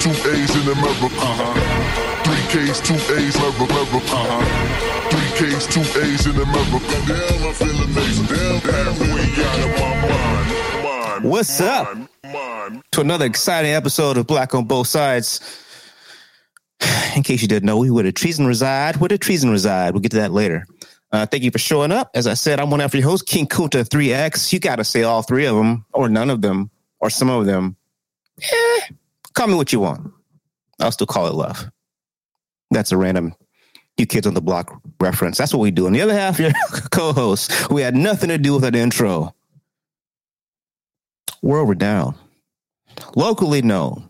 two 0.00 0.08
A's 0.08 0.56
in 0.56 0.66
America. 0.72 1.12
Uh-huh. 1.12 2.24
Three 2.24 2.44
K's, 2.48 2.80
two 2.80 2.94
A's, 2.94 3.36
America. 3.36 3.96
Uh-huh. 4.00 5.10
Three 5.10 5.30
K's, 5.36 5.66
two 5.66 5.80
A's 6.00 6.26
in 6.26 6.36
America. 6.40 6.96
Damn, 7.06 7.46
I 7.46 7.52
feel 7.52 7.84
amazing. 7.84 8.26
Damn, 8.26 8.60
halfway 8.60 9.44
out 9.44 9.60
of 9.60 9.70
my 9.78 10.08
mind. 10.08 10.84
mind 10.84 11.24
What's 11.24 11.60
up? 11.60 11.96
Mind. 12.24 12.82
To 12.92 13.00
another 13.02 13.26
exciting 13.26 13.72
episode 13.72 14.16
of 14.16 14.26
Black 14.26 14.54
on 14.54 14.64
Both 14.64 14.86
Sides. 14.88 15.40
In 17.16 17.22
case 17.22 17.42
you 17.42 17.48
didn't 17.48 17.66
know, 17.66 17.76
we 17.76 17.90
where 17.90 18.04
the 18.04 18.12
treason 18.12 18.46
reside. 18.46 18.96
Where 18.96 19.08
did 19.08 19.20
treason 19.20 19.50
reside? 19.50 19.92
We'll 19.92 20.00
get 20.00 20.12
to 20.12 20.18
that 20.18 20.32
later. 20.32 20.66
Uh, 21.12 21.26
thank 21.26 21.42
you 21.42 21.50
for 21.50 21.58
showing 21.58 21.92
up. 21.92 22.10
As 22.14 22.26
I 22.26 22.34
said, 22.34 22.58
I'm 22.58 22.70
one 22.70 22.80
after 22.80 22.96
your 22.96 23.08
host, 23.08 23.26
King 23.26 23.46
Kunta 23.46 23.86
3X. 23.86 24.52
You 24.52 24.60
got 24.60 24.76
to 24.76 24.84
say 24.84 25.02
all 25.02 25.22
three 25.22 25.44
of 25.44 25.56
them, 25.56 25.84
or 25.92 26.08
none 26.08 26.30
of 26.30 26.40
them, 26.40 26.70
or 27.00 27.10
some 27.10 27.28
of 27.28 27.44
them. 27.46 27.76
Eh, 28.40 28.80
call 29.34 29.46
me 29.48 29.54
what 29.54 29.72
you 29.72 29.80
want. 29.80 30.12
I'll 30.80 30.92
still 30.92 31.06
call 31.06 31.26
it 31.26 31.34
love. 31.34 31.70
That's 32.70 32.92
a 32.92 32.96
random 32.96 33.34
New 33.98 34.06
Kids 34.06 34.26
on 34.26 34.34
the 34.34 34.40
Block 34.40 34.80
reference. 34.98 35.36
That's 35.36 35.52
what 35.52 35.60
we 35.60 35.70
do. 35.70 35.86
And 35.86 35.94
the 35.94 36.00
other 36.00 36.14
half, 36.14 36.38
your 36.38 36.52
co-host, 36.90 37.70
We 37.70 37.82
had 37.82 37.94
nothing 37.94 38.30
to 38.30 38.38
do 38.38 38.54
with 38.54 38.62
that 38.62 38.74
intro. 38.74 39.34
World 41.42 41.68
renowned, 41.68 42.16
locally 43.14 43.62
known, 43.62 44.08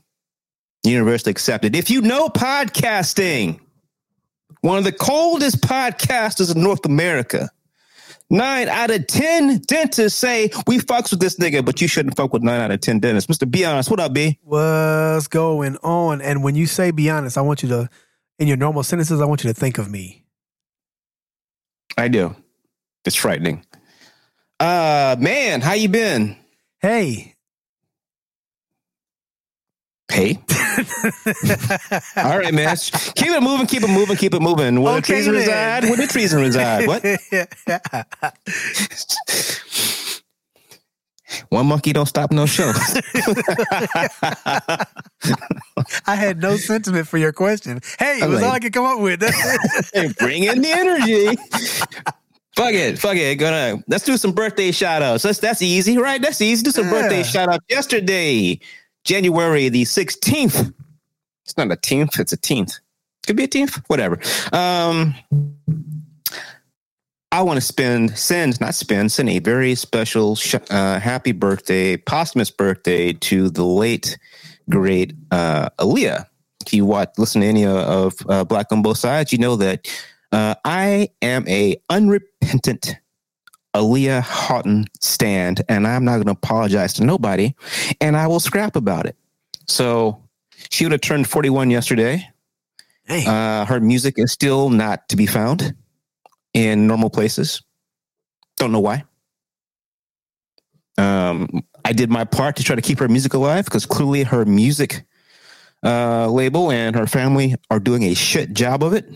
universally 0.85 1.31
accepted. 1.31 1.75
If 1.75 1.91
you 1.91 2.03
know 2.03 2.29
podcasting, 2.29 3.61
one 4.61 4.79
of 4.79 4.85
the 4.85 4.93
coldest 4.93 5.61
podcasters 5.61 6.55
in 6.55 6.63
North 6.63 6.85
America. 6.87 7.51
Nine 8.33 8.69
out 8.69 8.93
of 8.93 9.09
10 9.09 9.59
dentists 9.63 10.17
say 10.17 10.51
we 10.69 10.79
fucks 10.79 11.11
with 11.11 11.19
this 11.19 11.37
nigga, 11.37 11.65
but 11.65 11.81
you 11.81 11.89
shouldn't 11.89 12.17
fuck 12.17 12.33
with 12.33 12.43
nine 12.45 12.61
out 12.61 12.71
of 12.71 12.81
10 12.81 13.01
dentists. 13.01 13.29
Mr. 13.31 13.51
Be 13.51 13.65
honest, 13.65 13.91
what 13.91 13.99
up, 13.99 14.13
B? 14.13 14.39
What's 14.43 15.27
going 15.27 15.77
on? 15.79 16.23
And 16.23 16.45
when 16.45 16.55
you 16.55 16.67
say 16.67 16.93
be 16.93 17.11
honest, 17.11 17.37
I 17.37 17.41
want 17.41 17.65
you 17.65 17.69
to, 17.71 17.91
in 18.39 18.47
your 18.47 18.57
normal 18.57 18.85
sentences, 18.85 19.21
I 19.21 19.25
want 19.25 19.43
you 19.43 19.53
to 19.53 19.59
think 19.59 19.79
of 19.79 19.91
me. 19.91 20.25
I 21.99 22.07
do. 22.07 22.37
It's 23.05 23.17
frightening. 23.17 23.67
Uh 24.61 25.17
man, 25.19 25.61
how 25.61 25.73
you 25.73 25.89
been? 25.89 26.37
Hey. 26.79 27.30
Hey. 30.11 30.39
All 32.17 32.39
right, 32.39 32.53
man. 32.53 32.77
Keep 33.15 33.29
it 33.31 33.43
moving, 33.43 33.67
keep 33.67 33.83
it 33.83 33.89
moving, 33.91 34.17
keep 34.17 34.35
it 34.35 34.41
moving. 34.43 34.81
Where 34.83 34.95
the 34.95 34.99
Okay, 34.99 35.15
treason 35.15 35.33
then. 35.35 35.41
reside? 35.43 35.85
Where 35.85 35.97
the 35.97 36.07
treason 36.07 36.41
reside? 36.41 36.87
What? 36.87 37.05
One 41.51 41.67
monkey 41.67 41.93
don't 41.93 42.07
stop 42.07 42.33
no 42.33 42.45
show. 42.45 42.73
I 46.07 46.17
had 46.17 46.41
no 46.43 46.57
sentiment 46.57 47.07
for 47.07 47.19
your 47.19 47.33
question. 47.33 47.81
Hey, 48.01 48.19
it 48.21 48.29
was 48.29 48.43
all 48.43 48.51
I 48.51 48.59
could 48.59 48.73
come 48.73 48.85
up 48.85 48.99
with. 49.01 49.21
It. 49.23 50.17
Bring 50.19 50.43
in 50.45 50.61
the 50.61 50.71
energy. 50.73 51.37
fuck 52.57 52.73
it, 52.75 52.99
fuck 52.99 53.15
it. 53.17 53.37
Gonna 53.37 53.79
let's 53.87 54.05
do 54.05 54.17
some 54.17 54.33
birthday 54.33 54.73
shout 54.73 55.03
outs. 55.03 55.23
That's 55.23 55.39
that's 55.39 55.63
easy, 55.63 55.99
right? 55.99 56.21
That's 56.21 56.41
easy. 56.41 56.65
Do 56.65 56.73
some 56.73 56.87
Yeah. 56.87 56.91
birthday 57.03 57.23
shout 57.23 57.49
out. 57.49 57.61
Yesterday, 57.69 58.59
January 59.05 59.69
the 59.69 59.85
16th. 59.85 60.73
It's 61.45 61.57
not 61.57 61.73
a 61.73 61.77
tenth, 61.77 62.19
it's 62.19 62.33
a 62.33 62.37
tenth. 62.37 62.79
Could 63.27 63.37
be 63.37 63.45
a 63.45 63.49
tenth, 63.49 63.77
whatever. 63.89 64.19
Um 64.53 65.15
I 67.33 67.43
want 67.43 67.59
to 67.59 67.61
spend, 67.61 68.19
send, 68.19 68.61
not 68.61 68.75
spend, 68.75 69.13
send 69.13 69.29
a 69.31 69.39
very 69.39 69.77
special 69.77 70.35
sh- 70.35 70.57
uh, 70.69 70.99
happy 70.99 71.31
birthday, 71.31 71.97
posthumous 71.97 72.51
birthday 72.51 73.13
to 73.13 73.51
the 73.51 73.65
late, 73.65 74.19
great 74.69 75.15
uh, 75.31 75.71
Aaliyah. 75.79 76.27
If 76.67 76.75
you 76.75 76.85
watch, 76.85 77.11
listen 77.19 77.43
to 77.43 77.47
any 77.47 77.65
of 77.65 78.15
uh, 78.29 78.43
Black 78.43 78.73
on 78.73 78.83
Both 78.83 78.99
Sides, 78.99 79.33
you 79.33 79.39
know 79.39 79.55
that 79.57 79.89
uh, 80.33 80.57
I 80.65 81.11
am 81.23 81.47
a 81.47 81.81
unrepentant 81.89 82.97
Aaliyah 83.75 84.23
Haughton 84.23 84.87
stand, 85.01 85.63
and 85.69 85.87
I'm 85.87 86.05
not 86.05 86.15
going 86.17 86.27
to 86.27 86.33
apologize 86.33 86.93
to 86.95 87.05
nobody, 87.05 87.55
and 88.01 88.17
I 88.17 88.27
will 88.27 88.41
scrap 88.41 88.77
about 88.77 89.07
it. 89.07 89.17
So 89.67 90.23
she 90.71 90.85
would 90.85 90.93
have 90.93 91.01
turned 91.01 91.29
41 91.29 91.71
yesterday. 91.71 92.29
Hey, 93.05 93.25
Uh, 93.27 93.65
her 93.65 93.81
music 93.81 94.15
is 94.19 94.33
still 94.33 94.71
not 94.71 95.09
to 95.09 95.17
be 95.17 95.27
found 95.27 95.75
in 96.55 96.87
normal 96.87 97.11
places. 97.11 97.63
Don't 98.57 98.73
know 98.73 98.81
why. 98.81 99.05
Um, 100.99 101.63
I 101.85 101.93
did 101.93 102.11
my 102.11 102.25
part 102.25 102.57
to 102.57 102.63
try 102.63 102.77
to 102.77 102.83
keep 102.83 102.99
her 102.99 103.09
music 103.09 103.35
alive 103.35 103.65
because 103.65 103.87
clearly 103.87 104.23
her 104.25 104.45
music 104.45 105.05
uh, 105.85 106.29
label 106.29 106.71
and 106.71 106.95
her 106.95 107.07
family 107.07 107.55
are 107.71 107.81
doing 107.81 108.03
a 108.03 108.15
shit 108.15 108.53
job 108.53 108.83
of 108.85 108.93
it. 108.93 109.07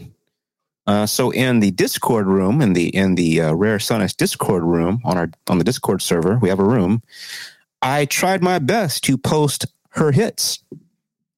Uh, 0.87 1.06
so 1.06 1.31
in 1.31 1.61
the 1.61 1.71
Discord 1.71 2.27
room, 2.27 2.61
in 2.61 2.75
the 2.75 2.95
in 2.95 3.15
the 3.15 3.41
uh, 3.41 3.55
Rare 3.55 3.78
Sonus 3.78 4.15
Discord 4.15 4.62
room 4.62 5.00
on 5.05 5.17
our 5.17 5.31
on 5.49 5.59
the 5.59 5.65
Discord 5.65 6.03
server, 6.03 6.39
we 6.39 6.49
have 6.49 6.59
a 6.59 6.65
room. 6.65 7.03
I 7.81 8.05
tried 8.05 8.43
my 8.43 8.59
best 8.59 9.05
to 9.05 9.17
post 9.17 9.67
her 9.91 10.12
hits. 10.12 10.61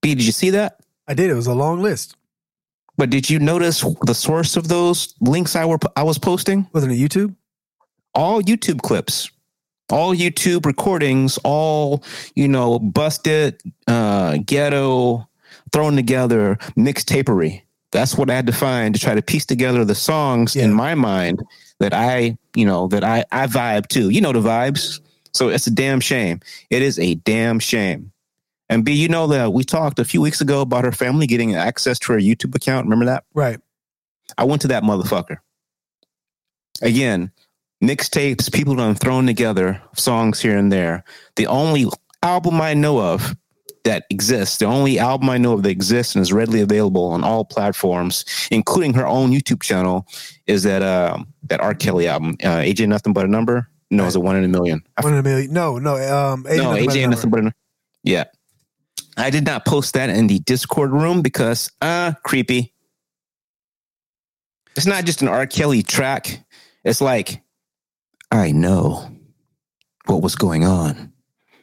B, 0.03 0.15
did 0.15 0.25
you 0.25 0.33
see 0.33 0.51
that? 0.51 0.81
I 1.09 1.15
did. 1.15 1.31
It 1.31 1.34
was 1.34 1.47
a 1.47 1.55
long 1.55 1.81
list. 1.81 2.17
But 2.97 3.11
did 3.11 3.29
you 3.29 3.39
notice 3.39 3.84
the 4.03 4.15
source 4.15 4.57
of 4.57 4.69
those 4.69 5.15
links 5.21 5.55
I 5.55 5.65
were 5.65 5.78
I 5.95 6.03
was 6.03 6.19
posting? 6.19 6.67
Wasn't 6.73 6.93
it 6.93 6.97
YouTube? 6.97 7.34
All 8.15 8.43
YouTube 8.43 8.81
clips, 8.81 9.31
all 9.91 10.15
YouTube 10.15 10.65
recordings, 10.65 11.39
all 11.45 12.03
you 12.34 12.49
know, 12.49 12.78
busted, 12.78 13.61
uh, 13.87 14.39
ghetto, 14.45 15.28
thrown 15.73 15.95
together, 15.95 16.57
mixtapery. 16.77 17.63
That's 17.97 18.15
what 18.19 18.29
I 18.29 18.34
had 18.34 18.47
to 18.47 18.53
find 18.53 18.95
to 18.95 19.01
try 19.01 19.15
to 19.15 19.23
piece 19.23 19.47
together 19.47 19.83
the 19.87 19.95
songs 19.95 20.55
Yeah. 20.55 20.65
in 20.65 20.75
my 20.75 20.95
mind 20.95 21.43
that 21.81 21.95
I, 21.95 22.37
you 22.55 22.67
know, 22.67 22.89
that 22.89 23.03
I 23.03 23.25
I 23.33 23.47
vibe 23.47 23.87
to. 23.89 24.11
You 24.11 24.21
know 24.21 24.33
the 24.33 24.41
vibes. 24.43 25.01
So 25.33 25.49
it's 25.49 25.67
a 25.67 25.71
damn 25.71 26.01
shame. 26.01 26.41
It 26.69 26.83
is 26.83 26.99
a 26.99 27.15
damn 27.15 27.59
shame. 27.59 28.12
And 28.69 28.84
B, 28.84 28.93
you 28.93 29.09
know 29.09 29.29
that 29.29 29.55
we 29.55 29.65
talked 29.65 29.99
a 29.99 30.05
few 30.05 30.21
weeks 30.21 30.43
ago 30.43 30.61
about 30.61 30.84
her 30.84 30.93
family 30.93 31.27
getting 31.27 31.55
access 31.55 31.99
to 32.01 32.12
her 32.12 32.19
YouTube 32.19 32.55
account. 32.55 32.84
Remember 32.84 33.07
that? 33.07 33.25
Right. 33.33 33.61
I 34.37 34.45
went 34.45 34.61
to 34.63 34.69
that 34.69 34.83
motherfucker. 34.83 35.39
Again, 36.83 37.31
mixtapes, 37.83 38.53
people 38.53 38.75
done 38.75 38.95
thrown 38.95 39.25
together 39.27 39.81
songs 39.95 40.41
here 40.41 40.59
and 40.59 40.71
there. 40.71 41.05
The 41.37 41.47
only 41.47 41.87
album 42.23 42.61
I 42.61 42.75
know 42.75 43.01
of 43.01 43.34
that 43.87 44.05
exists, 44.11 44.59
the 44.59 44.67
only 44.67 44.99
album 44.99 45.31
I 45.31 45.39
know 45.39 45.55
of 45.55 45.63
that 45.63 45.71
exists 45.71 46.15
and 46.15 46.23
is 46.23 46.33
readily 46.33 46.61
available 46.61 47.05
on 47.07 47.25
all 47.25 47.45
platforms, 47.45 48.25
including 48.51 48.95
her 48.95 49.07
own 49.07 49.31
YouTube 49.31 49.63
channel, 49.63 50.07
is 50.47 50.65
that 50.65 50.83
um 50.83 51.33
that 51.45 51.61
R. 51.61 51.75
Kelly 51.75 52.09
album, 52.09 52.37
uh, 52.43 52.59
AJ 52.59 52.89
Nothing 52.89 53.13
But 53.13 53.25
a 53.25 53.29
Number. 53.29 53.69
No, 53.91 54.05
it's 54.05 54.17
a 54.17 54.21
one 54.21 54.37
in 54.37 54.45
a 54.45 54.49
million. 54.49 54.83
One 55.01 55.15
in 55.15 55.21
a 55.21 55.23
million. 55.23 55.53
No, 55.53 55.79
no. 55.79 55.95
Um, 55.95 56.43
no, 56.43 56.75
AJ 56.75 57.03
and 57.03 57.11
nothing 57.13 57.31
but 57.31 57.41
a, 57.41 57.43
Number. 57.45 57.57
yeah. 58.03 58.25
I 59.17 59.31
did 59.31 59.47
not 59.47 59.65
post 59.65 59.95
that 59.95 60.11
in 60.11 60.27
the 60.27 60.41
Discord 60.41 60.91
room 60.91 61.23
because 61.23 61.71
uh 61.81 62.13
creepy. 62.25 62.75
It's 64.75 64.87
not 64.87 65.07
just 65.07 65.23
an 65.23 65.29
R. 65.29 65.47
Kelly 65.47 65.83
track. 65.83 66.45
It's 66.85 67.01
like 67.01 67.41
I 68.31 68.53
know 68.53 69.11
what 70.07 70.23
was 70.23 70.35
going 70.35 70.65
on 70.65 71.13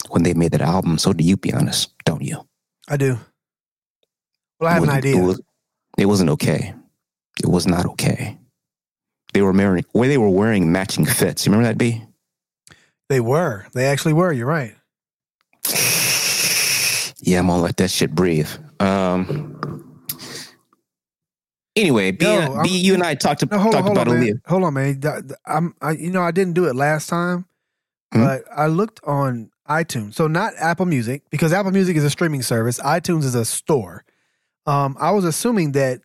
when 0.10 0.24
they 0.24 0.34
made 0.34 0.52
that 0.52 0.62
album. 0.62 0.98
So 0.98 1.14
do 1.14 1.24
you 1.24 1.38
be 1.38 1.54
honest, 1.54 1.93
don't 2.06 2.22
you? 2.22 2.48
I 2.90 2.98
do. 2.98 3.18
Well, 4.60 4.70
I 4.70 4.74
have 4.74 4.84
an 4.84 4.90
idea. 4.90 5.18
It, 5.18 5.26
was, 5.26 5.42
it 5.98 6.06
wasn't 6.06 6.30
okay. 6.32 6.74
It 7.42 7.48
was 7.48 7.66
not 7.68 7.86
okay. 7.86 8.38
They 9.34 9.42
were 9.42 9.52
wearing 9.52 9.84
way 9.94 10.08
they 10.08 10.18
were 10.18 10.30
wearing 10.30 10.72
matching 10.72 11.06
fits. 11.06 11.46
You 11.46 11.52
remember 11.52 11.70
that 11.70 11.78
B? 11.78 12.04
They 13.10 13.20
were. 13.20 13.66
They 13.74 13.86
actually 13.88 14.14
were. 14.14 14.32
You're 14.32 14.48
right. 14.48 14.76
Yeah, 17.26 17.40
I'm 17.40 17.48
gonna 17.48 17.62
let 17.62 17.78
that 17.78 17.90
shit 17.90 18.14
breathe. 18.14 18.50
Um. 18.82 19.58
Anyway, 21.74 22.12
B, 22.12 22.26
Yo, 22.26 22.62
B 22.64 22.78
you 22.82 22.94
and 22.94 23.02
I 23.02 23.16
talked, 23.16 23.50
No, 23.50 23.60
hold 23.60 23.72
talked 23.72 23.86
hold 23.86 23.98
about 23.98 24.10
on, 24.10 24.20
man. 24.20 24.42
Hold 24.46 24.64
on, 24.66 24.74
man. 24.74 25.02
I'm, 25.46 25.74
I, 25.82 25.92
you 25.92 26.12
know, 26.12 26.22
I 26.22 26.32
didn't 26.32 26.54
do 26.54 26.66
it 26.66 26.76
last 26.76 27.08
time, 27.08 27.46
Hmm? 28.12 28.20
but 28.26 28.44
I 28.54 28.68
looked 28.68 29.00
on 29.06 29.52
iTunes. 29.70 30.16
So 30.16 30.28
not 30.28 30.54
Apple 30.60 30.86
Music 30.86 31.24
because 31.30 31.54
Apple 31.54 31.72
Music 31.72 31.96
is 31.96 32.04
a 32.04 32.10
streaming 32.10 32.42
service. 32.42 32.80
iTunes 32.80 33.24
is 33.24 33.36
a 33.36 33.46
store. 33.46 34.04
Um, 34.66 34.96
I 35.00 35.12
was 35.12 35.26
assuming 35.26 35.74
that 35.74 36.02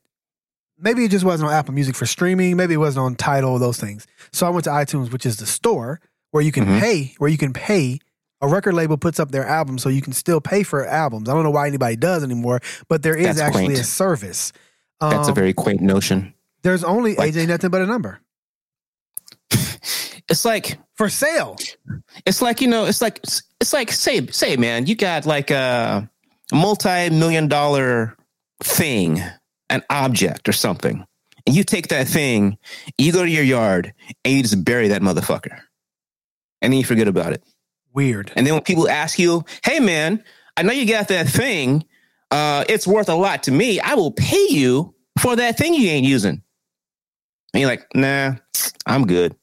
maybe 0.79 1.05
it 1.05 1.11
just 1.11 1.25
wasn't 1.25 1.49
on 1.49 1.55
Apple 1.55 1.75
Music 1.75 1.95
for 1.97 2.07
streaming. 2.07 2.57
Maybe 2.57 2.75
it 2.75 2.79
wasn't 2.79 3.05
on 3.05 3.15
Tidal, 3.17 3.59
those 3.59 3.79
things. 3.79 4.07
So 4.33 4.47
I 4.47 4.51
went 4.51 4.65
to 4.65 4.71
iTunes, 4.71 5.11
which 5.13 5.27
is 5.27 5.37
the 5.39 5.47
store 5.47 6.01
where 6.31 6.43
you 6.43 6.53
can 6.53 6.67
Mhm. 6.67 6.81
pay, 6.81 7.15
where 7.19 7.31
you 7.31 7.39
can 7.39 7.53
pay. 7.53 7.99
A 8.41 8.47
record 8.47 8.75
label 8.75 8.97
puts 8.97 9.19
up 9.19 9.33
their 9.33 9.45
album, 9.47 9.79
so 9.79 9.89
you 9.89 10.01
can 10.03 10.13
still 10.13 10.41
pay 10.41 10.63
for 10.63 10.87
albums. 10.87 11.29
I 11.29 11.35
don't 11.35 11.43
know 11.43 11.51
why 11.51 11.67
anybody 11.67 11.97
does 11.97 12.23
anymore, 12.23 12.61
but 12.89 13.03
there 13.03 13.17
is 13.17 13.27
That's 13.27 13.41
actually 13.41 13.65
quaint. 13.67 13.81
a 13.81 13.85
service. 13.85 14.53
That's 15.01 15.27
a 15.27 15.31
Um, 15.31 15.35
very 15.35 15.53
quaint 15.53 15.81
notion. 15.81 16.35
There's 16.63 16.85
only 16.85 17.17
like- 17.17 17.31
AJ 17.35 17.47
nothing 17.47 17.71
but 17.71 17.83
a 17.83 17.87
number 17.87 18.21
It's 20.29 20.45
like 20.45 20.79
for 20.95 21.09
sale. 21.09 21.57
it's 22.27 22.43
like 22.43 22.61
you 22.61 22.69
know 22.69 22.85
it's 22.85 23.01
like 23.01 23.21
it's 23.61 23.73
like 23.73 23.91
say 23.91 24.27
say 24.27 24.57
man 24.57 24.87
you 24.87 24.95
got 24.95 25.25
like 25.27 25.51
a 25.51 26.11
multi-million 26.53 27.49
dollar 27.49 28.17
thing, 28.63 29.23
an 29.71 29.83
object 29.91 30.49
or 30.49 30.53
something, 30.53 31.05
and 31.47 31.57
you 31.57 31.65
take 31.65 31.89
that 31.89 32.09
thing, 32.09 32.59
you 32.99 33.13
go 33.13 33.25
to 33.25 33.31
your 33.31 33.45
yard 33.45 33.95
and 34.25 34.35
you 34.35 34.43
just 34.43 34.65
bury 34.65 34.89
that 34.89 35.03
motherfucker. 35.03 35.61
And 36.61 36.73
then 36.73 36.79
you 36.79 36.85
forget 36.85 37.09
about 37.09 37.33
it. 37.33 37.43
Weird. 37.95 38.33
And 38.37 38.47
then 38.47 38.55
when 38.55 38.63
people 38.63 38.89
ask 38.89 39.19
you, 39.19 39.45
hey 39.65 39.81
man, 39.81 40.23
I 40.57 40.63
know 40.63 40.73
you 40.73 40.87
got 40.87 41.09
that 41.09 41.27
thing. 41.27 41.85
Uh, 42.31 42.65
it's 42.69 42.87
worth 42.87 43.09
a 43.09 43.15
lot 43.15 43.45
to 43.45 43.51
me. 43.51 43.81
I 43.81 43.95
will 43.95 44.11
pay 44.11 44.49
you 44.51 44.95
for 45.19 45.37
that 45.37 45.57
thing 45.57 45.73
you 45.73 45.89
ain't 45.89 46.07
using. 46.07 46.43
And 47.55 47.61
you're 47.61 47.71
like, 47.71 47.87
nah, 47.95 48.35
I'm 48.85 49.07
good. 49.07 49.35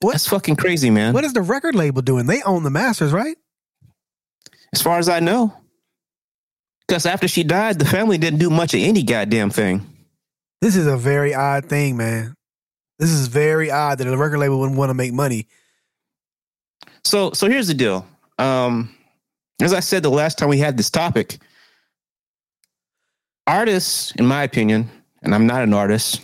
What- 0.00 0.12
That's 0.12 0.26
fucking 0.28 0.56
crazy, 0.56 0.90
man. 0.90 1.12
What 1.14 1.24
is 1.24 1.32
the 1.32 1.42
record 1.42 1.74
label 1.74 2.02
doing? 2.02 2.26
They 2.26 2.42
own 2.42 2.62
the 2.62 2.70
masters, 2.70 3.12
right? 3.12 3.36
as 4.74 4.82
far 4.82 4.98
as 4.98 5.08
I 5.08 5.20
know. 5.20 5.54
Because 6.86 7.06
after 7.06 7.26
she 7.26 7.42
died, 7.42 7.78
the 7.78 7.86
family 7.86 8.18
didn't 8.18 8.38
do 8.38 8.50
much 8.50 8.74
of 8.74 8.80
any 8.80 9.02
goddamn 9.02 9.48
thing. 9.48 9.86
This 10.60 10.76
is 10.76 10.86
a 10.86 10.96
very 10.96 11.34
odd 11.34 11.66
thing, 11.66 11.96
man. 11.96 12.34
This 12.98 13.08
is 13.10 13.28
very 13.28 13.70
odd 13.70 13.96
that 13.98 14.06
a 14.06 14.14
record 14.16 14.38
label 14.38 14.60
wouldn't 14.60 14.76
want 14.78 14.90
to 14.90 14.94
make 14.94 15.12
money. 15.14 15.46
So 17.04 17.32
so 17.32 17.48
here's 17.48 17.68
the 17.68 17.72
deal. 17.74 18.06
Um, 18.38 18.94
as 19.62 19.72
I 19.72 19.80
said 19.80 20.02
the 20.02 20.10
last 20.10 20.36
time 20.36 20.50
we 20.50 20.58
had 20.58 20.76
this 20.76 20.90
topic, 20.90 21.38
artists, 23.46 24.12
in 24.16 24.26
my 24.26 24.42
opinion, 24.42 24.90
and 25.22 25.34
I'm 25.34 25.46
not 25.46 25.62
an 25.62 25.72
artist, 25.72 26.20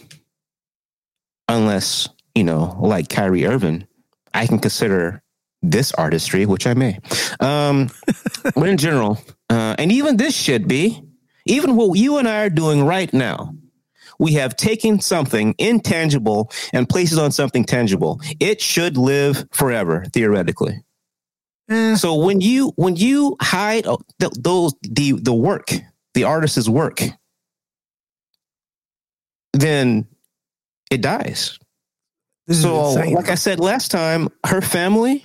unless, 1.49 2.09
you 2.34 2.44
know, 2.44 2.76
like 2.81 3.08
Kyrie 3.08 3.46
Irving, 3.46 3.86
I 4.32 4.46
can 4.46 4.58
consider 4.58 5.22
this 5.62 5.92
artistry, 5.92 6.46
which 6.46 6.66
I 6.66 6.75
may. 6.75 6.98
Um, 7.40 7.90
but 8.54 8.69
in 8.69 8.76
general, 8.76 9.20
uh, 9.50 9.76
and 9.78 9.90
even 9.92 10.16
this 10.16 10.36
should 10.36 10.69
be, 10.69 11.02
even 11.46 11.76
what 11.76 11.98
you 11.98 12.19
and 12.19 12.28
I 12.28 12.44
are 12.44 12.50
doing 12.50 12.84
right 12.84 13.12
now, 13.12 13.54
we 14.19 14.34
have 14.34 14.56
taken 14.56 15.00
something 15.00 15.54
intangible 15.58 16.50
and 16.72 16.88
placed 16.88 17.12
it 17.12 17.19
on 17.19 17.32
something 17.32 17.64
tangible. 17.64 18.20
It 18.40 18.60
should 18.60 18.96
live 18.96 19.46
forever, 19.52 20.04
theoretically. 20.12 20.84
Eh, 21.69 21.96
So 21.96 22.14
when 22.16 22.40
you 22.40 22.72
when 22.76 22.96
you 22.96 23.36
hide 23.40 23.84
th- 24.20 24.32
those 24.38 24.75
the 24.82 25.12
the 25.12 25.34
work, 25.34 25.70
the 26.14 26.25
artist's 26.25 26.69
work, 26.69 27.00
then 29.52 30.06
it 30.90 31.00
dies. 31.00 31.58
This 32.46 32.58
is 32.58 32.62
So 32.62 32.88
insane. 32.88 33.14
like 33.14 33.29
I 33.29 33.35
said 33.35 33.61
last 33.61 33.91
time, 33.91 34.29
her 34.46 34.61
family 34.61 35.25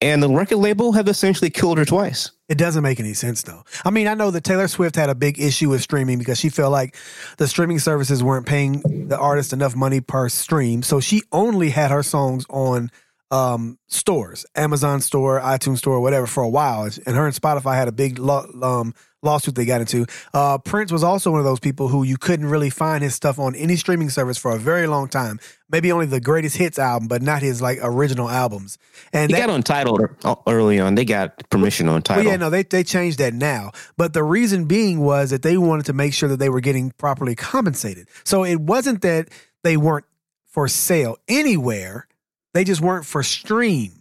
and 0.00 0.22
the 0.22 0.28
record 0.28 0.56
label 0.58 0.92
have 0.92 1.08
essentially 1.08 1.50
killed 1.50 1.78
her 1.78 1.84
twice. 1.84 2.30
It 2.48 2.56
doesn't 2.56 2.82
make 2.82 2.98
any 3.00 3.14
sense 3.14 3.42
though. 3.42 3.62
I 3.84 3.90
mean, 3.90 4.06
I 4.06 4.14
know 4.14 4.30
that 4.30 4.44
Taylor 4.44 4.68
Swift 4.68 4.96
had 4.96 5.10
a 5.10 5.14
big 5.14 5.38
issue 5.40 5.70
with 5.70 5.82
streaming 5.82 6.18
because 6.18 6.38
she 6.38 6.48
felt 6.48 6.72
like 6.72 6.96
the 7.36 7.46
streaming 7.48 7.78
services 7.78 8.22
weren't 8.22 8.46
paying 8.46 8.80
the 9.08 9.18
artist 9.18 9.52
enough 9.52 9.76
money 9.76 10.00
per 10.00 10.28
stream. 10.28 10.82
So 10.82 11.00
she 11.00 11.22
only 11.32 11.70
had 11.70 11.90
her 11.90 12.02
songs 12.02 12.46
on 12.48 12.90
um, 13.30 13.78
stores, 13.88 14.46
Amazon 14.54 15.00
store, 15.02 15.40
iTunes 15.40 15.78
store, 15.78 16.00
whatever, 16.00 16.26
for 16.26 16.42
a 16.42 16.48
while. 16.48 16.84
And 16.84 17.16
her 17.16 17.26
and 17.26 17.34
Spotify 17.34 17.74
had 17.74 17.88
a 17.88 17.92
big 17.92 18.18
um, 18.20 18.94
lawsuit 19.22 19.54
they 19.54 19.64
got 19.64 19.80
into. 19.80 20.06
Uh, 20.32 20.58
Prince 20.58 20.92
was 20.92 21.02
also 21.02 21.30
one 21.30 21.40
of 21.40 21.44
those 21.44 21.60
people 21.60 21.88
who 21.88 22.02
you 22.02 22.16
couldn't 22.16 22.46
really 22.46 22.70
find 22.70 23.02
his 23.02 23.14
stuff 23.14 23.38
on 23.38 23.54
any 23.54 23.76
streaming 23.76 24.10
service 24.10 24.38
for 24.38 24.52
a 24.52 24.58
very 24.58 24.86
long 24.86 25.08
time. 25.08 25.40
Maybe 25.70 25.92
only 25.92 26.06
the 26.06 26.20
greatest 26.20 26.56
hits 26.56 26.78
album, 26.78 27.08
but 27.08 27.20
not 27.20 27.42
his 27.42 27.60
like 27.60 27.78
original 27.82 28.28
albums. 28.30 28.78
And 29.12 29.30
He 29.30 29.34
that, 29.34 29.46
got 29.46 29.50
on 29.50 29.62
Tidal 29.62 29.98
uh, 30.24 30.36
early 30.46 30.78
on. 30.80 30.94
They 30.94 31.04
got 31.04 31.48
permission 31.50 31.88
on 31.88 32.02
Tidal. 32.02 32.24
well, 32.24 32.32
yeah, 32.32 32.36
no, 32.36 32.48
they 32.50 32.62
they 32.62 32.84
changed 32.84 33.18
that 33.18 33.34
now. 33.34 33.72
But 33.96 34.14
the 34.14 34.22
reason 34.22 34.64
being 34.64 35.00
was 35.00 35.30
that 35.30 35.42
they 35.42 35.58
wanted 35.58 35.86
to 35.86 35.92
make 35.92 36.14
sure 36.14 36.28
that 36.28 36.38
they 36.38 36.48
were 36.48 36.60
getting 36.60 36.92
properly 36.92 37.34
compensated. 37.34 38.08
So 38.24 38.44
it 38.44 38.60
wasn't 38.60 39.02
that 39.02 39.28
they 39.62 39.76
weren't 39.76 40.06
for 40.46 40.68
sale 40.68 41.18
anywhere; 41.28 42.06
they 42.54 42.64
just 42.64 42.80
weren't 42.80 43.04
for 43.04 43.22
stream. 43.22 43.92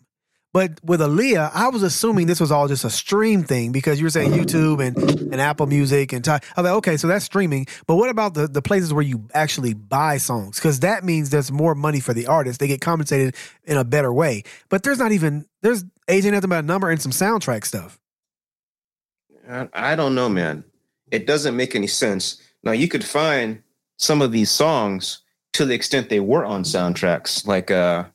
But 0.54 0.80
with 0.84 1.02
Aaliyah, 1.02 1.52
I 1.54 1.68
was 1.70 1.84
assuming 1.84 2.26
this 2.26 2.40
was 2.40 2.52
all 2.52 2.68
just 2.68 2.84
a 2.84 2.90
stream 2.90 3.44
thing 3.44 3.72
because 3.72 4.00
you 4.00 4.06
were 4.06 4.10
saying 4.10 4.32
YouTube 4.32 4.86
and, 4.86 4.98
and 5.32 5.42
Apple 5.42 5.68
Music 5.68 6.14
and 6.14 6.24
Ti- 6.24 6.32
I 6.32 6.40
was 6.58 6.64
like, 6.64 6.74
okay, 6.74 6.98
so 6.98 7.08
that's 7.08 7.26
streaming. 7.26 7.68
But 7.86 7.96
what 7.96 8.10
about 8.10 8.34
the, 8.34 8.48
the 8.48 8.62
places 8.62 8.94
where 8.94 9.04
you 9.04 9.28
actually 9.34 9.74
buy 9.74 10.18
songs? 10.18 10.58
Because 10.58 10.80
that 10.80 11.04
means 11.04 11.30
there's 11.30 11.52
more 11.52 11.76
money 11.76 12.00
for 12.00 12.14
the 12.14 12.28
artist. 12.28 12.60
They 12.60 12.68
get 12.68 12.82
compensated 12.82 13.36
in 13.66 13.78
a 13.78 13.84
better 13.84 14.12
way. 14.12 14.44
But 14.70 14.84
there's 14.84 15.00
not 15.00 15.12
even 15.12 15.46
there's 15.62 15.84
agent 16.08 16.34
nothing 16.34 16.50
about 16.50 16.64
a 16.64 16.68
number 16.68 16.90
and 16.90 17.02
some 17.02 17.12
soundtrack 17.12 17.66
stuff. 17.66 18.00
I 19.74 19.96
don't 19.96 20.16
know, 20.16 20.28
man. 20.28 20.64
It 21.12 21.26
doesn't 21.26 21.56
make 21.56 21.76
any 21.76 21.88
sense. 21.88 22.42
Now 22.64 22.72
you 22.72 22.88
could 22.88 23.06
find 23.06 23.62
some 23.98 24.22
of 24.22 24.32
these 24.32 24.52
songs 24.52 25.20
to 25.54 25.66
the 25.66 25.74
extent 25.74 26.10
they 26.10 26.20
were 26.20 26.46
on 26.46 26.64
soundtracks, 26.64 27.48
like 27.48 27.72
uh, 27.72 28.06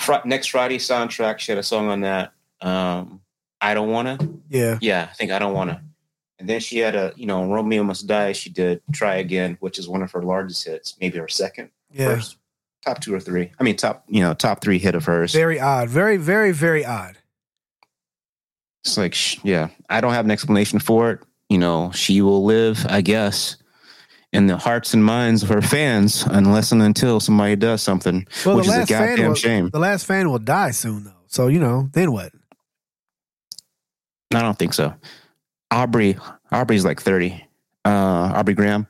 Fri- 0.00 0.20
next 0.24 0.48
Friday 0.48 0.78
soundtrack. 0.78 1.38
She 1.38 1.52
had 1.52 1.58
a 1.58 1.62
song 1.62 1.88
on 1.88 2.00
that. 2.00 2.32
Um, 2.60 3.20
I 3.60 3.74
don't 3.74 3.90
wanna. 3.90 4.18
Yeah. 4.48 4.78
Yeah, 4.80 5.08
I 5.10 5.14
think 5.14 5.30
I 5.30 5.38
don't 5.38 5.54
wanna. 5.54 5.82
And 6.38 6.48
then 6.48 6.60
she 6.60 6.78
had 6.78 6.94
a, 6.96 7.12
you 7.16 7.26
know, 7.26 7.44
Romeo 7.52 7.82
Must 7.82 8.06
Die. 8.06 8.32
She 8.32 8.48
did 8.50 8.80
Try 8.92 9.16
Again, 9.16 9.58
which 9.60 9.78
is 9.78 9.88
one 9.88 10.02
of 10.02 10.10
her 10.12 10.22
largest 10.22 10.64
hits, 10.66 10.96
maybe 11.00 11.18
her 11.18 11.28
second, 11.28 11.70
Yeah. 11.92 12.14
first, 12.14 12.38
top 12.84 13.00
two 13.00 13.14
or 13.14 13.20
three. 13.20 13.50
I 13.60 13.62
mean, 13.62 13.76
top, 13.76 14.04
you 14.08 14.22
know, 14.22 14.32
top 14.32 14.62
three 14.62 14.78
hit 14.78 14.94
of 14.94 15.04
hers. 15.04 15.32
Very 15.34 15.60
odd. 15.60 15.90
Very, 15.90 16.16
very, 16.16 16.52
very 16.52 16.84
odd. 16.84 17.18
It's 18.84 18.96
like, 18.96 19.44
yeah, 19.44 19.68
I 19.90 20.00
don't 20.00 20.14
have 20.14 20.24
an 20.24 20.30
explanation 20.30 20.78
for 20.78 21.10
it. 21.10 21.20
You 21.50 21.58
know, 21.58 21.90
she 21.92 22.22
will 22.22 22.44
live, 22.44 22.86
I 22.88 23.02
guess, 23.02 23.56
in 24.32 24.46
the 24.46 24.56
hearts 24.56 24.94
and 24.94 25.04
minds 25.04 25.42
of 25.42 25.48
her 25.48 25.62
fans, 25.62 26.22
unless 26.24 26.72
and 26.72 26.82
until 26.82 27.18
somebody 27.20 27.56
does 27.56 27.82
something, 27.82 28.26
Well, 28.46 28.56
which 28.56 28.66
is 28.68 28.74
a 28.74 28.86
goddamn 28.86 29.28
will, 29.28 29.34
shame. 29.34 29.70
The 29.70 29.78
last 29.80 30.06
fan 30.06 30.30
will 30.30 30.38
die 30.38 30.70
soon, 30.70 31.04
though. 31.04 31.12
So 31.26 31.48
you 31.48 31.58
know, 31.60 31.88
then 31.92 32.12
what? 32.12 32.32
I 34.34 34.42
don't 34.42 34.58
think 34.58 34.74
so. 34.74 34.94
Aubrey, 35.70 36.16
Aubrey's 36.52 36.84
like 36.84 37.00
thirty. 37.00 37.44
Uh, 37.84 38.32
Aubrey 38.34 38.54
Graham, 38.54 38.86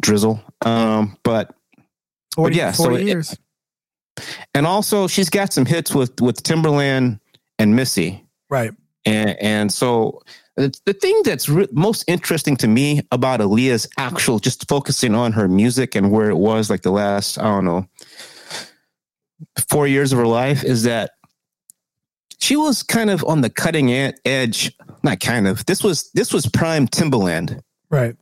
Drizzle. 0.00 0.40
Um, 0.64 1.16
but 1.24 1.52
40, 2.36 2.54
yeah, 2.56 2.70
so 2.70 2.84
40 2.84 3.02
it- 3.02 3.06
years. 3.08 3.36
and 4.54 4.64
also 4.66 5.08
she's 5.08 5.28
got 5.28 5.52
some 5.52 5.66
hits 5.66 5.92
with 5.94 6.20
with 6.20 6.42
Timbaland 6.42 7.18
and 7.58 7.74
Missy. 7.74 8.24
right. 8.48 8.72
And, 9.04 9.30
and 9.40 9.72
so 9.72 10.22
the, 10.56 10.74
the 10.86 10.94
thing 10.94 11.20
that's 11.24 11.48
re- 11.48 11.68
most 11.72 12.04
interesting 12.06 12.56
to 12.58 12.68
me 12.68 13.02
about 13.12 13.40
Aaliyah's 13.40 13.86
actual, 13.98 14.38
just 14.38 14.68
focusing 14.68 15.14
on 15.14 15.32
her 15.32 15.48
music 15.48 15.94
and 15.94 16.10
where 16.10 16.30
it 16.30 16.36
was 16.36 16.70
like 16.70 16.82
the 16.82 16.90
last, 16.90 17.38
I 17.38 17.44
don't 17.44 17.64
know, 17.64 17.86
four 19.68 19.86
years 19.86 20.12
of 20.12 20.18
her 20.18 20.26
life 20.26 20.64
is 20.64 20.84
that 20.84 21.10
she 22.38 22.56
was 22.56 22.82
kind 22.82 23.10
of 23.10 23.24
on 23.24 23.40
the 23.40 23.50
cutting 23.50 23.90
edge. 23.92 24.72
Not 25.02 25.20
kind 25.20 25.46
of. 25.46 25.64
This 25.66 25.82
was 25.84 26.10
this 26.12 26.32
was 26.32 26.46
prime 26.46 26.88
Timbaland. 26.88 27.60
Right. 27.90 28.16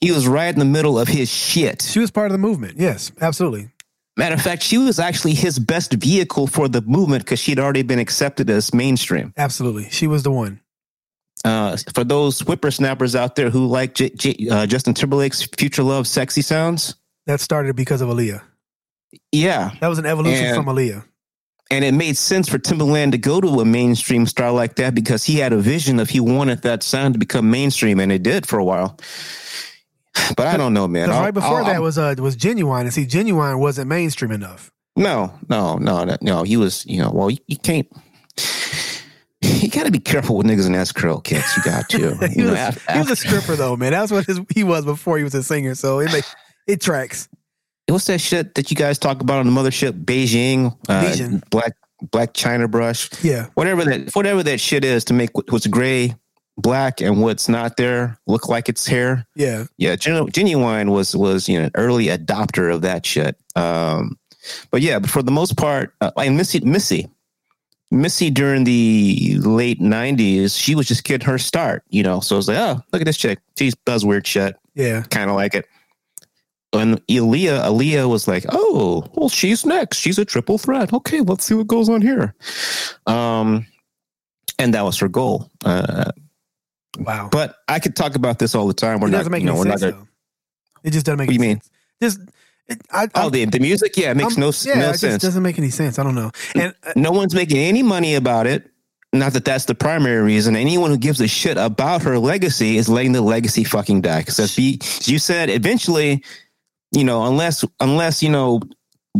He 0.00 0.12
was 0.12 0.26
right 0.26 0.52
in 0.52 0.58
the 0.58 0.64
middle 0.64 0.98
of 0.98 1.08
his 1.08 1.30
shit. 1.30 1.82
She 1.82 1.98
was 1.98 2.10
part 2.10 2.26
of 2.26 2.32
the 2.32 2.38
movement. 2.38 2.78
Yes, 2.78 3.12
absolutely. 3.20 3.68
Matter 4.16 4.34
of 4.34 4.42
fact, 4.42 4.62
she 4.62 4.78
was 4.78 4.98
actually 4.98 5.34
his 5.34 5.58
best 5.58 5.92
vehicle 5.92 6.46
for 6.46 6.68
the 6.68 6.82
movement 6.82 7.24
because 7.24 7.38
she'd 7.38 7.58
already 7.58 7.82
been 7.82 7.98
accepted 7.98 8.48
as 8.50 8.72
mainstream. 8.72 9.32
Absolutely. 9.36 9.88
She 9.90 10.06
was 10.06 10.22
the 10.22 10.30
one. 10.30 10.60
Uh, 11.44 11.76
for 11.94 12.04
those 12.04 12.40
whippersnappers 12.40 13.16
out 13.16 13.34
there 13.36 13.48
who 13.50 13.66
like 13.66 13.94
J- 13.94 14.10
J- 14.10 14.48
uh, 14.50 14.66
Justin 14.66 14.92
Timberlake's 14.94 15.42
"Future 15.56 15.82
Love" 15.82 16.06
sexy 16.06 16.42
sounds, 16.42 16.94
That 17.26 17.40
started 17.40 17.76
because 17.76 18.00
of 18.02 18.08
Aaliyah. 18.10 18.42
yeah, 19.32 19.70
That 19.80 19.88
was 19.88 19.98
an 19.98 20.06
evolution 20.06 20.46
And- 20.46 20.56
from 20.56 20.66
Aaliyah. 20.66 21.02
and 21.70 21.84
it 21.84 21.94
made 21.94 22.18
sense 22.18 22.46
for 22.48 22.58
Timbaland 22.58 23.12
to 23.12 23.18
go 23.18 23.40
to 23.40 23.60
a 23.60 23.64
mainstream 23.64 24.26
star 24.26 24.52
like 24.52 24.74
that 24.76 24.94
because 24.94 25.24
he 25.24 25.36
had 25.38 25.52
a 25.54 25.58
vision 25.58 25.98
of 25.98 26.10
he 26.10 26.20
wanted 26.20 26.60
that 26.62 26.82
sound 26.82 27.14
to 27.14 27.18
become 27.18 27.50
mainstream, 27.50 28.00
and 28.00 28.12
it 28.12 28.22
did 28.22 28.44
for 28.46 28.58
a 28.58 28.64
while. 28.64 28.98
But 30.36 30.46
I 30.48 30.56
don't 30.58 30.74
know, 30.74 30.88
man. 30.88 31.10
I'll- 31.10 31.20
right 31.22 31.32
before 31.32 31.60
I'll- 31.60 31.64
that 31.64 31.80
was 31.80 31.96
uh 31.96 32.14
was 32.18 32.36
Ginuwine, 32.36 32.82
and 32.82 32.92
see, 32.92 33.06
Ginuwine 33.06 33.58
wasn't 33.60 33.88
mainstream 33.88 34.30
enough. 34.32 34.70
no, 34.96 35.32
no, 35.48 35.76
no, 35.78 36.04
no, 36.04 36.16
no. 36.20 36.42
He 36.42 36.58
was, 36.58 36.84
you 36.84 37.00
know, 37.00 37.10
well, 37.12 37.30
you, 37.30 37.38
you 37.46 37.56
can't. 37.56 37.86
You 39.60 39.68
got 39.70 39.84
to 39.86 39.90
be 39.92 39.98
careful 40.00 40.36
with 40.36 40.46
niggas 40.46 40.66
in 40.66 40.74
S 40.74 40.92
curl 40.92 41.20
kits. 41.20 41.56
You 41.56 41.62
got 41.62 41.88
to. 41.90 41.98
he, 42.28 42.40
You 42.40 42.44
know, 42.46 42.50
was, 42.52 42.60
af- 42.76 42.86
he 42.92 42.98
was 42.98 43.10
a 43.10 43.16
stripper 43.16 43.56
though, 43.56 43.76
man. 43.76 43.92
That's 43.92 44.10
what 44.12 44.24
his, 44.26 44.40
he 44.54 44.64
was 44.64 44.84
before 44.84 45.18
he 45.18 45.24
was 45.24 45.34
a 45.34 45.42
singer. 45.42 45.74
So 45.74 46.00
it 46.00 46.10
it 46.66 46.80
tracks. 46.80 47.28
what's 47.88 48.06
that 48.06 48.20
shit 48.20 48.54
that 48.54 48.70
you 48.70 48.76
guys 48.76 48.98
talk 48.98 49.20
about 49.20 49.38
on 49.38 49.46
the 49.46 49.52
mothership? 49.60 50.04
Beijing, 50.04 50.76
uh, 50.88 51.02
Beijing. 51.04 51.42
black 51.50 51.72
black 52.12 52.32
China 52.32 52.66
brush, 52.68 53.10
Yeah, 53.22 53.46
whatever 53.54 53.84
that 53.84 54.14
whatever 54.14 54.42
that 54.42 54.60
shit 54.60 54.84
is 54.84 55.04
to 55.06 55.14
make 55.14 55.30
what's 55.50 55.66
gray 55.66 56.14
black 56.56 57.00
and 57.00 57.20
what's 57.22 57.48
not 57.48 57.76
there 57.76 58.18
look 58.26 58.48
like 58.48 58.68
it's 58.68 58.86
hair. 58.86 59.26
yeah. 59.34 59.64
Yeah, 59.78 59.96
Genu- 59.96 60.26
Ginuwine 60.26 60.90
was 60.90 61.14
was 61.16 61.48
you 61.48 61.58
know 61.58 61.66
an 61.66 61.70
early 61.74 62.06
adopter 62.06 62.72
of 62.72 62.82
that 62.82 63.04
shit. 63.06 63.36
Um, 63.56 64.16
but 64.70 64.80
yeah, 64.80 64.98
but 64.98 65.10
for 65.10 65.22
the 65.22 65.30
most 65.30 65.56
part, 65.58 65.92
uh, 66.00 66.10
like 66.16 66.30
Missy 66.32 66.60
Missy, 66.60 67.10
Missy 67.90 68.30
during 68.30 68.64
the 68.64 69.36
late 69.40 69.80
'90s, 69.80 70.56
she 70.58 70.74
was 70.74 70.86
just 70.86 71.04
getting 71.04 71.26
her 71.26 71.38
start, 71.38 71.82
you 71.90 72.02
know. 72.02 72.20
So 72.20 72.36
I 72.36 72.38
was 72.38 72.48
like, 72.48 72.58
oh, 72.58 72.80
look 72.92 73.02
at 73.02 73.04
this 73.06 73.16
chick. 73.16 73.38
She 73.58 73.72
does 73.84 74.04
weird 74.04 74.26
shit. 74.26 74.56
Yeah. 74.74 75.02
Kind 75.10 75.28
of 75.30 75.36
like 75.36 75.54
it. 75.54 75.66
And 76.72 77.04
Aaliyah, 77.08 77.64
Aaliyah 77.64 78.08
was 78.08 78.28
like, 78.28 78.44
oh, 78.50 79.04
well, 79.14 79.28
she's 79.28 79.66
next. 79.66 79.96
She's 79.98 80.18
a 80.20 80.24
triple 80.24 80.56
threat. 80.56 80.92
Okay, 80.92 81.20
let's 81.20 81.44
see 81.44 81.54
what 81.54 81.66
goes 81.66 81.88
on 81.88 82.00
here. 82.00 82.32
Um, 83.08 83.66
and 84.56 84.72
that 84.74 84.82
was 84.84 84.96
her 84.98 85.08
goal. 85.08 85.50
Uh, 85.64 86.12
Wow. 86.98 87.28
but 87.32 87.56
I 87.68 87.78
could 87.78 87.96
talk 87.96 88.14
about 88.14 88.38
this 88.40 88.54
all 88.54 88.66
the 88.66 88.74
time. 88.74 89.00
We're 89.00 89.08
it 89.08 89.12
not, 89.12 89.18
doesn't 89.18 89.32
make 89.32 89.42
you 89.42 89.46
know, 89.46 89.62
any 89.62 89.76
sense. 89.76 89.96
It 90.84 90.90
just 90.90 91.06
doesn't 91.06 91.18
make 91.18 91.28
What 91.28 91.32
do 91.32 91.34
you 91.34 91.40
mean? 91.40 91.60
sense. 91.60 91.70
Just 92.02 92.20
it, 92.20 92.28
I, 92.92 93.04
I, 93.04 93.08
Oh, 93.14 93.30
the, 93.30 93.44
the 93.46 93.58
music, 93.60 93.96
yeah, 93.96 94.10
it 94.12 94.16
makes 94.16 94.34
I'm- 94.38 94.40
no 94.40 94.52
yeah, 94.62 94.78
no 94.80 94.88
it 94.88 94.90
just 94.92 95.00
sense. 95.00 95.22
doesn't 95.22 95.42
make 95.42 95.58
any 95.58 95.70
sense. 95.70 95.98
I 95.98 96.02
don't 96.02 96.14
know. 96.14 96.30
And 96.54 96.74
uh, 96.86 96.92
No 96.96 97.12
one's 97.12 97.34
making 97.34 97.58
any 97.58 97.82
money 97.82 98.14
about 98.14 98.46
it. 98.46 98.70
Not 99.12 99.32
that 99.32 99.44
that's 99.44 99.64
the 99.64 99.74
primary 99.74 100.22
reason. 100.22 100.54
Anyone 100.54 100.90
who 100.90 100.96
gives 100.96 101.20
a 101.20 101.26
shit 101.26 101.56
about 101.56 102.02
her 102.02 102.16
legacy 102.18 102.76
is 102.76 102.88
letting 102.88 103.10
the 103.12 103.20
legacy 103.22 103.64
fucking 103.64 104.02
die. 104.02 104.20
Because 104.20 104.38
as 104.38 104.54
be- 104.54 104.80
you 105.02 105.18
said, 105.18 105.50
eventually, 105.50 106.22
you 106.92 107.02
know, 107.02 107.24
unless 107.26 107.64
unless 107.80 108.22
you 108.22 108.28
know 108.30 108.60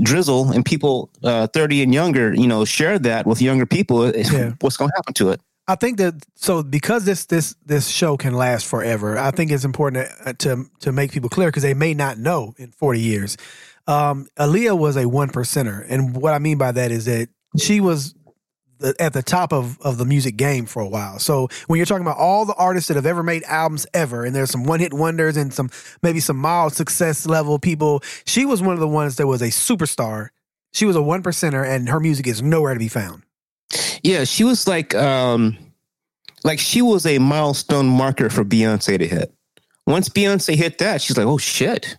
drizzle 0.03 0.53
and 0.53 0.65
people 0.65 1.11
uh, 1.25 1.49
30 1.49 1.83
and 1.83 1.93
younger 1.93 2.33
you 2.33 2.47
know 2.47 2.65
share 2.65 2.97
that 2.97 3.27
with 3.27 3.43
younger 3.43 3.67
people 3.67 4.07
Yeah. 4.17 4.53
what's 4.61 4.77
going 4.77 4.89
to 4.89 4.95
happen 4.97 5.15
to 5.15 5.31
it 5.31 5.41
I 5.71 5.77
think 5.77 5.99
that 5.99 6.15
so 6.35 6.65
because 6.65 7.05
this 7.05 7.27
this 7.27 7.55
this 7.65 7.87
show 7.87 8.17
can 8.17 8.35
last 8.35 8.67
forever. 8.67 9.17
I 9.17 9.31
think 9.31 9.53
it's 9.53 9.65
important 9.65 10.09
to 10.25 10.35
to, 10.35 10.65
to 10.81 10.91
make 10.91 11.13
people 11.13 11.31
clear 11.31 11.47
because 11.47 11.63
they 11.63 11.75
may 11.75 11.95
not 11.95 12.19
know 12.19 12.55
in 12.59 12.73
forty 12.73 13.01
years. 13.01 13.37
Um, 13.87 14.27
Aaliyah 14.37 14.77
was 14.77 14.97
a 14.97 15.09
one 15.09 15.29
percenter, 15.29 15.87
and 15.89 16.17
what 16.17 16.35
I 16.35 16.41
mean 16.41 16.59
by 16.59 16.73
that 16.73 16.91
is 16.91 17.05
that 17.05 17.29
she 17.57 17.81
was 17.81 18.17
the, 18.79 18.97
at 18.99 19.13
the 19.13 19.23
top 19.23 19.53
of 19.53 19.81
of 19.81 19.97
the 19.97 20.05
music 20.05 20.37
game 20.37 20.67
for 20.67 20.83
a 20.83 20.89
while. 20.89 21.21
So 21.21 21.47
when 21.69 21.77
you're 21.77 21.87
talking 21.87 22.05
about 22.05 22.19
all 22.19 22.45
the 22.45 22.55
artists 22.55 22.89
that 22.89 22.97
have 22.97 23.07
ever 23.07 23.23
made 23.23 23.45
albums 23.45 23.87
ever, 23.95 24.25
and 24.25 24.35
there's 24.35 24.51
some 24.51 24.65
one 24.65 24.81
hit 24.81 24.93
wonders 24.93 25.37
and 25.37 25.55
some 25.55 25.71
maybe 26.03 26.19
some 26.19 26.37
mild 26.37 26.73
success 26.73 27.27
level 27.27 27.61
people, 27.61 28.03
she 28.27 28.45
was 28.45 28.61
one 28.61 28.75
of 28.75 28.81
the 28.81 28.89
ones 28.89 29.15
that 29.17 29.29
was 29.29 29.41
a 29.41 29.51
superstar. 29.51 30.31
She 30.73 30.85
was 30.85 30.97
a 30.97 31.03
one 31.03 31.23
percenter, 31.23 31.65
and 31.65 31.89
her 31.89 32.01
music 32.01 32.27
is 32.27 32.43
nowhere 32.43 32.75
to 32.75 32.81
be 32.81 32.89
found. 32.89 33.23
Yeah 34.03 34.25
she 34.25 34.45
was 34.45 34.67
like 34.67 34.95
um 34.95 35.57
like 36.45 36.59
she 36.59 36.83
was 36.83 37.07
a 37.07 37.19
milestone 37.19 37.87
marker 37.87 38.31
for 38.31 38.45
beyonce 38.45 38.99
to 38.99 39.07
hit 39.07 39.33
once 39.87 40.09
beyonce 40.09 40.55
hit 40.55 40.79
that 40.79 41.01
she's 41.01 41.17
like 41.17 41.27
oh 41.27 41.39
shit 41.39 41.97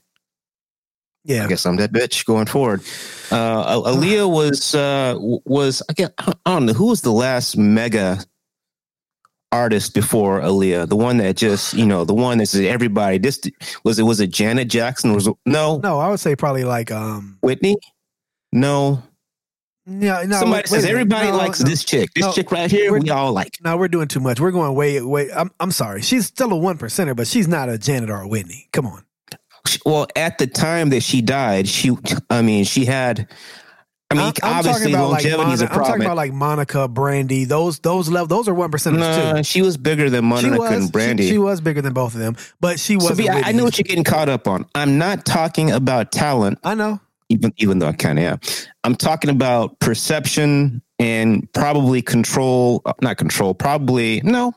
Yeah, 1.23 1.45
I 1.45 1.47
guess 1.47 1.65
I'm 1.67 1.75
that 1.77 1.91
bitch 1.91 2.25
going 2.25 2.47
forward. 2.47 2.81
Uh, 3.29 3.81
Aaliyah 3.83 4.27
was 4.39 4.73
uh, 4.73 5.15
was 5.19 5.83
I 5.87 5.93
get 5.93 6.13
I 6.17 6.33
don't 6.45 6.65
know 6.65 6.73
who 6.73 6.87
was 6.87 7.01
the 7.01 7.11
last 7.11 7.55
mega 7.57 8.17
artist 9.51 9.93
before 9.93 10.41
Aaliyah. 10.41 10.89
The 10.89 10.95
one 10.95 11.17
that 11.17 11.37
just 11.37 11.75
you 11.75 11.85
know 11.85 12.05
the 12.05 12.15
one 12.15 12.39
that 12.39 12.47
said 12.47 12.65
everybody. 12.65 13.19
This 13.19 13.39
was 13.83 13.99
it. 13.99 14.03
Was 14.03 14.19
it 14.19 14.31
Janet 14.31 14.67
Jackson? 14.67 15.13
Was 15.13 15.29
no 15.45 15.77
no, 15.77 15.99
I 15.99 16.09
would 16.09 16.19
say 16.19 16.35
probably 16.35 16.63
like 16.63 16.91
um. 16.91 17.37
Whitney? 17.41 17.77
No. 18.51 19.03
Yeah, 19.85 20.23
no. 20.27 20.39
Somebody 20.39 20.61
wait 20.61 20.67
says 20.67 20.85
everybody 20.85 21.29
No, 21.31 21.37
likes 21.37 21.61
no, 21.61 21.69
this 21.69 21.83
chick. 21.83 22.09
This 22.13 22.25
no. 22.25 22.31
chick 22.33 22.51
right 22.51 22.69
here, 22.69 22.91
We're- 22.91 23.09
all 23.09 23.33
like. 23.33 23.57
No, 23.63 23.77
we're 23.77 23.87
doing 23.87 24.07
too 24.07 24.19
much. 24.19 24.39
We're 24.39 24.51
going 24.51 24.75
way, 24.75 25.01
way. 25.01 25.31
I'm, 25.31 25.49
I'm 25.59 25.71
sorry. 25.71 26.01
She's 26.01 26.27
still 26.27 26.51
a 26.53 26.57
one 26.57 26.77
percenter, 26.77 27.15
but 27.15 27.27
she's 27.27 27.47
not 27.47 27.67
a 27.67 27.77
Janet 27.77 28.09
or 28.09 28.21
a 28.21 28.27
Whitney. 28.27 28.67
Come 28.73 28.85
on. 28.85 29.03
Well, 29.85 30.07
at 30.15 30.37
the 30.37 30.47
time 30.47 30.89
that 30.89 31.01
she 31.01 31.21
died, 31.21 31.67
she 31.67 31.95
I 32.29 32.41
mean 32.41 32.63
she 32.63 32.85
had. 32.85 33.27
I 34.09 34.13
mean, 34.13 34.23
I'm, 34.23 34.33
I'm 34.43 34.57
obviously 34.57 34.91
like 34.91 35.01
longevity 35.23 35.51
is 35.53 35.61
a 35.61 35.71
I'm 35.71 35.79
talking 35.79 36.01
about 36.01 36.17
like 36.17 36.33
Monica, 36.33 36.87
Brandy. 36.89 37.45
Those 37.45 37.79
those 37.79 38.09
level. 38.09 38.27
Those 38.27 38.47
are 38.49 38.53
one 38.53 38.69
percenters 38.69 38.99
no, 38.99 39.37
too. 39.37 39.43
she 39.43 39.61
was 39.61 39.77
bigger 39.77 40.09
than 40.09 40.25
Monica 40.25 40.57
was. 40.57 40.71
and 40.71 40.91
Brandy. 40.91 41.23
She, 41.23 41.29
she 41.29 41.37
was 41.37 41.61
bigger 41.61 41.81
than 41.81 41.93
both 41.93 42.13
of 42.13 42.19
them, 42.19 42.35
but 42.59 42.79
she 42.79 42.99
So 42.99 43.09
wasn't. 43.09 43.19
B, 43.19 43.29
I, 43.29 43.39
I 43.49 43.51
know 43.53 43.63
what 43.63 43.77
you're 43.77 43.83
getting 43.83 44.03
caught 44.03 44.27
up 44.27 44.47
on. 44.47 44.65
I'm 44.75 44.97
not 44.97 45.25
talking 45.25 45.71
about 45.71 46.11
talent, 46.11 46.59
I 46.63 46.75
know. 46.75 46.99
Even 47.31 47.53
even 47.57 47.79
though 47.79 47.87
I 47.87 47.93
kind 47.93 48.19
of 48.19 48.25
am. 48.25 48.39
I'm 48.83 48.95
talking 48.95 49.29
about 49.29 49.79
perception 49.79 50.81
and 50.99 51.51
probably 51.53 52.01
control. 52.01 52.81
uh, 52.85 52.93
Not 53.01 53.17
control. 53.17 53.53
Probably 53.53 54.21
no. 54.23 54.53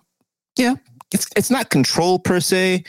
Yeah, 0.57 0.75
it's 1.13 1.27
it's 1.37 1.51
not 1.51 1.71
control 1.71 2.19
per 2.19 2.41
se, 2.41 2.85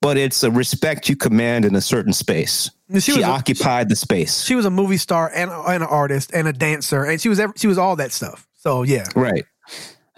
but 0.00 0.16
it's 0.16 0.42
a 0.42 0.50
respect 0.50 1.08
you 1.08 1.16
command 1.16 1.64
in 1.64 1.74
a 1.74 1.80
certain 1.80 2.12
space. 2.12 2.70
She, 2.92 3.00
She, 3.00 3.12
was. 3.12 3.22
A, 3.22 3.26
occupied 3.28 3.88
the 3.88 3.96
space. 3.96 4.44
she 4.44 4.54
was 4.54 4.64
a 4.64 4.70
movie 4.70 4.96
star 4.96 5.30
and, 5.34 5.50
and 5.50 5.82
an 5.82 5.88
artist 5.88 6.30
and 6.32 6.48
a 6.48 6.52
dancer, 6.52 7.04
and 7.04 7.20
she 7.20 7.28
was. 7.28 7.40
She 7.56 7.66
was 7.66 7.78
all 7.78 7.96
that 7.96 8.12
stuff. 8.12 8.46
So 8.56 8.82
yeah. 8.82 9.04
right. 9.14 9.44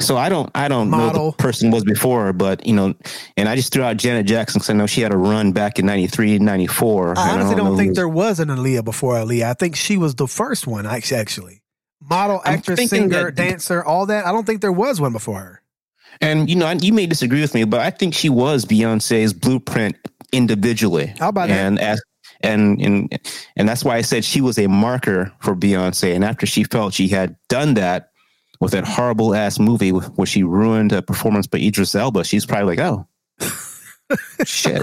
So 0.01 0.17
I 0.17 0.29
don't 0.29 0.51
I 0.55 0.69
don't 0.69 0.91
know 0.91 1.31
the 1.31 1.33
person 1.37 1.71
was 1.71 1.85
before 1.85 2.25
her, 2.27 2.33
but 2.33 2.67
you 2.67 2.73
know, 2.75 2.95
and 3.37 3.49
I 3.49 3.55
just 3.57 3.73
threw 3.73 3.83
out 3.83 3.97
Janet 3.99 4.27
Jackson 4.27 4.59
because 4.59 4.71
I 4.71 4.73
know 4.73 4.87
she 4.87 5.01
had 5.03 5.13
a 5.13 5.17
run 5.17 5.53
back 5.53 5.79
in 5.79 5.87
93, 5.87 6.39
94. 6.39 7.19
I 7.19 7.31
honestly 7.31 7.51
know 7.55 7.57
don't 7.65 7.67
who 7.73 7.77
think 7.77 7.95
there 7.95 8.09
was 8.09 8.41
an 8.41 8.49
Aaliyah 8.49 8.85
before 8.85 9.15
Aaliyah. 9.17 9.45
I 9.51 9.55
think 9.55 9.77
she 9.77 9.97
was 9.97 10.15
the 10.15 10.27
first 10.27 10.67
one. 10.67 10.87
act- 10.87 11.13
Actually, 11.13 11.63
model, 12.01 12.41
actress, 12.45 12.89
singer, 12.89 13.25
that- 13.31 13.35
dancer, 13.35 13.85
all 13.85 14.07
that. 14.07 14.27
I 14.27 14.33
don't 14.33 14.47
think 14.47 14.61
there 14.63 14.73
was 14.73 15.01
one 15.01 15.13
before 15.13 15.39
her. 15.41 15.63
And 16.21 16.49
you 16.51 16.57
know, 16.57 16.71
you 16.71 16.93
may 16.93 17.07
disagree 17.07 17.41
with 17.41 17.55
me, 17.55 17.65
but 17.65 17.81
I 17.81 17.91
think 17.91 18.15
she 18.15 18.29
was 18.29 18.65
Beyonce's 18.65 19.33
blueprint 19.33 19.97
individually. 20.33 21.13
How 21.19 21.29
about 21.29 21.49
that? 21.49 21.59
and 21.59 21.79
as 21.79 22.01
and 22.43 22.81
and 22.81 23.21
and 23.57 23.69
that's 23.69 23.85
why 23.85 23.97
I 23.97 24.01
said 24.03 24.25
she 24.25 24.41
was 24.41 24.59
a 24.59 24.67
marker 24.67 25.33
for 25.41 25.55
Beyonce. 25.55 26.15
And 26.15 26.25
after 26.25 26.47
she 26.47 26.65
felt 26.65 26.95
she 26.95 27.09
had 27.09 27.37
done 27.49 27.75
that 27.75 28.10
with 28.61 28.73
that 28.73 28.87
horrible 28.87 29.35
ass 29.35 29.59
movie 29.59 29.91
where 29.91 30.27
she 30.27 30.43
ruined 30.43 30.93
a 30.93 31.03
performance 31.03 31.47
by 31.47 31.59
Idris 31.59 31.95
Elba, 31.95 32.25
she's 32.25 32.47
probably 32.47 32.77
like, 32.77 32.79
oh. 32.79 33.07
Shit. 34.45 34.83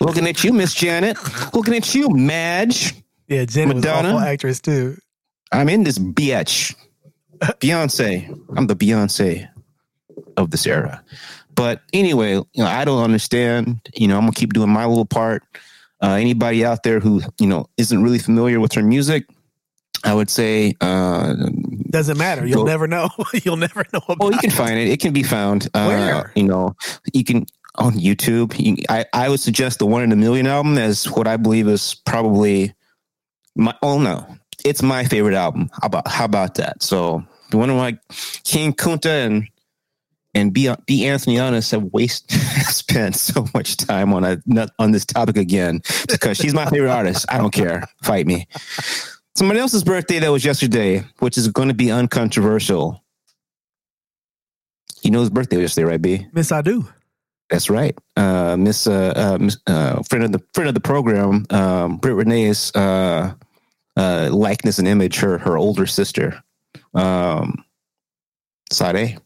Looking 0.00 0.26
at 0.26 0.42
you, 0.44 0.52
Miss 0.52 0.74
Janet. 0.74 1.16
Looking 1.54 1.74
at 1.74 1.94
you, 1.94 2.08
Madge. 2.10 2.94
Yeah, 3.28 3.44
Janet 3.44 3.76
was 3.76 3.84
an 3.84 3.90
Madonna? 3.90 4.08
awful 4.16 4.20
actress 4.28 4.60
too. 4.60 4.96
I'm 5.52 5.68
in 5.68 5.84
this 5.84 5.98
bitch. 5.98 6.74
Beyonce. 7.40 8.38
I'm 8.56 8.66
the 8.66 8.76
Beyonce 8.76 9.48
of 10.36 10.50
this 10.50 10.66
era. 10.66 11.02
But 11.54 11.82
anyway, 11.92 12.34
you 12.34 12.46
know, 12.56 12.66
I 12.66 12.84
don't 12.84 13.02
understand. 13.02 13.80
You 13.94 14.08
know, 14.08 14.16
I'm 14.16 14.22
gonna 14.22 14.32
keep 14.32 14.52
doing 14.52 14.70
my 14.70 14.86
little 14.86 15.06
part. 15.06 15.42
Uh, 16.02 16.14
anybody 16.14 16.64
out 16.64 16.82
there 16.82 16.98
who 17.00 17.22
you 17.38 17.46
know 17.46 17.66
isn't 17.76 18.02
really 18.02 18.18
familiar 18.18 18.58
with 18.58 18.72
her 18.72 18.82
music, 18.82 19.26
I 20.04 20.14
would 20.14 20.30
say, 20.30 20.74
uh, 20.80 21.34
Doesn't 21.92 22.16
matter. 22.16 22.46
You'll 22.46 22.64
Go- 22.64 22.70
never 22.70 22.88
know. 22.88 23.10
You'll 23.44 23.58
never 23.58 23.84
know 23.92 24.00
about 24.08 24.18
well, 24.18 24.32
you 24.32 24.38
can 24.38 24.50
find 24.50 24.78
it. 24.78 24.88
It 24.88 24.98
can 24.98 25.12
be 25.12 25.22
found. 25.22 25.68
Uh, 25.74 25.86
Where? 25.86 26.32
You 26.34 26.44
know, 26.44 26.74
you 27.12 27.22
can 27.22 27.44
on 27.74 27.92
YouTube. 27.92 28.58
You, 28.58 28.76
I 28.88 29.04
I 29.12 29.28
would 29.28 29.40
suggest 29.40 29.78
the 29.78 29.84
One 29.84 30.02
in 30.02 30.10
a 30.10 30.16
Million 30.16 30.46
album 30.46 30.78
as 30.78 31.04
what 31.04 31.26
I 31.26 31.36
believe 31.36 31.68
is 31.68 31.94
probably 32.06 32.72
my. 33.54 33.74
Oh 33.82 33.98
no, 33.98 34.26
it's 34.64 34.82
my 34.82 35.04
favorite 35.04 35.34
album. 35.34 35.68
How 35.82 35.86
about 35.86 36.08
how 36.08 36.24
about 36.24 36.54
that? 36.54 36.82
So 36.82 37.22
the 37.50 37.58
one 37.58 37.76
like 37.76 37.98
King 38.44 38.72
Kunta 38.72 39.26
and 39.26 39.46
and 40.34 40.54
B 40.54 40.72
B 40.86 41.06
Anthony 41.06 41.38
Honest 41.38 41.72
have 41.72 41.84
wasted 41.92 42.40
spent 42.68 43.16
so 43.16 43.46
much 43.52 43.76
time 43.76 44.14
on 44.14 44.24
a 44.24 44.38
on 44.78 44.92
this 44.92 45.04
topic 45.04 45.36
again 45.36 45.82
because 46.08 46.38
she's 46.38 46.54
my 46.54 46.64
favorite 46.64 46.90
artist. 46.90 47.26
I 47.28 47.36
don't 47.36 47.52
care. 47.52 47.84
Fight 48.02 48.26
me. 48.26 48.48
Somebody 49.34 49.60
else's 49.60 49.82
birthday 49.84 50.18
that 50.18 50.30
was 50.30 50.44
yesterday, 50.44 51.04
which 51.20 51.38
is 51.38 51.48
going 51.48 51.68
to 51.68 51.74
be 51.74 51.90
uncontroversial. 51.90 53.02
You 55.02 55.10
know 55.10 55.20
his 55.20 55.30
birthday 55.30 55.56
was 55.56 55.62
yesterday, 55.64 55.84
right, 55.86 56.02
B? 56.02 56.26
Miss 56.32 56.52
I 56.52 56.60
do. 56.62 56.86
That's 57.50 57.68
right. 57.68 57.96
Uh, 58.16 58.56
Miss, 58.56 58.86
uh, 58.86 59.12
uh, 59.16 59.38
Miss 59.42 59.58
uh, 59.66 60.02
friend 60.08 60.24
of 60.24 60.32
the 60.32 60.42
friend 60.54 60.68
of 60.68 60.74
the 60.74 60.80
program, 60.80 61.44
um, 61.50 61.96
Britt 61.98 62.14
Renee's 62.16 62.72
uh, 62.74 63.34
uh, 63.96 64.28
likeness 64.32 64.78
and 64.78 64.86
image, 64.88 65.16
her 65.18 65.38
her 65.38 65.56
older 65.58 65.86
sister, 65.86 66.42
um, 66.94 67.64
Sade. 68.70 69.18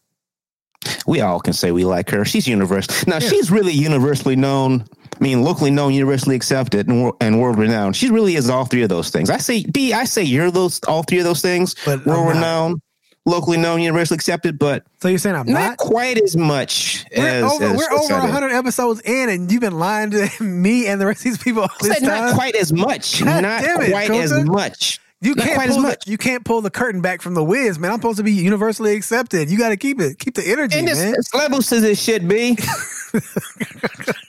We 1.06 1.20
all 1.20 1.40
can 1.40 1.52
say 1.52 1.72
we 1.72 1.84
like 1.84 2.10
her. 2.10 2.24
She's 2.24 2.46
universal. 2.48 2.94
Now 3.08 3.18
Yeah. 3.18 3.28
she's 3.28 3.50
really 3.50 3.72
universally 3.72 4.36
known. 4.36 4.84
I 5.18 5.22
mean, 5.24 5.42
locally 5.42 5.70
known, 5.70 5.94
universally 5.94 6.36
accepted, 6.36 6.88
and, 6.88 7.12
and 7.20 7.40
world 7.40 7.58
renowned. 7.58 7.96
She 7.96 8.10
really 8.10 8.36
is 8.36 8.50
all 8.50 8.64
three 8.66 8.82
of 8.82 8.88
those 8.88 9.10
things. 9.10 9.30
I 9.30 9.38
say, 9.38 9.64
B, 9.64 9.92
I 9.92 10.04
say 10.04 10.22
you're 10.22 10.50
those 10.50 10.80
all 10.86 11.02
three 11.02 11.18
of 11.18 11.24
those 11.24 11.40
things. 11.42 11.74
But 11.84 12.04
World 12.04 12.28
renowned, 12.28 12.82
locally 13.24 13.56
known, 13.56 13.80
universally 13.80 14.16
accepted, 14.16 14.58
but 14.58 14.84
So 15.00 15.08
you're 15.08 15.18
saying 15.18 15.36
I'm 15.36 15.46
not, 15.46 15.60
not? 15.60 15.78
quite 15.78 16.18
as 16.22 16.36
much 16.36 17.04
We're 17.16 17.26
as 17.26 17.50
over. 17.52 17.64
as 17.64 17.76
we're 17.76 17.92
over 17.98 18.14
100 18.14 18.50
episodes 18.52 19.00
in, 19.00 19.28
and 19.30 19.50
you've 19.50 19.62
been 19.62 19.78
lying 19.78 20.10
to 20.10 20.28
me 20.42 20.86
and 20.86 21.00
the 21.00 21.06
rest 21.06 21.20
of 21.20 21.24
these 21.24 21.38
people 21.38 21.62
all 21.62 21.68
I 21.80 21.88
this 21.88 21.98
said 21.98 22.06
not 22.06 22.34
quite 22.34 22.54
as 22.54 22.72
much. 22.72 23.20
God 23.24 23.42
not 23.42 23.64
it, 23.64 23.90
quite 23.90 24.10
as 24.10 24.32
much. 24.44 25.00
You 25.22 25.34
not 25.34 25.44
can't 25.46 25.56
quite 25.56 25.68
as 25.70 25.74
pull 25.76 25.82
the, 25.84 25.98
you 26.06 26.18
can't 26.18 26.44
pull 26.44 26.60
the 26.60 26.70
curtain 26.70 27.00
back 27.00 27.22
from 27.22 27.32
the 27.32 27.42
whiz, 27.42 27.78
man. 27.78 27.90
I'm 27.90 27.96
supposed 27.98 28.18
to 28.18 28.22
be 28.22 28.32
universally 28.32 28.94
accepted. 28.94 29.48
You 29.50 29.56
got 29.56 29.70
to 29.70 29.78
keep 29.78 29.98
it, 29.98 30.18
keep 30.18 30.34
the 30.34 30.46
energy, 30.46 30.78
And 30.78 30.86
this, 30.86 30.98
man. 31.02 31.14
levels 31.32 31.68
to 31.70 31.80
this 31.80 32.00
shit, 32.00 32.28
B. 32.28 32.56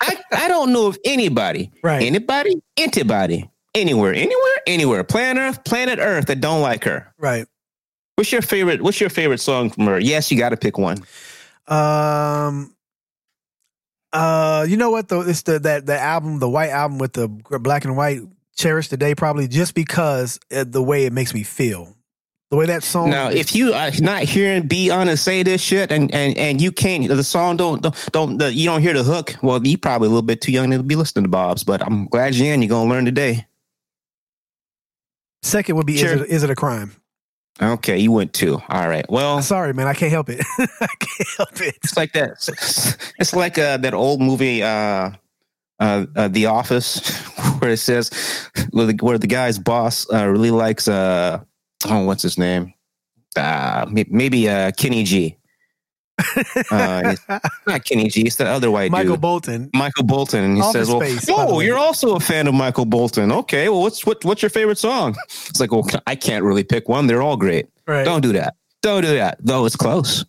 I, 0.02 0.18
I 0.32 0.48
don't 0.48 0.72
know 0.74 0.88
if 0.90 0.98
anybody, 1.06 1.72
Right. 1.84 2.04
anybody, 2.04 2.62
anybody, 2.78 3.50
anywhere, 3.76 4.14
anywhere, 4.14 4.58
anywhere, 4.66 5.04
planet 5.04 5.42
Earth, 5.42 5.64
planet 5.64 6.00
Earth 6.00 6.26
that 6.28 6.42
don't 6.42 6.62
like 6.62 6.84
her. 6.86 7.14
Right. 7.18 7.46
What's 8.16 8.32
your 8.32 8.42
favorite? 8.42 8.82
What's 8.82 9.00
your 9.00 9.10
favorite 9.10 9.40
song 9.40 9.70
from 9.70 9.86
her? 9.86 10.00
Yes, 10.00 10.32
you 10.32 10.38
got 10.38 10.50
to 10.50 10.58
pick 10.58 10.78
one. 10.78 10.98
Um. 11.68 12.74
Uh, 14.14 14.66
you 14.68 14.78
know 14.78 14.90
what 14.90 15.10
though? 15.10 15.22
It's 15.22 15.42
the 15.44 15.60
that 15.60 15.86
the 15.86 16.00
album, 16.00 16.40
the 16.40 16.50
white 16.50 16.70
album 16.70 16.98
with 16.98 17.14
the 17.14 17.28
black 17.28 17.86
and 17.86 17.96
white. 17.98 18.22
Cherish 18.56 18.88
the 18.88 18.98
day, 18.98 19.14
probably 19.14 19.48
just 19.48 19.76
because 19.76 20.40
uh, 20.52 20.64
the 20.68 20.82
way 20.82 21.06
it 21.06 21.14
makes 21.14 21.32
me 21.32 21.44
feel. 21.44 21.94
The 22.50 22.56
way 22.56 22.66
that 22.68 22.82
song. 22.84 23.10
Now, 23.10 23.28
if 23.30 23.54
you 23.54 23.74
are 23.74 23.92
not 24.00 24.24
hearing 24.24 24.68
"Be 24.68 24.90
Honest" 24.90 25.24
say 25.24 25.44
this 25.44 25.62
shit, 25.62 25.92
and 25.92 26.14
and 26.14 26.38
and 26.38 26.62
you 26.62 26.72
can't, 26.72 27.06
the 27.08 27.24
song 27.24 27.58
don't 27.58 27.82
don't, 27.82 28.10
don't 28.14 28.38
the, 28.38 28.54
you 28.54 28.66
don't 28.66 28.82
hear 28.82 28.94
the 28.94 29.04
hook. 29.04 29.36
Well, 29.42 29.66
you 29.68 29.78
probably 29.78 30.06
a 30.08 30.10
little 30.10 30.22
bit 30.22 30.40
too 30.40 30.54
young 30.54 30.72
to 30.72 30.82
be 30.82 30.96
listening 30.96 31.26
to 31.26 31.30
Bob's, 31.30 31.66
but 31.66 31.82
I'm 31.86 32.06
glad 32.08 32.36
you're 32.36 32.54
in. 32.54 32.62
You're 32.62 32.70
gonna 32.70 32.90
learn 32.90 33.04
today. 33.04 33.46
Second 35.44 35.76
would 35.76 35.86
be 35.86 35.98
Sure. 35.98 36.16
is, 36.16 36.22
it, 36.22 36.30
is 36.30 36.44
it 36.44 36.50
a 36.50 36.56
crime? 36.56 36.92
Okay, 37.62 37.98
you 37.98 38.12
went 38.12 38.34
two. 38.34 38.62
All 38.70 38.88
right. 38.88 39.06
Well, 39.10 39.42
Sorry, 39.42 39.74
man, 39.74 39.88
I 39.88 39.94
can't 39.94 40.12
help 40.12 40.30
it. 40.30 40.46
I 40.60 40.88
can't 41.00 41.30
help 41.38 41.62
it. 41.62 41.76
it's 41.84 41.98
like 41.98 42.14
that. 42.14 42.32
It's 43.20 43.34
like 43.34 43.58
uh, 43.58 43.78
that 43.78 43.94
old 43.94 44.22
movie, 44.22 44.62
uh, 44.62 45.12
uh, 45.80 46.06
uh, 46.16 46.28
The 46.28 46.46
Office, 46.46 47.18
where 47.60 47.72
it 47.72 47.78
says 47.78 48.12
where 48.72 48.86
the, 48.86 48.98
where 49.02 49.18
the 49.18 49.28
guy's 49.28 49.58
boss 49.58 50.06
uh, 50.14 50.28
really 50.28 50.52
likes 50.52 50.88
uh, 50.88 51.40
oh, 51.86 52.04
what's 52.04 52.24
his 52.24 52.38
name? 52.38 52.74
Uh, 53.36 53.86
maybe 53.90 54.50
uh, 54.50 54.72
Kenny 54.72 55.04
G. 55.04 55.38
Uh, 56.72 57.16
not 57.68 57.86
Kenny 57.86 58.10
G. 58.10 58.24
It's 58.24 58.38
that 58.38 58.48
other 58.48 58.72
white 58.72 58.90
Michael 58.92 59.14
dude. 59.14 59.22
Bolton. 59.22 59.70
Michael 59.76 60.04
Bolton, 60.04 60.44
and 60.44 60.58
he 60.58 60.62
Office 60.64 60.74
says, 60.74 60.90
"Well, 60.90 61.02
Space, 61.02 61.30
oh, 61.30 61.60
you're 61.60 61.78
also 61.78 62.16
a 62.16 62.20
fan 62.20 62.48
of 62.48 62.56
Michael 62.56 62.86
Bolton. 62.86 63.32
Okay, 63.32 63.70
well, 63.70 63.82
what's 63.82 64.06
what, 64.06 64.26
what's 64.26 64.42
your 64.42 64.50
favorite 64.50 64.80
song?" 64.80 65.16
It's 65.48 65.60
like, 65.60 65.72
"Well, 65.72 65.88
I 66.08 66.16
can't 66.16 66.44
really 66.44 66.64
pick 66.64 66.90
one. 66.90 67.06
They're 67.06 67.22
all 67.22 67.38
great. 67.38 67.68
Right. 67.86 68.04
Don't 68.04 68.22
do 68.22 68.34
that. 68.34 68.56
Don't 68.82 69.04
do 69.04 69.16
that. 69.16 69.38
Though 69.40 69.66
it's 69.66 69.76
close. 69.76 70.26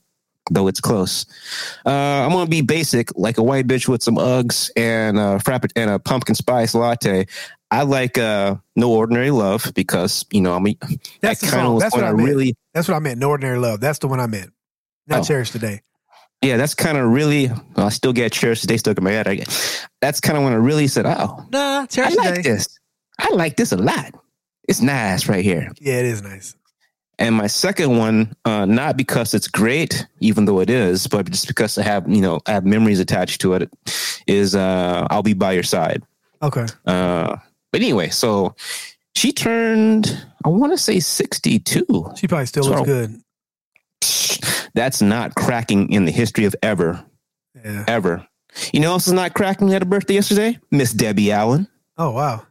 Though 0.50 0.66
it's 0.68 0.80
close. 0.80 1.26
Uh, 1.84 1.90
I'm 1.90 2.30
gonna 2.32 2.48
be 2.48 2.62
basic, 2.62 3.16
like 3.16 3.38
a 3.38 3.42
white 3.42 3.66
bitch 3.66 3.86
with 3.88 4.02
some 4.02 4.16
Uggs 4.16 4.70
and 4.76 5.18
a 5.18 5.38
frapp 5.38 5.70
and 5.76 5.90
a 5.90 5.98
pumpkin 5.98 6.34
spice 6.34 6.74
latte. 6.74 7.26
I 7.70 7.82
like 7.82 8.16
uh, 8.16 8.56
No 8.76 8.90
Ordinary 8.92 9.30
Love 9.30 9.70
because 9.74 10.24
you 10.32 10.40
know 10.40 10.54
I 10.54 10.58
mean 10.58 10.76
That's 11.20 11.40
that 11.40 11.50
kinda 11.50 11.64
song. 11.66 11.78
That's 11.80 11.94
what 11.94 12.04
I 12.04 12.10
really 12.10 12.56
That's 12.72 12.88
what 12.88 12.94
I 12.94 12.98
meant. 13.00 13.18
No 13.18 13.28
ordinary 13.28 13.58
love. 13.58 13.80
That's 13.80 13.98
the 13.98 14.08
one 14.08 14.20
I 14.20 14.26
meant. 14.26 14.52
Not 15.06 15.20
Oh. 15.20 15.24
cherish 15.24 15.50
today. 15.50 15.82
yeah 16.42 16.56
that's 16.56 16.74
kind 16.74 16.96
of 16.96 17.10
really 17.10 17.48
well, 17.76 17.86
I 17.86 17.88
still 17.90 18.12
get 18.14 18.32
cheers 18.32 18.60
today 18.62 18.78
stuck 18.78 18.96
in 18.96 19.04
my 19.04 19.10
head. 19.12 19.28
I 19.28 19.44
that's 20.00 20.20
kind 20.20 20.38
of 20.38 20.44
when 20.44 20.52
I 20.54 20.56
really 20.56 20.86
said, 20.86 21.04
oh, 21.04 21.44
Nah, 21.52 21.86
I 21.96 22.14
like 22.14 22.34
today. 22.36 22.42
this. 22.42 22.68
I 23.18 23.30
like 23.34 23.56
this 23.56 23.72
a 23.72 23.76
lot. 23.76 24.14
It's 24.68 24.80
nice 24.80 25.28
right 25.28 25.44
here. 25.44 25.72
Yeah, 25.80 25.98
it 25.98 26.06
is 26.06 26.22
nice. 26.22 26.54
And 27.20 27.34
my 27.34 27.48
second 27.48 27.96
one, 27.98 28.34
uh, 28.44 28.64
not 28.64 28.96
because 28.96 29.34
it's 29.34 29.48
great, 29.48 30.06
even 30.20 30.44
though 30.44 30.60
it 30.60 30.70
is, 30.70 31.06
but 31.08 31.28
just 31.30 31.48
because 31.48 31.76
I 31.76 31.82
have, 31.82 32.08
you 32.08 32.20
know, 32.20 32.40
I 32.46 32.52
have 32.52 32.64
memories 32.64 33.00
attached 33.00 33.40
to 33.40 33.54
it, 33.54 33.68
is 34.28 34.54
uh, 34.54 35.06
"I'll 35.10 35.22
Be 35.24 35.32
by 35.34 35.52
Your 35.52 35.64
Side." 35.64 36.02
Okay. 36.42 36.66
Uh, 36.86 37.36
but 37.72 37.80
anyway, 37.80 38.08
so 38.10 38.54
she 39.16 39.32
turned, 39.32 40.24
I 40.44 40.48
want 40.48 40.72
to 40.72 40.78
say 40.78 41.00
sixty-two. 41.00 42.12
She 42.16 42.28
probably 42.28 42.46
still 42.46 42.62
So- 42.62 42.70
looks 42.70 42.86
good. 42.86 43.20
That's 44.74 45.02
not 45.02 45.34
cracking 45.34 45.90
in 45.92 46.04
the 46.04 46.12
history 46.12 46.44
of 46.44 46.54
ever, 46.62 47.04
Yeah. 47.64 47.84
ever. 47.88 48.26
You 48.72 48.80
know, 48.80 48.92
else 48.92 49.06
is 49.08 49.12
not 49.12 49.34
cracking. 49.34 49.68
Had 49.68 49.82
a 49.82 49.86
birthday 49.86 50.14
yesterday. 50.14 50.58
Miss 50.70 50.92
Debbie 50.92 51.32
Allen. 51.32 51.66
Oh 51.96 52.10
wow. 52.12 52.42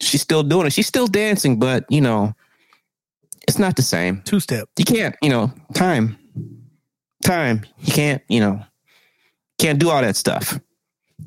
She's 0.00 0.20
still 0.22 0.42
doing 0.42 0.66
it. 0.66 0.72
She's 0.72 0.86
still 0.86 1.06
dancing, 1.06 1.58
but 1.58 1.84
you 1.88 2.00
know, 2.00 2.34
it's 3.50 3.58
not 3.58 3.76
the 3.76 3.82
same. 3.82 4.22
Two 4.22 4.40
step. 4.40 4.68
you 4.78 4.84
can't, 4.84 5.16
you 5.22 5.28
know, 5.28 5.52
time, 5.74 6.16
time. 7.24 7.66
You 7.80 7.92
can't, 7.92 8.22
you 8.28 8.40
know, 8.40 8.62
can't 9.58 9.78
do 9.78 9.90
all 9.90 10.00
that 10.00 10.16
stuff. 10.16 10.58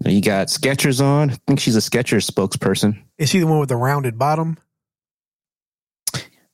You 0.06 0.22
got 0.22 0.48
Skechers 0.48 1.04
on. 1.04 1.32
I 1.32 1.38
think 1.48 1.60
she's 1.60 1.76
a 1.76 1.80
Skechers 1.80 2.30
spokesperson. 2.30 3.02
Is 3.18 3.30
she 3.30 3.40
the 3.40 3.48
one 3.48 3.60
with 3.60 3.70
the 3.70 3.76
rounded 3.76 4.18
bottom? 4.18 4.58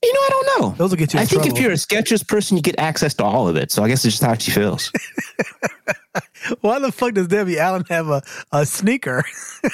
You 0.02 0.12
know, 0.14 0.20
I 0.20 0.28
don't 0.30 0.60
know. 0.62 0.74
Those 0.76 0.90
will 0.90 0.96
get 0.96 1.14
you 1.14 1.20
I 1.20 1.24
think 1.24 1.42
trouble. 1.42 1.56
if 1.56 1.62
you're 1.62 1.72
a 1.72 1.74
Skechers 1.74 2.26
person, 2.26 2.56
you 2.56 2.62
get 2.62 2.78
access 2.78 3.14
to 3.14 3.24
all 3.24 3.48
of 3.48 3.56
it. 3.56 3.70
So 3.70 3.84
I 3.84 3.88
guess 3.88 4.04
it's 4.04 4.18
just 4.18 4.22
how 4.22 4.34
she 4.34 4.50
feels. 4.50 4.90
Why 6.60 6.78
the 6.78 6.90
fuck 6.92 7.14
does 7.14 7.28
Debbie 7.28 7.58
Allen 7.58 7.84
have 7.88 8.08
a, 8.08 8.22
a 8.52 8.64
sneaker? 8.66 9.24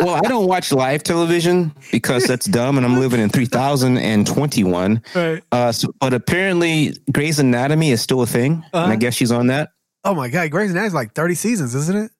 well, 0.00 0.14
I 0.14 0.20
don't 0.22 0.46
watch 0.46 0.72
live 0.72 1.02
television 1.02 1.72
because 1.90 2.24
that's 2.26 2.46
dumb, 2.46 2.76
and 2.76 2.86
I'm 2.86 2.98
living 2.98 3.20
in 3.20 3.28
3021. 3.28 5.02
right. 5.14 5.42
Uh, 5.52 5.72
so, 5.72 5.92
but 6.00 6.14
apparently, 6.14 6.96
Grey's 7.12 7.38
Anatomy 7.38 7.90
is 7.90 8.00
still 8.00 8.22
a 8.22 8.26
thing, 8.26 8.52
and 8.54 8.64
Uh-huh. 8.74 8.92
I 8.92 8.96
guess 8.96 9.14
she's 9.14 9.32
on 9.32 9.48
that. 9.48 9.70
Oh 10.04 10.14
my 10.14 10.28
god, 10.28 10.50
Grey's 10.50 10.70
Anatomy's 10.70 10.94
like 10.94 11.14
30 11.14 11.34
seasons, 11.36 11.74
isn't 11.74 11.96
it? 11.96 12.10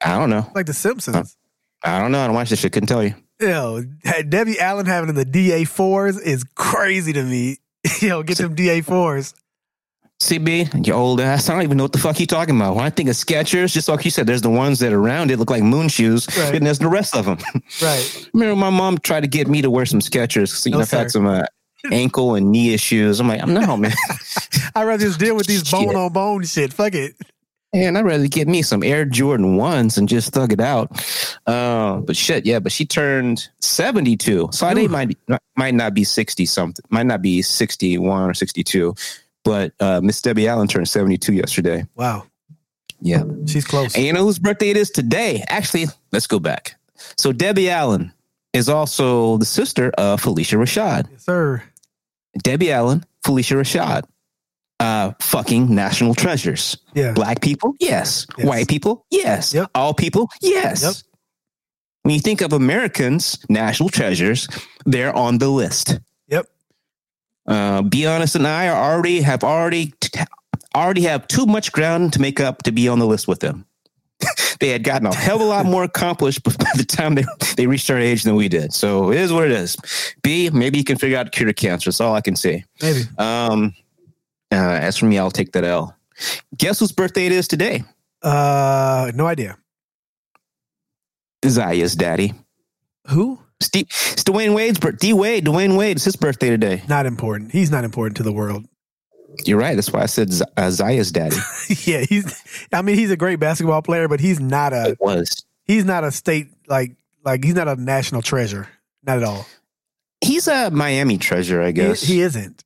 I 0.00 0.18
don't 0.18 0.30
know. 0.30 0.50
Like 0.54 0.66
The 0.66 0.74
Simpsons. 0.74 1.36
I 1.84 2.00
don't 2.00 2.10
know. 2.12 2.20
I 2.22 2.26
don't 2.26 2.34
watch 2.34 2.50
this 2.50 2.60
shit. 2.60 2.72
Couldn't 2.72 2.88
tell 2.88 3.02
you. 3.04 3.14
Yo, 3.40 3.84
Debbie 4.28 4.58
Allen 4.58 4.86
having 4.86 5.14
the 5.14 5.24
DA 5.24 5.64
fours 5.64 6.18
is 6.18 6.44
crazy 6.56 7.12
to 7.12 7.22
me. 7.22 7.58
Yo, 8.00 8.22
get 8.24 8.38
them 8.38 8.54
DA 8.56 8.80
fours. 8.80 9.34
CB, 10.20 10.86
you 10.86 10.92
old 10.92 11.20
ass. 11.20 11.48
I 11.48 11.52
don't 11.54 11.62
even 11.62 11.76
know 11.76 11.84
what 11.84 11.92
the 11.92 11.98
fuck 11.98 12.18
you 12.18 12.26
talking 12.26 12.56
about. 12.56 12.74
When 12.74 12.84
I 12.84 12.90
think 12.90 13.08
of 13.08 13.14
Skechers, 13.14 13.72
just 13.72 13.88
like 13.88 14.04
you 14.04 14.10
said, 14.10 14.26
there's 14.26 14.42
the 14.42 14.50
ones 14.50 14.80
that 14.80 14.92
are 14.92 15.00
round 15.00 15.30
it 15.30 15.38
look 15.38 15.50
like 15.50 15.62
moon 15.62 15.88
shoes, 15.88 16.26
Right. 16.36 16.56
and 16.56 16.66
there's 16.66 16.80
the 16.80 16.88
rest 16.88 17.14
of 17.14 17.24
them. 17.26 17.38
Right. 17.82 18.28
Remember, 18.34 18.56
my 18.56 18.70
mom 18.70 18.98
tried 18.98 19.20
to 19.20 19.28
get 19.28 19.46
me 19.46 19.62
to 19.62 19.70
wear 19.70 19.86
some 19.86 20.00
Skechers. 20.00 20.52
'cause, 20.52 20.66
you 20.66 20.72
No, 20.72 20.78
know, 20.78 20.82
I've 20.82 20.90
had 20.90 21.10
some 21.12 21.26
uh, 21.26 21.44
ankle 21.92 22.34
and 22.34 22.50
knee 22.50 22.74
issues. 22.74 23.20
I'm 23.20 23.28
like, 23.28 23.40
I'm 23.40 23.54
no, 23.54 23.76
man. 23.76 23.92
I'd 24.74 24.84
rather 24.84 25.06
just 25.06 25.20
deal 25.20 25.36
with 25.36 25.46
these 25.46 25.70
bone 25.70 25.94
on 25.94 26.12
bone 26.12 26.44
shit. 26.44 26.72
Fuck 26.72 26.94
it. 26.94 27.14
And 27.72 27.96
I'd 27.98 28.04
rather 28.04 28.26
get 28.26 28.48
me 28.48 28.62
some 28.62 28.82
Air 28.82 29.04
Jordan 29.04 29.56
ones 29.56 29.98
and 29.98 30.08
just 30.08 30.32
thug 30.32 30.52
it 30.52 30.60
out. 30.60 30.90
Uh, 31.46 31.98
but 31.98 32.16
shit, 32.16 32.44
yeah. 32.46 32.58
But 32.58 32.72
she 32.72 32.86
turned 32.86 33.46
seventy 33.60 34.16
two, 34.16 34.48
so 34.52 34.66
I 34.66 34.72
think 34.74 34.90
might 34.90 35.08
be, 35.08 35.16
might 35.54 35.74
not 35.74 35.92
be 35.92 36.02
sixty 36.02 36.46
something, 36.46 36.82
might 36.88 37.04
not 37.06 37.20
be 37.20 37.42
sixty 37.42 37.98
one 37.98 38.22
or 38.30 38.32
sixty 38.32 38.64
two. 38.64 38.94
But 39.48 39.72
uh, 39.80 40.00
Miss 40.02 40.20
Debbie 40.20 40.46
Allen 40.46 40.68
turned 40.68 40.88
seventy 40.88 41.16
two 41.16 41.32
yesterday. 41.32 41.86
Wow. 41.96 42.26
Yeah, 43.00 43.22
She's 43.46 43.64
close. 43.64 43.94
and 43.94 44.04
you 44.04 44.12
know 44.12 44.24
whose 44.24 44.38
birthday 44.40 44.70
it 44.70 44.76
is 44.76 44.90
today? 44.90 45.44
Actually, 45.48 45.86
let's 46.12 46.26
go 46.26 46.38
back. 46.40 46.74
So 47.16 47.32
Debbie 47.32 47.70
Allen 47.70 48.12
is 48.52 48.68
also 48.68 49.36
the 49.38 49.44
sister 49.44 49.90
of 49.96 50.20
Phylicia 50.20 50.58
Rashad. 50.58 51.08
Yes, 51.10 51.24
sir. 51.24 51.62
Debbie 52.42 52.72
Allen, 52.72 53.04
Phylicia 53.24 53.56
Rashad, 53.56 54.02
uh, 54.80 55.12
fucking 55.20 55.72
national 55.72 56.14
treasures. 56.16 56.76
Yeah. 56.94 57.12
Black 57.12 57.40
people, 57.40 57.74
yes. 57.78 58.26
Yes. 58.36 58.46
White 58.46 58.68
people, 58.68 59.06
yes. 59.10 59.54
Yep. 59.54 59.70
All 59.76 59.94
people, 59.94 60.28
yes. 60.42 60.82
Yep. 60.82 60.94
When 62.02 62.14
you 62.14 62.20
think 62.20 62.40
of 62.40 62.52
Americans, 62.52 63.38
national 63.48 63.90
treasures, 63.90 64.48
they're 64.86 65.14
on 65.14 65.38
the 65.38 65.48
list. 65.48 66.00
Uh, 67.48 67.82
be 67.82 68.06
honest, 68.06 68.36
and 68.36 68.46
I 68.46 68.68
are 68.68 68.92
already 68.92 69.22
have 69.22 69.42
already 69.42 69.94
already 70.74 71.00
have 71.02 71.26
too 71.28 71.46
much 71.46 71.72
ground 71.72 72.12
to 72.12 72.20
make 72.20 72.40
up 72.40 72.62
to 72.64 72.72
be 72.72 72.88
on 72.88 72.98
the 72.98 73.06
list 73.06 73.26
with 73.26 73.40
them. 73.40 73.64
they 74.60 74.68
had 74.68 74.84
gotten 74.84 75.06
a 75.06 75.14
hell 75.14 75.36
of 75.36 75.42
a 75.42 75.44
lot 75.44 75.64
more 75.64 75.82
accomplished 75.82 76.42
by 76.44 76.70
the 76.76 76.84
time 76.84 77.14
they, 77.14 77.24
they 77.56 77.66
reached 77.66 77.88
our 77.90 77.98
age 77.98 78.22
than 78.22 78.34
we 78.34 78.48
did. 78.48 78.74
So 78.74 79.10
it 79.10 79.18
is 79.18 79.32
what 79.32 79.44
it 79.44 79.52
is. 79.52 79.76
B, 80.22 80.50
maybe 80.50 80.76
you 80.78 80.84
can 80.84 80.98
figure 80.98 81.16
out 81.16 81.28
a 81.28 81.30
cure 81.30 81.46
to 81.46 81.54
cancer. 81.54 81.88
That's 81.88 82.00
all 82.00 82.14
I 82.14 82.20
can 82.20 82.36
say. 82.36 82.64
Maybe. 82.82 83.02
Um, 83.16 83.74
uh, 84.52 84.56
as 84.56 84.98
for 84.98 85.06
me, 85.06 85.18
I'll 85.18 85.30
take 85.30 85.52
that 85.52 85.64
L. 85.64 85.96
Guess 86.56 86.80
whose 86.80 86.92
birthday 86.92 87.26
it 87.26 87.32
is 87.32 87.48
today? 87.48 87.84
Uh, 88.22 89.10
no 89.14 89.26
idea. 89.26 89.56
Zaya's 91.44 91.94
daddy. 91.94 92.34
Who? 93.06 93.38
Steve, 93.60 93.86
it's 93.88 94.22
Dwyane 94.24 94.54
Wade's 94.54 94.78
birthday. 94.78 95.08
D 95.08 95.12
Wade, 95.12 95.44
Dwyane 95.46 95.76
Wade, 95.76 95.96
it's 95.96 96.04
his 96.04 96.16
birthday 96.16 96.48
today. 96.50 96.82
Not 96.88 97.06
important. 97.06 97.50
He's 97.52 97.70
not 97.70 97.84
important 97.84 98.16
to 98.18 98.22
the 98.22 98.32
world. 98.32 98.66
You're 99.44 99.58
right. 99.58 99.74
That's 99.74 99.92
why 99.92 100.02
I 100.02 100.06
said 100.06 100.32
Z- 100.32 100.44
uh, 100.56 100.70
Zaya's 100.70 101.12
daddy. 101.12 101.36
yeah, 101.84 102.00
he's. 102.08 102.42
I 102.72 102.82
mean, 102.82 102.96
he's 102.96 103.10
a 103.10 103.16
great 103.16 103.40
basketball 103.40 103.82
player, 103.82 104.08
but 104.08 104.20
he's 104.20 104.40
not 104.40 104.72
a. 104.72 104.90
it 104.90 104.98
was. 105.00 105.44
He's 105.64 105.84
not 105.84 106.04
a 106.04 106.10
state 106.12 106.48
like 106.68 106.92
like 107.24 107.44
he's 107.44 107.54
not 107.54 107.68
a 107.68 107.76
national 107.76 108.22
treasure. 108.22 108.68
Not 109.04 109.18
at 109.18 109.24
all. 109.24 109.46
He's 110.20 110.48
a 110.48 110.70
Miami 110.70 111.18
treasure, 111.18 111.60
I 111.62 111.68
He, 111.68 111.72
guess. 111.74 112.00
he 112.02 112.20
isn't. 112.20 112.64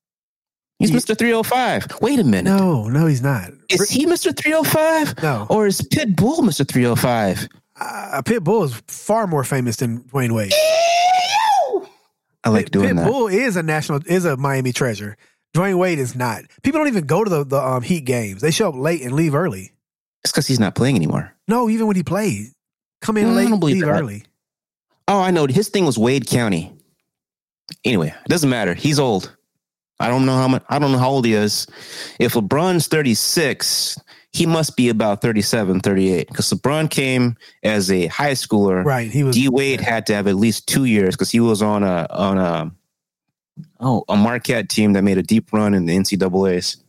He's 0.79 0.89
he- 0.91 0.97
Mr. 0.97 1.17
305. 1.19 2.01
Wait 2.01 2.19
a 2.19 2.25
minute. 2.25 2.45
No, 2.51 2.89
no, 2.89 3.07
he's 3.07 3.23
not. 3.23 3.51
Is 3.69 3.91
he 3.91 4.07
Mr. 4.07 4.35
305? 4.37 5.23
No, 5.23 5.47
Or 5.51 5.67
is 5.67 5.81
Pitbull 5.83 6.39
Mr. 6.41 6.67
305? 6.67 7.49
Uh, 7.79 8.23
Pitbull 8.25 8.65
is 8.65 8.75
far 8.87 9.27
more 9.27 9.45
famous 9.45 9.77
than 9.77 10.01
Dwyane 10.05 10.33
Wade. 10.33 10.53
I 12.45 12.49
like 12.51 12.71
doing 12.71 12.97
that. 12.97 13.07
Pitbull 13.07 13.33
is 13.33 13.57
a 13.57 13.63
national 13.63 14.01
is 14.07 14.25
a 14.25 14.37
Miami 14.37 14.73
treasure. 14.73 15.17
Dwyane 15.55 15.79
Wade 15.79 15.99
is 15.99 16.15
not. 16.15 16.45
People 16.63 16.81
don't 16.81 16.89
even 16.89 17.07
go 17.07 17.25
to 17.25 17.31
the, 17.31 17.45
the 17.45 17.61
um, 17.63 17.83
Heat 17.83 18.05
games. 18.05 18.41
They 18.41 18.51
show 18.51 18.69
up 18.69 18.75
late 18.75 19.03
and 19.03 19.15
leave 19.15 19.35
early. 19.35 19.73
It's 20.25 20.33
because 20.33 20.47
he's 20.47 20.61
not 20.61 20.75
playing 20.75 20.97
anymore. 20.97 21.35
No, 21.49 21.69
even 21.69 21.87
when 21.87 21.97
he 21.97 22.03
played, 22.03 22.47
come 23.01 23.17
in 23.17 23.27
I 23.27 23.33
late, 23.33 23.51
leave 23.51 23.81
that. 23.81 23.89
early. 23.89 24.25
Oh, 25.09 25.21
I 25.21 25.31
know. 25.31 25.47
His 25.47 25.69
thing 25.69 25.85
was 25.85 25.99
Wade 25.99 26.27
County. 26.27 26.73
Anyway, 27.85 28.09
it 28.09 28.29
doesn't 28.29 28.49
matter. 28.51 28.75
He's 28.75 28.99
old. 28.99 29.35
I 30.01 30.09
don't 30.09 30.27
know 30.27 30.37
how 30.37 30.49
much. 30.49 30.65
I 30.69 30.79
don't 30.79 30.93
know 30.93 30.99
how 30.99 31.11
old 31.11 31.25
he 31.25 31.35
is. 31.35 31.67
If 32.19 32.35
LeBron's 32.35 32.87
36, 32.89 33.99
he 34.33 34.47
must 34.47 34.77
be 34.77 34.89
about 34.89 35.21
37, 35.21 35.81
38. 35.81 36.29
Because 36.29 36.51
LeBron 36.51 36.91
came 36.91 37.37
as 37.63 37.91
a 37.91 38.07
high 38.07 38.33
schooler. 38.33 38.85
Right. 38.85 39.11
He 39.11 39.25
was 39.25 39.37
D 39.37 39.49
Wade 39.49 39.81
had 39.81 40.07
to 40.07 40.15
have 40.15 40.27
at 40.27 40.37
least 40.37 40.67
two 40.67 40.85
years 40.85 41.15
because 41.15 41.31
he 41.31 41.41
was 41.41 41.61
on 41.61 41.83
a 41.83 42.07
on 42.11 42.39
a 42.39 42.73
oh 43.81 44.05
a 44.09 44.17
Marquette 44.17 44.69
team 44.69 44.95
that 44.95 45.03
made 45.03 45.19
a 45.19 45.23
deep 45.23 45.53
run 45.53 45.75
in 45.75 45.87
the 45.87 45.95
NCAA's. 45.95 46.83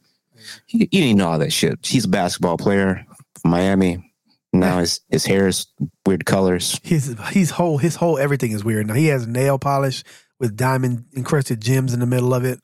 He, 0.65 0.79
he 0.91 1.01
didn't 1.01 1.17
know 1.17 1.29
all 1.29 1.39
that 1.39 1.53
shit. 1.53 1.85
He's 1.85 2.05
a 2.05 2.09
basketball 2.09 2.57
player 2.57 3.05
from 3.41 3.51
Miami. 3.51 4.11
Now 4.53 4.79
his 4.79 5.01
his 5.09 5.25
hair 5.25 5.47
is 5.47 5.67
weird 6.05 6.25
colors. 6.25 6.79
his 6.83 7.15
his 7.29 7.49
whole 7.51 7.77
his 7.77 7.95
whole 7.95 8.17
everything 8.17 8.51
is 8.51 8.63
weird. 8.63 8.87
Now 8.87 8.93
he 8.93 9.07
has 9.07 9.27
nail 9.27 9.59
polish 9.59 10.03
with 10.39 10.55
diamond 10.55 11.05
encrusted 11.15 11.59
gems 11.59 11.93
in 11.93 11.99
the 11.99 12.05
middle 12.05 12.33
of 12.33 12.45
it. 12.45 12.59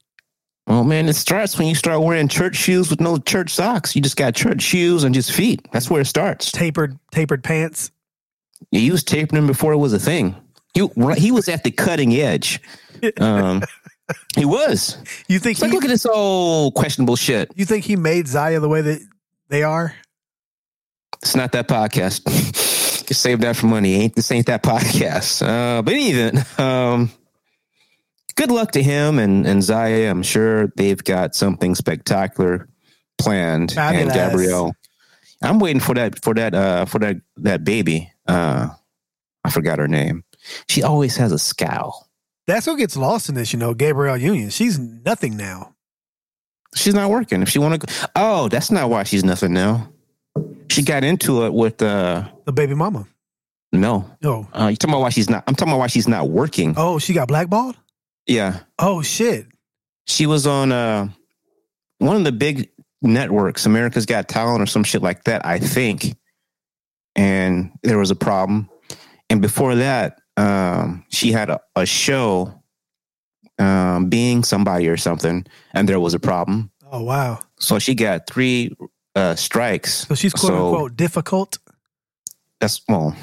Oh 0.71 0.83
man, 0.83 1.09
it 1.09 1.13
starts 1.15 1.57
when 1.57 1.67
you 1.67 1.73
start 1.73 2.01
wearing 2.01 2.27
church 2.27 2.55
shoes 2.55 2.91
with 2.91 3.01
no 3.01 3.17
church 3.17 3.49
socks. 3.51 3.95
You 3.95 4.01
just 4.03 4.15
got 4.17 4.35
church 4.35 4.61
shoes 4.61 5.03
and 5.03 5.15
just 5.15 5.31
feet. 5.31 5.67
That's 5.71 5.89
where 5.89 6.01
it 6.01 6.05
starts. 6.05 6.51
Tapered 6.51 6.97
tapered 7.11 7.43
pants. 7.43 7.91
Yeah, 8.71 8.81
he 8.81 8.91
was 8.91 9.03
taping 9.03 9.35
them 9.35 9.47
before 9.47 9.73
it 9.73 9.77
was 9.77 9.93
a 9.93 9.99
thing. 9.99 10.35
He 10.75 10.87
he 11.17 11.31
was 11.31 11.49
at 11.49 11.63
the 11.63 11.71
cutting 11.71 12.13
edge. 12.13 12.61
Um, 13.21 13.61
he 14.35 14.43
was. 14.43 14.97
You 15.29 15.39
think 15.39 15.53
It's 15.53 15.61
like 15.61 15.71
look 15.71 15.85
at 15.85 15.89
this 15.89 16.05
old 16.05 16.73
questionable 16.73 17.15
shit. 17.15 17.49
you 17.55 17.63
think 17.63 17.85
he 17.85 17.95
made 17.95 18.27
Zaya 18.27 18.59
the 18.59 18.67
way 18.67 18.81
that 18.81 18.99
they 19.47 19.63
are? 19.63 19.95
It's 21.21 21.33
not 21.33 21.53
that 21.53 21.69
podcast. 21.69 22.25
Just 23.07 23.21
save 23.21 23.39
that 23.39 23.55
for 23.55 23.67
money. 23.67 23.95
Ain't 23.95 24.15
this 24.17 24.29
ain't 24.33 24.47
that 24.47 24.63
podcast? 24.63 25.47
Uh, 25.47 25.81
but 25.81 25.93
even 25.93 26.39
um, 26.57 27.09
good 28.39 28.51
luck 28.51 28.71
to 28.71 28.81
him 28.81 29.19
and 29.19 29.45
and 29.45 29.61
Zaya. 29.61 30.09
I'm 30.09 30.23
sure 30.23 30.67
they've 30.77 31.03
got 31.03 31.35
something 31.35 31.75
spectacular 31.75 32.69
planned. 33.17 33.77
And 33.77 34.09
Gabrielle, 34.09 34.71
I'm 35.43 35.59
waiting 35.59 35.81
for 35.81 35.93
that 35.95 36.23
for 36.23 36.33
that 36.33 36.55
uh 36.55 36.85
for 36.85 36.99
that 36.99 37.17
that 37.37 37.63
baby. 37.63 38.11
Uh, 38.25 38.69
I 39.43 39.49
forgot 39.49 39.79
her 39.79 39.87
name. 39.87 40.23
She 40.69 40.83
always 40.83 41.17
has 41.17 41.31
a 41.31 41.39
scowl. 41.39 42.07
That's 42.47 42.65
what 42.65 42.77
gets 42.77 42.95
lost 42.95 43.29
in 43.29 43.35
this, 43.35 43.53
you 43.53 43.59
know, 43.59 43.73
Gabrielle 43.73 44.17
Union. 44.17 44.49
She's 44.49 44.79
nothing 44.79 45.37
now. 45.37 45.75
She's 46.75 46.93
not 46.93 47.09
working. 47.09 47.41
If 47.41 47.49
she 47.49 47.59
want 47.59 47.81
to, 47.81 48.09
oh, 48.15 48.47
that's 48.47 48.71
not 48.71 48.89
why 48.89 49.03
she's 49.03 49.23
nothing 49.23 49.53
now. 49.53 49.91
She 50.69 50.81
got 50.83 51.03
into 51.03 51.45
it 51.45 51.53
with 51.53 51.81
uh 51.81 52.29
The 52.45 52.53
baby 52.53 52.73
mama. 52.73 53.05
no. 53.73 54.09
Oh. 54.23 54.47
Uh, 54.53 54.67
you 54.67 54.77
talking 54.77 54.93
about 54.93 55.01
why 55.01 55.09
she's 55.09 55.29
not? 55.29 55.43
I'm 55.47 55.55
talking 55.55 55.73
about 55.73 55.79
why 55.79 55.87
she's 55.87 56.07
not 56.07 56.29
working. 56.29 56.73
Oh, 56.77 56.99
she 56.99 57.13
got 57.13 57.27
blackballed? 57.27 57.75
Yeah, 58.29 58.59
Oh 58.77 59.01
shit. 59.01 59.47
she 60.07 60.25
was 60.27 60.45
on 60.47 60.71
uh 60.71 61.09
one 61.97 62.15
of 62.15 62.23
the 62.23 62.31
big 62.31 62.69
networks, 63.01 63.65
America's 63.65 64.05
Got 64.05 64.27
Talent 64.29 64.61
or 64.61 64.65
some 64.65 64.83
shit 64.85 65.01
like 65.01 65.23
that, 65.25 65.45
I 65.45 65.59
think. 65.59 66.15
And 67.15 67.71
there 67.83 67.97
was 67.97 68.11
a 68.11 68.15
problem. 68.15 68.69
And 69.29 69.41
before 69.41 69.75
that, 69.75 70.21
um, 70.37 71.03
she 71.09 71.31
had 71.31 71.49
a, 71.49 71.59
a 71.75 71.85
show 71.85 72.53
um, 73.57 74.07
being 74.09 74.43
somebody 74.43 74.87
or 74.87 74.95
something, 74.97 75.45
and 75.73 75.89
there 75.89 75.99
was 75.99 76.13
a 76.13 76.19
problem. 76.19 76.71
Oh 76.91 77.03
wow. 77.03 77.39
So 77.59 77.79
she 77.79 77.93
got 77.95 78.25
three 78.27 78.73
uh, 79.15 79.35
strikes. 79.35 80.07
So 80.07 80.15
she's 80.15 80.33
quote 80.33 80.51
So- 80.51 80.65
unquote 80.69 80.95
difficult. 80.95 81.57
That's 82.61 82.81
well, 82.87 83.15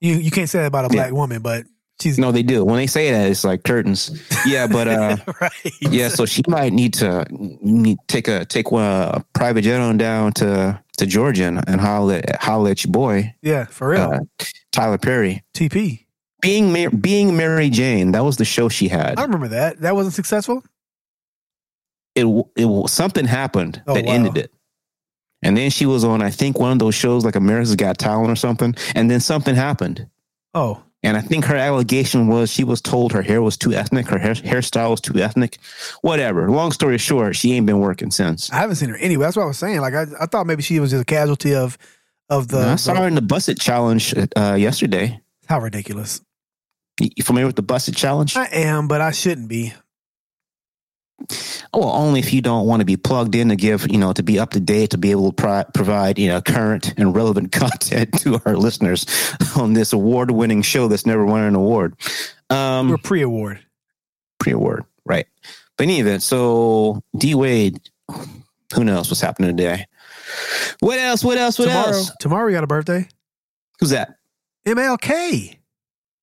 You 0.00 0.14
you 0.14 0.30
can't 0.30 0.48
say 0.48 0.60
that 0.60 0.66
about 0.66 0.90
a 0.90 0.94
Yeah. 0.94 1.02
black 1.04 1.12
woman, 1.12 1.42
but 1.42 1.64
she's 2.00 2.18
no, 2.18 2.32
they 2.32 2.42
do. 2.42 2.64
When 2.64 2.76
they 2.76 2.86
say 2.86 3.10
that, 3.10 3.30
it's 3.30 3.44
like 3.44 3.64
curtains. 3.64 4.10
Yeah, 4.46 4.66
but 4.66 4.88
uh, 4.88 5.16
right. 5.40 5.50
yeah, 5.80 6.08
so 6.08 6.26
she 6.26 6.42
might 6.48 6.72
need 6.72 6.94
to 6.94 7.26
need 7.30 7.98
take 8.08 8.28
a 8.28 8.44
take 8.44 8.70
one, 8.72 8.84
a 8.84 9.24
private 9.34 9.62
jet 9.62 9.80
on 9.80 9.96
down 9.98 10.32
to 10.34 10.80
to 10.98 11.06
Georgia 11.06 11.44
and, 11.44 11.62
and 11.68 11.80
holler 11.80 12.16
at 12.24 12.42
holler 12.42 12.70
at 12.70 12.84
your 12.84 12.92
boy 12.92 13.34
Yeah, 13.42 13.64
for 13.66 13.88
real. 13.90 14.00
uh, 14.12 14.44
Tyler 14.72 14.98
Perry. 14.98 15.42
TP. 15.54 16.04
Being 16.40 16.72
Ma- 16.72 16.90
being 16.90 17.36
Mary 17.36 17.68
Jane, 17.70 18.12
that 18.12 18.24
was 18.24 18.36
the 18.36 18.44
show 18.44 18.68
she 18.68 18.86
had. 18.88 19.18
I 19.18 19.22
remember 19.22 19.48
that. 19.48 19.80
That 19.80 19.94
wasn't 19.96 20.14
successful. 20.14 20.62
It 22.14 22.26
it 22.56 22.88
something 22.90 23.24
happened 23.26 23.82
Oh, 23.86 23.94
that 23.94 24.04
wow. 24.04 24.12
ended 24.12 24.36
it, 24.38 24.52
and 25.42 25.56
then 25.56 25.70
she 25.70 25.86
was 25.86 26.04
on 26.04 26.20
I 26.22 26.30
think 26.30 26.58
one 26.58 26.72
of 26.72 26.78
those 26.78 26.94
shows 26.94 27.24
like 27.24 27.36
America's 27.36 27.76
Got 27.76 27.98
Talent 27.98 28.30
or 28.30 28.36
something, 28.36 28.74
and 28.94 29.10
then 29.10 29.20
something 29.20 29.54
happened. 29.54 30.08
Oh, 30.54 30.82
And 31.04 31.16
I 31.16 31.20
think 31.20 31.44
her 31.44 31.54
allegation 31.56 32.26
was 32.26 32.50
she 32.50 32.64
was 32.64 32.80
told 32.80 33.12
her 33.12 33.22
hair 33.22 33.40
was 33.40 33.56
too 33.56 33.72
ethnic, 33.72 34.08
her 34.08 34.18
hair, 34.18 34.34
hairstyle 34.34 34.90
was 34.90 35.00
too 35.00 35.16
ethnic, 35.18 35.58
whatever. 36.02 36.50
Long 36.50 36.72
story 36.72 36.98
short, 36.98 37.36
she 37.36 37.52
ain't 37.52 37.66
been 37.66 37.78
working 37.78 38.10
since. 38.10 38.50
I 38.52 38.56
haven't 38.56 38.76
seen 38.76 38.88
her 38.88 38.96
anyway. 38.96 39.24
That's 39.26 39.36
what 39.36 39.44
I 39.44 39.46
was 39.46 39.58
saying. 39.58 39.80
Like 39.80 39.94
I, 39.94 40.06
I 40.20 40.26
thought 40.26 40.46
maybe 40.46 40.62
she 40.62 40.80
was 40.80 40.90
just 40.90 41.02
a 41.02 41.04
casualty 41.04 41.54
of 41.54 41.78
of 42.28 42.48
the, 42.48 42.58
I 42.58 42.76
saw 42.76 42.94
the- 42.94 43.00
her 43.00 43.06
in 43.06 43.14
the 43.14 43.22
Buss 43.22 43.48
It 43.48 43.60
Challenge 43.60 44.12
uh, 44.36 44.54
yesterday. 44.58 45.20
how 45.46 45.60
ridiculous. 45.60 46.20
You 47.00 47.10
you 47.16 47.22
familiar 47.22 47.46
with 47.46 47.56
the 47.56 47.62
Buss 47.62 47.86
It 47.86 47.94
Challenge? 47.94 48.36
I 48.36 48.46
am, 48.46 48.88
but 48.88 49.00
I 49.00 49.12
shouldn't 49.12 49.48
be. 49.48 49.72
Well, 51.74 51.90
only 51.90 52.20
if 52.20 52.32
you 52.32 52.40
don't 52.40 52.66
want 52.66 52.80
to 52.80 52.86
be 52.86 52.96
plugged 52.96 53.34
in 53.34 53.48
to 53.48 53.56
give, 53.56 53.90
you 53.90 53.98
know, 53.98 54.12
to 54.12 54.22
be 54.22 54.38
up 54.38 54.50
to 54.50 54.60
date, 54.60 54.90
to 54.90 54.98
be 54.98 55.10
able 55.10 55.30
to 55.32 55.34
pro- 55.34 55.64
provide, 55.74 56.18
you 56.18 56.28
know, 56.28 56.40
current 56.40 56.94
and 56.96 57.14
relevant 57.14 57.52
content 57.52 58.18
to 58.20 58.40
our 58.46 58.56
listeners 58.56 59.04
on 59.56 59.72
this 59.74 59.92
award 59.92 60.30
winning 60.30 60.62
show 60.62 60.88
that's 60.88 61.06
never 61.06 61.24
won 61.26 61.42
an 61.42 61.54
award. 61.54 61.94
Um, 62.50 62.88
We're 62.88 62.96
pre-award. 62.98 63.60
pre 64.38 64.52
award, 64.52 64.84
right. 65.04 65.26
But 65.76 65.84
in 65.84 65.90
any 65.90 66.00
event, 66.00 66.22
so 66.22 67.02
D 67.16 67.34
Wade, 67.34 67.78
who 68.74 68.84
knows 68.84 69.10
what's 69.10 69.20
happening 69.20 69.56
today? 69.56 69.86
What 70.80 70.98
else? 70.98 71.22
What 71.24 71.36
else? 71.38 71.58
What 71.58 71.66
tomorrow, 71.66 71.88
else? 71.88 72.12
tomorrow 72.20 72.46
we 72.46 72.52
got 72.52 72.64
a 72.64 72.68
birthday. 72.68 73.08
Who's 73.80 73.90
that? 73.90 74.16
MLK. 74.66 75.56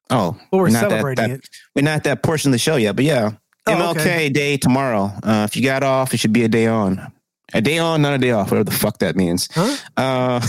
Oh, 0.10 0.38
Well, 0.52 0.62
we're 0.62 0.70
not 0.70 0.82
that- 0.84 0.90
celebrating 0.92 1.30
that- 1.30 1.40
it. 1.40 1.50
we're 1.76 1.82
not 1.84 2.04
that 2.06 2.22
portion 2.24 2.50
of 2.50 2.52
the 2.54 2.58
show 2.60 2.76
yet, 2.76 2.96
but 2.96 3.06
yeah. 3.06 3.32
Oh, 3.68 3.72
MLK 3.72 4.00
okay. 4.00 4.30
Day 4.30 4.58
tomorrow. 4.58 5.12
Uh, 5.24 5.46
if 5.50 5.56
you 5.56 5.64
got 5.64 5.84
off, 5.84 6.14
it 6.14 6.18
should 6.18 6.34
be 6.34 6.44
a 6.44 6.48
day 6.48 6.68
on. 6.68 7.12
A 7.54 7.62
day 7.62 7.78
on, 7.78 8.02
not 8.02 8.14
a 8.14 8.18
day 8.18 8.32
off, 8.32 8.52
whatever 8.52 8.66
the 8.66 8.76
fuck 8.76 9.00
that 9.00 9.16
means. 9.16 9.50
Huh? 9.54 9.78
Uh, 9.96 10.42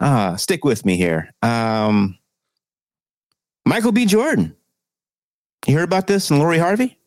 uh, 0.00 0.36
stick 0.36 0.64
with 0.64 0.84
me 0.84 0.96
here. 0.96 1.32
Um, 1.42 2.18
Michael 3.64 3.92
B. 3.92 4.06
Jordan. 4.06 4.56
You 5.66 5.74
heard 5.74 5.84
about 5.84 6.06
this 6.06 6.30
and 6.30 6.38
Lori 6.38 6.58
Harvey? 6.58 6.98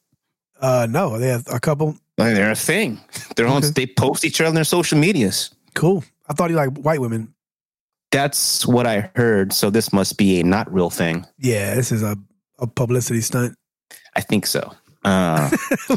Uh, 0.59 0.87
no, 0.89 1.19
they 1.19 1.27
have 1.27 1.43
a 1.51 1.59
couple. 1.59 1.97
Like, 2.17 2.33
they're 2.33 2.51
a 2.51 2.55
thing. 2.55 2.99
They're 3.35 3.47
on. 3.47 3.63
Okay. 3.63 3.69
They 3.69 3.85
post 3.85 4.25
each 4.25 4.41
other 4.41 4.49
on 4.49 4.55
their 4.55 4.63
social 4.63 4.97
medias. 4.97 5.51
Cool. 5.75 6.03
I 6.27 6.33
thought 6.33 6.49
he 6.49 6.55
liked 6.55 6.77
white 6.79 6.99
women. 6.99 7.33
That's 8.11 8.65
what 8.65 8.87
I 8.87 9.11
heard. 9.15 9.53
So 9.53 9.69
this 9.69 9.93
must 9.93 10.17
be 10.17 10.39
a 10.39 10.43
not 10.43 10.71
real 10.73 10.89
thing. 10.89 11.25
Yeah, 11.37 11.75
this 11.75 11.91
is 11.91 12.01
a, 12.01 12.17
a 12.57 12.65
publicity 12.65 13.21
stunt. 13.21 13.55
I 14.17 14.21
think 14.21 14.45
so. 14.47 14.73
Uh, 15.05 15.47
Who 15.87 15.95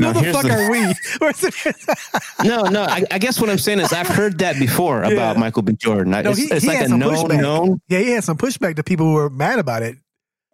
No, 0.00 0.12
the 0.14 0.32
fuck 0.32 0.44
the- 0.44 0.52
are 0.52 0.70
we? 0.70 2.48
No, 2.48 2.62
no. 2.62 2.82
I, 2.84 3.02
I 3.10 3.18
guess 3.18 3.38
what 3.40 3.50
I'm 3.50 3.58
saying 3.58 3.80
is 3.80 3.92
I've 3.92 4.06
heard 4.08 4.38
that 4.38 4.58
before 4.58 5.02
Yeah. 5.04 5.10
about 5.12 5.36
Michael 5.36 5.62
B. 5.62 5.74
Jordan. 5.74 6.12
No, 6.12 6.20
it's 6.30 6.38
he- 6.38 6.44
it's 6.46 6.62
he 6.64 6.68
like 6.68 6.80
a 6.80 6.88
known 6.88 7.14
pushback. 7.28 7.40
known. 7.42 7.80
yeah, 7.88 7.98
he 7.98 8.10
had 8.12 8.24
some 8.24 8.38
pushback 8.38 8.76
to 8.76 8.82
people 8.84 9.04
who 9.06 9.12
were 9.14 9.28
mad 9.28 9.58
about 9.58 9.82
it. 9.82 9.96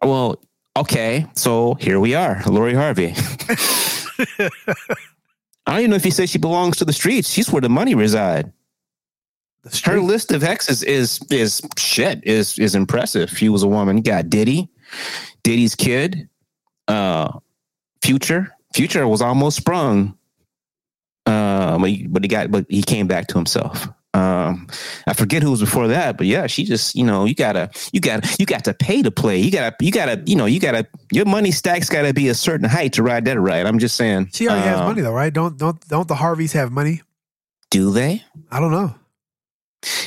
Well, 0.01 0.41
okay. 0.75 1.27
So 1.35 1.75
here 1.75 1.99
we 1.99 2.13
are, 2.15 2.41
Lori 2.47 2.73
Harvey. 2.73 3.13
I 5.65 5.71
don't 5.71 5.79
even 5.79 5.89
know 5.91 5.95
if 5.95 6.03
he 6.03 6.11
says 6.11 6.29
she 6.29 6.37
belongs 6.39 6.77
to 6.77 6.85
the 6.85 6.93
streets. 6.93 7.29
She's 7.29 7.49
where 7.51 7.61
the 7.61 7.69
money 7.69 7.95
reside. 7.95 8.51
The 9.63 9.81
Her 9.85 10.01
list 10.01 10.31
of 10.33 10.43
exes 10.43 10.83
is 10.83 11.21
is 11.31 11.61
shit 11.77 12.21
is 12.25 12.59
is 12.59 12.75
impressive. 12.75 13.29
She 13.29 13.47
was 13.47 13.63
a 13.63 13.67
woman. 13.67 13.95
You 13.97 14.03
got 14.03 14.29
Diddy, 14.29 14.67
Diddy's 15.43 15.73
kid, 15.73 16.27
uh, 16.87 17.39
Future. 18.01 18.55
Future 18.73 19.07
was 19.07 19.21
almost 19.21 19.57
sprung, 19.57 20.17
uh, 21.25 21.77
but 21.77 21.89
he, 21.89 22.07
but 22.07 22.23
he 22.23 22.27
got 22.27 22.51
but 22.51 22.65
he 22.69 22.81
came 22.81 23.07
back 23.07 23.27
to 23.27 23.35
himself. 23.37 23.87
Um, 24.15 24.67
I 25.07 25.13
forget 25.13 25.41
who 25.41 25.49
was 25.51 25.59
before 25.59 25.87
that, 25.87 26.17
but 26.17 26.27
yeah, 26.27 26.45
she 26.47 26.63
just 26.65 26.95
you 26.95 27.03
know 27.03 27.25
you 27.25 27.33
gotta 27.33 27.69
you 27.93 27.99
gotta 27.99 28.27
you 28.39 28.45
got 28.45 28.63
to 28.65 28.73
pay 28.73 29.01
to 29.01 29.09
play. 29.11 29.39
You 29.39 29.49
gotta 29.51 29.75
you 29.79 29.91
gotta 29.91 30.21
you 30.25 30.35
know 30.35 30.45
you 30.45 30.59
gotta 30.59 30.87
your 31.11 31.25
money 31.25 31.51
stacks 31.51 31.89
gotta 31.89 32.13
be 32.13 32.27
a 32.29 32.35
certain 32.35 32.67
height 32.69 32.93
to 32.93 33.03
ride 33.03 33.25
that 33.25 33.39
ride. 33.39 33.65
I'm 33.65 33.79
just 33.79 33.95
saying. 33.95 34.29
She 34.33 34.47
already 34.47 34.67
has 34.67 34.79
Um, 34.79 34.85
money 34.87 35.01
though, 35.01 35.13
right? 35.13 35.33
Don't 35.33 35.57
don't 35.57 35.79
don't 35.87 36.07
the 36.07 36.15
Harveys 36.15 36.53
have 36.53 36.71
money? 36.71 37.01
Do 37.71 37.91
they? 37.91 38.23
I 38.51 38.59
don't 38.59 38.71
know. 38.71 38.93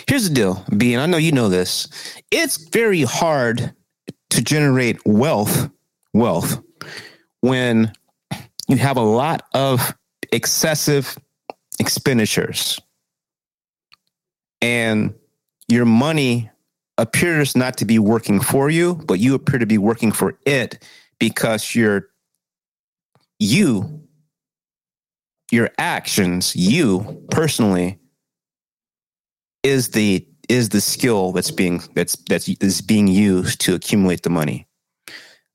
Here's 0.08 0.28
the 0.28 0.34
deal, 0.34 0.64
B, 0.76 0.94
and 0.94 1.02
I 1.02 1.06
know 1.06 1.16
you 1.18 1.32
know 1.32 1.48
this. 1.48 1.88
It's 2.30 2.56
very 2.68 3.02
hard 3.02 3.74
to 4.30 4.42
generate 4.42 5.04
wealth, 5.04 5.68
wealth, 6.14 6.62
when 7.46 7.92
you 8.68 8.76
have 8.76 8.96
a 8.96 9.02
lot 9.02 9.42
of 9.54 9.94
excessive 10.32 11.16
expenditures 11.78 12.80
and 14.60 15.14
your 15.68 15.84
money 15.84 16.50
appears 16.98 17.56
not 17.56 17.76
to 17.76 17.84
be 17.84 17.98
working 17.98 18.40
for 18.40 18.68
you, 18.70 18.94
but 18.94 19.20
you 19.20 19.34
appear 19.34 19.58
to 19.58 19.66
be 19.66 19.78
working 19.78 20.10
for 20.10 20.38
it 20.44 20.82
because 21.20 21.74
you're 21.74 22.08
you, 23.38 24.02
your 25.52 25.70
actions, 25.78 26.56
you 26.56 27.24
personally, 27.30 27.98
is 29.62 29.90
the 29.90 30.26
is 30.48 30.70
the 30.70 30.80
skill 30.80 31.32
that's 31.32 31.50
being 31.50 31.82
that's 31.94 32.16
that's 32.28 32.48
is 32.48 32.80
being 32.80 33.06
used 33.06 33.60
to 33.60 33.74
accumulate 33.74 34.22
the 34.22 34.30
money. 34.30 34.66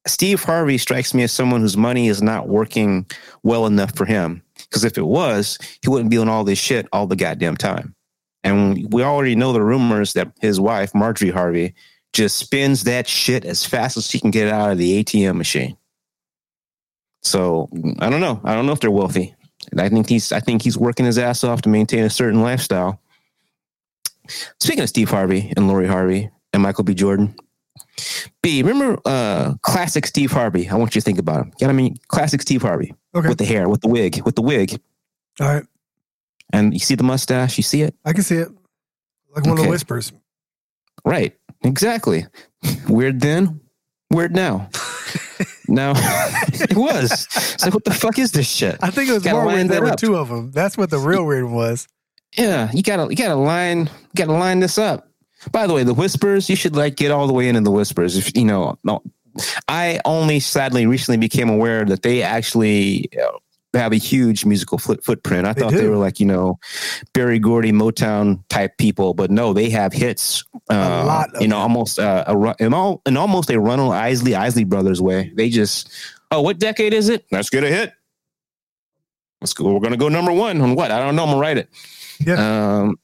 Steve 0.08 0.44
Harvey 0.44 0.78
strikes 0.78 1.14
me 1.14 1.24
as 1.24 1.32
someone 1.32 1.62
whose 1.62 1.78
money 1.78 2.08
is 2.08 2.22
not 2.22 2.48
working 2.48 3.06
well 3.44 3.66
enough 3.68 3.96
for 3.96 4.06
him. 4.06 4.42
Because 4.56 4.84
if 4.84 4.98
it 4.98 5.06
was, 5.06 5.58
he 5.82 5.90
wouldn't 5.90 6.10
be 6.10 6.18
on 6.18 6.30
all 6.30 6.44
this 6.44 6.60
shit 6.60 6.88
all 6.92 7.08
the 7.08 7.16
goddamn 7.16 7.58
time. 7.58 7.96
And 8.44 8.92
we 8.92 9.04
already 9.04 9.36
know 9.36 9.54
the 9.54 9.62
rumors 9.62 10.14
that 10.14 10.32
his 10.40 10.60
wife, 10.60 10.96
Marjorie 10.96 11.30
Harvey, 11.30 11.76
just 12.14 12.38
spins 12.38 12.84
that 12.84 13.08
shit 13.08 13.46
as 13.46 13.66
fast 13.66 13.98
as 13.98 14.08
she 14.08 14.20
can 14.20 14.32
get 14.32 14.48
it 14.48 14.54
out 14.54 14.72
of 14.72 14.78
the 14.78 15.04
ATM 15.04 15.38
machine. 15.38 15.78
So 17.22 17.70
I 18.00 18.10
don't 18.10 18.22
know. 18.22 18.42
I 18.44 18.56
don't 18.56 18.66
know 18.66 18.72
if 18.72 18.80
they're 18.80 18.90
wealthy. 18.92 19.36
I 19.78 19.90
think 19.90 20.10
he's 20.10 20.32
I 20.32 20.40
think 20.40 20.64
he's 20.64 20.78
working 20.78 21.06
his 21.06 21.20
ass 21.20 21.44
off 21.44 21.62
to 21.62 21.70
maintain 21.70 22.04
a 22.04 22.10
certain 22.10 22.42
lifestyle. 22.42 23.00
Speaking 24.60 24.84
of 24.84 24.90
Steve 24.90 25.10
Harvey 25.10 25.54
and 25.56 25.68
Lori 25.68 25.88
Harvey 25.88 26.30
and 26.54 26.64
Michael 26.64 26.84
B. 26.84 26.94
Jordan, 26.94 27.36
B, 28.42 28.62
remember 28.64 29.00
uh 29.06 29.54
classic 29.62 30.06
Steve 30.08 30.32
Harvey? 30.32 30.70
I 30.70 30.76
want 30.76 30.96
you 30.96 31.02
to 31.02 31.06
think 31.06 31.20
about 31.20 31.42
him. 31.42 31.54
You 31.60 31.68
know 31.68 31.74
what 31.74 31.80
I 31.80 31.84
mean? 31.84 31.98
Classic 32.08 32.42
Steve 32.42 32.62
Harvey 32.62 32.94
Okay. 33.16 33.28
with 33.30 33.38
the 33.38 33.46
hair, 33.46 33.68
with 33.70 33.82
the 33.82 33.88
wig, 33.90 34.22
with 34.26 34.36
the 34.36 34.42
wig. 34.42 34.80
All 35.40 35.48
right. 35.48 35.64
And 36.54 36.74
you 36.74 36.80
see 36.80 36.96
the 36.96 37.04
mustache, 37.04 37.58
you 37.58 37.64
see 37.64 37.82
it? 37.82 37.96
I 38.06 38.14
can 38.14 38.24
see 38.24 38.36
it. 38.38 38.50
Like 39.36 39.46
one 39.46 39.58
of 39.58 39.64
the 39.64 39.70
whispers. 39.70 40.12
Right. 41.06 41.38
Exactly. 41.64 42.26
Weird 42.90 43.22
then, 43.22 43.62
weird 44.12 44.34
now. 44.36 44.70
now 45.68 45.94
it 45.96 46.76
was. 46.76 47.12
It's 47.36 47.64
like, 47.64 47.74
what 47.74 47.86
the 47.86 47.94
fuck 47.94 48.20
is 48.20 48.32
this 48.32 48.50
shit? 48.50 48.78
I 48.82 48.92
think 48.92 49.10
it 49.10 49.14
was 49.14 49.26
more 49.26 49.46
weird. 49.46 49.70
There 49.70 49.82
were 49.82 49.96
two 49.96 50.16
of 50.16 50.28
them. 50.30 50.52
That's 50.52 50.78
what 50.78 50.90
the 50.90 51.00
real 51.00 51.26
weird 51.26 51.50
was. 51.50 51.88
Yeah, 52.38 52.70
you 52.74 52.82
gotta 52.84 53.10
you 53.10 53.16
gotta 53.16 53.36
line 53.36 53.80
you 53.88 54.16
gotta 54.16 54.32
line 54.34 54.60
this 54.60 54.78
up. 54.78 55.08
By 55.52 55.68
the 55.68 55.74
way, 55.74 55.84
the 55.84 55.94
whispers, 55.94 56.50
you 56.50 56.56
should 56.56 56.76
like 56.76 56.96
get 56.96 57.12
all 57.12 57.28
the 57.28 57.34
way 57.34 57.48
into 57.48 57.62
the 57.62 57.72
whispers. 57.72 58.18
If 58.18 58.36
you 58.36 58.46
know, 58.46 58.78
no, 58.84 59.02
I 59.68 60.00
only 60.06 60.40
sadly 60.40 60.86
recently 60.86 61.18
became 61.18 61.50
aware 61.50 61.86
that 61.86 62.04
they 62.04 62.22
actually 62.22 63.10
uh, 63.20 63.38
have 63.74 63.94
a 63.94 63.98
huge 63.98 64.46
musical 64.46 64.78
foot, 64.78 65.04
footprint. 65.04 65.48
I 65.48 65.54
They 65.54 65.62
thought 65.62 65.72
they 65.72 65.88
were 65.88 65.98
like 65.98 66.20
you 66.20 66.26
know 66.26 66.60
Berry 67.14 67.40
Gordy 67.40 67.72
Motown 67.72 68.44
type 68.50 68.78
people, 68.78 69.14
but 69.14 69.32
no, 69.32 69.54
they 69.54 69.70
have 69.70 69.94
hits. 69.94 70.44
Uh, 70.70 71.04
lot 71.06 71.34
of 71.34 71.42
you 71.42 71.48
know, 71.48 71.56
them. 71.56 71.64
almost 71.64 72.00
uh, 72.00 72.24
a 72.28 72.64
in 72.64 72.74
all 72.74 73.02
in 73.06 73.18
almost 73.18 73.50
a 73.50 73.60
Ronald 73.60 73.94
Isley 73.94 74.36
Isley 74.36 74.64
Brothers 74.64 75.02
way. 75.02 75.32
They 75.36 75.50
just 75.50 75.92
oh, 76.32 76.42
what 76.42 76.60
decade 76.60 76.94
is 76.94 77.10
it? 77.10 77.26
Let's 77.32 77.50
get 77.50 77.64
a 77.64 77.68
hit. 77.68 77.94
Let's 79.40 79.54
go. 79.54 79.74
We're 79.74 79.80
gonna 79.80 79.98
go 79.98 80.10
number 80.10 80.32
one 80.32 80.62
on 80.62 80.76
what? 80.76 80.92
I 80.92 81.00
don't 81.00 81.16
know. 81.16 81.24
I'm 81.24 81.30
gonna 81.30 81.42
write 81.42 81.58
it. 81.58 81.70
Um, 82.30 83.00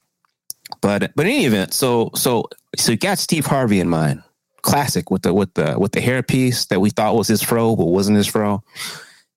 but 0.82 1.12
but 1.16 1.26
in 1.26 1.32
any 1.32 1.46
event, 1.46 1.74
so 1.74 2.12
so 2.16 2.46
so 2.76 2.92
you 2.92 2.98
got 2.98 3.20
Steve 3.20 3.46
Harvey 3.46 3.80
in 3.80 3.90
mind, 3.90 4.24
classic 4.62 5.10
with 5.10 5.24
the 5.24 5.34
with 5.34 5.54
the 5.54 5.78
with 5.78 5.92
the 5.92 6.00
hairpiece 6.00 6.68
that 6.68 6.80
we 6.80 6.90
thought 6.90 7.16
was 7.16 7.28
his 7.28 7.42
fro 7.42 7.76
but 7.76 7.86
wasn't 7.86 8.18
his 8.18 8.28
fro. 8.28 8.64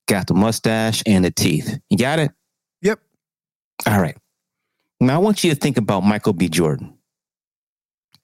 Got 0.07 0.27
the 0.27 0.35
mustache 0.35 1.03
and 1.07 1.25
the 1.25 1.31
teeth. 1.31 1.79
You 1.89 1.97
got 1.97 2.19
it. 2.19 2.33
Yep. 2.83 2.99
All 3.87 4.01
right. 4.01 4.17
Now 5.01 5.15
I 5.15 5.19
want 5.19 5.45
you 5.45 5.51
to 5.51 5.57
think 5.57 5.77
about 5.79 6.03
Michael 6.03 6.33
B. 6.33 6.49
Jordan. 6.49 6.99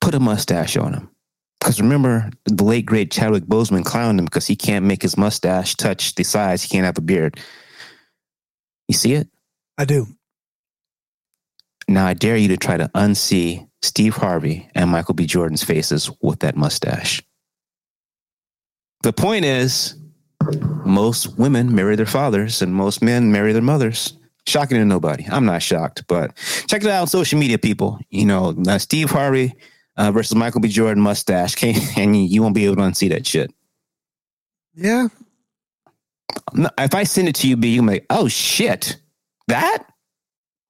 Put 0.01 0.15
a 0.15 0.21
mustache 0.21 0.77
on 0.77 0.93
him. 0.95 1.11
Because 1.59 1.81
remember, 1.81 2.31
the 2.45 2.65
late 2.65 2.87
great 2.87 3.11
Chadwick 3.11 3.45
Boseman 3.45 3.83
clowned 3.83 4.19
him 4.19 4.25
because 4.25 4.47
he 4.47 4.57
can't 4.57 4.85
make 4.85 5.03
his 5.03 5.17
mustache 5.17 5.75
touch 5.75 6.15
the 6.15 6.23
size. 6.23 6.63
He 6.63 6.69
can't 6.69 6.85
have 6.85 6.99
a 6.99 7.01
beard. 7.01 7.41
You 8.89 8.95
see 8.95 9.15
it? 9.15 9.29
I 9.79 9.85
do. 9.85 10.07
Now 11.89 12.07
I 12.07 12.15
dare 12.15 12.37
you 12.37 12.49
to 12.49 12.57
try 12.57 12.77
to 12.77 12.89
unsee 12.95 13.69
Steve 13.83 14.17
Harvey 14.17 14.69
and 14.75 14.91
Michael 14.91 15.15
B. 15.15 15.27
Jordan's 15.27 15.63
faces 15.63 16.11
with 16.21 16.41
that 16.41 16.57
mustache. 16.57 17.23
The 19.03 19.13
point 19.13 19.45
is, 19.45 19.95
most 20.85 21.39
women 21.39 21.75
marry 21.75 21.97
their 21.97 22.07
fathers 22.07 22.63
and 22.63 22.75
most 22.75 23.03
men 23.03 23.31
marry 23.31 23.53
their 23.53 23.63
mothers. 23.63 24.19
Shocking 24.47 24.79
to 24.79 24.85
nobody. 24.85 25.27
I'm 25.29 25.45
not 25.45 25.63
shocked, 25.63 26.05
but 26.07 26.37
check 26.69 26.85
it 26.85 26.89
out 26.89 27.03
on 27.03 27.07
social 27.09 27.39
media, 27.39 27.59
people. 27.59 27.99
You 28.11 28.27
know, 28.27 28.55
uh, 28.69 28.79
Steve 28.79 29.11
Harvey 29.11 29.53
uh, 29.97 30.13
versus 30.13 30.37
Michael 30.37 30.61
B. 30.61 30.69
Jordan 30.69 31.03
mustache, 31.03 31.57
and 31.97 32.17
you, 32.17 32.43
won't 32.43 32.55
be 32.55 32.65
able 32.65 32.77
to 32.77 32.83
unsee 32.83 33.09
that 33.09 33.27
shit. 33.27 33.53
Yeah. 34.75 35.09
If 36.79 36.95
I 36.95 37.03
send 37.03 37.29
it 37.29 37.35
to 37.37 37.49
you, 37.49 37.57
B, 37.57 37.71
you 37.71 37.81
can 37.81 37.87
be 37.87 37.93
like, 37.95 38.07
oh 38.09 38.29
shit, 38.29 38.99
that? 39.49 39.85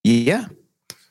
Yeah. 0.05 0.47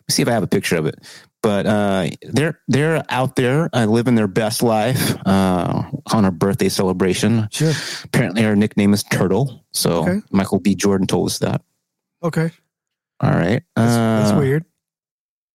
Let's 0.08 0.16
see 0.16 0.22
if 0.22 0.28
I 0.28 0.32
have 0.32 0.44
a 0.44 0.48
picture 0.48 0.76
of 0.78 0.86
it. 0.86 1.00
But 1.42 1.66
uh, 1.68 2.08
they're 2.24 2.60
they're 2.68 3.04
out 3.10 3.36
there 3.36 3.70
uh, 3.74 3.86
living 3.86 4.16
their 4.16 4.28
best 4.28 4.64
life 4.64 5.16
uh, 5.28 5.84
on 6.12 6.24
her 6.24 6.32
birthday 6.32 6.70
celebration. 6.70 7.48
Sure. 7.52 7.74
Apparently, 8.04 8.46
our 8.46 8.56
nickname 8.56 8.94
is 8.94 9.04
Turtle. 9.04 9.64
So 9.72 10.02
Okay. 10.08 10.22
Michael 10.32 10.60
B. 10.60 10.74
Jordan 10.76 11.06
told 11.08 11.28
us 11.30 11.40
that. 11.40 11.62
Okay. 12.24 12.52
All 13.22 13.32
right, 13.32 13.64
That's, 13.76 13.96
that's 13.96 14.32
Uh, 14.32 14.40
weird. 14.40 14.66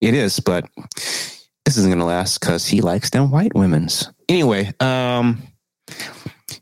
It 0.00 0.14
is, 0.14 0.40
but 0.40 0.64
this 1.64 1.76
isn't 1.76 1.90
going 1.90 1.98
to 1.98 2.06
last 2.06 2.40
because 2.40 2.66
he 2.66 2.80
likes 2.80 3.10
them 3.10 3.30
white 3.30 3.54
women's. 3.54 4.10
Anyway, 4.30 4.72
um, 4.80 5.42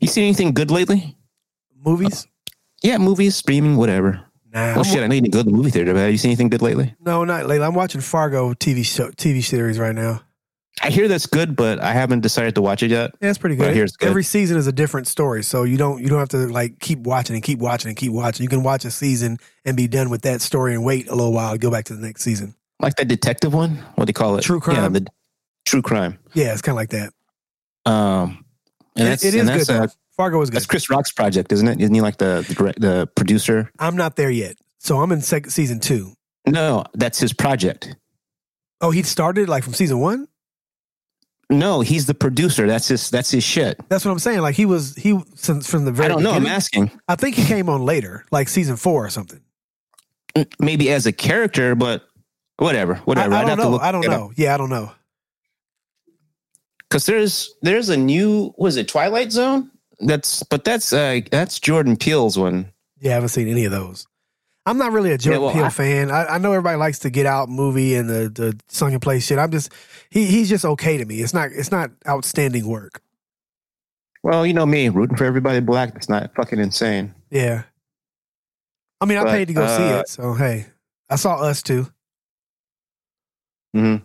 you 0.01 0.07
seen 0.09 0.25
anything 0.25 0.53
good 0.53 0.71
lately? 0.71 1.15
Movies? 1.85 2.27
Yeah, 2.83 2.97
movies, 2.97 3.35
streaming, 3.37 3.77
whatever. 3.77 4.25
Nah. 4.51 4.75
Well, 4.75 4.83
shit, 4.83 5.03
I 5.03 5.07
know 5.07 5.15
you 5.15 5.21
didn't 5.21 5.33
go 5.33 5.39
to 5.39 5.43
the 5.43 5.51
movie 5.51 5.69
theater, 5.69 5.93
but 5.93 5.99
have 5.99 6.11
you 6.11 6.17
seen 6.17 6.29
anything 6.29 6.49
good 6.49 6.61
lately? 6.61 6.95
No, 6.99 7.23
not 7.23 7.45
lately. 7.45 7.65
I'm 7.65 7.75
watching 7.75 8.01
Fargo 8.01 8.53
TV 8.53 8.83
show 8.83 9.09
TV 9.11 9.43
series 9.43 9.77
right 9.77 9.93
now. 9.93 10.21
I 10.81 10.89
hear 10.91 11.07
that's 11.09 11.25
good, 11.25 11.55
but 11.57 11.79
I 11.79 11.91
haven't 11.93 12.21
decided 12.21 12.55
to 12.55 12.61
watch 12.61 12.81
it 12.81 12.89
yet. 12.89 13.11
Yeah, 13.21 13.29
it's 13.29 13.37
pretty 13.37 13.57
good. 13.57 13.75
here's 13.75 13.91
good. 13.97 14.07
Every 14.09 14.23
season 14.23 14.57
is 14.57 14.65
a 14.65 14.71
different 14.71 15.07
story, 15.07 15.43
so 15.43 15.63
you 15.63 15.77
don't 15.77 16.01
you 16.01 16.07
don't 16.07 16.19
have 16.19 16.29
to 16.29 16.47
like 16.47 16.79
keep 16.79 16.99
watching 16.99 17.35
and 17.35 17.43
keep 17.43 17.59
watching 17.59 17.89
and 17.89 17.97
keep 17.97 18.11
watching. 18.13 18.43
You 18.43 18.49
can 18.49 18.63
watch 18.63 18.85
a 18.85 18.91
season 18.91 19.37
and 19.65 19.75
be 19.75 19.87
done 19.87 20.09
with 20.09 20.21
that 20.21 20.41
story 20.41 20.73
and 20.73 20.83
wait 20.85 21.09
a 21.09 21.15
little 21.15 21.33
while 21.33 21.51
to 21.51 21.57
go 21.57 21.69
back 21.69 21.85
to 21.85 21.95
the 21.95 22.01
next 22.01 22.23
season. 22.23 22.55
Like 22.79 22.95
that 22.95 23.09
detective 23.09 23.53
one? 23.53 23.75
What 23.95 24.05
do 24.05 24.09
you 24.09 24.13
call 24.13 24.37
it? 24.37 24.41
True 24.43 24.61
crime? 24.61 24.77
Yeah, 24.77 24.87
the 24.99 25.05
true 25.65 25.81
crime. 25.81 26.17
Yeah, 26.33 26.53
it's 26.53 26.61
kind 26.61 26.73
of 26.73 26.77
like 26.77 26.89
that. 26.91 27.13
Um, 27.85 28.45
and 28.95 29.09
It- 29.09 29.23
it 29.25 29.33
is 29.35 29.49
and 29.49 29.59
good. 29.59 29.69
uh, 29.69 29.87
Fargo 30.19 30.41
is 30.41 30.49
good. 30.49 30.57
that's 30.57 30.65
Chris 30.65 30.89
Rock's 30.89 31.13
project, 31.13 31.53
isn't 31.53 31.65
it? 31.65 31.79
Isn't 31.79 31.95
he 31.95 32.01
like 32.01 32.17
the 32.17 32.43
the, 32.45 32.53
direct, 32.53 32.81
the 32.81 33.07
producer? 33.15 33.71
I'm 33.79 33.95
not 33.95 34.17
there 34.17 34.29
yet, 34.29 34.57
so 34.77 34.97
I'm 34.99 35.13
in 35.13 35.21
sec- 35.21 35.49
season 35.49 35.79
two. 35.79 36.11
No, 36.45 36.83
that's 36.93 37.21
his 37.21 37.31
project. 37.31 37.95
Oh, 38.81 38.91
he 38.91 39.01
started 39.03 39.47
like 39.47 39.63
from 39.63 39.73
season 39.73 39.99
one. 39.99 40.27
No, 41.49 41.79
he's 41.79 42.05
the 42.05 42.13
producer. 42.13 42.67
That's 42.67 42.89
his. 42.89 43.09
That's 43.09 43.31
his 43.31 43.45
shit. 43.45 43.79
That's 43.87 44.03
what 44.03 44.11
I'm 44.11 44.19
saying. 44.19 44.41
Like 44.41 44.55
he 44.55 44.65
was 44.65 44.93
he 44.97 45.17
since 45.35 45.69
from 45.71 45.85
the 45.85 45.93
very. 45.93 46.07
I 46.07 46.09
don't 46.09 46.21
know. 46.21 46.31
I'm 46.31 46.47
asking. 46.47 46.91
I 47.07 47.15
think 47.15 47.37
he 47.37 47.45
came 47.45 47.69
on 47.69 47.85
later, 47.85 48.25
like 48.29 48.49
season 48.49 48.75
four 48.75 49.05
or 49.05 49.09
something. 49.09 49.39
Maybe 50.59 50.91
as 50.91 51.05
a 51.05 51.13
character, 51.13 51.75
but 51.75 52.03
whatever. 52.57 52.95
Whatever. 53.05 53.33
I, 53.35 53.43
I 53.43 53.45
don't 53.45 53.57
know. 53.57 53.79
I 53.79 53.93
don't 53.93 54.03
it 54.03 54.09
up. 54.09 54.19
know. 54.19 54.31
Yeah, 54.35 54.53
I 54.53 54.57
don't 54.57 54.69
know. 54.69 54.91
because 56.89 57.05
there's 57.05 57.55
there's 57.61 57.87
a 57.87 57.95
new 57.95 58.53
was 58.57 58.75
it 58.75 58.89
Twilight 58.89 59.31
Zone? 59.31 59.71
That's 59.99 60.43
but 60.43 60.63
that's 60.63 60.93
uh 60.93 61.21
that's 61.31 61.59
Jordan 61.59 61.97
Peele's 61.97 62.37
one. 62.37 62.71
Yeah, 62.99 63.11
I 63.11 63.13
haven't 63.15 63.29
seen 63.29 63.47
any 63.47 63.65
of 63.65 63.71
those. 63.71 64.07
I'm 64.65 64.77
not 64.77 64.91
really 64.91 65.11
a 65.11 65.17
Jordan 65.17 65.41
well, 65.41 65.53
Peele 65.53 65.65
I- 65.65 65.69
fan. 65.69 66.11
I, 66.11 66.25
I 66.25 66.37
know 66.37 66.51
everybody 66.51 66.77
likes 66.77 66.99
the 66.99 67.09
Get 67.09 67.25
Out 67.25 67.49
movie 67.49 67.95
and 67.95 68.09
the 68.09 68.29
the 68.29 68.59
sung 68.67 68.93
and 68.93 69.01
play 69.01 69.19
shit. 69.19 69.39
I'm 69.39 69.51
just 69.51 69.73
he 70.09 70.25
he's 70.25 70.47
just 70.49 70.63
okay 70.65 70.97
to 70.97 71.05
me. 71.05 71.21
It's 71.21 71.33
not 71.33 71.49
it's 71.51 71.71
not 71.71 71.91
outstanding 72.07 72.67
work. 72.67 73.01
Well, 74.23 74.45
you 74.45 74.53
know 74.53 74.65
me, 74.65 74.89
rooting 74.89 75.15
for 75.17 75.23
everybody 75.25 75.59
black. 75.61 75.93
That's 75.93 76.09
not 76.09 76.33
fucking 76.35 76.59
insane. 76.59 77.15
Yeah. 77.29 77.63
I 79.01 79.05
mean, 79.05 79.17
I 79.17 79.23
paid 79.25 79.47
to 79.47 79.53
go 79.53 79.65
see 79.65 79.83
uh, 79.93 79.99
it, 80.01 80.09
so 80.09 80.33
hey, 80.33 80.65
I 81.09 81.15
saw 81.15 81.37
us 81.37 81.63
too. 81.63 81.87
hmm 83.73 83.97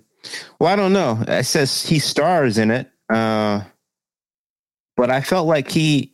Well, 0.61 0.72
I 0.72 0.76
don't 0.76 0.92
know. 0.92 1.22
It 1.26 1.44
says 1.44 1.85
he 1.85 1.98
stars 1.98 2.59
in 2.59 2.70
it, 2.70 2.90
uh, 3.12 3.62
but 4.96 5.11
I 5.11 5.20
felt 5.20 5.46
like 5.46 5.70
he, 5.70 6.12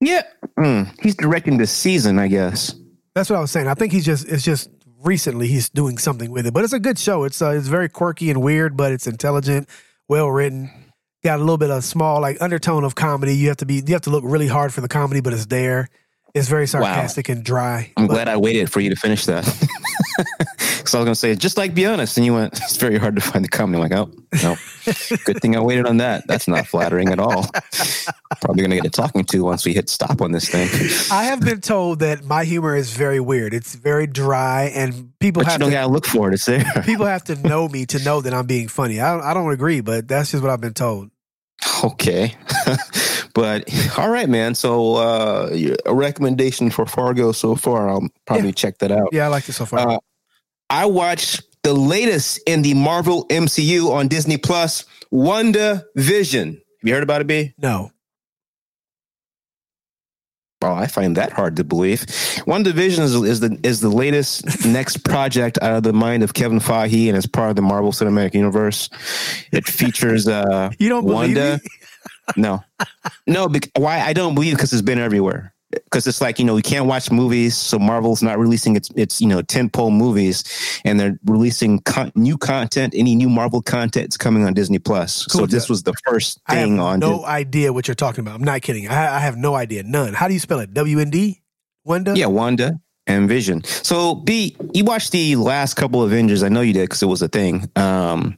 yeah, 0.00 0.22
mm, 0.58 0.90
he's 1.02 1.14
directing 1.14 1.58
this 1.58 1.72
season. 1.72 2.18
I 2.18 2.28
guess. 2.28 2.74
That's 3.14 3.28
what 3.28 3.36
I 3.36 3.40
was 3.40 3.50
saying. 3.50 3.68
I 3.68 3.74
think 3.74 3.92
he's 3.92 4.04
just 4.04 4.28
it's 4.28 4.44
just 4.44 4.70
recently 5.02 5.48
he's 5.48 5.68
doing 5.68 5.98
something 5.98 6.30
with 6.30 6.46
it, 6.46 6.54
but 6.54 6.64
it's 6.64 6.72
a 6.72 6.80
good 6.80 6.98
show. 6.98 7.24
It's 7.24 7.40
uh, 7.42 7.50
it's 7.50 7.68
very 7.68 7.88
quirky 7.88 8.30
and 8.30 8.42
weird, 8.42 8.76
but 8.76 8.92
it's 8.92 9.06
intelligent, 9.06 9.68
well 10.08 10.30
written. 10.30 10.70
Got 11.22 11.36
a 11.36 11.42
little 11.42 11.58
bit 11.58 11.70
of 11.70 11.84
small 11.84 12.20
like 12.20 12.40
undertone 12.40 12.84
of 12.84 12.94
comedy. 12.94 13.36
You 13.36 13.48
have 13.48 13.58
to 13.58 13.66
be 13.66 13.82
you 13.86 13.92
have 13.92 14.02
to 14.02 14.10
look 14.10 14.24
really 14.26 14.48
hard 14.48 14.72
for 14.72 14.80
the 14.80 14.88
comedy, 14.88 15.20
but 15.20 15.32
it's 15.32 15.46
there. 15.46 15.88
It's 16.34 16.48
very 16.48 16.66
sarcastic 16.66 17.28
and 17.28 17.44
dry. 17.44 17.92
I'm 17.96 18.06
glad 18.06 18.28
I 18.28 18.36
waited 18.36 18.70
for 18.70 18.80
you 18.80 18.90
to 18.90 18.96
finish 18.96 19.26
that. 19.26 19.44
Because 20.80 20.94
I 20.94 20.98
was 20.98 21.04
going 21.04 21.14
to 21.14 21.14
say, 21.14 21.34
just 21.34 21.56
like 21.56 21.74
be 21.74 21.86
honest, 21.86 22.16
and 22.16 22.24
you 22.26 22.34
went. 22.34 22.58
It's 22.58 22.76
very 22.76 22.98
hard 22.98 23.14
to 23.16 23.20
find 23.20 23.44
the 23.44 23.48
comedy. 23.48 23.82
I'm 23.82 23.88
like, 23.90 23.98
oh 23.98 24.10
no. 24.42 24.56
Good 25.24 25.40
thing 25.40 25.54
I 25.56 25.60
waited 25.60 25.86
on 25.86 25.98
that. 25.98 26.26
That's 26.26 26.48
not 26.48 26.66
flattering 26.66 27.10
at 27.10 27.18
all. 27.18 27.46
Probably 28.40 28.62
gonna 28.62 28.76
get 28.76 28.86
a 28.86 28.90
talking 28.90 29.24
to 29.24 29.44
once 29.44 29.64
we 29.66 29.74
hit 29.74 29.88
stop 29.88 30.20
on 30.22 30.32
this 30.32 30.48
thing. 30.48 30.68
I 31.16 31.24
have 31.24 31.40
been 31.40 31.60
told 31.60 31.98
that 32.00 32.24
my 32.24 32.44
humor 32.44 32.74
is 32.76 32.92
very 32.94 33.20
weird. 33.20 33.52
It's 33.52 33.74
very 33.74 34.06
dry, 34.06 34.72
and 34.74 35.12
people 35.20 35.42
But 35.42 35.52
have 35.52 35.60
don't 35.60 35.70
to 35.70 35.86
look 35.86 36.06
for 36.06 36.28
it. 36.28 36.34
It's 36.34 36.46
there. 36.46 36.64
people 36.84 37.06
have 37.06 37.24
to 37.24 37.36
know 37.36 37.68
me 37.68 37.86
to 37.86 38.02
know 38.02 38.20
that 38.22 38.32
I'm 38.32 38.46
being 38.46 38.68
funny. 38.68 39.00
I 39.00 39.12
don't, 39.12 39.22
I 39.22 39.34
don't 39.34 39.52
agree, 39.52 39.80
but 39.82 40.08
that's 40.08 40.30
just 40.30 40.42
what 40.42 40.50
I've 40.50 40.60
been 40.60 40.74
told. 40.74 41.10
Okay. 41.84 42.34
But 43.40 43.64
all 43.98 44.10
right, 44.10 44.28
man. 44.28 44.54
So 44.54 44.96
uh 44.96 45.48
a 45.86 45.94
recommendation 45.94 46.70
for 46.70 46.84
Fargo 46.86 47.32
so 47.32 47.56
far. 47.56 47.88
I'll 47.88 48.06
probably 48.26 48.48
Yeah. 48.48 48.52
check 48.62 48.78
that 48.78 48.92
out. 48.92 49.08
Yeah, 49.12 49.24
I 49.24 49.28
like 49.28 49.48
it 49.48 49.54
so 49.54 49.64
far. 49.66 49.78
Uh, 49.78 49.98
I 50.68 50.84
watched 50.86 51.42
the 51.62 51.72
latest 51.72 52.40
in 52.46 52.62
the 52.62 52.74
Marvel 52.74 53.26
MCU 53.28 53.90
on 53.90 54.08
Disney 54.08 54.36
Plus, 54.36 54.84
Wanda 55.10 55.84
Vision. 55.96 56.48
Have 56.80 56.88
you 56.88 56.94
heard 56.94 57.02
about 57.02 57.20
it, 57.22 57.26
B? 57.26 57.52
no, 57.58 57.90
Well, 60.62 60.74
I 60.74 60.86
find 60.86 61.16
that 61.16 61.32
hard 61.32 61.56
to 61.56 61.64
believe. 61.64 62.00
WandaVision 62.46 63.00
is, 63.00 63.14
is 63.14 63.40
the 63.40 63.58
is 63.62 63.80
the 63.80 63.88
latest 63.88 64.64
next 64.78 64.98
project 65.04 65.58
out 65.62 65.72
of 65.76 65.82
the 65.82 65.92
mind 65.94 66.22
of 66.22 66.34
Kevin 66.34 66.60
Feige 66.60 67.08
and 67.08 67.16
is 67.16 67.26
part 67.26 67.48
of 67.50 67.56
the 67.56 67.62
Marvel 67.62 67.92
Cinematic 67.92 68.34
Universe. 68.34 68.90
It 69.52 69.64
features 69.66 70.28
uh 70.28 70.70
you 70.78 70.88
don't 70.90 71.06
believe 71.06 71.36
Wanda. 71.36 71.60
me? 71.62 71.70
No, 72.36 72.62
no. 73.26 73.48
Why 73.76 74.00
I 74.00 74.12
don't 74.12 74.34
believe 74.34 74.54
because 74.54 74.72
it's 74.72 74.82
been 74.82 74.98
everywhere. 74.98 75.54
Because 75.72 76.08
it's 76.08 76.20
like 76.20 76.40
you 76.40 76.44
know 76.44 76.54
we 76.56 76.62
can't 76.62 76.86
watch 76.86 77.12
movies, 77.12 77.56
so 77.56 77.78
Marvel's 77.78 78.24
not 78.24 78.40
releasing 78.40 78.74
its 78.74 78.90
its 78.96 79.20
you 79.20 79.28
know 79.28 79.40
tentpole 79.40 79.92
movies, 79.92 80.42
and 80.84 80.98
they're 80.98 81.16
releasing 81.26 81.78
con- 81.82 82.10
new 82.16 82.36
content. 82.36 82.92
Any 82.96 83.14
new 83.14 83.28
Marvel 83.28 83.62
content 83.62 84.08
is 84.08 84.16
coming 84.16 84.44
on 84.44 84.52
Disney 84.52 84.80
Plus. 84.80 85.26
Cool. 85.26 85.42
So 85.42 85.46
this 85.46 85.68
was 85.68 85.84
the 85.84 85.94
first 86.04 86.40
I 86.46 86.56
have 86.56 86.64
thing 86.64 86.80
on. 86.80 86.98
no 86.98 87.18
Dis- 87.18 87.26
idea 87.26 87.72
what 87.72 87.86
you're 87.86 87.94
talking 87.94 88.20
about. 88.22 88.34
I'm 88.34 88.42
not 88.42 88.62
kidding. 88.62 88.88
I, 88.88 89.16
I 89.16 89.20
have 89.20 89.36
no 89.36 89.54
idea. 89.54 89.84
None. 89.84 90.12
How 90.12 90.26
do 90.26 90.34
you 90.34 90.40
spell 90.40 90.58
it? 90.58 90.74
W 90.74 90.98
N 90.98 91.10
D. 91.10 91.40
Wanda. 91.84 92.14
yeah, 92.16 92.26
Wanda 92.26 92.80
and 93.06 93.28
Vision. 93.28 93.62
So 93.64 94.16
B, 94.16 94.56
you 94.74 94.84
watched 94.84 95.12
the 95.12 95.36
last 95.36 95.74
couple 95.74 96.02
of 96.02 96.10
Avengers. 96.10 96.42
I 96.42 96.48
know 96.48 96.62
you 96.62 96.72
did 96.72 96.82
because 96.88 97.02
it 97.02 97.06
was 97.06 97.22
a 97.22 97.28
thing. 97.28 97.70
Um, 97.76 98.36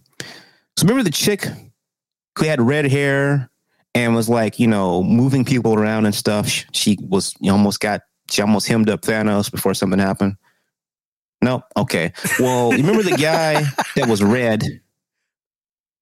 so 0.77 0.83
remember 0.87 1.03
the 1.03 1.11
chick 1.11 1.47
who 2.39 2.45
had 2.45 2.61
red 2.61 2.85
hair 2.91 3.49
and 3.95 4.15
was 4.15 4.29
like, 4.29 4.59
you 4.59 4.67
know, 4.67 5.03
moving 5.03 5.45
people 5.45 5.75
around 5.75 6.07
and 6.07 6.15
stuff. 6.15 6.49
She, 6.73 6.99
was 7.01 7.35
almost 7.43 7.81
got 7.81 8.03
she 8.31 8.41
almost 8.41 8.67
hemmed 8.67 8.89
up 8.89 9.03
Thanos 9.03 9.51
before 9.51 9.75
something 9.75 9.99
happened. 9.99 10.37
No, 11.43 11.63
okay. 11.77 12.13
Well, 12.39 12.71
you 12.71 12.79
remember 12.79 13.03
the 13.03 13.17
guy 13.17 13.63
that 13.97 14.09
was 14.09 14.23
red 14.23 14.65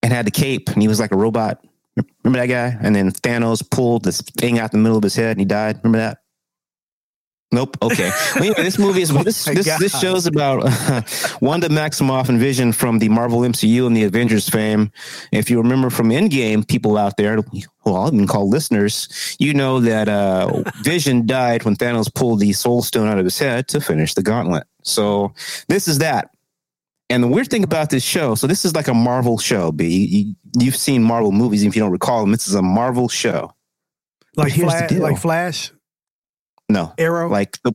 and 0.03 0.13
had 0.13 0.27
the 0.27 0.31
cape 0.31 0.69
and 0.69 0.83
he 0.83 0.89
was 0.89 1.01
like 1.01 1.13
a 1.13 1.17
robot. 1.17 1.65
Remember 2.23 2.47
that 2.47 2.53
guy? 2.53 2.79
And 2.81 2.95
then 2.95 3.11
Thanos 3.11 3.69
pulled 3.69 4.05
this 4.05 4.21
thing 4.21 4.59
out 4.59 4.71
the 4.71 4.79
middle 4.79 4.97
of 4.97 5.03
his 5.03 5.17
head 5.17 5.33
and 5.33 5.41
he 5.41 5.45
died. 5.45 5.81
Remember 5.83 5.99
that? 5.99 6.19
Nope. 7.53 7.77
Okay. 7.83 8.11
Well, 8.37 8.45
anyway, 8.45 8.63
this 8.63 8.79
movie 8.79 9.03
is 9.03 9.09
this 9.25 9.47
my 9.47 9.55
this, 9.55 9.79
this 9.79 10.01
shows 10.01 10.27
about 10.27 10.63
Wanda 11.41 11.69
Maximoff 11.69 12.29
and 12.29 12.39
Vision 12.39 12.73
from 12.73 13.01
the 13.01 13.09
Marvel 13.09 13.41
MCU 13.41 13.87
and 13.87 13.97
the 13.97 14.05
Avengers 14.05 14.49
fame. 14.49 14.93
If 15.33 15.51
you 15.51 15.61
remember 15.61 15.91
from 15.91 16.11
Endgame, 16.11 16.67
people 16.67 16.97
out 16.97 17.17
there 17.17 17.37
who 17.37 17.95
I'll 17.95 18.13
even 18.15 18.29
call 18.29 18.49
listeners, 18.49 19.37
you 19.41 19.53
know 19.53 19.81
that 19.81 20.09
uh, 20.09 20.63
Vision 20.83 21.27
died 21.27 21.65
when 21.65 21.75
Thanos 21.75 22.13
pulled 22.15 22.39
the 22.39 22.53
Soul 22.53 22.83
Stone 22.83 23.09
out 23.09 23.19
of 23.19 23.25
his 23.25 23.39
head 23.39 23.67
to 23.69 23.81
finish 23.81 24.15
the 24.15 24.23
Gauntlet. 24.23 24.65
So 24.83 25.33
this 25.69 25.89
is 25.89 25.99
that. 25.99 26.31
And 27.09 27.25
the 27.25 27.29
weird 27.29 27.49
thing 27.49 27.65
about 27.65 27.91
this 27.91 28.05
show, 28.05 28.37
so 28.37 28.47
this 28.47 28.65
is 28.65 28.77
like 28.77 28.87
a 28.87 28.95
Marvel 28.95 29.37
show. 29.37 29.73
B, 29.73 30.07
you, 30.07 30.35
you've 30.65 30.77
seen 30.77 31.03
Marvel 31.03 31.33
movies, 31.33 31.65
if 31.65 31.75
you 31.75 31.83
don't 31.83 31.91
recall 31.91 32.21
them, 32.21 32.31
this 32.31 32.47
is 32.47 32.55
a 32.55 32.63
Marvel 32.63 33.09
show. 33.09 33.53
like 34.37 34.53
here's 34.53 34.71
the 34.71 34.79
Flash, 34.79 34.89
deal. 34.91 35.03
like 35.03 35.19
Flash, 35.19 35.73
No, 36.71 36.93
Arrow. 36.99 37.29
like 37.29 37.59
the 37.63 37.75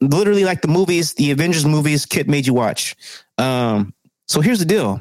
literally 0.00 0.44
like 0.44 0.60
the 0.62 0.68
movies, 0.68 1.14
the 1.14 1.30
Avengers 1.30 1.64
movies 1.66 2.06
Kit 2.06 2.28
made 2.28 2.46
you 2.46 2.54
watch. 2.54 2.94
Um, 3.38 3.94
so 4.28 4.40
here's 4.40 4.58
the 4.58 4.64
deal. 4.64 5.00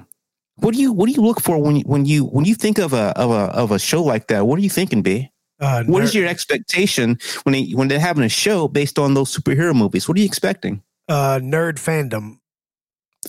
What 0.58 0.74
do 0.74 0.80
you 0.82 0.92
what 0.94 1.08
do 1.08 1.12
you 1.14 1.22
look 1.22 1.42
for 1.42 1.58
when 1.58 1.76
you 1.78 1.84
when 1.86 2.06
you 2.06 2.26
when 2.26 2.46
you 2.46 2.56
think 2.56 2.78
of 2.78 2.94
a 2.94 3.12
of 3.18 3.32
a 3.32 3.52
of 3.54 3.72
a 3.72 3.80
show 3.80 4.04
like 4.04 4.28
that? 4.28 4.46
What 4.48 4.58
are 4.60 4.62
you 4.62 4.70
thinking, 4.70 5.02
B? 5.02 5.30
uh, 5.60 5.84
What 5.86 6.04
is 6.04 6.14
your 6.16 6.28
expectation 6.28 7.18
when 7.44 7.54
they 7.54 7.72
when 7.72 7.88
they're 7.88 8.00
having 8.00 8.24
a 8.24 8.30
show 8.30 8.68
based 8.68 8.98
on 9.00 9.14
those 9.14 9.36
superhero 9.36 9.74
movies? 9.76 10.08
What 10.08 10.18
are 10.18 10.22
you 10.22 10.26
expecting? 10.26 10.82
uh, 11.10 11.40
nerd 11.44 11.76
fandom? 11.80 12.38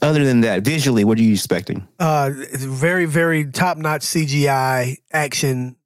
Other 0.02 0.24
than 0.24 0.40
that, 0.42 0.62
visually, 0.64 1.04
what 1.04 1.18
are 1.18 1.22
you 1.22 1.32
expecting? 1.32 1.86
Uh, 1.98 2.30
very 2.54 3.06
very 3.06 3.50
top 3.50 3.78
notch 3.78 4.02
CGI 4.02 4.98
action. 5.12 5.76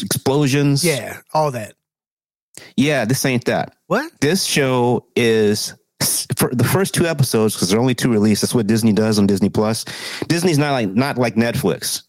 Explosions? 0.00 0.84
Yeah, 0.84 1.18
all 1.34 1.50
that. 1.50 1.74
Yeah, 2.76 3.04
this 3.04 3.24
ain't 3.24 3.44
that. 3.46 3.74
What? 3.86 4.10
This 4.20 4.44
show 4.44 5.06
is 5.16 5.74
for 6.36 6.50
the 6.54 6.64
first 6.64 6.94
two 6.94 7.06
episodes 7.06 7.54
because 7.54 7.70
there 7.70 7.78
are 7.78 7.82
only 7.82 7.94
two 7.94 8.10
released. 8.10 8.42
That's 8.42 8.54
what 8.54 8.66
Disney 8.66 8.92
does 8.92 9.18
on 9.18 9.26
Disney 9.26 9.48
Plus. 9.48 9.84
Disney's 10.28 10.58
not 10.58 10.72
like 10.72 10.88
not 10.88 11.18
like 11.18 11.34
Netflix. 11.34 12.02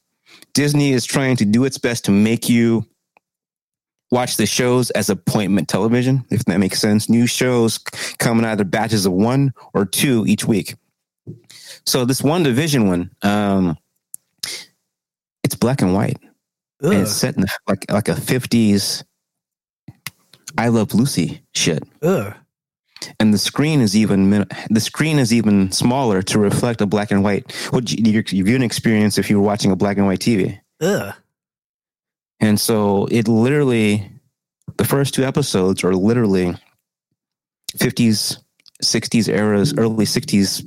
Disney 0.54 0.92
is 0.92 1.06
trying 1.06 1.36
to 1.38 1.46
do 1.46 1.66
its 1.66 1.78
best 1.78 2.06
to 2.06 2.12
make 2.12 2.50
you 2.50 2.86
watch 4.12 4.38
the 4.38 4.46
shows 4.46 4.92
as 4.92 5.10
appointment 5.10 5.68
television, 5.68 6.24
if 6.30 6.46
that 6.46 6.60
makes 6.60 6.80
sense. 6.80 7.10
New 7.10 7.26
shows 7.26 7.80
come 8.20 8.40
in 8.40 8.46
either 8.46 8.64
batches 8.64 9.06
of 9.06 9.14
one 9.14 9.54
or 9.74 9.86
two 9.86 10.24
each 10.28 10.46
week. 10.46 10.76
So 11.86 12.06
this 12.06 12.22
one 12.22 12.44
division 12.44 12.88
one, 12.88 13.12
um, 13.24 13.78
it's 15.44 15.56
black 15.56 15.82
and 15.82 15.94
white. 15.94 16.18
And 16.82 16.94
it's 16.94 17.14
set 17.14 17.36
in 17.36 17.42
the, 17.42 17.48
like 17.68 17.90
like 17.90 18.10
a 18.10 18.16
fifties 18.16 19.04
I 20.58 20.68
Love 20.70 20.94
Lucy 20.94 21.42
shit 21.54 21.84
Ugh. 22.02 22.34
and 23.20 23.34
the 23.34 23.38
screen 23.38 23.82
is 23.82 23.96
even 23.96 24.30
min- 24.30 24.48
the 24.70 24.80
screen 24.80 25.20
is 25.20 25.34
even 25.34 25.72
smaller 25.72 26.22
to 26.24 26.40
reflect 26.40 26.82
a 26.82 26.86
black 26.86 27.12
and 27.12 27.24
white 27.24 27.52
what 27.72 27.92
you, 27.92 28.12
your, 28.12 28.24
your 28.28 28.46
viewing 28.46 28.64
experience 28.64 29.18
if 29.18 29.30
you 29.30 29.40
were 29.40 29.46
watching 29.46 29.72
a 29.72 29.76
black 29.76 29.98
and 29.98 30.06
white 30.06 30.20
TV. 30.20 30.60
Ugh. 30.82 31.14
And 32.40 32.60
so 32.60 33.08
it 33.12 33.28
literally 33.28 34.10
the 34.78 34.86
first 34.86 35.14
two 35.14 35.24
episodes 35.24 35.84
are 35.84 35.94
literally 35.96 36.56
50s, 37.78 38.38
60s 38.84 39.30
eras, 39.30 39.74
early 39.78 40.06
60s 40.06 40.66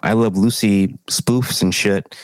I 0.00 0.12
Love 0.14 0.36
Lucy 0.36 0.98
spoofs 1.08 1.62
and 1.62 1.74
shit. 1.74 2.14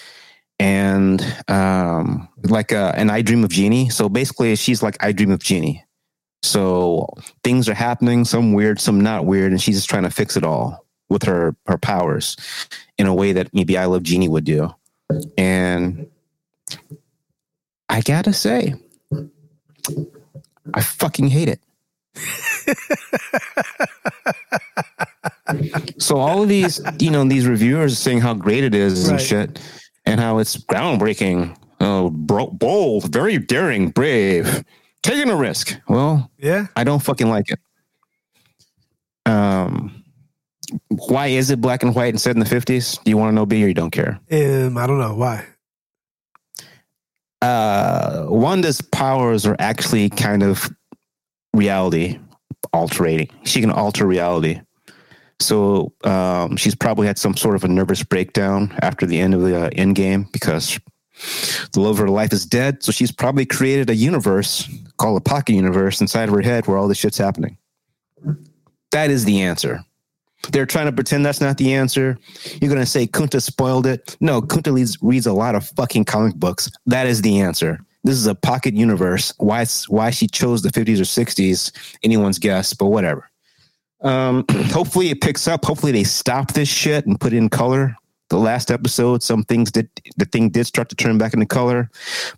And 0.59 1.23
um 1.49 2.29
like 2.45 2.73
uh 2.73 2.93
an 2.97 3.11
I 3.11 3.23
Dream 3.23 3.45
of 3.45 3.51
Jeannie. 3.51 3.88
So 3.91 4.09
basically 4.09 4.57
she's 4.57 4.83
like 4.83 4.97
I 5.01 5.12
Dream 5.12 5.31
of 5.31 5.41
Jeannie. 5.41 5.85
So 6.42 7.09
things 7.42 7.68
are 7.68 7.74
happening, 7.74 8.24
some 8.24 8.53
weird, 8.53 8.81
some 8.81 9.01
not 9.01 9.27
weird, 9.27 9.53
and 9.53 9.61
she's 9.61 9.77
just 9.77 9.90
trying 9.90 10.05
to 10.05 10.11
fix 10.11 10.37
it 10.37 10.44
all 10.44 10.85
with 11.09 11.22
her 11.24 11.55
her 11.66 11.79
powers 11.79 12.37
in 12.96 13.07
a 13.07 13.14
way 13.14 13.33
that 13.33 13.53
maybe 13.55 13.77
I 13.77 13.87
Love 13.87 14.03
Jeannie 14.03 14.29
would 14.29 14.44
do. 14.44 14.72
And 15.37 16.07
I 17.88 18.01
gotta 18.03 18.33
say, 18.33 18.74
I 20.74 20.83
fucking 20.83 21.29
hate 21.29 21.48
it. 21.48 21.61
so 25.98 26.18
all 26.18 26.42
of 26.42 26.48
these, 26.48 26.81
you 26.98 27.11
know, 27.11 27.24
these 27.24 27.46
reviewers 27.46 27.98
saying 27.98 28.20
how 28.20 28.35
great 28.35 28.64
it 28.64 28.74
is 28.74 29.09
and 29.09 29.20
shit, 29.20 29.61
and 30.05 30.20
how 30.20 30.38
it's 30.38 30.57
groundbreaking, 30.57 31.57
oh, 31.81 32.11
bro- 32.11 32.51
bold, 32.51 33.12
very 33.12 33.38
daring, 33.38 33.90
brave, 33.90 34.64
taking 35.03 35.31
a 35.31 35.37
risk. 35.37 35.79
Well, 35.89 36.31
Yeah. 36.39 36.67
I 36.77 36.85
don't 36.85 37.03
fucking 37.03 37.29
like 37.29 37.51
it. 37.51 37.59
Um, 39.27 40.05
why 40.89 41.29
is 41.29 41.51
it 41.51 41.61
black 41.61 41.83
and 41.83 41.95
white 41.95 42.13
instead 42.15 42.35
in 42.37 42.41
the 42.41 42.47
fifties? 42.47 42.99
Do 43.05 43.11
you 43.11 43.17
want 43.17 43.31
to 43.31 43.35
know, 43.35 43.47
B, 43.47 43.63
or 43.65 43.69
you 43.69 43.75
don't 43.75 43.91
care? 43.91 44.21
Um, 44.31 44.77
I 44.79 44.87
don't 44.87 44.99
know 44.99 45.15
why. 45.15 45.45
uh, 47.43 48.27
Wanda's 48.29 48.81
powers 48.81 49.47
are 49.47 49.57
actually 49.59 50.11
kind 50.11 50.43
of 50.43 50.68
reality 51.55 52.18
altering. 52.72 53.29
She 53.45 53.61
can 53.61 53.70
alter 53.70 54.07
reality. 54.07 54.61
So 55.41 55.93
um, 56.05 56.57
she's 56.57 56.75
probably 56.75 57.07
had 57.07 57.16
some 57.18 57.37
sort 57.37 57.55
of 57.55 57.62
a 57.64 57.68
nervous 57.68 58.03
breakdown 58.03 58.77
after 58.83 59.07
the 59.07 59.20
end 59.20 59.35
of 59.35 59.43
the 59.43 59.66
uh, 59.66 59.70
end 59.72 59.95
game 59.95 60.27
because 60.33 60.81
the 61.73 61.81
love 61.81 61.93
of 61.93 61.99
her 61.99 62.09
life 62.09 62.33
is 62.33 62.47
dead. 62.47 62.83
So 62.83 62.93
she's 62.93 63.12
probably 63.12 63.47
created 63.47 63.91
a 63.91 63.95
universe 63.95 64.69
called 64.97 65.16
a 65.16 65.21
pocket 65.21 65.55
universe 65.55 66.01
inside 66.01 66.29
of 66.29 66.35
her 66.35 66.43
head 66.43 66.66
where 66.66 66.79
all 66.79 66.89
this 66.89 66.99
shit's 66.99 67.19
happening. 67.19 67.57
That 68.91 69.11
is 69.11 69.25
the 69.25 69.43
answer. 69.43 69.85
They're 70.53 70.66
trying 70.66 70.87
to 70.87 70.93
pretend 70.93 71.27
that's 71.27 71.41
not 71.41 71.59
the 71.59 71.75
answer. 71.75 72.19
You're 72.61 72.71
going 72.71 72.81
to 72.81 72.87
say 72.87 73.07
Kunta 73.07 73.43
spoiled 73.43 73.87
it. 73.87 74.16
No, 74.21 74.41
Kunta 74.41 74.73
reads, 74.73 74.97
reads 75.03 75.27
a 75.27 75.33
lot 75.33 75.55
of 75.55 75.66
fucking 75.71 76.05
comic 76.05 76.37
books. 76.37 76.71
That 76.87 77.07
is 77.07 77.23
the 77.23 77.41
answer. 77.41 77.81
This 78.05 78.16
is 78.16 78.27
a 78.27 78.35
pocket 78.35 78.75
universe. 78.75 79.35
Why 79.39 79.66
why 79.89 80.11
she 80.11 80.29
chose 80.29 80.62
the 80.62 80.71
50s 80.71 81.01
or 81.01 81.03
60s, 81.03 81.97
anyone's 82.05 82.39
guess, 82.39 82.73
but 82.73 82.87
whatever. 82.87 83.29
Um, 84.03 84.45
hopefully 84.71 85.11
it 85.11 85.21
picks 85.21 85.49
up. 85.49 85.64
Hopefully 85.64 85.93
they 85.93 86.05
stop 86.05 86.53
this 86.53 86.69
shit 86.69 87.07
and 87.07 87.21
put 87.21 87.33
in 87.33 87.49
color 87.49 87.97
the 88.29 88.39
last 88.39 88.70
episode, 88.70 89.22
some 89.22 89.43
things 89.43 89.70
did 89.70 89.89
the 90.16 90.24
thing 90.26 90.51
did 90.51 90.66
start 90.66 90.89
to 90.91 90.97
turn 90.97 91.18
back 91.18 91.33
into 91.33 91.47
color, 91.47 91.91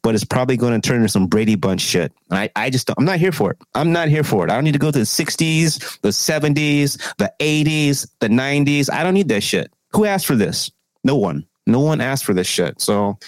but 0.03 0.15
it's 0.15 0.25
probably 0.25 0.57
going 0.57 0.81
to 0.81 0.87
turn 0.87 0.99
into 0.99 1.09
some 1.09 1.27
Brady 1.27 1.57
Bunch 1.57 1.81
shit. 1.81 2.13
And 2.31 2.39
I, 2.39 2.51
I 2.55 2.71
just 2.71 2.91
I'm 2.97 3.05
not 3.05 3.19
here 3.19 3.33
for 3.33 3.51
it. 3.51 3.59
I'm 3.75 3.93
not 3.93 4.09
here 4.09 4.25
for 4.25 4.45
it. 4.45 4.51
I 4.51 4.55
don't 4.55 4.65
need 4.65 4.73
to 4.73 4.79
go 4.79 4.91
to 4.91 4.99
the 4.99 5.05
60s, 5.05 6.01
the 6.01 6.11
70s, 6.11 7.17
the 7.17 7.33
80s, 7.41 8.09
the 8.21 8.29
90s. 8.29 8.93
I 8.93 9.03
don't 9.03 9.15
need 9.15 9.29
that 9.29 9.43
shit. 9.43 9.73
Who 9.93 10.05
asked 10.05 10.27
for 10.27 10.37
this? 10.37 10.71
No 11.03 11.17
one. 11.17 11.47
No 11.67 11.81
one 11.81 12.01
asked 12.01 12.25
for 12.25 12.35
this 12.35 12.47
shit. 12.47 12.81
So 12.81 13.19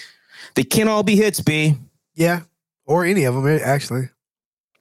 they 0.54 0.64
can't 0.64 0.88
all 0.88 1.02
be 1.02 1.16
hits, 1.16 1.40
B. 1.40 1.76
Yeah, 2.14 2.42
or 2.86 3.04
any 3.04 3.24
of 3.24 3.34
them 3.34 3.46
eh, 3.46 3.60
actually. 3.62 4.08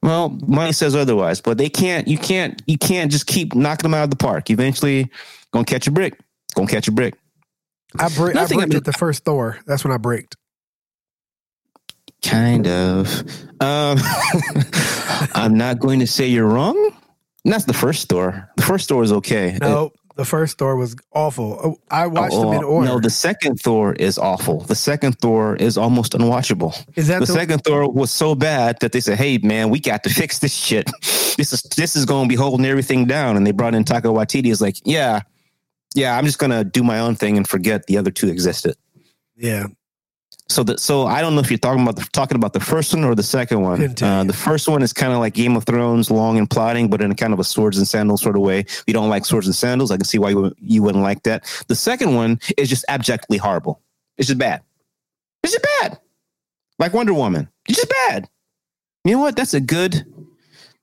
Well, 0.03 0.29
money 0.29 0.71
says 0.71 0.95
otherwise, 0.95 1.41
but 1.41 1.57
they 1.57 1.69
can't. 1.69 2.07
You 2.07 2.17
can't. 2.17 2.61
You 2.65 2.77
can't 2.77 3.11
just 3.11 3.27
keep 3.27 3.53
knocking 3.53 3.84
them 3.84 3.93
out 3.93 4.03
of 4.03 4.09
the 4.09 4.15
park. 4.15 4.49
Eventually, 4.49 5.09
gonna 5.51 5.65
catch 5.65 5.88
a 5.88 5.91
brick. 5.91 6.19
Gonna 6.55 6.67
catch 6.67 6.88
a 6.88 6.91
brick. 6.91 7.15
I, 7.99 8.09
bre- 8.09 8.29
I 8.29 8.33
Nothing 8.33 8.57
bricked 8.57 8.71
I 8.71 8.73
mean- 8.73 8.77
at 8.77 8.85
the 8.85 8.93
first 8.93 9.23
Thor. 9.25 9.59
That's 9.65 9.83
when 9.83 9.91
I 9.93 9.97
bricked. 9.97 10.35
Kind 12.23 12.67
of. 12.67 13.09
Um, 13.59 13.97
I'm 15.33 15.57
not 15.57 15.79
going 15.79 15.99
to 15.99 16.07
say 16.07 16.27
you're 16.27 16.47
wrong. 16.47 16.91
That's 17.43 17.65
the 17.65 17.73
first 17.73 18.09
Thor. 18.09 18.49
The 18.57 18.63
first 18.63 18.87
Thor 18.89 19.01
is 19.03 19.11
okay. 19.11 19.57
No, 19.59 19.91
the 20.15 20.25
first 20.25 20.59
Thor 20.59 20.75
was 20.75 20.95
awful. 21.13 21.59
Oh, 21.63 21.77
I 21.89 22.05
watched 22.05 22.35
Oh, 22.35 22.51
them 22.51 22.59
in 22.59 22.63
order. 22.63 22.87
No, 22.87 22.99
the 22.99 23.09
second 23.09 23.59
Thor 23.59 23.93
is 23.93 24.19
awful. 24.19 24.59
The 24.61 24.75
second 24.75 25.13
Thor 25.19 25.55
is 25.55 25.79
almost 25.79 26.13
unwatchable. 26.13 26.75
Is 26.95 27.07
that 27.07 27.21
the, 27.21 27.25
the, 27.25 27.33
second 27.33 27.63
Thor 27.63 27.91
was 27.91 28.11
so 28.11 28.35
bad 28.35 28.77
that 28.81 28.91
they 28.91 28.99
said, 28.99 29.17
"Hey, 29.17 29.39
man, 29.39 29.71
we 29.71 29.79
got 29.79 30.03
to 30.03 30.09
fix 30.13 30.37
this 30.37 30.53
shit. 30.53 30.87
This 31.37 31.51
is 31.53 31.63
this 31.75 31.95
is 31.95 32.05
going 32.05 32.25
to 32.25 32.29
be 32.29 32.35
holding 32.35 32.67
everything 32.67 33.05
down." 33.05 33.35
And 33.35 33.47
they 33.47 33.51
brought 33.51 33.73
in 33.73 33.83
Taika 33.83 34.13
Waititi. 34.13 34.51
Is 34.51 34.61
like, 34.61 34.75
yeah, 34.85 35.21
yeah, 35.95 36.17
I'm 36.17 36.25
just 36.25 36.39
gonna 36.39 36.63
do 36.63 36.83
my 36.83 36.99
own 36.99 37.15
thing 37.15 37.37
and 37.37 37.47
forget 37.47 37.85
the 37.87 37.97
other 37.97 38.11
two 38.11 38.27
existed. 38.29 38.75
Yeah, 39.37 39.65
So 40.49 40.63
that 40.63 40.79
so 40.79 41.05
I 41.07 41.21
don't 41.21 41.33
know 41.35 41.41
if 41.41 41.49
you're 41.49 41.57
talking 41.57 41.81
about 41.81 41.95
the, 41.95 42.07
talking 42.11 42.35
about 42.35 42.53
the 42.53 42.59
first 42.59 42.93
one 42.93 43.03
or 43.03 43.15
the 43.15 43.23
second 43.23 43.61
one. 43.61 43.79
Uh, 44.03 44.23
the 44.23 44.33
first 44.33 44.67
one 44.67 44.83
is 44.83 44.93
kind 44.93 45.13
of 45.13 45.19
like 45.19 45.33
Game 45.33 45.55
of 45.55 45.63
Thrones, 45.65 46.11
long 46.11 46.37
and 46.37 46.49
plotting, 46.49 46.89
but 46.89 47.01
in 47.01 47.09
a 47.11 47.15
kind 47.15 47.33
of 47.33 47.39
a 47.39 47.43
swords 47.43 47.77
and 47.77 47.87
sandals 47.87 48.21
sort 48.21 48.35
of 48.35 48.41
way. 48.41 48.59
If 48.59 48.83
you 48.87 48.93
don't 48.93 49.09
like 49.09 49.25
swords 49.25 49.47
and 49.47 49.55
sandals, 49.55 49.89
I 49.89 49.97
can 49.97 50.05
see 50.05 50.19
why 50.19 50.29
you, 50.29 50.53
you 50.59 50.83
wouldn't 50.83 51.03
like 51.03 51.23
that. 51.23 51.45
The 51.67 51.75
second 51.75 52.13
one 52.15 52.39
is 52.57 52.69
just 52.69 52.85
abjectly 52.89 53.37
horrible. 53.37 53.81
It's 54.17 54.27
just 54.27 54.39
bad. 54.39 54.61
It's 55.43 55.53
just 55.53 55.65
bad. 55.81 55.99
Like 56.77 56.93
Wonder 56.93 57.13
Woman. 57.13 57.47
It's 57.67 57.77
just 57.79 57.89
bad. 58.07 58.27
You 59.05 59.13
know 59.13 59.19
what? 59.21 59.35
That's 59.35 59.53
a 59.55 59.61
good. 59.61 60.05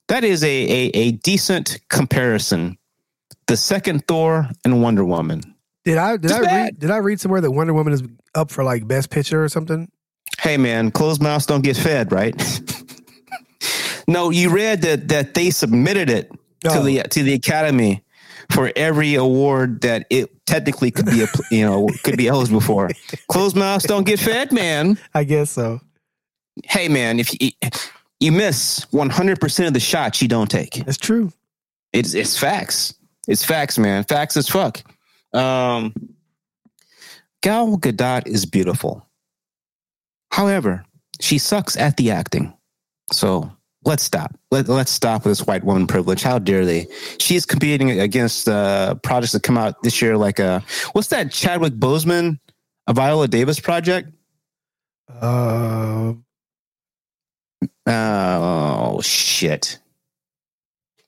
That 0.08 0.24
is 0.24 0.42
a 0.42 0.48
a, 0.48 0.90
a 0.94 1.12
decent 1.12 1.78
comparison. 1.90 2.77
The 3.48 3.56
second 3.56 4.06
Thor 4.06 4.48
and 4.64 4.82
Wonder 4.82 5.04
Woman. 5.04 5.42
did 5.84 5.98
I 5.98 6.16
did 6.16 6.26
It's 6.26 6.34
I 6.34 6.40
bad. 6.42 6.64
read 6.64 6.78
did 6.78 6.90
I 6.90 6.98
read 6.98 7.20
somewhere 7.20 7.40
that 7.40 7.50
Wonder 7.50 7.74
Woman 7.74 7.92
is 7.92 8.02
up 8.34 8.50
for 8.50 8.62
like 8.64 8.86
Best 8.86 9.10
Picture 9.10 9.42
or 9.42 9.48
something? 9.48 9.90
hey 10.40 10.56
man, 10.56 10.90
closed 10.92 11.20
mouths 11.22 11.46
don't 11.46 11.62
get 11.64 11.76
fed, 11.76 12.12
right? 12.12 12.34
no, 14.08 14.30
you 14.30 14.50
read 14.50 14.82
that 14.82 15.08
that 15.08 15.34
they 15.34 15.50
submitted 15.50 16.10
it 16.10 16.30
to 16.64 16.78
Oh. 16.78 16.82
the 16.82 17.02
to 17.02 17.22
the 17.22 17.34
Academy 17.34 18.02
for 18.50 18.72
every 18.76 19.14
award 19.14 19.80
that 19.82 20.06
it 20.10 20.30
technically 20.46 20.90
could 20.90 21.06
be, 21.06 21.22
a- 21.22 21.28
you 21.54 21.64
know, 21.64 21.88
could 22.02 22.16
be 22.16 22.28
eligible 22.28 22.60
for. 22.60 22.88
Closed 23.28 23.56
mouths 23.56 23.84
don't 23.84 24.06
get 24.06 24.18
fed, 24.18 24.52
man. 24.52 24.98
I 25.14 25.24
guess 25.24 25.50
so. 25.50 25.80
Hey 26.64 26.88
man, 26.88 27.18
if 27.20 27.40
you 27.40 27.50
you 28.20 28.32
miss 28.32 28.86
one 28.90 29.10
hundred 29.10 29.40
percent 29.40 29.66
of 29.68 29.74
the 29.74 29.80
shots 29.80 30.20
you 30.20 30.28
don't 30.28 30.50
take, 30.50 30.74
That's 30.84 30.98
true. 30.98 31.32
it's 31.92 32.14
it's 32.14 32.36
facts. 32.38 32.94
It's 33.28 33.44
facts, 33.44 33.78
man. 33.78 34.04
Facts 34.04 34.36
as 34.36 34.48
fuck. 34.48 34.82
Um, 35.32 35.94
Gal 37.42 37.76
Gadot 37.76 38.26
is 38.26 38.46
beautiful. 38.46 39.06
However, 40.32 40.84
she 41.20 41.38
sucks 41.38 41.76
at 41.76 41.96
the 41.96 42.10
acting. 42.10 42.54
So 43.12 43.52
let's 43.84 44.02
stop. 44.02 44.34
Let, 44.50 44.68
let's 44.68 44.90
stop 44.90 45.24
with 45.24 45.32
this 45.32 45.46
white 45.46 45.62
woman 45.62 45.86
privilege. 45.86 46.22
How 46.22 46.38
dare 46.38 46.64
they? 46.64 46.88
She's 47.18 47.44
competing 47.44 48.00
against 48.00 48.48
uh, 48.48 48.94
projects 48.96 49.32
that 49.32 49.42
come 49.42 49.58
out 49.58 49.82
this 49.82 50.02
year, 50.02 50.16
like 50.16 50.40
uh, 50.40 50.60
what's 50.92 51.08
that 51.08 51.30
Chadwick 51.30 51.74
Boseman, 51.74 52.40
a 52.86 52.94
Viola 52.94 53.28
Davis 53.28 53.60
project? 53.60 54.10
Uh, 55.08 56.14
Oh 57.86 59.00
shit. 59.00 59.78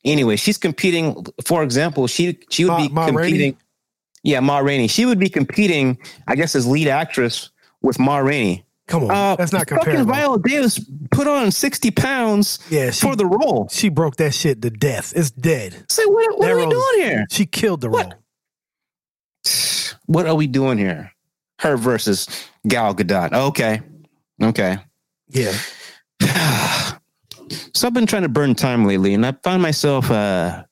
Anyway, 0.04 0.36
she's 0.36 0.56
competing. 0.58 1.24
For 1.44 1.62
example, 1.62 2.06
she 2.06 2.38
she 2.50 2.64
would 2.64 2.70
Ma- 2.72 2.78
be 2.78 2.88
Ma 2.88 3.04
Rainey? 3.06 3.16
competing. 3.22 3.56
Yeah, 4.22 4.40
Ma 4.40 4.58
Rainey. 4.58 4.86
She 4.88 5.06
would 5.06 5.18
be 5.18 5.28
competing, 5.28 5.98
I 6.26 6.36
guess, 6.36 6.54
as 6.54 6.66
lead 6.66 6.88
actress 6.88 7.50
with 7.82 7.98
Ma 7.98 8.18
Rainey. 8.18 8.64
come 8.86 9.04
on, 9.04 9.10
Uh, 9.10 9.36
that's 9.36 9.52
not 9.52 9.66
comparable. 9.66 10.04
fucking. 10.04 10.12
Viola 10.12 10.38
Davis 10.42 10.80
put 11.10 11.26
on 11.26 11.50
sixty 11.50 11.90
pounds 11.90 12.58
Yeah, 12.70 12.90
she 12.90 13.00
for 13.06 13.14
the 13.16 13.26
role. 13.26 13.68
she 13.70 13.88
broke 13.88 14.16
that 14.16 14.34
shit 14.34 14.60
to 14.62 14.70
death. 14.70 15.12
It's 15.14 15.30
dead. 15.30 15.84
Say, 15.90 16.04
what, 16.06 16.38
what 16.38 16.46
That 16.46 16.50
are 16.52 16.56
we 16.56 16.62
role 16.62 16.70
doing 16.70 17.00
here? 17.08 17.26
She 17.30 17.46
killed 17.46 17.80
the 17.82 17.90
What? 17.90 18.06
role. 18.06 18.14
What 20.06 20.26
are 20.26 20.34
we 20.34 20.46
doing 20.46 20.76
here? 20.78 21.12
Her 21.60 21.76
versus 21.76 22.26
Gal 22.66 22.94
Gadot. 22.94 23.32
Okay, 23.32 23.80
okay. 24.42 24.78
Yeah, 25.28 25.52
so 27.74 27.86
I've 27.86 27.94
been 27.94 28.06
trying 28.06 28.22
to 28.22 28.28
burn 28.28 28.54
time 28.54 28.86
lately, 28.86 29.14
and 29.14 29.24
I 29.24 29.32
found 29.42 29.62
myself 29.62 30.10
uh, 30.10 30.62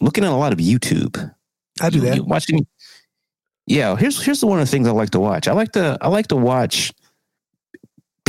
looking 0.00 0.24
at 0.24 0.30
a 0.30 0.36
lot 0.36 0.52
of 0.52 0.58
YouTube. 0.58 1.32
I 1.80 1.90
do 1.90 2.00
that. 2.00 2.20
watching. 2.26 2.66
Yeah, 3.66 3.96
here's 3.96 4.22
here's 4.22 4.44
one 4.44 4.58
of 4.58 4.66
the 4.66 4.70
things 4.70 4.88
I 4.88 4.90
like 4.92 5.10
to 5.10 5.20
watch. 5.20 5.48
I 5.48 5.52
like 5.52 5.72
to 5.72 5.96
I 6.00 6.08
like 6.08 6.26
to 6.28 6.36
watch 6.36 6.92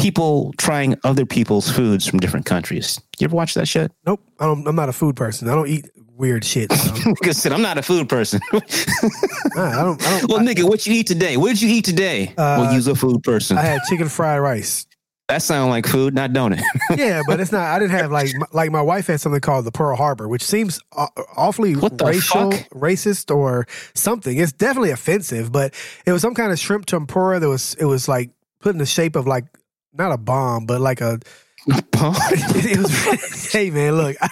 people 0.02 0.54
trying 0.58 0.96
other 1.04 1.26
people's 1.26 1.70
foods 1.70 2.08
from 2.08 2.20
different 2.20 2.46
countries. 2.46 3.00
You 3.20 3.26
ever 3.26 3.36
watch 3.36 3.54
that 3.54 3.68
shit? 3.68 3.92
Nope, 4.06 4.22
I 4.40 4.46
don't, 4.46 4.68
I'm 4.68 4.76
not 4.76 4.90
a 4.90 4.94
food 4.94 5.16
person. 5.16 5.48
I 5.48 5.54
don't 5.54 5.68
eat 5.68 5.86
weird 6.22 6.44
shit. 6.44 6.72
So. 6.72 7.14
I 7.24 7.32
said, 7.32 7.52
I'm 7.52 7.62
not 7.62 7.78
a 7.78 7.84
food 7.84 8.10
person. 8.10 8.40
Nah, 9.54 9.64
I 9.68 9.84
don't. 9.84 10.02
I 10.02 10.20
don't. 10.20 10.32
well, 10.32 10.40
nigga, 10.40 10.64
what 10.64 10.88
you 10.88 10.94
eat 10.94 11.08
today? 11.08 11.36
What 11.36 11.50
did 11.50 11.62
you 11.62 11.68
eat 11.68 11.84
today? 11.84 12.30
Uh, 12.38 12.56
well, 12.62 12.74
you's 12.74 12.88
a 12.88 12.96
food 12.96 13.22
person. 13.22 13.58
I 13.58 13.64
had 13.64 13.82
chicken 13.90 14.08
fried 14.08 14.40
rice. 14.40 14.86
That 15.32 15.42
sounds 15.42 15.70
like 15.70 15.88
food, 15.88 16.14
not 16.14 16.34
don't? 16.34 16.60
Yeah, 16.96 17.22
but 17.26 17.40
it's 17.40 17.52
not. 17.52 17.64
I 17.64 17.80
didn't 17.80 17.92
have 17.92 18.12
like 18.12 18.32
like 18.52 18.70
my 18.70 18.82
wife 18.82 19.08
had 19.08 19.22
something 19.22 19.40
called 19.40 19.66
the 19.66 19.72
Pearl 19.72 19.96
Harbor, 19.96 20.28
which 20.28 20.44
seems 20.44 20.82
uh, 20.96 21.08
awfully 21.38 21.76
racial, 21.76 22.52
fuck? 22.52 22.70
racist, 22.72 23.34
or 23.34 23.66
something. 23.94 24.38
It's 24.38 24.52
definitely 24.52 24.92
offensive, 24.92 25.52
but 25.52 25.74
it 26.06 26.12
was 26.12 26.22
some 26.22 26.34
kind 26.34 26.52
of 26.52 26.60
shrimp 26.60 26.86
tempura 26.86 27.40
that 27.40 27.48
was 27.48 27.76
it 27.76 27.86
was 27.86 28.08
like 28.10 28.32
put 28.60 28.72
in 28.72 28.78
the 28.78 28.86
shape 28.86 29.16
of 29.16 29.26
like 29.26 29.46
not 29.94 30.12
a 30.12 30.18
bomb, 30.18 30.66
but 30.66 30.82
like 30.82 31.02
a. 31.02 31.20
It 31.94 32.80
was. 32.80 33.52
hey 33.52 33.70
man, 33.70 33.94
look, 33.96 34.18
I, 34.22 34.30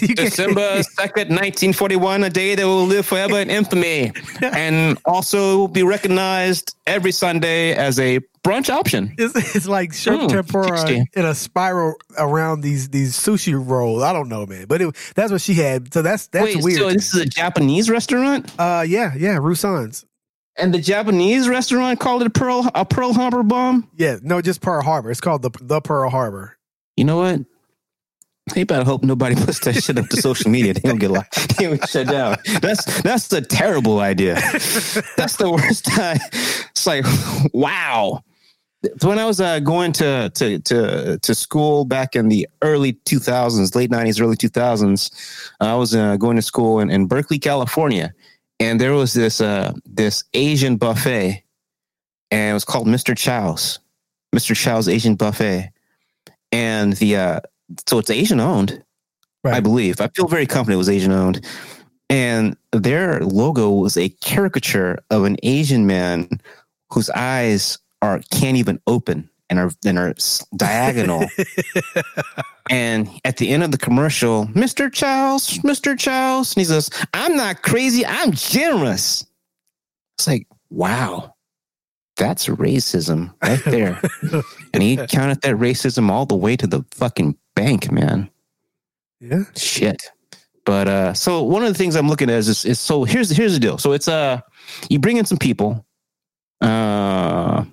December 0.14 0.82
second, 0.82 1.30
nineteen 1.30 1.72
forty-one, 1.74 2.24
a 2.24 2.30
day 2.30 2.54
that 2.54 2.64
will 2.64 2.86
live 2.86 3.04
forever 3.04 3.38
in 3.38 3.50
infamy, 3.50 4.12
and 4.40 4.96
also 5.04 5.68
be 5.68 5.82
recognized 5.82 6.74
every 6.86 7.12
Sunday 7.12 7.74
as 7.74 7.98
a 8.00 8.20
brunch 8.42 8.70
option. 8.70 9.14
It's, 9.18 9.54
it's 9.54 9.66
like 9.68 9.92
shrimp 9.92 10.22
Mm, 10.22 10.28
tempura 10.30 10.86
in 11.14 11.24
a 11.26 11.34
spiral 11.34 11.94
around 12.16 12.62
these 12.62 12.88
these 12.88 13.14
sushi 13.14 13.52
rolls. 13.54 14.02
I 14.02 14.14
don't 14.14 14.28
know, 14.30 14.46
man, 14.46 14.64
but 14.66 14.80
it, 14.80 14.96
that's 15.14 15.30
what 15.30 15.42
she 15.42 15.52
had. 15.54 15.92
So 15.92 16.00
that's 16.00 16.28
that's 16.28 16.54
Wait, 16.56 16.64
weird. 16.64 16.78
so 16.78 16.90
this 16.90 17.12
is 17.14 17.20
a 17.20 17.26
Japanese 17.26 17.90
restaurant, 17.90 18.50
uh, 18.58 18.84
yeah, 18.88 19.12
yeah, 19.18 19.36
Rusan's. 19.36 20.06
and 20.56 20.72
the 20.72 20.80
Japanese 20.80 21.46
restaurant 21.48 22.00
called 22.00 22.22
it 22.22 22.28
a 22.28 22.30
Pearl 22.30 22.66
a 22.74 22.86
Pearl 22.86 23.12
Harbor 23.12 23.42
bomb. 23.42 23.90
Yeah, 23.96 24.16
no, 24.22 24.40
just 24.40 24.62
Pearl 24.62 24.82
Harbor. 24.82 25.10
It's 25.10 25.20
called 25.20 25.42
the 25.42 25.50
the 25.60 25.82
Pearl 25.82 26.08
Harbor. 26.08 26.56
You 27.00 27.06
know 27.06 27.16
what? 27.16 27.40
They 28.54 28.64
better 28.64 28.84
hope 28.84 29.02
nobody 29.02 29.34
puts 29.46 29.58
that 29.60 29.82
shit 29.82 29.96
up 29.96 30.08
to 30.08 30.20
social 30.20 30.50
media. 30.50 30.74
They 30.74 30.86
don't 30.86 30.98
get 30.98 31.10
locked. 31.10 31.34
They 31.56 31.64
don't 31.64 31.88
shut 31.88 32.08
down. 32.08 32.36
That's 32.60 33.00
that's 33.00 33.32
a 33.32 33.40
terrible 33.40 34.00
idea. 34.00 34.34
That's 35.16 35.36
the 35.36 35.50
worst 35.50 35.86
time. 35.86 36.18
It's 36.70 36.86
like, 36.86 37.06
wow. 37.54 38.22
When 39.02 39.18
I 39.18 39.24
was 39.24 39.40
uh, 39.40 39.60
going 39.60 39.92
to, 39.92 40.30
to 40.34 40.58
to 40.58 41.18
to 41.18 41.34
school 41.34 41.86
back 41.86 42.14
in 42.14 42.28
the 42.28 42.46
early 42.60 42.92
2000s, 42.92 43.74
late 43.74 43.90
90s, 43.90 44.20
early 44.20 44.36
2000s, 44.36 45.10
I 45.60 45.74
was 45.76 45.94
uh, 45.94 46.16
going 46.16 46.36
to 46.36 46.42
school 46.42 46.80
in, 46.80 46.90
in 46.90 47.06
Berkeley, 47.06 47.38
California, 47.38 48.12
and 48.58 48.78
there 48.78 48.92
was 48.92 49.14
this 49.14 49.40
uh, 49.40 49.72
this 49.86 50.22
Asian 50.34 50.76
buffet, 50.76 51.44
and 52.30 52.50
it 52.50 52.54
was 52.54 52.66
called 52.66 52.86
Mr. 52.86 53.16
Chow's, 53.16 53.78
Mr. 54.34 54.54
Chow's 54.54 54.86
Asian 54.86 55.14
buffet, 55.14 55.72
and 56.52 56.94
the 56.94 57.16
uh, 57.16 57.40
so 57.86 57.98
it's 57.98 58.10
Asian 58.10 58.40
owned, 58.40 58.82
I 59.44 59.60
believe. 59.60 60.00
I 60.00 60.08
feel 60.08 60.28
very 60.28 60.46
confident 60.46 60.74
it 60.74 60.78
was 60.78 60.88
Asian 60.88 61.12
owned. 61.12 61.44
And 62.08 62.56
their 62.72 63.20
logo 63.20 63.70
was 63.70 63.96
a 63.96 64.08
caricature 64.08 64.98
of 65.10 65.24
an 65.24 65.36
Asian 65.44 65.86
man 65.86 66.28
whose 66.92 67.08
eyes 67.10 67.78
are 68.02 68.20
can't 68.32 68.56
even 68.56 68.80
open 68.86 69.30
and 69.48 69.58
are 69.58 69.70
and 69.84 69.98
are 69.98 70.14
diagonal. 70.56 71.24
and 72.70 73.08
at 73.24 73.36
the 73.36 73.50
end 73.50 73.62
of 73.62 73.70
the 73.70 73.78
commercial, 73.78 74.46
Mr. 74.46 74.92
Charles, 74.92 75.58
Mr. 75.58 75.98
Charles, 75.98 76.54
and 76.54 76.60
he 76.60 76.64
says, 76.64 76.90
"I'm 77.14 77.36
not 77.36 77.62
crazy. 77.62 78.04
I'm 78.04 78.32
generous." 78.32 79.24
It's 80.18 80.26
like, 80.26 80.46
wow, 80.68 81.29
that's 82.20 82.48
racism 82.48 83.32
right 83.42 83.64
there. 83.64 83.98
and 84.74 84.82
he 84.82 84.98
counted 85.08 85.40
that 85.40 85.56
racism 85.56 86.10
all 86.10 86.26
the 86.26 86.36
way 86.36 86.54
to 86.54 86.66
the 86.66 86.84
fucking 86.90 87.34
bank, 87.56 87.90
man. 87.90 88.30
Yeah. 89.20 89.44
Shit. 89.56 90.10
But 90.66 90.86
uh 90.86 91.14
so 91.14 91.42
one 91.42 91.62
of 91.62 91.68
the 91.68 91.78
things 91.78 91.96
I'm 91.96 92.08
looking 92.08 92.28
at 92.28 92.36
is, 92.36 92.48
is, 92.48 92.64
is 92.66 92.78
so 92.78 93.04
here's 93.04 93.30
here's 93.30 93.54
the 93.54 93.58
deal. 93.58 93.78
So 93.78 93.92
it's 93.92 94.06
uh 94.06 94.42
you 94.90 94.98
bring 94.98 95.16
in 95.16 95.24
some 95.24 95.38
people, 95.38 95.86
uh 96.60 97.64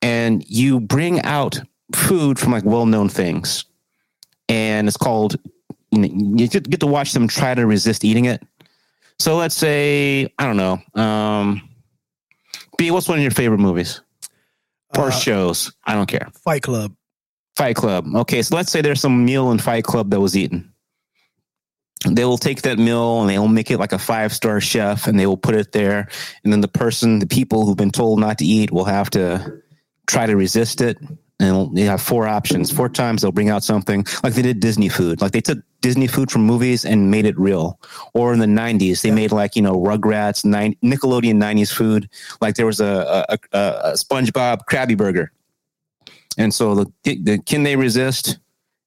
and 0.00 0.48
you 0.48 0.78
bring 0.78 1.20
out 1.22 1.60
food 1.92 2.38
from 2.38 2.52
like 2.52 2.64
well-known 2.64 3.08
things. 3.08 3.64
And 4.48 4.86
it's 4.86 4.96
called 4.96 5.36
you, 5.90 5.98
know, 5.98 6.36
you 6.36 6.46
get 6.46 6.78
to 6.80 6.86
watch 6.86 7.12
them 7.12 7.26
try 7.26 7.56
to 7.56 7.66
resist 7.66 8.04
eating 8.04 8.26
it. 8.26 8.40
So 9.18 9.36
let's 9.36 9.56
say, 9.56 10.32
I 10.38 10.46
don't 10.46 10.56
know, 10.56 10.80
um 10.94 11.67
B, 12.78 12.90
what's 12.90 13.08
one 13.08 13.18
of 13.18 13.22
your 13.22 13.32
favorite 13.32 13.58
movies? 13.58 14.00
Or 14.96 15.08
Uh, 15.08 15.10
shows? 15.10 15.70
I 15.84 15.94
don't 15.94 16.06
care. 16.08 16.28
Fight 16.44 16.62
Club. 16.62 16.94
Fight 17.56 17.76
Club. 17.76 18.06
Okay, 18.14 18.40
so 18.40 18.56
let's 18.56 18.72
say 18.72 18.80
there's 18.80 19.00
some 19.00 19.24
meal 19.24 19.50
in 19.50 19.58
Fight 19.58 19.84
Club 19.84 20.10
that 20.10 20.20
was 20.20 20.36
eaten. 20.36 20.72
They 22.06 22.24
will 22.24 22.38
take 22.38 22.62
that 22.62 22.78
meal 22.78 23.20
and 23.20 23.28
they 23.28 23.38
will 23.38 23.48
make 23.48 23.72
it 23.72 23.78
like 23.78 23.92
a 23.92 23.98
five 23.98 24.32
star 24.32 24.60
chef 24.60 25.08
and 25.08 25.18
they 25.18 25.26
will 25.26 25.36
put 25.36 25.56
it 25.56 25.72
there. 25.72 26.08
And 26.44 26.52
then 26.52 26.60
the 26.60 26.68
person, 26.68 27.18
the 27.18 27.26
people 27.26 27.66
who've 27.66 27.76
been 27.76 27.90
told 27.90 28.20
not 28.20 28.38
to 28.38 28.44
eat 28.44 28.70
will 28.70 28.84
have 28.84 29.10
to 29.10 29.60
try 30.06 30.24
to 30.24 30.36
resist 30.36 30.80
it. 30.80 30.96
And 31.40 31.76
they 31.76 31.82
have 31.82 32.02
four 32.02 32.26
options. 32.26 32.72
Four 32.72 32.88
times 32.88 33.22
they'll 33.22 33.30
bring 33.30 33.48
out 33.48 33.62
something 33.62 34.04
like 34.24 34.34
they 34.34 34.42
did 34.42 34.58
Disney 34.58 34.88
food. 34.88 35.20
Like 35.20 35.30
they 35.30 35.40
took 35.40 35.58
Disney 35.80 36.08
food 36.08 36.32
from 36.32 36.42
movies 36.42 36.84
and 36.84 37.12
made 37.12 37.26
it 37.26 37.38
real. 37.38 37.78
Or 38.12 38.32
in 38.32 38.40
the 38.40 38.46
90s, 38.46 39.02
they 39.02 39.12
made 39.12 39.30
like, 39.30 39.54
you 39.54 39.62
know, 39.62 39.74
Rugrats, 39.74 40.44
nine, 40.44 40.74
Nickelodeon 40.82 41.36
90s 41.36 41.72
food. 41.72 42.10
Like 42.40 42.56
there 42.56 42.66
was 42.66 42.80
a, 42.80 43.24
a, 43.28 43.38
a, 43.52 43.58
a 43.58 43.92
SpongeBob 43.92 44.62
Krabby 44.68 44.96
Burger. 44.96 45.30
And 46.36 46.54
so 46.54 46.74
the, 46.74 46.92
the 47.04 47.38
can 47.44 47.64
they 47.64 47.76
resist? 47.76 48.38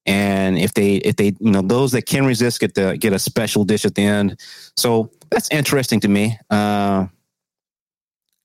And 0.05 0.57
if 0.57 0.73
they 0.73 0.95
if 0.95 1.17
they 1.17 1.33
you 1.39 1.51
know 1.51 1.61
those 1.61 1.91
that 1.91 2.07
can 2.07 2.25
resist 2.25 2.59
get 2.59 2.73
the 2.73 2.97
get 2.97 3.13
a 3.13 3.19
special 3.19 3.63
dish 3.63 3.85
at 3.85 3.93
the 3.93 4.03
end. 4.03 4.39
So 4.75 5.11
that's 5.29 5.49
interesting 5.51 5.99
to 5.99 6.07
me. 6.07 6.39
Uh, 6.49 7.07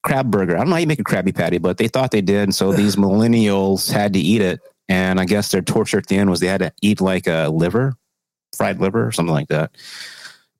crab 0.06 0.30
burger. 0.30 0.54
I 0.54 0.58
don't 0.60 0.68
know 0.68 0.74
how 0.76 0.80
you 0.80 0.86
make 0.86 1.00
a 1.00 1.04
Krabby 1.04 1.34
Patty, 1.34 1.58
but 1.58 1.78
they 1.78 1.88
thought 1.88 2.12
they 2.12 2.20
did. 2.20 2.54
So 2.54 2.72
these 2.72 2.94
millennials 3.04 3.90
had 3.90 4.12
to 4.12 4.20
eat 4.20 4.40
it, 4.40 4.60
and 4.88 5.18
I 5.18 5.24
guess 5.24 5.50
their 5.50 5.62
torture 5.62 5.98
at 5.98 6.06
the 6.06 6.16
end 6.16 6.30
was 6.30 6.38
they 6.40 6.46
had 6.46 6.60
to 6.60 6.72
eat 6.80 7.00
like 7.00 7.26
a 7.26 7.48
liver, 7.48 7.94
fried 8.56 8.78
liver, 8.80 9.04
or 9.04 9.10
something 9.10 9.34
like 9.34 9.48
that. 9.48 9.72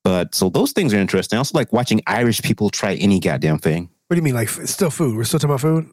But 0.03 0.35
so 0.35 0.49
those 0.49 0.73
things 0.73 0.93
are 0.93 0.99
interesting. 0.99 1.37
I 1.37 1.39
also 1.39 1.57
like 1.57 1.73
watching 1.73 2.03
Irish 2.07 2.43
people 2.43 2.71
try 2.71 2.95
any 2.95 3.19
goddamn 3.19 3.59
thing 3.59 3.89
What 4.09 4.15
do 4.15 4.17
you 4.17 4.23
mean? 4.23 4.35
Like 4.35 4.49
it's 4.59 4.73
still 4.73 4.91
food? 4.91 5.17
We're 5.17 5.25
still 5.25 5.41
talking 5.41 5.51
about 5.51 5.61
food. 5.61 5.91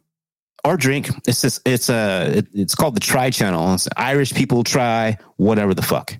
or 0.64 0.76
drink. 0.76 1.10
It's 1.26 1.42
just 1.42 1.60
it's 1.64 1.88
a 1.88 2.38
it, 2.38 2.46
it's 2.52 2.74
called 2.74 2.96
the 2.96 3.00
Try 3.00 3.30
Channel. 3.30 3.74
It's 3.74 3.88
Irish 3.96 4.32
people 4.32 4.64
try 4.64 5.16
whatever 5.36 5.74
the 5.74 5.82
fuck. 5.82 6.16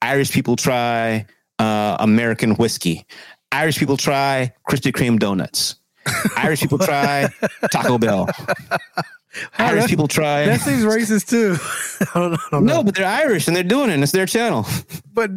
Irish 0.00 0.30
people 0.30 0.56
try 0.56 1.26
uh, 1.58 1.96
American 2.00 2.54
whiskey. 2.56 3.06
Irish 3.52 3.78
people 3.78 3.96
try 3.96 4.52
Krispy 4.68 4.92
Kreme 4.92 5.18
donuts. 5.18 5.76
Irish 6.36 6.60
people 6.60 6.78
try 6.78 7.28
Taco 7.72 7.98
Bell. 7.98 8.28
Irish 9.58 9.82
that- 9.82 9.88
people 9.90 10.08
try. 10.08 10.46
That 10.46 10.60
seems 10.60 10.84
racist 10.84 11.28
too. 11.28 11.56
I 12.14 12.18
don't, 12.20 12.34
I 12.34 12.38
don't 12.50 12.64
know. 12.64 12.76
No, 12.76 12.82
but 12.84 12.94
they're 12.94 13.06
Irish 13.06 13.46
and 13.46 13.54
they're 13.56 13.62
doing 13.62 13.90
it. 13.90 13.94
And 13.94 14.02
it's 14.02 14.12
their 14.12 14.26
channel 14.26 14.66
But 15.12 15.36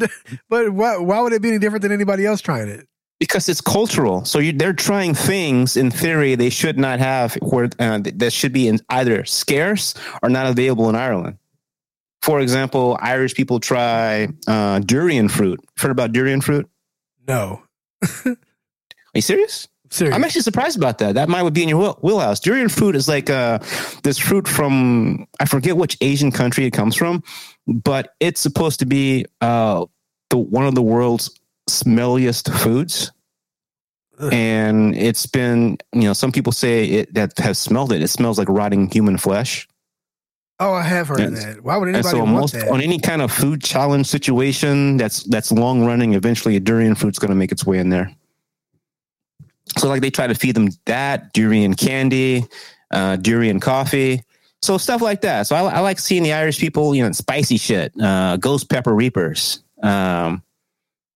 but 0.49 0.69
why 0.72 0.97
why 0.97 1.22
would 1.22 1.34
it 1.34 1.41
be 1.41 1.49
any 1.49 1.59
different 1.59 1.82
than 1.84 1.91
anybody 1.91 2.26
else 2.26 2.41
trying 2.41 2.69
it? 2.69 2.88
because 3.19 3.47
it's 3.47 3.61
cultural. 3.61 4.26
So 4.26 4.39
you, 4.39 4.51
they're 4.51 4.74
trying 4.74 5.13
things 5.13 5.78
in 5.78 5.91
theory 5.91 6.34
they 6.34 6.49
should 6.49 6.80
not 6.80 6.97
have, 6.97 7.36
where 7.36 7.69
uh, 7.78 7.99
that 8.15 8.34
should 8.34 8.51
be 8.51 8.67
in 8.67 8.80
either 8.89 9.26
scarce 9.26 9.93
or 10.24 10.30
not 10.30 10.47
available 10.47 10.89
in 10.89 10.95
Ireland. 10.95 11.38
For 12.24 12.39
example, 12.39 12.97
Irish 12.99 13.36
people 13.36 13.59
try 13.59 14.28
uh, 14.47 14.80
durian 14.80 15.30
fruit. 15.30 15.59
Heard 15.78 15.91
about 15.91 16.13
durian 16.13 16.41
fruit? 16.41 16.67
No. 17.28 17.61
Are 18.26 18.36
you 19.13 19.22
serious? 19.22 19.67
Serious. 19.92 20.16
I'm 20.16 20.24
actually 20.24 20.42
surprised 20.42 20.78
about 20.78 21.00
that. 21.00 21.16
That 21.16 21.28
might 21.28 21.44
would 21.44 21.54
be 21.54 21.64
in 21.64 21.70
your 21.70 21.98
wheelhouse. 22.02 22.39
Durian 22.39 22.70
fruit 22.70 22.96
is 22.96 23.08
like 23.10 23.30
uh, 23.30 23.60
this 24.04 24.18
fruit 24.18 24.48
from 24.48 25.28
I 25.39 25.46
forget 25.46 25.76
which 25.76 25.98
Asian 26.00 26.32
country 26.32 26.66
it 26.66 26.72
comes 26.72 26.96
from, 26.96 27.24
but 27.68 28.14
it's 28.22 28.39
supposed 28.39 28.80
to 28.80 28.86
be 28.86 29.26
uh, 29.42 29.86
the 30.30 30.38
one 30.38 30.66
of 30.66 30.76
the 30.76 30.82
world's 30.82 31.30
smelliest 31.70 32.54
foods. 32.60 33.12
Ugh. 34.20 34.32
And 34.32 34.96
it's 34.96 35.26
been, 35.26 35.78
you 35.94 36.04
know, 36.04 36.14
some 36.14 36.32
people 36.32 36.54
say 36.54 36.86
it 36.86 37.14
that 37.16 37.38
have 37.39 37.58
smelled 37.58 37.92
it. 37.92 38.02
It 38.02 38.08
smells 38.10 38.38
like 38.38 38.48
rotting 38.50 38.89
human 38.89 39.18
flesh. 39.18 39.68
oh, 40.60 40.74
I 40.74 40.84
have 40.84 41.08
heard 41.10 41.20
of 41.22 41.34
Yes. 41.34 41.44
that. 41.46 41.64
Why 41.64 41.76
would 41.76 41.89
anybody 41.89 42.08
so 42.08 42.20
want 42.20 42.32
most 42.32 42.54
that? 42.54 42.70
on 42.70 42.82
any 42.82 43.00
kind 43.00 43.22
of 43.22 43.32
food 43.32 43.62
challenge 43.62 44.08
situation 44.08 44.96
that's 44.98 45.24
that's 45.24 45.52
long 45.52 45.86
running, 45.86 46.14
eventually 46.14 46.56
a 46.56 46.60
durian 46.62 46.96
fruit's 46.96 47.20
going 47.20 47.30
to 47.32 47.36
make 47.36 47.52
its 47.52 47.66
way 47.66 47.78
in 47.80 47.89
there. 47.89 48.16
So 49.78 49.88
like 49.88 50.01
they 50.01 50.09
try 50.09 50.28
to 50.28 50.36
feed 50.36 50.55
them 50.55 50.69
that 50.86 51.34
durian 51.34 51.74
candy, 51.76 52.45
uh, 52.91 53.15
durian 53.15 53.59
coffee, 53.59 54.24
so 54.61 54.78
stuff 54.78 55.01
like 55.01 55.22
that. 55.22 55.47
So 55.47 55.55
I, 55.55 55.63
I 55.63 55.80
like 55.80 55.97
seeing 55.97 56.24
the 56.24 56.34
Irish 56.34 56.59
people, 56.59 56.93
you 56.93 57.03
know, 57.03 57.11
spicy 57.13 57.57
shit, 57.57 57.93
uh, 58.01 58.38
ghost 58.38 58.69
pepper 58.69 58.93
reapers, 58.93 59.63
um, 59.82 60.43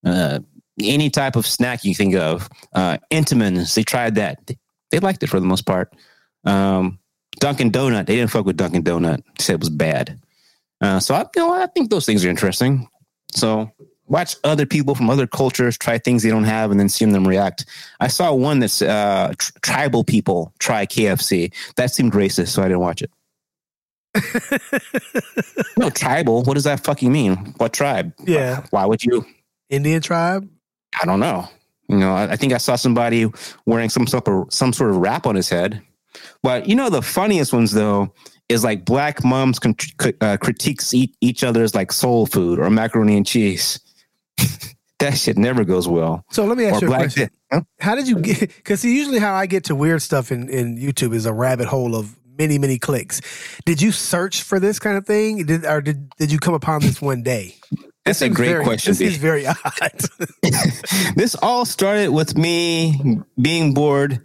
uh, 0.05 0.39
any 0.81 1.09
type 1.09 1.35
of 1.35 1.45
snack 1.45 1.83
you 1.83 1.93
think 1.93 2.15
of, 2.15 2.49
uh, 2.73 2.97
Entenmann's. 3.11 3.75
They 3.75 3.83
tried 3.83 4.15
that. 4.15 4.45
They, 4.47 4.57
they 4.91 4.99
liked 4.99 5.21
it 5.23 5.27
for 5.27 5.39
the 5.39 5.45
most 5.45 5.65
part. 5.65 5.93
Um, 6.43 6.99
Dunkin' 7.39 7.71
Donut. 7.71 8.07
They 8.07 8.15
didn't 8.15 8.31
fuck 8.31 8.45
with 8.45 8.57
Dunkin' 8.57 8.83
Donut. 8.83 9.17
They 9.17 9.43
said 9.43 9.55
it 9.55 9.59
was 9.59 9.69
bad. 9.69 10.19
Uh, 10.81 10.99
so 10.99 11.15
I, 11.15 11.25
you 11.35 11.41
know, 11.41 11.53
I 11.53 11.67
think 11.67 11.89
those 11.89 12.05
things 12.05 12.25
are 12.25 12.29
interesting. 12.29 12.87
So 13.31 13.71
watch 14.07 14.35
other 14.43 14.65
people 14.65 14.95
from 14.95 15.09
other 15.09 15.27
cultures 15.27 15.77
try 15.77 15.97
things 15.97 16.23
they 16.23 16.29
don't 16.29 16.43
have, 16.43 16.71
and 16.71 16.79
then 16.79 16.89
seeing 16.89 17.11
them 17.11 17.27
react. 17.27 17.65
I 17.99 18.07
saw 18.07 18.33
one 18.33 18.59
that's 18.59 18.81
uh, 18.81 19.33
tr- 19.37 19.51
tribal 19.61 20.03
people 20.03 20.53
try 20.59 20.85
KFC. 20.85 21.53
That 21.75 21.91
seemed 21.91 22.13
racist, 22.13 22.49
so 22.49 22.61
I 22.61 22.65
didn't 22.65 22.81
watch 22.81 23.01
it. 23.01 23.11
No, 25.77 25.89
tribal. 25.89 26.43
What 26.43 26.53
does 26.53 26.63
that 26.63 26.83
fucking 26.83 27.11
mean? 27.11 27.35
What 27.57 27.73
tribe? 27.73 28.13
Yeah. 28.25 28.65
Why 28.69 28.85
would 28.85 29.03
you? 29.03 29.25
Indian 29.69 30.01
tribe? 30.01 30.49
I 31.01 31.05
don't 31.05 31.19
know. 31.19 31.49
You 31.89 31.97
know, 31.97 32.15
I, 32.15 32.31
I 32.31 32.35
think 32.35 32.53
I 32.53 32.57
saw 32.57 32.75
somebody 32.75 33.27
wearing 33.65 33.89
some 33.89 34.07
sort 34.07 34.27
of 34.27 34.53
some 34.53 34.73
sort 34.73 34.91
of 34.91 34.97
wrap 34.97 35.25
on 35.25 35.35
his 35.35 35.49
head. 35.49 35.81
But 36.41 36.67
you 36.67 36.75
know, 36.75 36.89
the 36.89 37.01
funniest 37.01 37.51
ones 37.53 37.73
though 37.73 38.13
is 38.47 38.63
like 38.63 38.85
black 38.85 39.23
moms 39.23 39.59
con- 39.59 39.75
uh, 40.21 40.37
critiques 40.37 40.93
eat 40.93 41.15
each 41.19 41.43
other's 41.43 41.75
like 41.75 41.91
soul 41.91 42.25
food 42.25 42.59
or 42.59 42.69
macaroni 42.69 43.17
and 43.17 43.25
cheese. 43.25 43.79
that 44.99 45.17
shit 45.17 45.37
never 45.37 45.63
goes 45.63 45.87
well. 45.87 46.23
So 46.31 46.45
let 46.45 46.57
me 46.57 46.65
ask 46.65 46.81
Or 46.81 46.85
you 46.87 46.93
a 46.93 46.97
question. 46.97 47.29
Huh? 47.51 47.61
How 47.79 47.95
did 47.95 48.07
you 48.07 48.19
get? 48.19 48.39
Because 48.55 48.83
usually 48.83 49.19
how 49.19 49.33
I 49.33 49.45
get 49.45 49.65
to 49.65 49.75
weird 49.75 50.01
stuff 50.01 50.31
in, 50.31 50.49
in 50.49 50.77
YouTube 50.77 51.13
is 51.13 51.25
a 51.25 51.33
rabbit 51.33 51.67
hole 51.67 51.95
of 51.95 52.15
many 52.37 52.57
many 52.59 52.77
clicks. 52.77 53.21
Did 53.65 53.81
you 53.81 53.91
search 53.91 54.43
for 54.43 54.59
this 54.59 54.79
kind 54.79 54.97
of 54.97 55.05
thing? 55.05 55.45
Did 55.45 55.65
or 55.65 55.81
did 55.81 56.09
did 56.17 56.31
you 56.31 56.39
come 56.39 56.53
upon 56.53 56.81
this 56.81 57.01
one 57.01 57.23
day? 57.23 57.55
That's 58.03 58.21
a 58.21 58.29
great 58.29 58.49
very- 58.49 58.63
question. 58.63 58.91
This 58.91 59.01
is 59.01 59.17
very 59.17 59.47
odd. 59.47 59.55
this 61.15 61.35
all 61.41 61.65
started 61.65 62.09
with 62.11 62.37
me 62.37 63.19
being 63.41 63.73
bored 63.73 64.21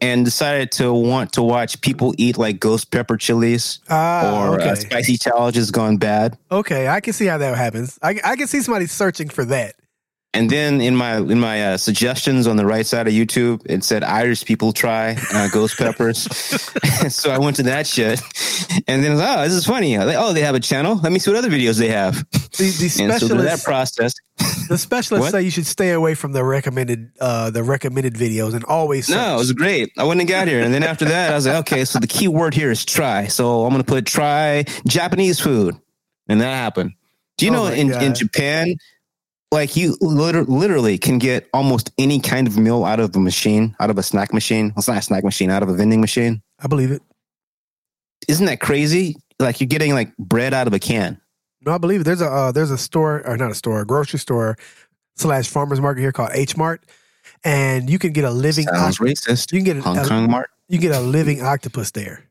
and 0.00 0.24
decided 0.24 0.70
to 0.72 0.92
want 0.92 1.32
to 1.34 1.42
watch 1.42 1.80
people 1.80 2.14
eat 2.18 2.36
like 2.38 2.60
ghost 2.60 2.90
pepper 2.90 3.16
chilies 3.16 3.80
Ah, 3.88 4.48
or 4.50 4.54
okay. 4.56 4.70
uh, 4.70 4.74
spicy 4.74 5.16
challenges 5.16 5.70
gone 5.70 5.96
bad. 5.96 6.36
okay, 6.50 6.88
I 6.88 7.00
can 7.00 7.12
see 7.12 7.26
how 7.26 7.38
that 7.38 7.56
happens. 7.56 7.98
I 8.02 8.18
I 8.24 8.36
can 8.36 8.46
see 8.46 8.60
somebody 8.60 8.86
searching 8.86 9.28
for 9.28 9.44
that. 9.46 9.74
And 10.36 10.50
then 10.50 10.80
in 10.80 10.94
my 10.94 11.16
in 11.16 11.40
my 11.40 11.72
uh, 11.72 11.76
suggestions 11.78 12.46
on 12.46 12.56
the 12.56 12.66
right 12.66 12.84
side 12.84 13.06
of 13.08 13.14
YouTube, 13.14 13.62
it 13.64 13.82
said 13.84 14.04
Irish 14.04 14.44
people 14.44 14.72
try 14.72 15.16
uh, 15.32 15.48
ghost 15.48 15.78
peppers. 15.78 16.22
so 17.14 17.30
I 17.30 17.38
went 17.38 17.56
to 17.56 17.62
that 17.64 17.86
shit, 17.86 18.20
and 18.86 19.02
then 19.02 19.12
oh, 19.12 19.42
this 19.42 19.54
is 19.54 19.64
funny. 19.64 19.96
Like, 19.96 20.16
oh, 20.18 20.32
they 20.34 20.42
have 20.42 20.54
a 20.54 20.60
channel. 20.60 20.96
Let 20.96 21.12
me 21.12 21.18
see 21.18 21.30
what 21.30 21.38
other 21.38 21.50
videos 21.50 21.78
they 21.78 21.88
have. 21.88 22.16
The, 22.30 22.70
the 22.70 23.04
And 23.04 23.20
so 23.20 23.28
that 23.28 23.62
process, 23.64 24.14
the 24.68 24.76
specialists 24.76 25.30
say 25.30 25.42
you 25.42 25.50
should 25.50 25.66
stay 25.66 25.92
away 25.92 26.14
from 26.14 26.32
the 26.32 26.44
recommended 26.44 27.12
uh 27.20 27.50
the 27.50 27.62
recommended 27.62 28.14
videos 28.14 28.54
and 28.54 28.64
always 28.64 29.06
search. 29.06 29.16
no, 29.16 29.36
it 29.36 29.38
was 29.38 29.52
great. 29.52 29.90
I 29.96 30.04
wouldn't 30.04 30.28
have 30.28 30.28
got 30.28 30.48
here. 30.48 30.60
And 30.60 30.72
then 30.72 30.82
after 30.82 31.06
that, 31.06 31.32
I 31.32 31.34
was 31.34 31.46
like, 31.46 31.56
okay, 31.60 31.84
so 31.84 31.98
the 31.98 32.06
key 32.06 32.28
word 32.28 32.52
here 32.52 32.70
is 32.70 32.84
try. 32.84 33.26
So 33.28 33.64
I'm 33.64 33.70
going 33.70 33.82
to 33.82 33.88
put 33.88 34.04
try 34.06 34.64
Japanese 34.86 35.40
food, 35.40 35.76
and 36.28 36.40
that 36.40 36.52
happened. 36.52 36.92
Do 37.38 37.44
you 37.46 37.52
Oh 37.52 37.54
know 37.54 37.66
in, 37.66 37.92
in 37.92 38.14
Japan, 38.14 38.76
like 39.52 39.76
you 39.76 39.96
liter- 40.00 40.44
literally 40.44 40.98
can 40.98 41.18
get 41.18 41.48
almost 41.54 41.90
any 41.98 42.20
kind 42.20 42.46
of 42.46 42.56
meal 42.56 42.84
out 42.84 43.00
of 43.00 43.14
a 43.14 43.20
machine, 43.20 43.76
out 43.80 43.90
of 43.90 43.98
a 43.98 44.02
snack 44.02 44.32
machine. 44.32 44.68
Well, 44.68 44.78
it's 44.78 44.88
not 44.88 44.98
a 44.98 45.02
snack 45.02 45.24
machine, 45.24 45.50
out 45.50 45.62
of 45.62 45.68
a 45.68 45.74
vending 45.74 46.00
machine. 46.00 46.42
I 46.58 46.66
believe 46.66 46.90
it. 46.90 47.02
Isn't 48.28 48.46
that 48.46 48.60
crazy? 48.60 49.16
Like 49.38 49.60
you're 49.60 49.68
getting 49.68 49.92
like 49.92 50.16
bread 50.16 50.54
out 50.54 50.66
of 50.66 50.72
a 50.72 50.78
can. 50.78 51.20
No, 51.60 51.72
I 51.72 51.78
believe 51.78 52.00
it. 52.02 52.04
There's 52.04 52.20
a 52.20 52.28
uh, 52.28 52.52
there's 52.52 52.70
a 52.70 52.78
store 52.78 53.26
or 53.26 53.36
not 53.36 53.50
a 53.50 53.54
store, 53.54 53.80
a 53.80 53.86
grocery 53.86 54.18
store 54.18 54.56
slash 55.16 55.48
farmers 55.48 55.80
market 55.80 56.00
here 56.00 56.12
called 56.12 56.30
H 56.32 56.56
Mart, 56.56 56.84
and 57.44 57.88
you 57.90 57.98
can 57.98 58.12
get 58.12 58.24
a 58.24 58.30
living. 58.30 58.64
Sounds 58.64 58.98
oct- 58.98 59.06
racist. 59.06 59.52
you 59.52 59.58
can 59.58 59.64
get 59.64 59.76
a, 59.76 59.82
Hong 59.82 59.98
a, 59.98 60.04
Kong 60.06 60.30
Mart. 60.30 60.50
you 60.68 60.78
get 60.78 60.92
a 60.92 61.00
living 61.00 61.42
octopus 61.42 61.90
there. 61.90 62.24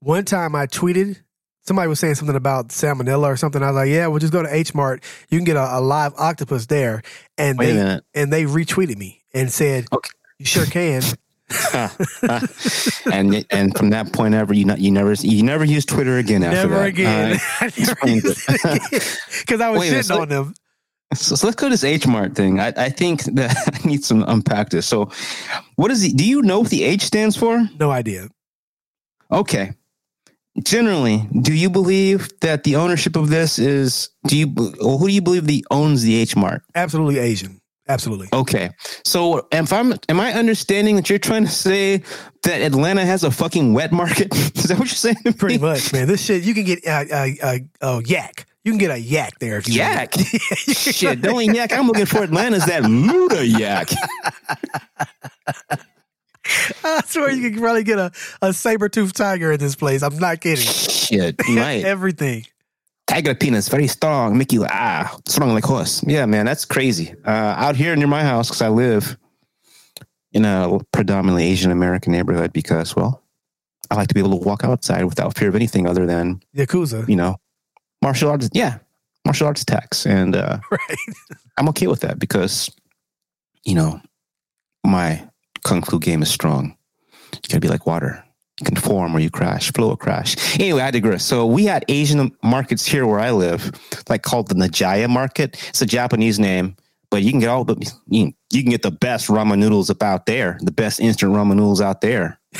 One 0.00 0.24
time 0.24 0.54
I 0.54 0.66
tweeted, 0.66 1.22
somebody 1.66 1.88
was 1.88 1.98
saying 2.00 2.14
something 2.16 2.36
about 2.36 2.68
salmonella 2.68 3.24
or 3.24 3.36
something. 3.36 3.62
I 3.62 3.66
was 3.68 3.76
like, 3.76 3.88
yeah, 3.90 4.06
we'll 4.06 4.20
just 4.20 4.32
go 4.32 4.42
to 4.42 4.54
H 4.54 4.74
Mart. 4.74 5.02
You 5.28 5.38
can 5.38 5.44
get 5.44 5.56
a, 5.56 5.78
a 5.78 5.80
live 5.80 6.12
octopus 6.16 6.66
there. 6.66 7.02
And 7.38 7.58
Wait 7.58 7.72
they 7.72 8.00
and 8.14 8.32
they 8.32 8.44
retweeted 8.44 8.96
me 8.96 9.22
and 9.34 9.52
said, 9.52 9.86
Okay. 9.92 10.10
you 10.38 10.46
sure 10.46 10.66
can. 10.66 11.02
and 13.12 13.44
and 13.50 13.76
from 13.76 13.90
that 13.90 14.12
point 14.12 14.34
ever, 14.34 14.52
you 14.52 14.64
not 14.64 14.80
you 14.80 14.90
never 14.90 15.12
you 15.14 15.42
never 15.44 15.64
use 15.64 15.84
Twitter 15.84 16.18
again 16.18 16.42
after 16.42 16.68
Never 16.68 16.74
that. 16.74 16.86
again. 16.88 17.40
Uh, 17.60 17.70
Because 19.40 19.60
I 19.60 19.70
was 19.70 19.80
Wait 19.80 19.92
shitting 19.92 20.20
on 20.20 20.28
them. 20.28 20.54
so, 21.14 21.36
so 21.36 21.46
let's 21.46 21.54
go 21.56 21.66
to 21.66 21.70
this 21.70 21.84
H 21.84 22.06
Mart 22.06 22.34
thing. 22.34 22.58
I, 22.58 22.72
I 22.76 22.88
think 22.88 23.22
that 23.34 23.56
I 23.72 23.86
need 23.86 24.04
some 24.04 24.24
unpack 24.26 24.70
this. 24.70 24.86
So, 24.86 25.10
what 25.76 25.90
is 25.92 26.00
the? 26.02 26.12
Do 26.12 26.24
you 26.28 26.42
know 26.42 26.60
what 26.60 26.70
the 26.70 26.82
H 26.82 27.02
stands 27.02 27.36
for? 27.36 27.68
No 27.78 27.90
idea. 27.92 28.28
Okay. 29.30 29.72
Generally, 30.62 31.28
do 31.42 31.52
you 31.52 31.70
believe 31.70 32.28
that 32.40 32.64
the 32.64 32.76
ownership 32.76 33.16
of 33.16 33.28
this 33.28 33.58
is? 33.58 34.08
Do 34.26 34.36
you? 34.36 34.46
Who 34.48 35.06
do 35.06 35.12
you 35.12 35.22
believe 35.22 35.46
the 35.46 35.66
owns 35.70 36.02
the 36.02 36.16
H 36.16 36.36
Mart? 36.36 36.62
Absolutely 36.74 37.18
Asian. 37.18 37.60
Absolutely. 37.88 38.28
Okay. 38.32 38.70
So, 39.04 39.46
if 39.52 39.72
I'm, 39.72 39.94
am 40.08 40.18
I 40.18 40.32
understanding 40.32 40.96
that 40.96 41.08
you're 41.08 41.20
trying 41.20 41.44
to 41.44 41.50
say 41.50 42.02
that 42.42 42.60
Atlanta 42.60 43.04
has 43.04 43.22
a 43.22 43.30
fucking 43.30 43.74
wet 43.74 43.92
market? 43.92 44.34
Is 44.56 44.64
that 44.64 44.78
what 44.78 44.88
you're 44.88 45.14
saying? 45.14 45.34
Pretty 45.38 45.58
much, 45.58 45.92
man. 45.92 46.08
This 46.08 46.24
shit, 46.24 46.42
you 46.42 46.52
can 46.52 46.64
get 46.64 46.84
a 46.84 46.90
uh, 46.90 47.28
uh, 47.42 47.58
uh, 47.80 48.00
yak. 48.04 48.46
You 48.64 48.72
can 48.72 48.78
get 48.78 48.90
a 48.90 48.98
yak 48.98 49.38
there 49.38 49.58
if 49.58 49.68
you 49.68 49.74
Yak. 49.74 50.14
Shit, 50.18 51.22
the 51.22 51.28
only 51.28 51.46
yak 51.46 51.72
I'm 51.72 51.86
looking 51.86 52.04
for 52.04 52.24
Atlanta 52.24 52.56
is 52.56 52.66
that 52.66 52.82
Luda 52.82 53.46
yak. 53.46 53.88
I 56.84 57.02
swear 57.06 57.30
you 57.30 57.50
can 57.50 57.60
probably 57.60 57.84
get 57.84 57.98
a, 57.98 58.12
a 58.42 58.52
saber 58.52 58.88
toothed 58.88 59.16
tiger 59.16 59.52
in 59.52 59.58
this 59.60 59.74
place. 59.74 60.02
I'm 60.02 60.18
not 60.18 60.40
kidding. 60.40 60.64
Shit, 60.64 61.36
right. 61.48 61.84
Everything. 61.84 62.46
Tiger 63.06 63.34
penis 63.34 63.68
very 63.68 63.86
strong, 63.86 64.36
make 64.36 64.52
you 64.52 64.66
ah 64.68 65.16
strong 65.26 65.54
like 65.54 65.64
horse. 65.64 66.02
Yeah, 66.06 66.26
man, 66.26 66.44
that's 66.44 66.64
crazy. 66.64 67.14
Uh, 67.24 67.30
out 67.30 67.76
here 67.76 67.94
near 67.94 68.08
my 68.08 68.22
house, 68.22 68.48
because 68.48 68.62
I 68.62 68.68
live 68.68 69.16
in 70.32 70.44
a 70.44 70.78
predominantly 70.92 71.44
Asian 71.44 71.70
American 71.70 72.12
neighborhood, 72.12 72.52
because 72.52 72.96
well, 72.96 73.22
I 73.90 73.94
like 73.94 74.08
to 74.08 74.14
be 74.14 74.20
able 74.20 74.38
to 74.38 74.44
walk 74.44 74.64
outside 74.64 75.04
without 75.04 75.36
fear 75.38 75.48
of 75.48 75.54
anything 75.54 75.86
other 75.86 76.04
than 76.04 76.40
Yakuza. 76.56 77.08
you 77.08 77.14
know 77.16 77.36
martial 78.02 78.30
arts. 78.30 78.48
Yeah, 78.52 78.78
martial 79.24 79.46
arts 79.46 79.62
attacks, 79.62 80.04
and 80.04 80.34
uh, 80.34 80.58
Right. 80.70 80.98
I'm 81.58 81.68
okay 81.70 81.86
with 81.86 82.00
that 82.00 82.18
because 82.18 82.74
you 83.64 83.76
know 83.76 84.00
my 84.84 85.28
kung 85.66 85.82
fu 85.82 85.98
game 85.98 86.22
is 86.22 86.30
strong. 86.30 86.76
You 87.34 87.48
gotta 87.48 87.60
be 87.60 87.68
like 87.68 87.86
water. 87.86 88.22
You 88.60 88.64
can 88.64 88.76
form 88.76 89.14
or 89.14 89.18
you 89.18 89.28
crash, 89.28 89.72
flow 89.72 89.90
or 89.90 89.96
crash. 89.96 90.36
Anyway, 90.58 90.80
I 90.80 90.90
digress. 90.90 91.24
So 91.24 91.44
we 91.44 91.66
had 91.66 91.84
Asian 91.88 92.34
markets 92.42 92.86
here 92.86 93.06
where 93.06 93.20
I 93.20 93.32
live, 93.32 93.70
like 94.08 94.22
called 94.22 94.48
the 94.48 94.54
Nijiya 94.54 95.10
Market. 95.10 95.62
It's 95.68 95.82
a 95.82 95.86
Japanese 95.86 96.38
name, 96.38 96.76
but 97.10 97.22
you 97.22 97.32
can 97.32 97.40
get 97.40 97.50
all 97.50 97.64
the 97.64 97.76
you 98.08 98.26
can, 98.26 98.34
you 98.52 98.62
can 98.62 98.70
get 98.70 98.82
the 98.82 98.92
best 98.92 99.26
ramen 99.26 99.58
noodles 99.58 99.90
about 99.90 100.24
there, 100.24 100.56
the 100.62 100.72
best 100.72 101.00
instant 101.00 101.32
ramen 101.32 101.56
noodles 101.56 101.80
out 101.80 102.00
there. 102.00 102.38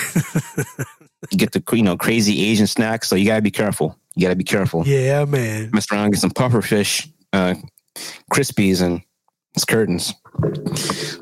you 1.31 1.39
get 1.39 1.53
the 1.53 1.63
you 1.73 1.83
know 1.83 1.97
crazy 1.97 2.51
Asian 2.51 2.67
snacks, 2.67 3.09
so 3.09 3.15
you 3.15 3.25
gotta 3.25 3.41
be 3.41 3.53
careful. 3.53 3.97
You 4.17 4.23
gotta 4.23 4.37
be 4.37 4.45
careful. 4.45 4.83
Yeah, 4.85 5.25
man. 5.25 5.71
Mess 5.73 5.91
around, 5.93 6.11
get 6.11 6.21
some 6.21 6.31
puffer 6.31 6.61
fish, 6.61 7.09
uh, 7.33 7.55
crispies, 8.33 8.83
and 8.83 9.01
it's 9.55 9.65
curtains. 9.65 10.13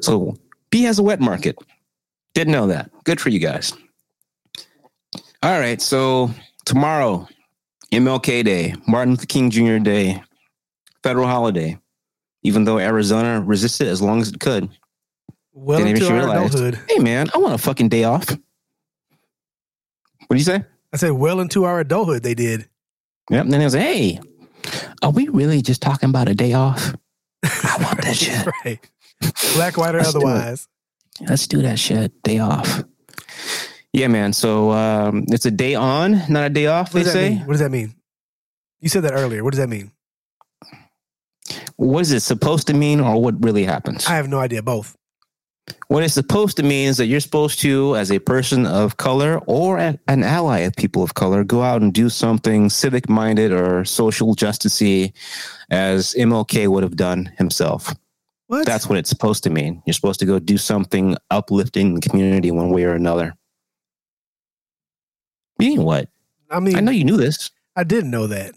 So 0.01 0.37
B 0.70 0.82
has 0.82 0.99
a 0.99 1.05
wet 1.05 1.20
market. 1.20 1.57
Didn't 2.35 2.53
know 2.53 2.66
that. 2.68 2.91
Good 3.05 3.20
for 3.20 3.28
you 3.30 3.39
guys. 3.39 3.72
All 5.43 5.59
right, 5.61 5.80
so 5.80 6.30
tomorrow, 6.64 7.28
MLK 7.93 8.45
Day, 8.45 8.74
Martin 8.89 9.12
Luther 9.12 9.26
King 9.26 9.51
Jr. 9.51 9.78
Day, 9.78 10.22
federal 11.03 11.26
holiday. 11.26 11.78
Even 12.43 12.64
though 12.64 12.78
Arizona 12.78 13.41
resisted 13.41 13.89
as 13.89 14.03
long 14.03 14.20
as 14.20 14.28
it 14.30 14.39
could. 14.41 14.68
Well 15.55 15.78
Didn't 15.78 15.97
even 15.97 16.03
into 16.03 16.14
our 16.14 16.18
realize. 16.26 16.55
adulthood. 16.55 16.80
Hey 16.91 16.99
man, 16.99 17.28
I 17.35 17.39
want 17.39 17.55
a 17.55 17.59
fucking 17.59 17.89
day 17.89 18.05
off. 18.05 18.28
What 18.28 18.39
do 20.30 20.37
you 20.37 20.45
say? 20.45 20.62
I 20.93 20.97
said, 20.97 21.12
well 21.12 21.41
into 21.41 21.64
our 21.64 21.80
adulthood, 21.80 22.22
they 22.22 22.35
did. 22.35 22.68
Yep. 23.30 23.45
And 23.45 23.53
then 23.53 23.61
they 23.61 23.64
was 23.66 23.72
hey, 23.74 24.20
are 25.03 25.11
we 25.11 25.28
really 25.28 25.62
just 25.62 25.80
talking 25.80 26.11
about 26.11 26.28
a 26.28 26.35
day 26.35 26.53
off? 26.53 26.95
I 27.45 27.76
want 27.80 28.03
that 28.03 28.16
shit. 28.16 28.47
right. 28.64 28.80
Black, 29.55 29.76
white, 29.78 29.95
or 29.95 29.99
Let's 29.99 30.14
otherwise. 30.14 30.68
Let's 31.20 31.46
do 31.46 31.62
that 31.62 31.78
shit. 31.78 32.22
Day 32.22 32.38
off. 32.40 32.82
Yeah, 33.92 34.08
man. 34.08 34.32
So 34.32 34.72
um, 34.72 35.24
it's 35.28 35.46
a 35.46 35.50
day 35.50 35.74
on, 35.76 36.20
not 36.28 36.46
a 36.46 36.50
day 36.50 36.66
off. 36.66 36.92
What 36.92 37.00
They 37.00 37.04
does 37.04 37.12
that 37.12 37.18
say. 37.18 37.28
mean? 37.30 37.38
What 37.46 37.52
does 37.52 37.60
that 37.60 37.70
mean? 37.70 37.94
You 38.80 38.88
said 38.88 39.04
that 39.04 39.12
earlier. 39.12 39.44
What 39.44 39.52
does 39.52 39.60
that 39.60 39.68
mean? 39.68 39.92
What 41.76 42.00
is 42.00 42.12
it 42.12 42.20
supposed 42.20 42.66
to 42.68 42.74
mean, 42.74 43.00
or 43.00 43.20
what 43.22 43.42
really 43.44 43.64
happens? 43.64 44.06
I 44.06 44.16
have 44.16 44.28
no 44.28 44.38
idea. 44.40 44.62
Both. 44.62 44.96
what 45.88 46.02
it's 46.02 46.14
supposed 46.14 46.56
to 46.58 46.62
mean 46.62 46.88
is 46.88 46.96
that 46.98 47.06
you're 47.06 47.20
supposed 47.20 47.58
to, 47.60 47.96
as 47.96 48.10
a 48.10 48.18
person 48.18 48.66
of 48.66 48.96
color 48.96 49.38
or 49.46 49.78
an 49.78 49.98
ally 50.08 50.60
of 50.60 50.74
people 50.76 51.02
of 51.02 51.14
color, 51.14 51.42
go 51.44 51.62
out 51.62 51.80
and 51.82 51.92
do 51.94 52.08
something 52.10 52.68
civic-minded 52.70 53.52
or 53.52 53.84
social 53.84 54.34
justicey, 54.34 55.12
as 55.70 56.14
MLK 56.18 56.68
would 56.68 56.82
have 56.82 56.96
done 56.96 57.26
himself. 57.38 57.94
What? 58.55 58.66
That's 58.66 58.88
what 58.88 58.98
it's 58.98 59.09
supposed 59.11 59.42
to 59.44 59.50
mean. 59.50 59.82
You're 59.86 59.94
supposed 59.94 60.20
to 60.20 60.26
go 60.26 60.38
do 60.38 60.57
something 60.59 61.16
uplifting 61.30 61.88
in 61.88 61.94
the 61.94 62.00
community 62.00 62.50
one 62.52 62.70
way 62.70 62.84
or 62.84 62.94
another. 62.94 63.34
You 65.59 65.68
mean 65.70 65.82
what? 65.82 66.09
I 66.50 66.61
mean, 66.61 66.76
I 66.76 66.80
know 66.80 66.92
you 66.92 67.05
knew 67.05 67.16
this. 67.16 67.50
I 67.76 67.84
didn't 67.84 68.11
know 68.11 68.26
that. 68.28 68.55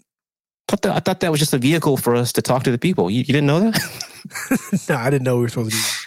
thought 0.68 0.82
that, 0.82 0.94
I 0.96 1.00
thought 1.00 1.20
that 1.20 1.30
was 1.30 1.40
just 1.40 1.52
a 1.54 1.58
vehicle 1.58 1.96
for 1.96 2.14
us 2.14 2.32
to 2.34 2.42
talk 2.42 2.62
to 2.64 2.70
the 2.70 2.78
people. 2.78 3.10
You, 3.10 3.18
you 3.20 3.24
didn't 3.24 3.46
know 3.46 3.70
that? 3.70 3.80
no, 4.88 4.94
I 4.96 5.10
didn't 5.10 5.24
know 5.24 5.36
we 5.36 5.42
were 5.42 5.48
supposed 5.48 5.70
to 5.70 5.76
do 5.76 5.82
that. 5.82 6.04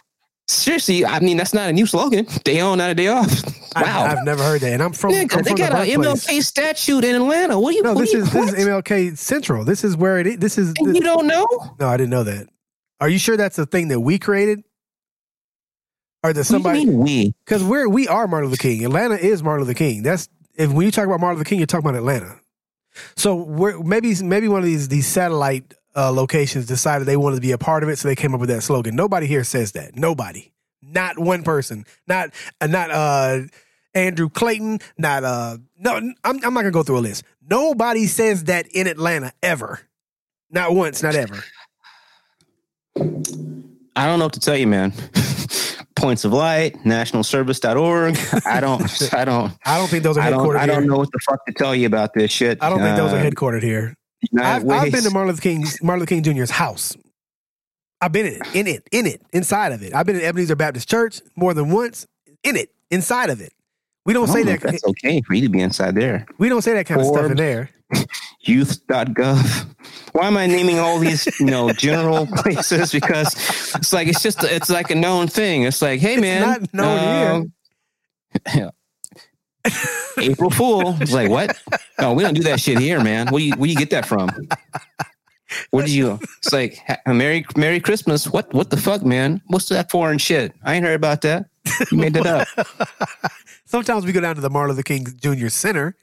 Seriously, 0.47 1.05
I 1.05 1.19
mean 1.21 1.37
that's 1.37 1.53
not 1.53 1.69
a 1.69 1.73
new 1.73 1.85
slogan. 1.85 2.25
Day 2.43 2.59
on, 2.59 2.77
not 2.77 2.91
a 2.91 2.95
day 2.95 3.07
off. 3.07 3.29
I- 3.75 3.83
Wow. 3.83 4.03
I've 4.03 4.25
never 4.25 4.43
heard 4.43 4.59
that. 4.61 4.73
And 4.73 4.83
I'm 4.83 4.91
from, 4.91 5.11
Nigga, 5.13 5.37
I'm 5.37 5.43
they 5.43 5.51
from 5.51 5.57
the 5.59 5.67
got 5.69 5.87
an. 5.87 6.01
MLK 6.01 6.43
statute 6.43 7.05
in 7.05 7.15
Atlanta. 7.15 7.57
What 7.57 7.69
are 7.73 7.77
you? 7.77 7.83
No, 7.83 7.93
this 7.95 8.11
you- 8.11 8.21
is 8.23 8.31
this 8.31 8.53
is 8.53 8.65
MLK 8.65 9.17
Central. 9.17 9.63
This 9.63 9.83
is 9.85 9.95
where 9.95 10.19
it 10.19 10.27
is. 10.27 10.37
This 10.37 10.57
is. 10.57 10.73
And 10.77 10.93
you 10.95 11.01
don't 11.01 11.25
know? 11.25 11.47
no, 11.79 11.87
I 11.87 11.95
didn't 11.95 12.09
know 12.09 12.23
that. 12.23 12.47
Are 13.01 13.09
you 13.09 13.17
sure 13.19 13.35
that's 13.35 13.57
a 13.57 13.65
thing 13.65 13.89
that 13.89 13.99
we 13.99 14.17
created? 14.19 14.63
Or 16.23 16.31
that 16.33 16.39
What 16.39 16.45
somebody? 16.45 16.81
do 16.81 16.85
you 16.85 16.91
mean 16.91 16.99
we? 16.99 17.35
Because 17.43 17.63
we're 17.63 17.89
we 17.89 18.07
are 18.07 18.27
Martin 18.27 18.49
Luther 18.51 18.61
King. 18.61 18.85
Atlanta 18.85 19.15
is 19.15 19.41
Martin 19.41 19.65
Luther 19.65 19.77
King. 19.77 20.03
That's 20.03 20.29
if 20.55 20.71
when 20.71 20.85
you 20.85 20.91
talk 20.91 21.05
about 21.07 21.19
Martin 21.19 21.39
Luther 21.39 21.49
King, 21.49 21.57
you're 21.59 21.65
talking 21.65 21.89
about 21.89 21.97
Atlanta. 21.97 22.39
So 23.15 23.35
we're 23.35 23.79
maybe 23.81 24.13
maybe 24.23 24.47
one 24.47 24.59
of 24.59 24.65
these 24.65 24.87
these 24.87 25.07
satellite 25.07 25.73
uh, 25.95 26.11
locations 26.11 26.67
decided 26.67 27.07
they 27.07 27.17
wanted 27.17 27.37
to 27.37 27.41
be 27.41 27.51
a 27.53 27.57
part 27.57 27.81
of 27.83 27.89
it, 27.89 27.97
so 27.97 28.07
they 28.07 28.15
came 28.15 28.35
up 28.35 28.39
with 28.39 28.49
that 28.49 28.61
slogan. 28.61 28.95
Nobody 28.95 29.25
here 29.25 29.43
says 29.43 29.71
that. 29.71 29.95
Nobody. 29.95 30.51
Not 30.83 31.17
one 31.17 31.41
person. 31.41 31.85
Not 32.07 32.29
uh, 32.59 32.67
not 32.67 32.91
uh 32.91 33.39
Andrew 33.95 34.29
Clayton. 34.29 34.79
Not 34.99 35.23
uh 35.23 35.57
no. 35.79 35.95
I'm 35.95 36.13
I'm 36.23 36.39
not 36.39 36.53
gonna 36.61 36.71
go 36.71 36.83
through 36.83 36.99
a 36.99 36.99
list. 36.99 37.23
Nobody 37.49 38.05
says 38.05 38.43
that 38.43 38.67
in 38.67 38.85
Atlanta 38.85 39.31
ever. 39.41 39.79
Not 40.51 40.75
once. 40.75 41.01
Not 41.01 41.15
ever. 41.15 41.43
I 42.97 44.05
don't 44.05 44.19
know 44.19 44.25
what 44.25 44.33
to 44.33 44.39
tell 44.39 44.57
you, 44.57 44.67
man. 44.67 44.93
Points 45.95 46.25
of 46.25 46.33
Light, 46.33 46.75
nationalservice.org. 46.83 48.17
I 48.45 48.59
don't. 48.59 48.81
I 49.13 49.25
don't. 49.25 49.53
I 49.65 49.77
don't 49.77 49.87
think 49.87 50.03
those 50.03 50.17
are 50.17 50.21
I 50.21 50.29
don't. 50.29 50.55
I 50.57 50.65
don't 50.65 50.87
know 50.87 50.97
what 50.97 51.11
the 51.11 51.19
fuck 51.19 51.45
to 51.45 51.53
tell 51.53 51.75
you 51.75 51.85
about 51.85 52.13
this 52.13 52.31
shit. 52.31 52.57
I 52.61 52.69
don't 52.69 52.79
think 52.79 52.97
those 52.97 53.13
are 53.13 53.17
Uh, 53.17 53.23
headquartered 53.23 53.61
here. 53.63 53.95
I've, 54.39 54.67
I've 54.69 54.91
been 54.91 55.03
to 55.03 55.09
Martin 55.11 55.29
Luther 55.31 55.41
King's 55.41 55.81
Martin 55.83 55.99
Luther 56.01 56.09
King 56.09 56.23
Jr.'s 56.23 56.49
house. 56.51 56.95
I've 57.99 58.11
been 58.11 58.25
in 58.25 58.33
it, 58.33 58.55
in 58.55 58.67
it, 58.67 58.87
in 58.91 59.05
it, 59.05 59.21
inside 59.31 59.73
of 59.73 59.83
it. 59.83 59.93
I've 59.93 60.05
been 60.07 60.15
in 60.15 60.23
Ebenezer 60.23 60.55
Baptist 60.55 60.89
Church 60.89 61.21
more 61.35 61.53
than 61.53 61.69
once. 61.69 62.07
In 62.43 62.55
it, 62.55 62.71
inside 62.89 63.29
of 63.29 63.41
it. 63.41 63.53
We 64.05 64.13
don't 64.13 64.25
say 64.27 64.39
don't 64.39 64.45
know 64.47 64.51
if 64.53 64.61
that. 64.61 64.71
that's 64.71 64.85
okay 64.85 65.21
for 65.21 65.35
you 65.35 65.41
to 65.43 65.49
be 65.49 65.59
inside 65.61 65.93
there. 65.93 66.25
We 66.39 66.49
don't 66.49 66.63
say 66.63 66.73
that 66.73 66.87
kind 66.87 66.99
of 66.99 67.05
stuff 67.05 67.29
in 67.29 67.37
there. 67.37 67.69
youth.gov. 68.41 69.75
Why 70.13 70.27
am 70.27 70.37
I 70.37 70.47
naming 70.47 70.79
all 70.79 70.99
these, 70.99 71.27
you 71.39 71.45
know, 71.47 71.71
general 71.73 72.27
places? 72.35 72.91
Because 72.91 73.33
it's 73.75 73.93
like 73.93 74.07
it's 74.07 74.21
just 74.21 74.43
it's 74.43 74.69
like 74.69 74.91
a 74.91 74.95
known 74.95 75.27
thing. 75.27 75.63
It's 75.63 75.81
like, 75.81 75.99
hey 75.99 76.13
It's 76.13 76.21
man, 76.21 76.41
not 76.41 76.73
known 76.73 77.51
um, 78.55 78.71
April 80.19 80.49
Fool. 80.49 80.97
It's 80.99 81.13
like 81.13 81.29
what? 81.29 81.57
No, 81.99 82.13
we 82.13 82.23
don't 82.23 82.33
do 82.33 82.43
that 82.43 82.59
shit 82.59 82.79
here, 82.79 83.01
man. 83.01 83.27
Where 83.27 83.39
do 83.39 83.45
you 83.45 83.53
where 83.55 83.69
you 83.69 83.75
get 83.75 83.89
that 83.91 84.05
from? 84.05 84.29
What 85.71 85.85
did 85.85 85.91
you? 85.91 86.19
It's 86.37 86.53
like 86.53 86.77
ha- 86.87 87.13
Merry 87.13 87.45
Merry 87.55 87.79
Christmas. 87.79 88.27
What 88.27 88.53
what 88.53 88.69
the 88.69 88.77
fuck, 88.77 89.03
man? 89.03 89.41
What's 89.47 89.69
that 89.69 89.91
foreign 89.91 90.17
shit? 90.17 90.53
I 90.63 90.75
ain't 90.75 90.85
heard 90.85 90.95
about 90.95 91.21
that. 91.21 91.45
You 91.91 91.97
made 91.97 92.13
that 92.13 92.25
up. 92.25 92.47
Sometimes 93.65 94.05
we 94.05 94.11
go 94.11 94.21
down 94.21 94.35
to 94.35 94.41
the 94.41 94.49
Martin 94.49 94.75
Luther 94.75 94.83
King 94.83 95.05
Jr. 95.19 95.49
Center. 95.49 95.95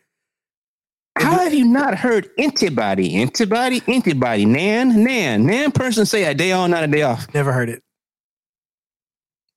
How 1.19 1.39
have 1.39 1.55
you 1.55 1.65
not 1.65 1.97
heard 1.97 2.31
antibody? 2.39 3.17
Antibody? 3.17 3.83
Antibody? 3.87 4.45
Nan? 4.45 5.05
Nan? 5.05 5.47
Nan 5.47 5.73
person 5.73 6.07
say 6.07 6.25
a 6.25 6.35
day 6.35 6.53
on, 6.53 6.71
not 6.71 6.85
a 6.85 6.87
day 6.87 7.03
off. 7.03 7.33
Never 7.35 7.53
heard 7.53 7.69
it. 7.69 7.83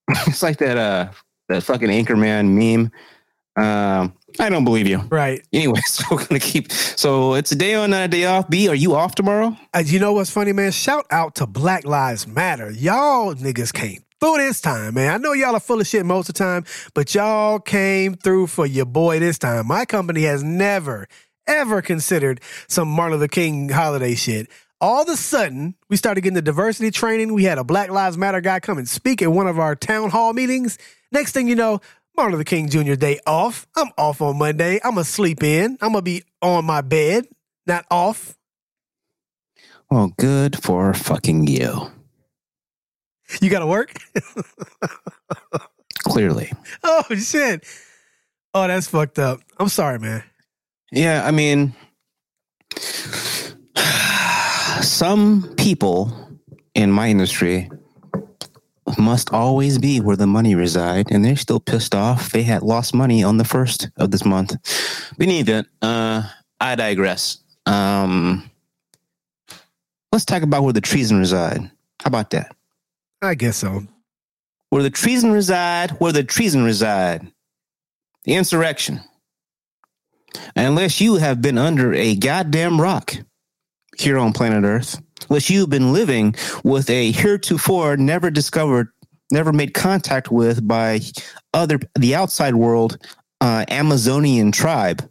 it's 0.28 0.43
like 0.43 0.57
that 0.57 0.78
uh 0.78 1.12
that 1.49 1.64
fucking 1.64 1.89
Anchorman 1.89 2.49
meme. 2.49 2.91
Um, 3.57 4.14
I 4.39 4.49
don't 4.49 4.64
believe 4.64 4.88
you. 4.88 4.99
Right. 5.09 5.45
Anyway, 5.51 5.82
so 5.86 6.03
we're 6.12 6.26
gonna 6.26 6.39
keep. 6.39 6.72
So 6.72 7.34
it's 7.36 7.51
a 7.51 7.55
day 7.55 7.76
on, 7.76 7.89
not 7.89 8.05
a 8.05 8.07
day 8.07 8.26
off. 8.26 8.49
B, 8.49 8.68
are 8.68 8.76
you 8.76 8.95
off 8.95 9.16
tomorrow? 9.16 9.55
Uh, 9.74 9.84
you 9.86 9.99
know 9.99 10.14
what's 10.14 10.30
funny, 10.30 10.53
man? 10.53 10.72
Shout 10.72 11.05
out 11.12 11.36
to 11.36 11.47
Black 11.47 11.86
Lives 11.86 12.28
Matter. 12.28 12.72
Y'all 12.72 13.36
niggas 13.36 13.74
came 13.74 14.03
through 14.20 14.38
this 14.38 14.62
time, 14.62 14.93
man. 14.93 15.14
I 15.14 15.18
know 15.18 15.34
y'all 15.34 15.55
are 15.55 15.59
full 15.59 15.82
of 15.82 15.88
shit 15.88 16.05
most 16.05 16.30
of 16.30 16.36
the 16.36 16.39
time, 16.39 16.64
but 16.93 17.14
y'all 17.14 17.59
came 17.59 18.16
through 18.16 18.47
for 18.47 18.66
your 18.66 18.86
boy 18.86 19.20
this 19.20 19.38
time. 19.38 19.68
My 19.68 19.84
company 19.84 20.22
has 20.24 20.43
never, 20.43 21.07
ever 21.51 21.81
considered 21.81 22.41
some 22.67 22.87
Martin 22.87 23.19
Luther 23.19 23.27
King 23.27 23.69
holiday 23.69 24.15
shit. 24.15 24.49
All 24.79 25.03
of 25.03 25.09
a 25.09 25.15
sudden, 25.15 25.75
we 25.89 25.97
started 25.97 26.21
getting 26.21 26.35
the 26.35 26.41
diversity 26.41 26.89
training. 26.89 27.33
We 27.33 27.43
had 27.43 27.59
a 27.59 27.63
Black 27.63 27.91
Lives 27.91 28.17
Matter 28.17 28.41
guy 28.41 28.59
come 28.59 28.79
and 28.79 28.89
speak 28.89 29.21
at 29.21 29.31
one 29.31 29.47
of 29.47 29.59
our 29.59 29.75
town 29.75 30.09
hall 30.09 30.33
meetings. 30.33 30.79
Next 31.11 31.33
thing 31.33 31.47
you 31.47 31.55
know, 31.55 31.81
Martin 32.17 32.33
Luther 32.33 32.45
King 32.45 32.69
Jr. 32.69 32.95
day 32.95 33.19
off. 33.27 33.67
I'm 33.75 33.89
off 33.97 34.21
on 34.21 34.37
Monday. 34.37 34.79
I'm 34.83 34.91
gonna 34.95 35.03
sleep 35.03 35.43
in. 35.43 35.77
I'm 35.81 35.91
gonna 35.91 36.01
be 36.01 36.23
on 36.41 36.65
my 36.65 36.81
bed, 36.81 37.27
not 37.67 37.85
off. 37.91 38.35
Well, 39.89 40.13
good 40.17 40.61
for 40.61 40.93
fucking 40.93 41.47
you. 41.47 41.91
You 43.41 43.49
gotta 43.49 43.67
work. 43.67 43.93
Clearly. 45.99 46.51
oh 46.83 47.03
shit. 47.15 47.65
Oh, 48.53 48.67
that's 48.67 48.87
fucked 48.87 49.19
up. 49.19 49.41
I'm 49.57 49.69
sorry, 49.69 49.99
man. 49.99 50.23
Yeah, 50.91 51.25
I 51.25 51.31
mean, 51.31 51.73
some 54.81 55.53
people 55.57 56.11
in 56.75 56.91
my 56.91 57.09
industry 57.09 57.69
must 58.97 59.31
always 59.31 59.77
be 59.77 60.01
where 60.01 60.17
the 60.17 60.27
money 60.27 60.53
reside, 60.53 61.09
and 61.11 61.23
they're 61.23 61.37
still 61.37 61.61
pissed 61.61 61.95
off. 61.95 62.31
They 62.31 62.43
had 62.43 62.61
lost 62.61 62.93
money 62.93 63.23
on 63.23 63.37
the 63.37 63.45
first 63.45 63.89
of 63.97 64.11
this 64.11 64.25
month. 64.25 64.55
Beneath 65.17 65.47
it, 65.47 65.65
uh, 65.81 66.23
I 66.59 66.75
digress. 66.75 67.37
Um, 67.65 68.49
let's 70.11 70.25
talk 70.25 70.43
about 70.43 70.63
where 70.63 70.73
the 70.73 70.81
treason 70.81 71.19
reside. 71.19 71.61
How 72.01 72.07
about 72.07 72.31
that? 72.31 72.53
I 73.21 73.35
guess 73.35 73.57
so. 73.57 73.87
Where 74.69 74.83
the 74.83 74.89
treason 74.89 75.31
reside, 75.31 75.91
where 75.91 76.11
the 76.11 76.23
treason 76.23 76.63
reside. 76.63 77.31
The 78.25 78.33
insurrection. 78.35 79.01
Unless 80.55 81.01
you 81.01 81.15
have 81.15 81.41
been 81.41 81.57
under 81.57 81.93
a 81.93 82.15
goddamn 82.15 82.79
rock 82.79 83.13
here 83.97 84.17
on 84.17 84.34
planet 84.34 84.63
Earth, 84.63 85.01
unless 85.29 85.49
you've 85.49 85.69
been 85.69 85.93
living 85.93 86.36
with 86.63 86.89
a 86.89 87.11
heretofore 87.11 87.97
never 87.97 88.29
discovered, 88.29 88.89
never 89.32 89.53
made 89.53 89.73
contact 89.73 90.32
with 90.32 90.67
by 90.67 90.99
other 91.53 91.79
the 91.97 92.15
outside 92.15 92.55
world 92.55 92.97
uh, 93.39 93.65
Amazonian 93.69 94.51
tribe, 94.51 95.07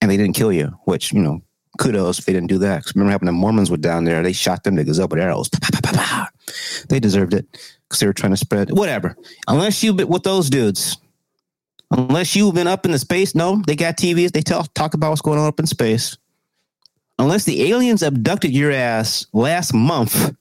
and 0.00 0.10
they 0.10 0.16
didn't 0.16 0.36
kill 0.36 0.52
you, 0.52 0.68
which 0.84 1.12
you 1.12 1.20
know, 1.20 1.42
kudos 1.78 2.18
if 2.18 2.26
they 2.26 2.32
didn't 2.32 2.48
do 2.48 2.58
that. 2.58 2.84
remember 2.94 3.12
happened 3.12 3.28
to 3.28 3.32
Mormons 3.32 3.70
were 3.70 3.76
down 3.76 4.04
there? 4.04 4.22
They 4.22 4.32
shot 4.32 4.64
them 4.64 4.76
niggas 4.76 5.00
up 5.00 5.10
with 5.10 5.20
arrows. 5.20 5.50
They 6.88 7.00
deserved 7.00 7.34
it 7.34 7.46
because 7.88 8.00
they 8.00 8.06
were 8.06 8.12
trying 8.12 8.32
to 8.32 8.36
spread 8.36 8.70
whatever. 8.70 9.16
Unless 9.48 9.82
been 9.82 10.08
with 10.08 10.22
those 10.22 10.50
dudes, 10.50 10.96
unless 11.90 12.34
you've 12.36 12.54
been 12.54 12.66
up 12.66 12.84
in 12.84 12.92
the 12.92 12.98
space, 12.98 13.34
no, 13.34 13.62
they 13.66 13.76
got 13.76 13.96
TVs. 13.96 14.32
They 14.32 14.42
talk 14.42 14.72
talk 14.74 14.94
about 14.94 15.10
what's 15.10 15.22
going 15.22 15.38
on 15.38 15.46
up 15.46 15.60
in 15.60 15.66
space. 15.66 16.16
Unless 17.18 17.44
the 17.44 17.70
aliens 17.70 18.02
abducted 18.02 18.50
your 18.50 18.72
ass 18.72 19.26
last 19.32 19.72
month 19.72 20.34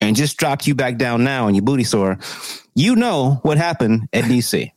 and 0.00 0.14
just 0.14 0.36
dropped 0.36 0.66
you 0.66 0.74
back 0.74 0.96
down 0.96 1.24
now 1.24 1.46
and 1.48 1.56
your 1.56 1.64
booty 1.64 1.82
sore, 1.84 2.18
you 2.74 2.94
know 2.94 3.40
what 3.42 3.58
happened 3.58 4.08
at 4.12 4.24
DC. 4.24 4.70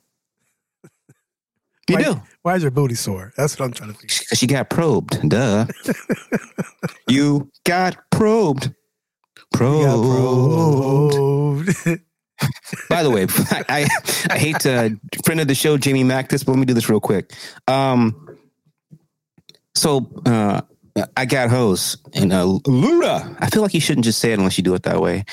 You 1.90 1.96
Why- 1.96 2.04
do. 2.04 2.22
Why 2.44 2.56
is 2.56 2.64
your 2.64 2.72
booty 2.72 2.96
sore? 2.96 3.32
That's 3.38 3.60
what 3.60 3.66
I'm 3.66 3.72
trying 3.72 3.94
to 3.94 4.00
figure. 4.00 4.16
Because 4.20 4.40
she 4.40 4.48
got 4.48 4.72
probed. 4.72 5.30
Duh. 5.30 5.68
you 7.08 7.52
got 7.66 7.98
probed. 8.10 8.74
You 9.54 9.60
got 9.60 9.96
Probed. 11.62 12.02
By 12.90 13.04
the 13.04 13.10
way, 13.10 13.28
I, 13.70 13.88
I, 14.30 14.38
hate 14.38 14.60
to 14.62 14.98
friend 15.26 15.40
of 15.40 15.48
the 15.48 15.56
show, 15.56 15.78
Jamie 15.78 16.04
Mack, 16.04 16.30
this, 16.30 16.44
but 16.44 16.54
let 16.54 16.60
me 16.60 16.66
do 16.66 16.74
this 16.74 16.90
real 16.90 17.00
quick. 17.00 17.34
Um, 17.68 18.38
so 19.76 20.10
uh, 20.26 20.62
I 21.16 21.26
got 21.26 21.50
hose 21.50 21.98
and 22.14 22.34
uh. 22.34 22.60
I 22.68 23.50
feel 23.52 23.62
like 23.62 23.74
you 23.74 23.82
shouldn't 23.82 24.06
just 24.06 24.20
say 24.20 24.32
it 24.32 24.40
unless 24.40 24.58
you 24.58 24.64
do 24.64 24.74
it 24.74 24.84
that 24.84 25.02
way. 25.02 25.24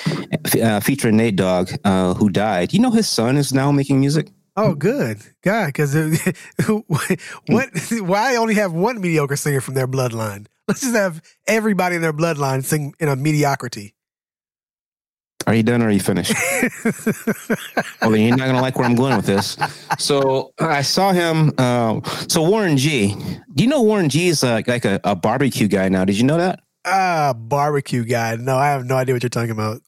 Uh, 0.60 0.80
featuring 0.80 1.16
Nate 1.16 1.36
Dogg, 1.36 1.70
uh, 1.84 2.14
who 2.14 2.28
died. 2.28 2.72
You 2.72 2.80
know 2.80 2.90
his 2.90 3.08
son 3.08 3.36
is 3.36 3.52
now 3.52 3.72
making 3.72 4.00
music. 4.00 4.28
oh, 4.56 4.74
good. 4.74 5.18
God, 5.42 5.66
because 5.66 5.94
what? 7.46 7.70
Why 8.00 8.36
only 8.36 8.54
have 8.54 8.72
one 8.72 9.00
mediocre 9.00 9.36
singer 9.36 9.60
from 9.60 9.74
their 9.74 9.88
bloodline? 9.88 10.46
Let's 10.66 10.80
just 10.80 10.94
have 10.94 11.22
everybody 11.46 11.96
in 11.96 12.02
their 12.02 12.12
bloodline 12.12 12.64
sing 12.64 12.94
in 13.00 13.08
a 13.08 13.16
mediocrity. 13.16 13.94
Are 15.48 15.54
you 15.54 15.62
done 15.62 15.82
or 15.82 15.86
are 15.86 15.90
you 15.90 15.98
finished? 15.98 16.34
well, 18.02 18.10
then 18.10 18.20
you're 18.20 18.36
not 18.36 18.46
gonna 18.46 18.60
like 18.60 18.78
where 18.78 18.86
I'm 18.86 18.94
going 18.94 19.16
with 19.16 19.24
this. 19.24 19.56
So 19.98 20.52
I 20.58 20.82
saw 20.82 21.12
him. 21.12 21.52
Uh, 21.56 22.02
so 22.28 22.42
Warren 22.42 22.76
G. 22.76 23.16
Do 23.54 23.64
you 23.64 23.70
know 23.70 23.80
Warren 23.82 24.10
G 24.10 24.28
is 24.28 24.44
uh, 24.44 24.60
like 24.66 24.84
a, 24.84 25.00
a 25.04 25.16
barbecue 25.16 25.66
guy 25.66 25.88
now? 25.88 26.04
Did 26.04 26.18
you 26.18 26.24
know 26.24 26.36
that? 26.36 26.60
ah, 26.84 27.32
barbecue 27.34 28.04
guy. 28.04 28.36
No, 28.36 28.56
I 28.56 28.66
have 28.68 28.84
no 28.84 28.96
idea 28.96 29.14
what 29.14 29.22
you're 29.22 29.30
talking 29.30 29.50
about. 29.50 29.80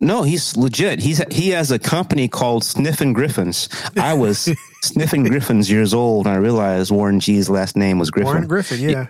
No, 0.00 0.22
he's 0.22 0.56
legit. 0.56 1.00
He's 1.00 1.22
he 1.30 1.48
has 1.50 1.70
a 1.70 1.78
company 1.78 2.28
called 2.28 2.62
Sniffin' 2.62 3.12
Griffins. 3.12 3.68
I 3.96 4.14
was 4.14 4.48
Sniffin' 4.82 5.24
Griffins 5.24 5.70
years 5.70 5.92
old, 5.92 6.26
and 6.26 6.36
I 6.36 6.38
realized 6.38 6.90
Warren 6.90 7.18
G's 7.18 7.50
last 7.50 7.76
name 7.76 7.98
was 7.98 8.10
Griffin. 8.10 8.26
Warren 8.26 8.46
Griffin, 8.46 8.80
yeah. 8.80 9.06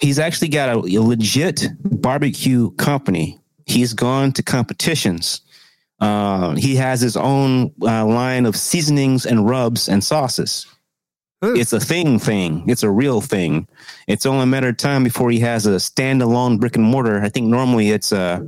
He's 0.00 0.18
actually 0.18 0.48
got 0.48 0.68
a, 0.68 0.78
a 0.78 1.00
legit 1.00 1.66
barbecue 1.82 2.70
company. 2.72 3.38
He's 3.68 3.92
gone 3.92 4.32
to 4.32 4.42
competitions. 4.42 5.42
Uh, 6.00 6.54
he 6.54 6.76
has 6.76 7.00
his 7.00 7.16
own 7.16 7.72
uh, 7.82 8.06
line 8.06 8.46
of 8.46 8.56
seasonings 8.56 9.26
and 9.26 9.48
rubs 9.48 9.88
and 9.88 10.02
sauces. 10.02 10.66
Huh. 11.42 11.52
It's 11.52 11.72
a 11.72 11.80
thing, 11.80 12.18
thing. 12.18 12.68
It's 12.68 12.82
a 12.82 12.90
real 12.90 13.20
thing. 13.20 13.68
It's 14.08 14.26
only 14.26 14.42
a 14.42 14.46
matter 14.46 14.68
of 14.68 14.76
time 14.76 15.04
before 15.04 15.30
he 15.30 15.38
has 15.40 15.66
a 15.66 15.76
standalone 15.76 16.58
brick 16.58 16.76
and 16.76 16.84
mortar. 16.84 17.20
I 17.22 17.28
think 17.28 17.46
normally 17.46 17.90
it's 17.90 18.12
uh, 18.12 18.44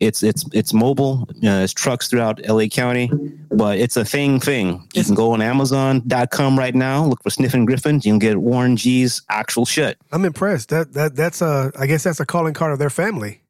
it's 0.00 0.22
it's 0.24 0.44
it's 0.52 0.72
mobile. 0.72 1.28
Uh, 1.30 1.62
it's 1.62 1.72
trucks 1.72 2.08
throughout 2.08 2.44
LA 2.46 2.66
County, 2.66 3.10
but 3.50 3.78
it's 3.78 3.96
a 3.96 4.04
thing, 4.04 4.40
thing. 4.40 4.88
You 4.92 5.04
can 5.04 5.14
go 5.14 5.32
on 5.32 5.42
Amazon.com 5.42 6.58
right 6.58 6.74
now. 6.74 7.04
Look 7.04 7.22
for 7.22 7.30
Sniffin' 7.30 7.64
Griffins. 7.64 8.04
You 8.04 8.12
can 8.12 8.18
get 8.18 8.38
Warren 8.38 8.76
G's 8.76 9.22
actual 9.30 9.64
shit. 9.64 9.96
I'm 10.10 10.24
impressed. 10.24 10.70
That 10.70 10.94
that 10.94 11.14
that's 11.14 11.40
a. 11.42 11.70
I 11.78 11.86
guess 11.86 12.02
that's 12.02 12.20
a 12.20 12.26
calling 12.26 12.54
card 12.54 12.72
of 12.72 12.80
their 12.80 12.90
family. 12.90 13.40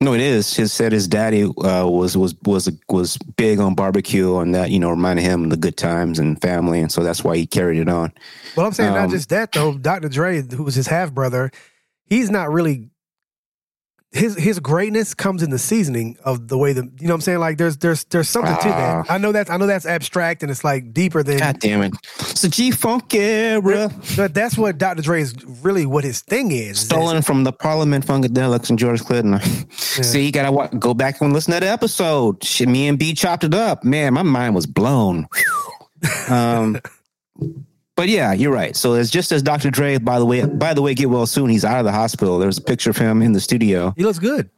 No, 0.00 0.14
it 0.14 0.20
is. 0.20 0.54
His 0.54 0.72
said 0.72 0.92
his 0.92 1.08
daddy 1.08 1.42
uh, 1.42 1.86
was 1.88 2.16
was 2.16 2.34
was 2.44 2.70
was 2.88 3.16
big 3.36 3.58
on 3.58 3.74
barbecue, 3.74 4.36
and 4.38 4.54
that 4.54 4.70
you 4.70 4.78
know 4.78 4.90
reminded 4.90 5.22
him 5.22 5.44
of 5.44 5.50
the 5.50 5.56
good 5.56 5.76
times 5.76 6.20
and 6.20 6.40
family, 6.40 6.80
and 6.80 6.90
so 6.92 7.02
that's 7.02 7.24
why 7.24 7.36
he 7.36 7.46
carried 7.46 7.78
it 7.78 7.88
on. 7.88 8.12
Well, 8.56 8.66
I'm 8.66 8.72
saying 8.72 8.94
not 8.94 9.06
Um, 9.06 9.10
just 9.10 9.28
that 9.30 9.50
though. 9.50 9.76
Dr. 9.76 10.08
Dre, 10.08 10.42
who 10.42 10.62
was 10.62 10.76
his 10.76 10.86
half 10.86 11.12
brother, 11.12 11.50
he's 12.04 12.30
not 12.30 12.52
really 12.52 12.90
his 14.12 14.36
his 14.36 14.58
greatness 14.58 15.12
comes 15.12 15.42
in 15.42 15.50
the 15.50 15.58
seasoning 15.58 16.16
of 16.24 16.48
the 16.48 16.56
way 16.56 16.72
the 16.72 16.82
you 16.98 17.06
know 17.06 17.12
what 17.12 17.16
I'm 17.16 17.20
saying. 17.20 17.38
Like 17.40 17.58
there's 17.58 17.76
there's 17.76 18.04
there's 18.04 18.28
something 18.28 18.56
to 18.56 18.68
that. 18.68 19.04
Ah. 19.08 19.14
I 19.14 19.18
know 19.18 19.32
that 19.32 19.50
I 19.50 19.58
know 19.58 19.66
that's 19.66 19.84
abstract 19.84 20.42
and 20.42 20.50
it's 20.50 20.64
like 20.64 20.94
deeper 20.94 21.22
than. 21.22 21.38
God 21.38 21.58
damn 21.60 21.82
it! 21.82 21.92
It's 22.20 22.42
a 22.42 22.48
G 22.48 22.70
Funk 22.70 23.14
era, 23.14 23.90
But 24.16 24.32
that's 24.32 24.56
what 24.56 24.78
Dr. 24.78 25.02
Dre 25.02 25.20
is 25.20 25.34
really 25.62 25.84
what 25.84 26.04
his 26.04 26.22
thing 26.22 26.52
is. 26.52 26.80
stolen 26.80 27.20
from 27.20 27.44
the 27.44 27.52
Parliament 27.52 28.06
Funkadelics 28.06 28.70
and 28.70 28.78
George 28.78 29.00
Clinton. 29.02 29.40
See, 29.72 30.24
you 30.24 30.32
gotta 30.32 30.52
wa- 30.52 30.68
go 30.68 30.94
back 30.94 31.20
and 31.20 31.32
listen 31.34 31.52
to 31.52 31.60
that 31.60 31.66
episode. 31.70 32.42
Shit, 32.42 32.68
me 32.68 32.88
and 32.88 32.98
B 32.98 33.12
chopped 33.12 33.44
it 33.44 33.52
up. 33.54 33.84
Man, 33.84 34.14
my 34.14 34.22
mind 34.22 34.54
was 34.54 34.66
blown. 34.66 35.26
Um, 36.28 36.80
but 37.98 38.08
yeah, 38.08 38.32
you're 38.32 38.52
right. 38.52 38.76
So 38.76 38.94
it's 38.94 39.10
just 39.10 39.32
as 39.32 39.42
Dr. 39.42 39.70
Dre. 39.70 39.98
By 39.98 40.20
the 40.20 40.24
way, 40.24 40.46
by 40.46 40.72
the 40.72 40.80
way, 40.82 40.94
get 40.94 41.10
well 41.10 41.26
soon. 41.26 41.50
He's 41.50 41.64
out 41.64 41.78
of 41.80 41.84
the 41.84 41.90
hospital. 41.92 42.38
There's 42.38 42.56
a 42.56 42.62
picture 42.62 42.90
of 42.90 42.96
him 42.96 43.20
in 43.22 43.32
the 43.32 43.40
studio. 43.40 43.92
He 43.96 44.04
looks 44.04 44.20
good. 44.20 44.48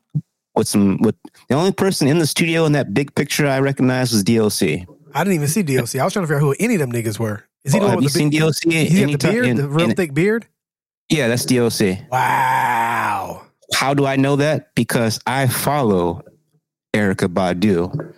with 0.55 0.69
some 0.69 0.99
with 1.01 1.15
the 1.49 1.55
only 1.55 1.73
person 1.73 2.07
in 2.07 2.19
the 2.19 2.27
studio 2.27 2.67
in 2.67 2.73
that 2.73 2.93
big 2.93 3.15
picture 3.15 3.47
I 3.47 3.61
recognized 3.61 4.13
was 4.13 4.23
DOC. 4.23 4.87
I 5.15 5.25
didn't 5.25 5.35
even 5.35 5.49
see 5.49 5.63
DOC. 5.63 5.97
I 5.97 6.05
was 6.05 6.13
trying 6.13 6.25
to 6.25 6.27
figure 6.27 6.37
out 6.37 6.41
who 6.41 6.55
any 6.61 6.75
of 6.75 6.81
them 6.81 6.93
niggas 6.93 7.19
were. 7.19 7.45
Is 7.65 7.73
he 7.73 7.79
Oh, 7.81 7.83
the 7.83 7.89
one 7.89 7.91
have 7.95 8.01
you 8.03 8.05
with 8.05 8.13
the 8.13 8.19
seen 8.19 8.31
big, 8.31 8.41
DOC? 8.41 8.73
He 8.91 9.01
got 9.07 9.21
the 9.21 9.29
beard, 9.33 9.47
in- 9.47 9.57
the 9.57 9.69
real 9.69 9.89
in- 9.91 9.97
thick 9.97 10.13
beard. 10.15 10.47
Yeah, 11.09 11.29
that's 11.29 11.45
DOC. 11.47 11.99
Wow. 12.11 13.47
How 13.75 13.95
do 13.95 14.07
I 14.07 14.17
know 14.17 14.37
that? 14.37 14.75
Because 14.75 15.19
I 15.27 15.47
follow 15.49 16.23
Erykah 16.95 17.29
Badu, 17.33 18.13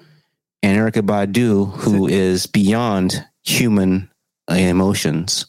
and 0.63 0.79
Erykah 0.79 1.03
Badu, 1.07 1.73
who 1.79 2.07
is 2.09 2.47
beyond 2.47 3.25
human 3.45 4.11
emotions, 4.51 5.47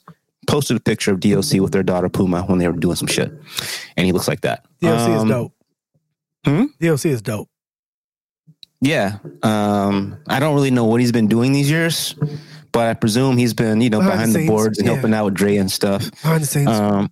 posted 0.48 0.78
a 0.78 0.80
picture 0.80 1.12
of 1.12 1.20
DOC 1.20 1.54
with 1.62 1.72
their 1.72 1.84
daughter 1.84 2.10
Puma 2.10 2.44
when 2.44 2.60
they 2.60 2.68
were 2.68 2.74
doing 2.78 2.96
some 2.96 3.08
shit, 3.08 3.32
and 3.98 4.06
he 4.06 4.12
looks 4.12 4.28
like 4.28 4.42
that. 4.42 4.66
DOC 4.82 5.10
is 5.16 5.22
Um, 5.22 5.28
dope. 5.30 5.54
hmm? 6.46 6.66
DOC 6.80 7.06
is 7.06 7.22
dope. 7.22 7.50
Yeah. 8.82 9.18
Um, 9.44 10.18
I 10.28 10.40
don't 10.40 10.56
really 10.56 10.72
know 10.72 10.84
what 10.86 11.00
he's 11.00 11.12
been 11.14 11.28
doing 11.28 11.54
these 11.54 11.70
years, 11.70 12.16
but 12.74 12.88
I 12.88 12.94
presume 12.94 13.38
he's 13.38 13.54
been, 13.54 13.80
you 13.80 13.90
know, 13.90 14.00
Behind 14.00 14.14
behind, 14.16 14.30
the 14.36 14.40
scenes, 14.40 14.50
boards 14.50 14.78
and 14.78 14.88
yeah. 14.88 14.94
helping 14.94 15.14
out 15.14 15.26
with 15.26 15.34
Dre 15.36 15.56
and 15.56 15.72
stuff. 15.72 16.10
Behind 16.22 16.44
the 16.44 16.48
scenes. 16.48 16.68
Um, 16.68 17.10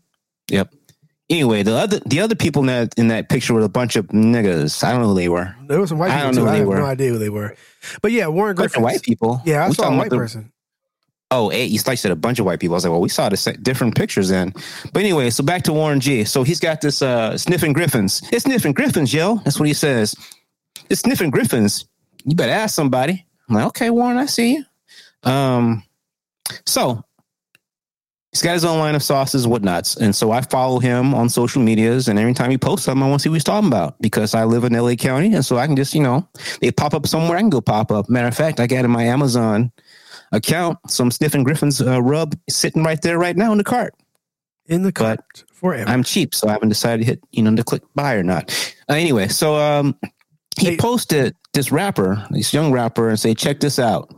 yep. 0.50 0.74
Anyway, 1.30 1.64
the 1.64 1.74
other 1.74 2.02
the 2.06 2.20
other 2.20 2.36
people 2.36 2.62
in 2.64 2.68
that 2.68 2.94
in 2.98 3.08
that 3.08 3.30
picture 3.30 3.54
were 3.54 3.62
a 3.62 3.70
bunch 3.70 3.96
of 3.96 4.08
niggas. 4.08 4.84
I 4.84 4.92
don't 4.92 5.02
know 5.02 5.08
who 5.10 5.16
they 5.16 5.30
were. 5.30 5.56
there 5.70 5.80
were 5.80 5.88
some 5.88 5.98
white 5.98 6.12
I 6.12 6.16
people 6.26 6.32
don't 6.34 6.36
know 6.36 6.42
too. 6.42 6.46
who 6.46 6.50
I 6.50 6.52
they 6.52 6.60
have 6.60 6.68
were. 6.68 6.76
no 6.80 6.86
idea 6.86 7.10
who 7.12 7.18
they 7.20 7.30
were. 7.30 7.56
But 8.02 8.12
yeah, 8.12 8.28
Warren 8.28 8.54
Griffin. 8.58 8.84
white 8.84 9.02
people. 9.02 9.42
Yeah, 9.46 9.64
I 9.64 9.70
We 9.70 9.76
saw 9.76 9.88
a 9.94 9.96
white 9.96 10.10
person. 10.12 10.52
Oh, 11.32 11.50
eight. 11.52 11.72
You 11.72 11.80
you 11.86 11.96
said 11.96 12.12
a 12.12 12.16
bunch 12.16 12.40
of 12.40 12.46
white 12.46 12.60
people. 12.60 12.76
I 12.76 12.78
was 12.78 12.84
like, 12.84 12.92
well, 12.92 13.02
we 13.02 13.08
saw 13.10 13.30
the 13.30 13.58
different 13.62 13.96
pictures 13.96 14.28
then. 14.30 14.54
But 14.92 15.00
anyway, 15.00 15.30
so 15.30 15.44
back 15.44 15.64
to 15.64 15.74
Warren 15.74 16.02
G. 16.02 16.26
So 16.26 16.44
he's 16.44 16.60
got 16.60 16.82
this 16.82 17.02
uh 17.02 17.38
sniffing 17.38 17.72
griffins. 17.72 18.22
It's 18.34 18.44
sniffing 18.44 18.74
griffins, 18.74 19.14
yo. 19.14 19.36
That's 19.38 19.58
what 19.58 19.68
he 19.68 19.74
says. 19.74 20.14
It's 20.90 21.02
sniffing 21.02 21.30
griffins. 21.30 21.86
You 22.26 22.36
better 22.36 22.52
ask 22.52 22.76
somebody. 22.76 23.26
I'm 23.48 23.56
like, 23.56 23.66
okay, 23.68 23.90
Warren, 23.90 24.18
I 24.18 24.26
see 24.26 24.56
you. 24.56 24.66
Um, 25.24 25.84
so 26.66 27.04
he's 28.32 28.42
got 28.42 28.54
his 28.54 28.66
own 28.66 28.80
line 28.80 28.96
of 28.96 29.04
sauces, 29.04 29.48
whatnots, 29.48 29.96
and 29.96 30.16
so 30.16 30.32
I 30.32 30.42
follow 30.42 30.80
him 30.80 31.14
on 31.14 31.30
social 31.30 31.62
medias. 31.62 32.08
And 32.08 32.20
every 32.20 32.34
time 32.34 32.52
he 32.52 32.58
posts 32.58 32.86
something, 32.86 33.04
I 33.04 33.10
want 33.10 33.22
to 33.22 33.24
see 33.24 33.30
what 33.30 33.36
he's 33.36 33.44
talking 33.44 33.68
about 33.68 34.02
because 34.02 34.36
I 34.36 34.44
live 34.44 34.64
in 34.66 34.74
LA 34.74 34.96
County, 34.96 35.34
and 35.34 35.46
so 35.46 35.58
I 35.58 35.66
can 35.66 35.76
just, 35.76 35.96
you 35.96 36.02
know, 36.02 36.28
they 36.60 36.72
pop 36.72 36.94
up 36.94 37.08
somewhere, 37.08 37.38
I 37.38 37.42
can 37.42 37.50
go 37.50 37.62
pop 37.62 37.92
up. 37.92 38.10
Matter 38.10 38.28
of 38.28 38.36
fact, 38.36 38.60
I 38.60 38.68
got 38.68 38.86
in 38.86 38.92
my 38.92 39.04
Amazon 39.04 39.72
account 40.32 40.78
some 40.90 41.12
Sniffin' 41.12 41.44
Griffin's 41.44 41.82
uh, 41.82 42.02
rub 42.02 42.36
sitting 42.50 42.84
right 42.84 43.02
there 43.02 43.18
right 43.20 43.36
now 43.36 43.52
in 43.52 43.58
the 43.58 43.64
cart. 43.64 43.94
In 44.68 44.84
the 44.84 44.92
cart 44.92 45.44
forever. 45.54 45.90
I'm 45.90 46.04
cheap, 46.04 46.34
so 46.34 46.48
I 46.48 46.54
haven't 46.54 46.70
decided 46.70 47.00
to 47.04 47.06
hit, 47.06 47.24
you 47.32 47.44
know, 47.44 47.56
to 47.56 47.64
click 47.64 47.82
buy 47.96 48.16
or 48.16 48.24
not. 48.24 48.52
Uh, 48.90 48.94
anyway, 48.94 49.28
so 49.28 49.56
um, 49.56 49.96
he 50.58 50.68
Hey. 50.72 50.78
posted 50.78 51.36
this 51.54 51.72
rapper, 51.72 52.26
this 52.30 52.54
young 52.54 52.72
rapper, 52.72 53.10
and 53.10 53.20
say, 53.20 53.34
check 53.34 53.60
this 53.60 53.80
out, 53.80 54.14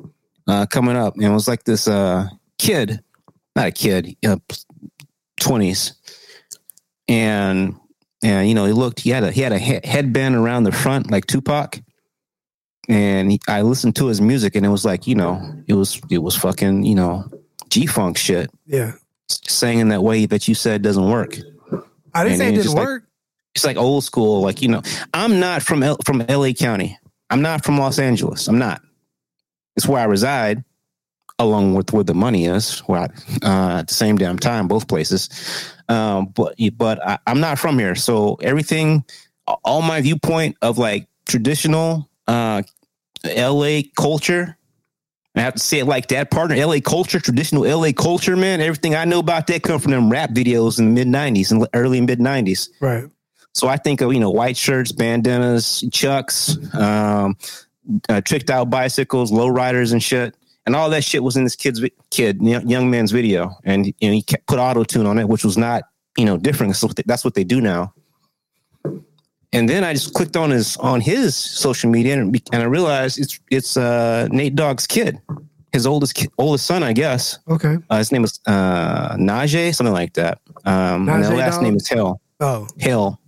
uh, 0.47 0.65
coming 0.67 0.95
up. 0.95 1.15
And 1.15 1.23
it 1.23 1.29
was 1.29 1.47
like 1.47 1.63
this 1.63 1.87
uh, 1.87 2.27
kid, 2.59 3.01
not 3.55 3.67
a 3.67 3.71
kid, 3.71 4.15
uh, 4.25 4.37
20s. 5.41 5.93
And, 7.07 7.75
and, 8.23 8.47
you 8.47 8.53
know, 8.55 8.65
he 8.65 8.71
looked, 8.73 8.99
he 9.01 9.09
had 9.09 9.23
a, 9.23 9.31
he 9.31 9.41
had 9.41 9.51
a 9.51 9.59
he- 9.59 9.79
headband 9.83 10.35
around 10.35 10.63
the 10.63 10.71
front 10.71 11.09
like 11.11 11.25
Tupac. 11.25 11.81
And 12.89 13.31
he, 13.31 13.39
I 13.47 13.61
listened 13.61 13.95
to 13.97 14.07
his 14.07 14.19
music 14.21 14.55
and 14.55 14.65
it 14.65 14.69
was 14.69 14.83
like, 14.85 15.07
you 15.07 15.15
know, 15.15 15.41
it 15.67 15.73
was, 15.73 16.01
it 16.09 16.17
was 16.19 16.35
fucking, 16.35 16.83
you 16.83 16.95
know, 16.95 17.25
G 17.69 17.85
funk 17.85 18.17
shit 18.17 18.51
yeah. 18.65 18.93
saying 19.29 19.79
in 19.79 19.87
that 19.89 20.03
way 20.03 20.25
that 20.25 20.47
you 20.47 20.53
said 20.55 20.81
doesn't 20.81 21.09
work. 21.09 21.37
I 22.13 22.23
didn't 22.23 22.33
And 22.33 22.37
say 22.37 22.47
it 22.47 22.51
didn't 22.51 22.63
just 22.63 22.75
like- 22.75 22.85
work. 22.85 23.03
It's 23.55 23.63
like 23.63 23.77
old 23.77 24.03
school, 24.03 24.41
like 24.41 24.63
you 24.63 24.67
know. 24.67 24.81
I'm 25.13 25.39
not 25.39 25.61
from 25.61 25.83
L- 25.83 25.99
from 26.03 26.21
L.A. 26.27 26.55
County. 26.55 26.97
I'm 27.29 27.43
not 27.43 27.63
from 27.63 27.77
Los 27.77 27.99
Angeles. 27.99 28.47
I'm 28.47 28.57
not. 28.57 28.81
It's 29.75 29.87
where 29.87 30.01
I 30.01 30.05
reside, 30.05 30.63
along 31.37 31.75
with 31.75 31.93
where 31.93 32.03
the 32.03 32.15
money 32.15 32.45
is. 32.45 32.79
Where 32.87 33.01
I, 33.01 33.05
uh, 33.43 33.77
at 33.81 33.89
the 33.89 33.93
same 33.93 34.17
damn 34.17 34.39
time, 34.39 34.67
both 34.67 34.87
places. 34.87 35.29
Um, 35.87 36.27
but 36.33 36.55
but 36.77 37.07
I, 37.07 37.19
I'm 37.27 37.39
not 37.39 37.59
from 37.59 37.77
here, 37.77 37.93
so 37.93 38.39
everything, 38.41 39.03
all 39.63 39.83
my 39.83 40.01
viewpoint 40.01 40.57
of 40.63 40.79
like 40.79 41.07
traditional 41.27 42.09
uh, 42.27 42.63
L.A. 43.23 43.83
culture. 43.83 44.57
I 45.35 45.41
have 45.41 45.55
to 45.55 45.59
say 45.59 45.79
it 45.79 45.85
like 45.85 46.09
that, 46.09 46.29
partner. 46.29 46.55
LA 46.55 46.79
culture, 46.79 47.19
traditional 47.19 47.63
LA 47.63 47.91
culture, 47.91 48.37
man. 48.37 48.61
Everything 48.61 48.93
I 48.93 49.05
know 49.05 49.17
about 49.17 49.47
that 49.47 49.63
come 49.63 49.79
from 49.79 49.91
them 49.91 50.11
rap 50.11 50.29
videos 50.29 50.77
in 50.77 50.85
the 50.85 50.91
mid 50.91 51.07
'90s 51.07 51.51
and 51.51 51.67
early 51.73 52.01
mid 52.01 52.19
'90s. 52.19 52.69
Right. 52.79 53.05
So 53.53 53.67
I 53.67 53.77
think 53.77 54.01
of 54.01 54.13
you 54.13 54.19
know 54.19 54.29
white 54.29 54.57
shirts, 54.57 54.91
bandanas, 54.91 55.83
chucks, 55.91 56.55
um, 56.75 57.35
uh, 58.09 58.21
tricked 58.21 58.51
out 58.51 58.69
bicycles, 58.69 59.31
low 59.31 59.47
riders, 59.47 59.91
and 59.91 60.03
shit, 60.03 60.35
and 60.67 60.75
all 60.75 60.91
that 60.91 61.03
shit 61.03 61.23
was 61.23 61.35
in 61.35 61.43
this 61.43 61.55
kid's 61.55 61.81
kid 62.11 62.39
young 62.41 62.91
man's 62.91 63.11
video, 63.11 63.57
and 63.63 63.87
you 63.87 63.93
know, 64.03 64.13
he 64.13 64.21
kept, 64.21 64.45
put 64.47 64.59
auto 64.59 64.83
tune 64.83 65.07
on 65.07 65.17
it, 65.17 65.27
which 65.27 65.43
was 65.43 65.57
not 65.57 65.83
you 66.15 66.25
know 66.25 66.37
different. 66.37 66.75
So 66.75 66.89
that's 67.05 67.23
what 67.23 67.33
they 67.33 67.43
do 67.43 67.59
now. 67.59 67.93
And 69.53 69.69
then 69.69 69.83
I 69.83 69.93
just 69.93 70.13
clicked 70.13 70.35
on 70.35 70.49
his 70.49 70.77
on 70.77 70.99
his 70.99 71.35
social 71.35 71.89
media, 71.89 72.19
and, 72.19 72.35
and 72.51 72.63
I 72.63 72.65
realized 72.65 73.19
it's 73.19 73.39
it's 73.51 73.77
uh, 73.77 74.27
Nate 74.31 74.55
Dogg's 74.55 74.87
kid, 74.87 75.21
his 75.71 75.85
oldest 75.85 76.15
kid, 76.15 76.31
oldest 76.39 76.65
son, 76.65 76.81
I 76.81 76.91
guess. 76.91 77.37
Okay. 77.47 77.77
Uh, 77.89 77.97
his 77.99 78.11
name 78.11 78.23
is 78.23 78.39
uh, 78.47 79.15
Najee, 79.15 79.73
something 79.73 79.93
like 79.93 80.13
that. 80.13 80.39
Um, 80.65 81.07
and 81.07 81.23
the 81.23 81.35
last 81.35 81.61
name 81.61 81.75
is 81.75 81.87
Hill. 81.87 82.19
Oh. 82.39 82.67
Hill. 82.77 83.19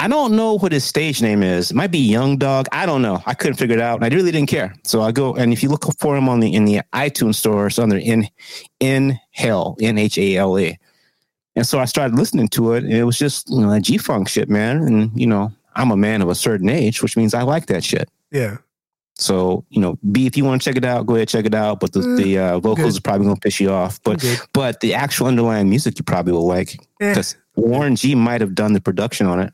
I 0.00 0.08
don't 0.08 0.34
know 0.34 0.56
what 0.58 0.72
his 0.72 0.82
stage 0.82 1.20
name 1.20 1.42
is. 1.42 1.70
It 1.70 1.74
might 1.74 1.90
be 1.90 1.98
Young 1.98 2.38
Dog. 2.38 2.68
I 2.72 2.86
don't 2.86 3.02
know. 3.02 3.22
I 3.26 3.34
couldn't 3.34 3.56
figure 3.56 3.76
it 3.76 3.82
out. 3.82 3.96
And 3.96 4.04
I 4.04 4.16
really 4.16 4.32
didn't 4.32 4.48
care. 4.48 4.74
So 4.82 5.02
I 5.02 5.12
go 5.12 5.34
and 5.36 5.52
if 5.52 5.62
you 5.62 5.68
look 5.68 5.84
for 5.98 6.16
him 6.16 6.26
on 6.28 6.40
the 6.40 6.54
in 6.54 6.64
the 6.64 6.80
iTunes 6.94 7.34
store, 7.34 7.66
it's 7.66 7.78
under 7.78 7.98
in 7.98 8.26
in 8.80 9.20
hell 9.32 9.76
N 9.80 9.98
H 9.98 10.16
A 10.16 10.36
L 10.36 10.58
A. 10.58 10.78
And 11.56 11.66
so 11.66 11.78
I 11.80 11.84
started 11.84 12.16
listening 12.16 12.48
to 12.48 12.74
it, 12.74 12.84
and 12.84 12.92
it 12.92 13.04
was 13.04 13.18
just 13.18 13.48
you 13.50 13.60
know 13.60 13.70
that 13.70 13.80
G 13.82 13.98
Funk 13.98 14.28
shit, 14.28 14.48
man. 14.48 14.78
And 14.82 15.10
you 15.20 15.26
know 15.26 15.52
I'm 15.74 15.90
a 15.90 15.96
man 15.96 16.22
of 16.22 16.28
a 16.28 16.34
certain 16.34 16.68
age, 16.68 17.02
which 17.02 17.16
means 17.16 17.34
I 17.34 17.42
like 17.42 17.66
that 17.66 17.82
shit. 17.84 18.08
Yeah. 18.30 18.58
So 19.16 19.64
you 19.68 19.80
know, 19.80 19.98
B, 20.12 20.26
if 20.26 20.36
you 20.36 20.44
want 20.44 20.62
to 20.62 20.64
check 20.68 20.76
it 20.76 20.84
out, 20.84 21.06
go 21.06 21.14
ahead 21.16 21.28
check 21.28 21.44
it 21.44 21.54
out. 21.54 21.80
But 21.80 21.92
the, 21.92 22.00
Mm, 22.00 22.16
the 22.16 22.38
uh, 22.38 22.58
vocals 22.60 22.94
good. 22.94 22.98
are 22.98 23.02
probably 23.02 23.26
gonna 23.26 23.40
piss 23.40 23.60
you 23.60 23.70
off. 23.70 24.00
But 24.02 24.24
but 24.52 24.80
the 24.80 24.94
actual 24.94 25.26
underlying 25.26 25.68
music 25.68 25.98
you 25.98 26.04
probably 26.04 26.32
will 26.32 26.46
like 26.46 26.74
Eh. 27.00 27.10
because 27.10 27.36
Warren 27.56 27.96
G 27.96 28.14
might 28.14 28.40
have 28.40 28.54
done 28.54 28.72
the 28.72 28.80
production 28.80 29.26
on 29.26 29.40
it. 29.40 29.52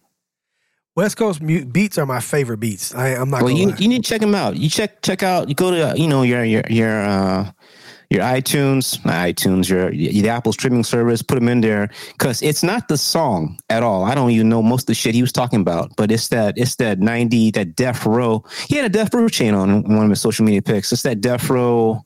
West 0.95 1.17
Coast 1.19 1.43
mu- 1.43 1.65
beats 1.65 1.99
are 1.99 2.07
my 2.07 2.21
favorite 2.21 2.59
beats. 2.59 2.95
I, 2.95 3.09
I'm 3.09 3.29
not 3.29 3.43
Well, 3.43 3.51
gonna 3.53 3.61
you, 3.61 3.69
lie. 3.71 3.77
you 3.79 3.89
need 3.89 4.05
to 4.05 4.09
check 4.09 4.21
them 4.21 4.35
out. 4.35 4.57
You 4.57 4.69
check 4.71 5.03
check 5.03 5.23
out. 5.23 5.49
You 5.49 5.55
go 5.55 5.71
to 5.71 5.91
uh, 5.91 5.95
you 5.95 6.07
know 6.09 6.23
your 6.23 6.45
your 6.45 6.63
your 6.71 7.03
uh, 7.03 7.51
your 8.11 8.23
iTunes, 8.23 8.99
iTunes, 9.03 9.69
your, 9.69 9.93
your 9.93 10.31
Apple 10.33 10.53
streaming 10.53 10.85
service. 10.85 11.23
Put 11.23 11.35
them 11.37 11.49
in 11.49 11.61
there 11.61 11.91
because 12.13 12.41
it's 12.43 12.63
not 12.63 12.89
the 12.89 12.97
song 12.97 13.59
at 13.69 13.83
all. 13.83 14.05
I 14.05 14.15
don't 14.15 14.31
even 14.31 14.49
know 14.49 14.63
most 14.63 14.83
of 14.83 14.87
the 14.87 14.95
shit 14.95 15.15
he 15.15 15.23
was 15.23 15.33
talking 15.33 15.61
about, 15.61 15.91
but 15.97 16.11
it's 16.13 16.29
that 16.29 16.57
it's 16.57 16.77
that 16.77 17.01
ninety 17.01 17.51
that 17.53 17.75
Death 17.77 18.07
Row. 18.07 18.45
He 18.69 18.77
had 18.77 18.85
a 18.85 18.89
Death 18.89 19.13
Row 19.13 19.29
chain 19.29 19.55
on 19.55 19.83
one 19.85 20.05
of 20.05 20.11
his 20.11 20.21
social 20.21 20.45
media 20.45 20.63
pics. 20.63 20.93
It's 20.93 21.03
that 21.03 21.21
Death 21.21 21.49
Row, 21.51 22.05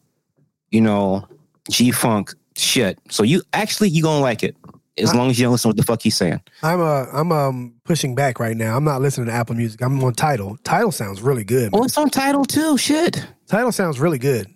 you 0.70 0.80
know, 0.80 1.26
G 1.70 1.90
Funk 1.90 2.34
shit. 2.56 2.98
So 3.10 3.22
you 3.22 3.42
actually 3.52 3.90
you 3.90 4.02
gonna 4.02 4.20
like 4.22 4.42
it 4.42 4.56
as 4.98 5.10
I- 5.10 5.16
long 5.16 5.30
as 5.30 5.38
you 5.38 5.44
don't 5.44 5.52
listen 5.52 5.68
to 5.68 5.68
what 5.68 5.76
the 5.76 5.82
fuck 5.82 6.02
he's 6.02 6.16
saying. 6.16 6.40
I'm 6.62 6.80
uh 6.80 7.06
I'm 7.12 7.30
um 7.32 7.74
pushing 7.84 8.14
back 8.14 8.40
right 8.40 8.56
now. 8.56 8.76
I'm 8.76 8.84
not 8.84 9.02
listening 9.02 9.26
to 9.26 9.32
Apple 9.32 9.54
Music. 9.54 9.82
I'm 9.82 10.02
on 10.02 10.14
Tidal. 10.14 10.56
Tidal 10.64 10.92
sounds 10.92 11.20
really 11.20 11.44
good. 11.44 11.70
Oh, 11.74 11.84
it's 11.84 11.98
on 11.98 12.08
Tidal 12.10 12.44
too. 12.44 12.78
Shit. 12.78 13.26
Tidal 13.48 13.72
sounds 13.72 14.00
really 14.00 14.18
good. 14.18 14.46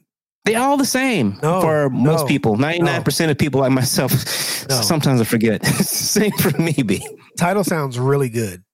They 0.44 0.56
all 0.56 0.76
the 0.76 0.84
same 0.84 1.38
No, 1.42 1.60
for 1.62 1.88
most 1.90 2.22
no, 2.22 2.26
people. 2.26 2.56
Ninety 2.56 2.82
nine 2.82 3.02
percent 3.02 3.30
of 3.30 3.38
people 3.38 3.60
like 3.60 3.72
myself. 3.72 4.12
No. 4.66 4.80
Sometimes 4.80 5.20
I 5.20 5.24
forget. 5.24 5.62
Same 5.66 6.32
for 6.32 6.50
me. 6.58 6.72
B. 6.72 7.06
Tidal 7.36 7.64
sounds 7.64 7.98
really 7.98 8.30
good. 8.30 8.64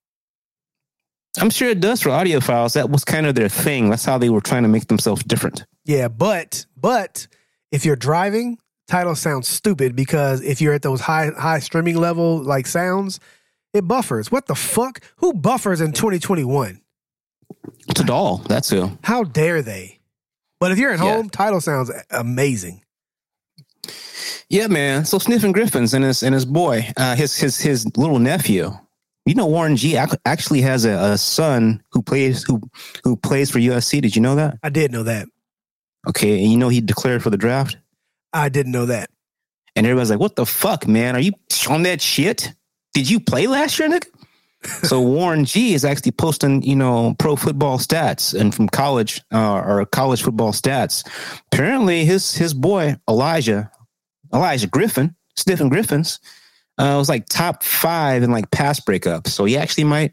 I'm 1.40 1.50
sure 1.50 1.68
it 1.68 1.80
does 1.80 2.00
for 2.00 2.10
audiophiles. 2.10 2.74
That 2.74 2.90
was 2.90 3.04
kind 3.04 3.26
of 3.26 3.34
their 3.34 3.48
thing. 3.48 3.90
That's 3.90 4.04
how 4.04 4.16
they 4.16 4.30
were 4.30 4.40
trying 4.40 4.62
to 4.62 4.68
make 4.68 4.86
themselves 4.86 5.24
different. 5.24 5.64
Yeah, 5.84 6.06
but 6.06 6.64
but 6.76 7.26
if 7.72 7.84
you're 7.84 7.96
driving, 7.96 8.58
Tidal 8.86 9.16
sounds 9.16 9.48
stupid 9.48 9.96
because 9.96 10.42
if 10.42 10.60
you're 10.60 10.74
at 10.74 10.82
those 10.82 11.00
high 11.00 11.30
high 11.36 11.58
streaming 11.58 11.96
level 11.96 12.40
like 12.40 12.68
sounds, 12.68 13.18
it 13.74 13.88
buffers. 13.88 14.30
What 14.30 14.46
the 14.46 14.54
fuck? 14.54 15.00
Who 15.16 15.32
buffers 15.32 15.80
in 15.80 15.92
2021? 15.92 16.80
It's 17.88 18.00
Tidal. 18.00 18.38
That's 18.48 18.70
who. 18.70 18.96
How 19.02 19.24
dare 19.24 19.62
they? 19.62 19.99
But 20.60 20.72
if 20.72 20.78
you're 20.78 20.92
at 20.92 20.98
Yeah. 21.00 21.14
home, 21.16 21.30
Tidal 21.30 21.60
sounds 21.60 21.90
amazing. 22.10 22.82
Yeah, 24.48 24.66
man. 24.66 25.04
So 25.04 25.18
sniffing 25.18 25.52
Griffins 25.52 25.94
and 25.94 26.04
his 26.04 26.22
and 26.22 26.34
his 26.34 26.44
boy, 26.44 26.86
uh, 26.96 27.16
his 27.16 27.36
his 27.36 27.58
his 27.58 27.86
little 27.96 28.18
nephew. 28.18 28.72
You 29.26 29.34
know, 29.34 29.46
Warren 29.46 29.76
G 29.76 29.96
actually 30.24 30.60
has 30.62 30.84
a, 30.84 31.12
a 31.12 31.18
son 31.18 31.82
who 31.92 32.02
plays 32.02 32.42
who 32.42 32.60
who 33.04 33.16
plays 33.16 33.50
for 33.50 33.58
USC. 33.58 34.00
Did 34.02 34.16
you 34.16 34.22
know 34.22 34.34
that? 34.36 34.58
I 34.62 34.68
did 34.70 34.90
know 34.92 35.04
that. 35.04 35.28
Okay, 36.08 36.42
and 36.42 36.50
you 36.50 36.58
know 36.58 36.68
he 36.68 36.80
declared 36.80 37.22
for 37.22 37.30
the 37.30 37.36
draft. 37.36 37.76
I 38.32 38.48
didn't 38.48 38.72
know 38.72 38.86
that. 38.86 39.10
And 39.76 39.86
everybody's 39.86 40.10
like, 40.10 40.20
"What 40.20 40.36
the 40.36 40.46
fuck, 40.46 40.86
man? 40.88 41.14
Are 41.14 41.20
you 41.20 41.32
on 41.68 41.84
that 41.84 42.00
shit? 42.02 42.52
Did 42.92 43.08
you 43.08 43.20
play 43.20 43.46
last 43.46 43.78
year, 43.78 43.88
nigga?" 43.88 44.06
So 44.62 45.00
Warren 45.00 45.44
G 45.44 45.74
is 45.74 45.84
actually 45.84 46.12
posting, 46.12 46.62
you 46.62 46.76
know, 46.76 47.14
pro 47.18 47.36
football 47.36 47.78
stats 47.78 48.38
and 48.38 48.54
from 48.54 48.68
college 48.68 49.22
uh, 49.32 49.54
or 49.54 49.86
college 49.86 50.22
football 50.22 50.52
stats. 50.52 51.06
Apparently, 51.52 52.04
his 52.04 52.34
his 52.34 52.52
boy 52.52 52.96
Elijah 53.08 53.70
Elijah 54.34 54.66
Griffin, 54.66 55.14
Sniffin 55.36 55.68
Griffins, 55.68 56.20
uh, 56.78 56.94
was 56.98 57.08
like 57.08 57.26
top 57.26 57.62
five 57.62 58.22
in 58.22 58.30
like 58.30 58.50
pass 58.50 58.80
breakups. 58.80 59.28
So 59.28 59.44
he 59.44 59.56
actually 59.56 59.84
might 59.84 60.12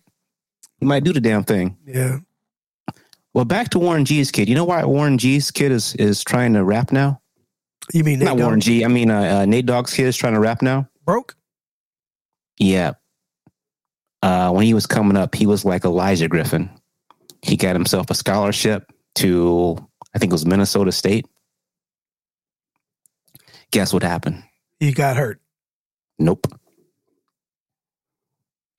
he 0.80 0.86
might 0.86 1.04
do 1.04 1.14
the 1.14 1.22
damn 1.22 1.44
thing. 1.44 1.78
Yeah. 1.86 2.20
Well, 3.34 3.46
back 3.46 3.70
to 3.70 3.80
Warren 3.80 4.06
G's 4.06 4.32
kid. 4.32 4.50
You 4.50 4.56
know 4.56 4.66
why 4.66 4.84
Warren 4.86 5.18
G's 5.18 5.52
kid 5.52 5.72
is 5.72 5.94
is 5.96 6.24
trying 6.24 6.54
to 6.54 6.64
rap 6.64 6.92
now? 6.92 7.22
You 7.94 8.04
mean 8.04 8.20
Nate 8.20 8.26
Not 8.26 8.38
Warren 8.38 8.60
Dogg 8.60 8.66
G. 8.66 8.86
I 8.86 8.88
mean 8.88 9.12
uh, 9.12 9.22
uh, 9.42 9.46
Nate 9.46 9.66
Dogg's 9.66 9.94
kid 9.94 10.08
is 10.08 10.18
trying 10.18 10.34
to 10.34 10.40
rap 10.40 10.62
now. 10.62 10.90
broke? 11.06 11.36
Yeah. 12.60 12.94
Uh, 14.22 14.52
when 14.52 14.66
he 14.66 14.74
was 14.74 14.86
coming 14.86 15.16
up, 15.18 15.36
he 15.36 15.46
was 15.46 15.64
like 15.64 15.86
Elijah 15.86 16.28
Griffin. 16.28 16.70
He 17.42 17.56
got 17.56 17.76
himself 17.76 18.10
a 18.10 18.16
scholarship 18.16 18.92
to, 19.16 19.78
I 20.16 20.20
think 20.20 20.32
it 20.32 20.34
was 20.34 20.46
Minnesota 20.46 20.92
State. 20.92 21.28
Guess 23.72 23.94
what 23.94 24.04
happened? 24.04 24.44
He 24.80 24.92
got 24.92 25.18
hurt. 25.18 25.40
Nope. 26.20 26.48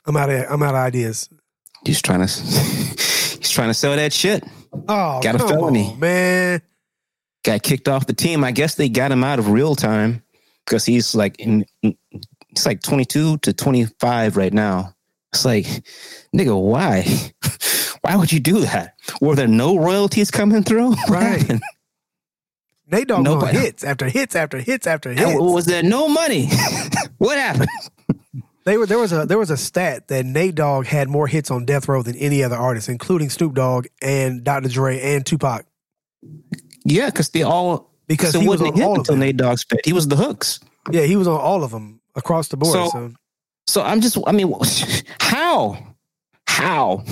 I'm 0.07 0.17
out 0.17 0.31
of 0.31 0.47
I'm 0.51 0.63
out 0.63 0.75
of 0.75 0.81
ideas. 0.81 1.29
He's 1.85 2.01
trying 2.01 2.27
to 2.27 2.27
he's 2.33 3.51
trying 3.51 3.69
to 3.69 3.75
sell 3.75 3.95
that 3.95 4.13
shit. 4.13 4.43
Oh, 4.89 5.21
Got 5.21 5.35
a 5.35 5.39
felony. 5.39 5.91
on, 5.91 6.01
man. 6.01 6.63
Got 7.45 7.63
kicked 7.63 7.89
off 7.89 8.07
the 8.07 8.15
team. 8.15 8.43
I 8.43 8.51
guess 8.53 8.75
they 8.77 8.89
got 8.89 9.13
him 9.13 9.23
out 9.23 9.39
of 9.39 9.51
real 9.51 9.75
time 9.77 10.23
because 10.65 10.85
he's 10.87 11.15
like 11.15 11.39
in 11.39 11.67
he's 11.83 12.65
like 12.67 12.81
22 12.83 13.39
to 13.39 13.53
25 13.53 14.37
right 14.37 14.53
now. 14.53 14.95
It's 15.33 15.45
like, 15.45 15.67
nigga, 16.35 16.61
why? 16.61 17.07
Why 18.03 18.15
would 18.17 18.31
you 18.33 18.39
do 18.41 18.61
that? 18.61 18.95
Were 19.21 19.35
there 19.35 19.49
no 19.49 19.77
royalties 19.77 20.31
coming 20.31 20.63
through? 20.63 20.95
Right. 21.11 21.45
They 22.91 23.05
don't 23.05 23.19
on 23.19 23.25
Nobody- 23.25 23.59
hits 23.59 23.85
after 23.85 24.09
hits 24.09 24.35
after 24.37 24.59
hits 24.59 24.87
after 24.87 25.11
hits. 25.11 25.21
And 25.23 25.39
was 25.41 25.67
there 25.67 25.83
no 25.83 26.09
money? 26.09 26.49
what 27.19 27.37
happened? 27.37 27.69
They 28.65 28.79
were 28.79 28.87
there 28.87 28.99
was 28.99 29.13
a 29.13 29.27
there 29.27 29.37
was 29.37 29.51
a 29.51 29.57
stat 29.59 30.09
that 30.09 30.25
Nate 30.25 30.55
Dogg 30.55 30.87
had 30.87 31.09
more 31.09 31.27
hits 31.27 31.51
on 31.51 31.65
Death 31.67 31.89
Row 31.89 32.03
than 32.03 32.17
any 32.17 32.43
other 32.43 32.57
artist, 32.57 32.89
including 32.89 33.29
Snoop 33.31 33.55
Dogg 33.55 33.87
and 34.01 34.43
Dr. 34.45 34.69
Dre 34.69 35.01
and 35.15 35.27
Tupac. 35.27 35.67
Yeah, 36.85 37.07
because 37.07 37.29
they 37.31 37.43
all 37.43 37.91
Because 38.07 38.33
so 38.33 38.41
he 38.41 38.49
was 38.49 38.61
wasn't 38.61 38.79
on 38.81 38.83
all 38.83 38.93
of 38.93 38.99
until 39.01 39.15
them. 39.17 39.21
Nate 39.21 39.37
Dogg 39.37 39.59
spit. 39.59 39.81
He 39.85 39.93
was 39.93 40.09
the 40.09 40.17
hooks. 40.17 40.61
Yeah, 40.91 41.03
he 41.03 41.17
was 41.17 41.29
on 41.29 41.39
all 41.39 41.65
of 41.65 41.71
them 41.73 42.01
across 42.15 42.49
the 42.49 42.57
board. 42.57 42.73
So- 42.73 42.89
So, 42.91 43.13
So 43.69 43.83
I'm 43.83 44.01
just, 44.01 44.17
I 44.27 44.33
mean, 44.33 44.53
how, 45.21 45.79
how, 46.47 47.05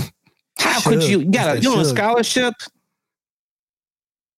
how 0.59 0.81
could 0.81 1.03
you? 1.03 1.21
You 1.21 1.31
got 1.31 1.57
a, 1.57 1.61
you 1.61 1.75
know, 1.75 1.81
a 1.81 1.85
scholarship 1.85 2.55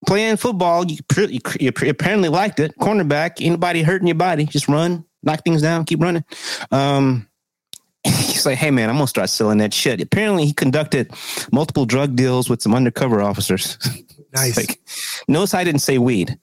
playing 0.07 0.37
football. 0.37 0.85
You, 0.85 0.99
you, 1.17 1.41
you 1.61 1.69
apparently 1.69 2.29
liked 2.29 2.59
it. 2.59 2.77
Cornerback, 2.79 3.41
anybody 3.41 3.83
hurting 3.83 4.09
your 4.09 4.17
body, 4.17 4.47
just 4.47 4.69
run, 4.69 5.05
knock 5.23 5.45
things 5.45 5.63
down, 5.63 5.85
keep 5.85 6.03
running. 6.03 6.25
Um, 6.73 7.29
he's 8.05 8.45
like, 8.45 8.59
hey 8.59 8.73
man, 8.73 8.89
I'm 8.89 8.97
gonna 8.97 9.07
start 9.07 9.31
selling 9.31 9.59
that 9.59 9.73
shit. 9.73 10.01
Apparently, 10.01 10.45
he 10.45 10.53
conducted 10.53 11.13
multiple 11.53 11.87
drug 11.87 12.17
deals 12.17 12.51
with 12.51 12.61
some 12.61 12.75
undercover 12.75 13.23
officers. 13.23 13.79
nice. 14.35 14.57
like, 14.57 14.81
notice 15.29 15.55
I 15.55 15.63
didn't 15.63 15.83
say 15.83 15.99
weed. 15.99 16.37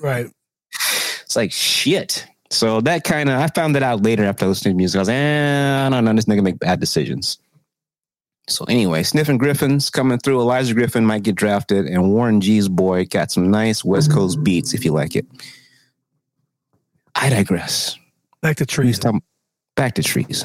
right. 0.00 0.26
It's 1.24 1.34
like 1.34 1.50
shit. 1.50 2.26
So 2.50 2.80
that 2.80 3.04
kind 3.04 3.28
of 3.28 3.38
I 3.38 3.46
found 3.48 3.76
that 3.76 3.82
out 3.82 4.02
later 4.02 4.24
after 4.24 4.46
listening 4.46 4.74
to 4.74 4.76
music. 4.76 4.98
I 4.98 5.02
was, 5.02 5.08
eh, 5.08 5.86
I 5.86 5.88
don't 5.88 6.04
know, 6.04 6.12
this 6.12 6.24
nigga 6.24 6.42
make 6.42 6.58
bad 6.58 6.80
decisions. 6.80 7.38
So 8.48 8.64
anyway, 8.64 9.04
Sniffing 9.04 9.38
Griffins 9.38 9.90
coming 9.90 10.18
through. 10.18 10.40
Elijah 10.40 10.74
Griffin 10.74 11.06
might 11.06 11.22
get 11.22 11.36
drafted, 11.36 11.86
and 11.86 12.10
Warren 12.12 12.40
G's 12.40 12.68
boy 12.68 13.04
got 13.04 13.30
some 13.30 13.50
nice 13.50 13.84
West 13.84 14.10
Coast 14.10 14.42
beats 14.42 14.74
if 14.74 14.84
you 14.84 14.92
like 14.92 15.14
it. 15.14 15.24
I 17.14 17.28
digress. 17.28 17.96
Back 18.42 18.56
to 18.56 18.66
trees. 18.66 18.98
back 19.76 19.94
to 19.94 20.02
trees. 20.02 20.44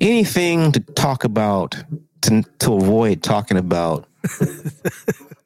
Anything 0.00 0.72
to 0.72 0.80
talk 0.80 1.22
about 1.22 1.76
to 2.22 2.42
to 2.58 2.74
avoid 2.74 3.22
talking 3.22 3.56
about 3.56 4.06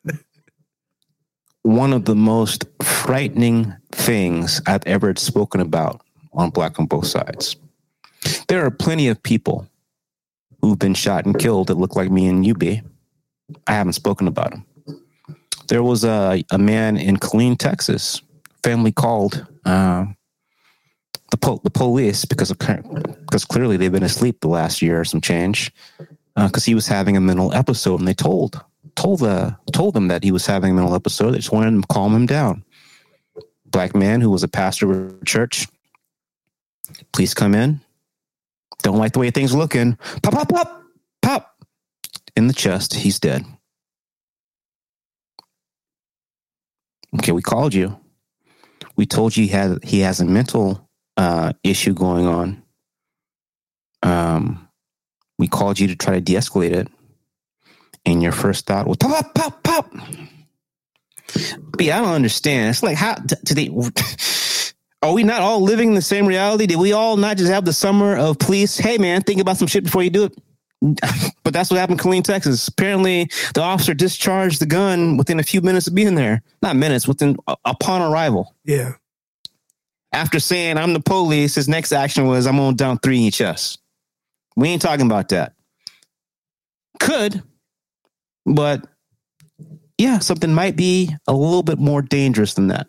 one 1.65 1.95
of 1.95 2.05
the 2.05 2.15
most 2.15 2.67
frightening 2.83 3.75
things 3.91 4.61
I've 4.67 4.87
ever 4.87 5.15
spoken 5.17 5.61
about 5.61 6.03
on 6.35 6.51
Black 6.51 6.79
on 6.79 6.87
Both 6.87 7.07
Sides. 7.07 7.57
There 8.49 8.65
are 8.65 8.71
plenty 8.71 9.09
of 9.09 9.23
people 9.23 9.67
who've 10.61 10.79
been 10.79 10.95
shot 10.95 11.25
and 11.25 11.39
killed 11.39 11.69
that 11.69 11.79
look 11.79 11.97
like 11.97 12.11
me 12.11 12.27
and 12.27 12.45
you, 12.45 12.55
B. 12.55 12.83
I 13.67 13.73
haven't 13.73 13.95
spoken 13.95 14.29
about 14.29 14.51
them. 14.51 14.67
There 15.69 15.83
was 15.83 16.05
a, 16.05 16.45
a 16.51 16.59
man 16.59 16.99
in 16.99 17.17
Killeen, 17.17 17.59
Texas. 17.59 18.21
Family 18.63 18.93
called 18.93 19.47
uh, 19.65 20.05
the 21.31 21.37
po- 21.39 21.61
the 21.65 21.71
police 21.71 22.25
because 22.25 22.51
of 22.51 22.59
because 22.59 23.45
clearly 23.45 23.77
they've 23.77 23.93
been 23.93 24.03
asleep 24.03 24.41
the 24.41 24.49
last 24.49 24.81
year 24.83 25.01
or 25.01 25.05
some 25.05 25.21
change 25.21 25.73
because 26.37 26.65
he 26.65 26.75
was 26.75 26.87
having 26.87 27.17
a 27.17 27.21
mental 27.21 27.53
episode 27.53 27.99
and 27.99 28.09
they 28.09 28.15
told 28.15 28.63
told 28.97 29.21
the 29.21 29.57
told 29.73 29.95
them 29.95 30.09
that 30.09 30.25
he 30.25 30.33
was 30.33 30.47
having 30.47 30.73
a 30.73 30.75
mental 30.75 30.95
episode. 30.95 31.33
They 31.33 31.39
just 31.39 31.53
wanted 31.53 31.81
to 31.81 31.87
calm 31.89 32.15
him 32.15 32.27
down. 32.27 32.65
Black 33.67 33.95
man 33.95 34.21
who 34.21 34.31
was 34.31 34.43
a 34.43 34.49
pastor 34.49 34.91
of 34.91 35.23
a 35.23 35.25
church. 35.25 35.67
Please 37.13 37.35
come 37.35 37.55
in. 37.55 37.81
Don't 38.83 38.99
like 38.99 39.13
the 39.13 39.19
way 39.19 39.31
things 39.31 39.55
looking. 39.55 39.97
Pop, 40.23 40.35
pop, 40.35 40.49
pop, 40.49 40.83
pop. 41.23 41.57
In 42.37 42.47
the 42.47 42.53
chest. 42.53 42.95
He's 42.95 43.19
dead. 43.19 43.45
Okay, 47.17 47.33
we 47.33 47.43
called 47.43 47.75
you. 47.75 47.99
We 48.97 49.07
told 49.07 49.37
you 49.37 49.45
he 49.45 49.51
had 49.51 49.83
he 49.85 50.01
has 50.01 50.21
a 50.21 50.25
mental 50.25 50.89
uh, 51.17 51.53
issue 51.63 51.95
going 51.95 52.27
on. 52.27 52.63
Um, 54.03 54.69
we 55.39 55.49
called 55.49 55.79
you 55.79 55.89
to 55.89 55.97
try 55.97 56.15
to 56.15 56.21
de-escalate 56.21 56.73
it, 56.73 56.89
and 58.07 58.23
your 58.23 58.33
first 58.33 58.67
thought 58.67 58.87
was 58.87 58.97
pop, 58.99 59.35
pop, 59.35 59.63
pop, 59.63 59.93
pop. 59.93 59.93
But 61.59 61.81
I 61.81 62.01
don't 62.01 62.13
understand. 62.13 62.71
It's 62.71 62.83
like 62.83 62.97
how 62.97 63.15
do 63.15 63.55
they? 63.55 63.71
Are 65.03 65.13
we 65.13 65.23
not 65.23 65.43
all 65.43 65.61
living 65.61 65.89
in 65.89 65.95
the 65.95 66.03
same 66.03 66.27
reality? 66.27 66.67
Did 66.67 66.79
we 66.79 66.93
all 66.93 67.19
not 67.19 67.37
just 67.37 67.53
have 67.53 67.67
the 67.67 67.75
summer 67.75 68.17
of 68.17 68.39
police? 68.39 68.79
Hey 68.79 68.97
man, 68.99 69.23
think 69.23 69.41
about 69.41 69.59
some 69.59 69.69
shit 69.69 69.85
before 69.85 70.03
you 70.03 70.11
do 70.11 70.25
it. 70.25 70.39
But 71.45 71.53
that's 71.53 71.71
what 71.71 71.79
happened 71.79 72.01
in 72.01 72.07
Killeen, 72.07 72.25
Texas. 72.25 72.67
Apparently, 72.69 73.29
the 73.53 73.61
officer 73.61 73.93
discharged 73.93 74.63
the 74.63 74.67
gun 74.67 75.19
within 75.19 75.39
a 75.39 75.43
few 75.43 75.61
minutes 75.61 75.87
of 75.87 75.95
being 75.95 76.15
there. 76.15 76.41
Not 76.63 76.75
minutes, 76.75 77.07
within 77.07 77.37
uh, 77.47 77.57
upon 77.67 78.01
arrival. 78.01 78.55
Yeah. 78.65 78.95
After 80.11 80.41
saying 80.41 80.79
I'm 80.79 80.95
the 80.95 81.01
police, 81.01 81.55
his 81.55 81.69
next 81.69 81.93
action 81.93 82.27
was 82.27 82.47
I'm 82.47 82.57
gonna 82.57 82.75
dump 82.75 83.03
three 83.03 83.19
in 83.19 83.25
your 83.25 83.31
chest. 83.31 83.79
We 84.57 84.71
ain't 84.71 84.81
talking 84.81 85.05
about 85.05 85.29
that. 85.29 85.53
Could, 86.99 87.43
but 88.47 88.87
yeah, 89.99 90.19
something 90.19 90.53
might 90.53 90.77
be 90.77 91.15
a 91.27 91.33
little 91.33 91.63
bit 91.63 91.79
more 91.79 92.03
dangerous 92.03 92.55
than 92.55 92.69
that. 92.69 92.87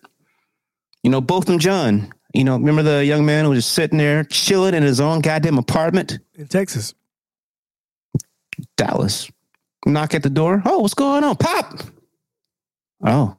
You 1.03 1.11
know, 1.11 1.21
both 1.21 1.45
Botham 1.45 1.59
Jean. 1.59 2.11
You 2.33 2.43
know, 2.43 2.57
remember 2.57 2.83
the 2.83 3.05
young 3.05 3.25
man 3.25 3.45
who 3.45 3.51
was 3.51 3.59
just 3.59 3.73
sitting 3.73 3.97
there 3.97 4.23
chilling 4.25 4.73
in 4.73 4.83
his 4.83 4.99
own 4.99 5.21
goddamn 5.21 5.57
apartment, 5.57 6.19
In 6.35 6.47
Texas. 6.47 6.93
Dallas. 8.75 9.31
Knock 9.85 10.15
at 10.15 10.23
the 10.23 10.29
door. 10.29 10.61
Oh, 10.65 10.79
what's 10.79 10.95
going 10.95 11.23
on? 11.23 11.35
Pop. 11.37 11.79
Oh, 13.05 13.35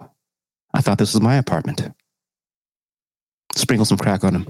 I 0.73 0.81
thought 0.81 0.99
this 0.99 1.13
was 1.13 1.23
my 1.23 1.37
apartment. 1.37 1.91
Sprinkle 3.55 3.85
some 3.85 3.99
crack 3.99 4.23
on 4.23 4.35
him. 4.35 4.47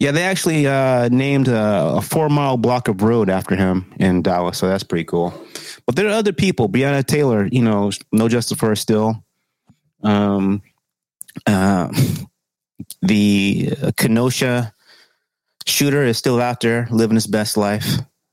Yeah, 0.00 0.10
they 0.10 0.24
actually 0.24 0.66
uh, 0.66 1.08
named 1.08 1.48
a, 1.48 1.94
a 1.96 2.02
four 2.02 2.28
mile 2.28 2.56
block 2.56 2.88
of 2.88 3.02
road 3.02 3.30
after 3.30 3.54
him 3.54 3.92
in 3.98 4.22
Dallas, 4.22 4.58
so 4.58 4.68
that's 4.68 4.82
pretty 4.82 5.04
cool. 5.04 5.32
But 5.86 5.96
there 5.96 6.06
are 6.08 6.10
other 6.10 6.32
people. 6.32 6.68
Breonna 6.68 7.04
Taylor, 7.06 7.46
you 7.46 7.62
know, 7.62 7.90
no 8.12 8.28
justice 8.28 8.58
for 8.58 8.70
her 8.70 8.76
still. 8.76 9.24
Um, 10.02 10.62
uh, 11.46 11.92
the 13.02 13.70
Kenosha 13.96 14.72
shooter 15.66 16.02
is 16.02 16.18
still 16.18 16.40
out 16.40 16.60
there 16.60 16.88
living 16.90 17.14
his 17.14 17.26
best 17.26 17.56
life. 17.56 17.86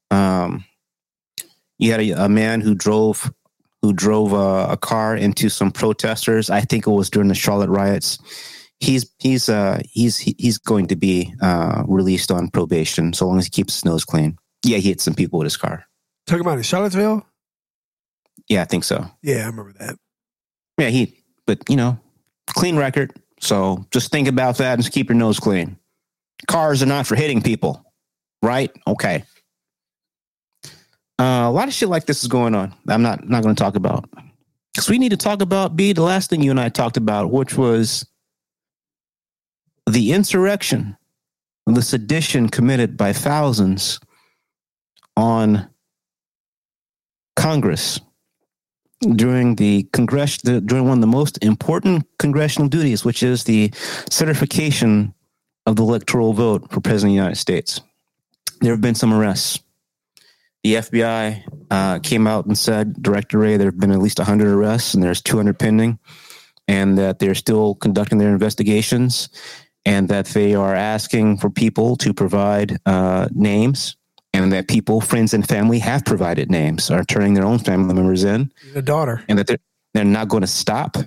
Um, 0.10 0.66
you 1.78 1.92
had 1.92 2.02
a, 2.02 2.26
a 2.26 2.30
man 2.30 2.62
who 2.62 2.76
drove 2.76 3.32
who 3.82 3.94
drove 3.94 4.34
a, 4.34 4.74
a 4.74 4.78
car 4.78 5.16
into 5.16 5.50
some 5.50 5.72
protesters. 5.72 6.50
I 6.50 6.62
think 6.62 6.86
it 6.86 6.92
was 6.92 7.10
during 7.10 7.30
the 7.30 7.36
Charlotte 7.36 7.70
riots. 7.70 8.20
He's 8.82 9.10
he's 9.20 9.48
uh 9.48 9.80
he's 9.88 10.18
he's 10.18 10.58
going 10.58 10.88
to 10.88 10.96
be 10.96 11.34
uh 11.40 11.84
released 11.88 12.32
on 12.32 12.50
probation 12.50 13.14
so 13.14 13.28
long 13.28 13.38
as 13.38 13.46
he 13.46 13.52
keeps 13.52 13.76
his 13.76 13.86
nose 13.86 14.04
clean. 14.04 14.38
Yeah, 14.66 14.78
he 14.78 14.90
hit 14.90 15.00
some 15.00 15.14
people 15.14 15.40
with 15.40 15.46
his 15.46 15.58
car. 15.58 15.86
Talking 16.26 16.42
about 16.42 16.58
in 16.58 16.64
Charlottesville? 16.64 17.26
Yeah, 18.48 18.64
I 18.64 18.66
think 18.66 18.84
so. 18.84 19.06
Yeah, 19.22 19.44
I 19.44 19.46
remember 19.46 19.74
that. 19.80 19.98
Yeah, 20.80 20.90
he 20.90 21.24
but 21.46 21.60
you 21.70 21.76
know, 21.76 22.00
clean 22.48 22.76
record. 22.76 23.14
So 23.40 23.86
just 23.92 24.12
think 24.12 24.28
about 24.28 24.58
that 24.58 24.74
and 24.74 24.84
just 24.84 24.94
keep 24.94 25.10
your 25.10 25.18
nose 25.18 25.40
clean. 25.40 25.78
Cars 26.48 26.82
are 26.82 26.88
not 26.88 27.06
for 27.06 27.16
hitting 27.16 27.42
people, 27.42 27.86
right? 28.42 28.72
Okay. 28.88 29.24
Uh, 31.20 31.46
a 31.46 31.52
lot 31.52 31.68
of 31.68 31.74
shit 31.74 31.88
like 31.88 32.08
this 32.08 32.24
is 32.24 32.28
going 32.28 32.56
on. 32.56 32.74
I'm 32.88 33.04
not 33.04 33.30
not 33.30 33.44
going 33.44 33.56
to 33.56 33.64
talk 33.64 33.76
about 33.76 34.10
because 34.74 34.90
we 34.90 34.98
need 34.98 35.10
to 35.10 35.18
talk 35.18 35.42
about 35.42 35.76
B. 35.76 35.94
The 35.94 36.02
last 36.02 36.32
thing 36.32 36.42
you 36.42 36.50
and 36.50 36.60
I 36.60 36.70
talked 36.70 36.98
about, 36.98 37.32
which 37.32 37.56
was 37.56 38.08
the 39.90 40.12
insurrection, 40.14 40.98
the 41.66 41.82
sedition 41.82 42.50
committed 42.50 42.98
by 42.98 43.14
thousands 43.14 44.00
on 45.16 45.70
Congress 47.36 48.00
during 49.16 49.56
the 49.56 49.84
congress 49.94 50.38
during 50.38 50.88
one 50.88 50.98
of 50.98 51.02
the 51.02 51.08
most 51.08 51.44
important 51.44 52.06
congressional 52.20 52.70
duties, 52.70 53.04
which 53.04 53.24
is 53.24 53.44
the 53.44 53.72
certification 54.10 55.14
of 55.66 55.76
the 55.76 55.84
electoral 55.84 56.34
vote 56.34 56.72
for 56.72 56.82
president 56.82 57.10
of 57.10 57.14
the 57.14 57.16
United 57.16 57.38
States. 57.38 57.82
There 58.62 58.72
have 58.72 58.82
been 58.82 58.96
some 58.96 59.14
arrests. 59.14 59.60
the 60.64 60.76
FBI 60.76 61.44
uh, 61.72 62.00
came 62.00 62.28
out 62.28 62.46
and 62.46 62.58
said, 62.58 63.02
Director 63.02 63.40
Wray, 63.40 63.58
there 63.58 63.68
have 63.68 63.80
been 63.80 63.92
at 63.92 64.00
least 64.00 64.20
100 64.20 64.48
arrests 64.48 64.94
and 64.94 65.02
there's 65.02 65.22
200 65.22 65.58
pending, 65.58 65.98
and 66.68 66.98
that 66.98 67.18
they're 67.18 67.34
still 67.34 67.74
conducting 67.76 68.20
their 68.20 68.30
investigations, 68.30 69.30
and 69.86 70.10
that 70.10 70.28
they 70.28 70.54
are 70.56 70.76
asking 70.76 71.38
for 71.38 71.50
people 71.50 71.96
to 71.98 72.14
provide 72.14 72.78
uh, 72.86 73.28
names, 73.32 73.96
and 74.34 74.52
that 74.54 74.68
people, 74.68 75.02
friends, 75.02 75.34
and 75.34 75.48
family 75.48 75.80
have 75.80 76.06
provided 76.06 76.50
names, 76.50 76.90
are 76.92 77.04
turning 77.04 77.34
their 77.34 77.46
own 77.46 77.60
family 77.60 77.94
members 77.94 78.24
in, 78.24 78.52
The 78.74 78.82
daughter. 78.82 79.24
and 79.28 79.38
that 79.40 79.48
they're, 79.48 79.58
they're 79.94 80.06
not 80.06 80.28
going 80.30 80.42
to 80.42 80.48
stop. 80.48 80.98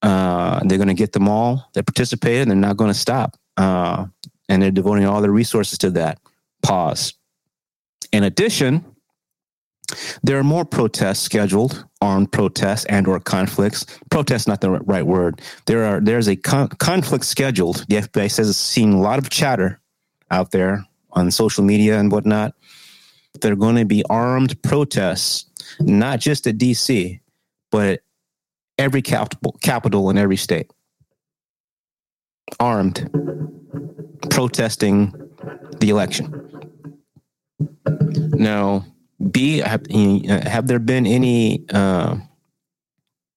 Uh, 0.00 0.60
they're 0.64 0.78
going 0.78 0.88
to 0.88 0.94
get 0.94 1.12
them 1.12 1.28
all 1.28 1.68
that 1.74 1.86
participated, 1.86 2.42
and 2.42 2.50
they're 2.50 2.68
not 2.68 2.76
going 2.76 2.90
to 2.92 2.98
stop. 2.98 3.36
Uh, 3.56 4.06
and 4.48 4.62
they're 4.62 4.70
devoting 4.70 5.04
all 5.06 5.20
their 5.20 5.30
resources 5.30 5.78
to 5.78 5.90
that. 5.90 6.18
Pause. 6.62 7.14
In 8.12 8.24
addition, 8.24 8.84
there 10.22 10.38
are 10.38 10.44
more 10.44 10.64
protests 10.64 11.20
scheduled, 11.20 11.84
armed 12.00 12.32
protests 12.32 12.84
and 12.86 13.06
or 13.06 13.20
conflicts. 13.20 13.86
Protest 14.10 14.48
not 14.48 14.60
the 14.60 14.70
right 14.70 15.06
word. 15.06 15.40
There 15.66 15.84
are 15.84 16.00
there's 16.00 16.28
a 16.28 16.36
con- 16.36 16.68
conflict 16.68 17.24
scheduled. 17.24 17.84
The 17.88 17.96
FBI 17.96 18.30
says 18.30 18.48
it's 18.48 18.58
seen 18.58 18.92
a 18.92 19.00
lot 19.00 19.18
of 19.18 19.30
chatter 19.30 19.80
out 20.30 20.50
there 20.50 20.84
on 21.12 21.30
social 21.30 21.64
media 21.64 21.98
and 21.98 22.10
whatnot. 22.10 22.54
There 23.40 23.52
are 23.52 23.56
going 23.56 23.76
to 23.76 23.84
be 23.84 24.04
armed 24.10 24.60
protests, 24.62 25.46
not 25.80 26.20
just 26.20 26.46
at 26.46 26.58
DC, 26.58 27.20
but 27.70 27.88
at 27.88 28.00
every 28.78 29.02
capital 29.02 29.58
capital 29.62 30.10
in 30.10 30.18
every 30.18 30.36
state. 30.36 30.70
Armed, 32.60 33.08
protesting 34.30 35.12
the 35.80 35.88
election. 35.88 36.38
Now, 38.42 38.84
B, 39.30 39.58
have, 39.58 39.86
have 39.88 40.66
there 40.66 40.78
been 40.78 41.06
any 41.06 41.64
uh, 41.72 42.16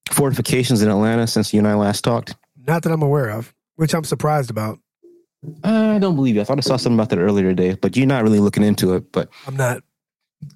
fortifications 0.10 0.82
in 0.82 0.90
Atlanta 0.90 1.28
since 1.28 1.54
you 1.54 1.60
and 1.60 1.68
I 1.68 1.76
last 1.76 2.04
talked? 2.04 2.36
Not 2.66 2.84
that 2.84 2.92
I'm 2.92 3.02
aware 3.02 3.30
of, 3.30 3.54
which 3.76 3.94
I'm 3.94 4.04
surprised 4.04 4.50
about. 4.50 4.80
I 5.64 6.00
don't 6.00 6.16
believe 6.16 6.36
you. 6.36 6.42
I 6.42 6.44
thought 6.44 6.58
I 6.58 6.62
saw 6.62 6.78
something 6.78 6.98
about 6.98 7.10
that 7.10 7.20
earlier 7.20 7.50
today, 7.50 7.76
but 7.80 7.96
you're 7.96 8.08
not 8.08 8.24
really 8.24 8.40
looking 8.40 8.64
into 8.64 8.96
it. 8.96 9.12
But 9.12 9.30
I'm 9.46 9.56
not. 9.56 9.84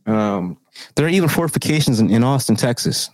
um, 0.07 0.57
there 0.95 1.05
are 1.05 1.09
even 1.09 1.29
fortifications 1.29 1.99
in, 1.99 2.09
in 2.09 2.23
Austin, 2.23 2.55
Texas. 2.55 3.09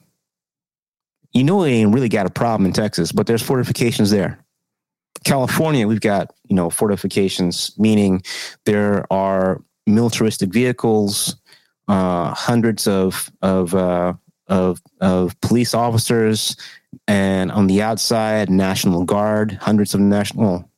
You 1.34 1.44
know, 1.44 1.64
they 1.64 1.74
ain't 1.74 1.94
really 1.94 2.08
got 2.08 2.26
a 2.26 2.30
problem 2.30 2.66
in 2.66 2.72
Texas, 2.72 3.12
but 3.12 3.28
there's 3.28 3.42
fortifications 3.42 4.10
there. 4.10 4.40
California, 5.26 5.88
we've 5.88 6.00
got 6.00 6.34
you 6.48 6.56
know 6.56 6.70
fortifications, 6.70 7.78
meaning 7.78 8.22
there 8.66 9.06
are 9.12 9.62
militaristic 9.86 10.50
vehicles, 10.52 11.36
uh, 11.88 12.34
hundreds 12.34 12.88
of 12.88 13.32
of 13.42 13.74
uh, 13.76 14.14
of 14.48 14.82
of 15.02 15.40
police 15.42 15.74
officers, 15.74 16.56
and 17.08 17.52
on 17.52 17.68
the 17.68 17.82
outside, 17.82 18.50
National 18.50 19.06
Guard, 19.06 19.54
hundreds 19.62 19.94
of 19.94 20.00
national, 20.00 20.44
well, 20.44 20.70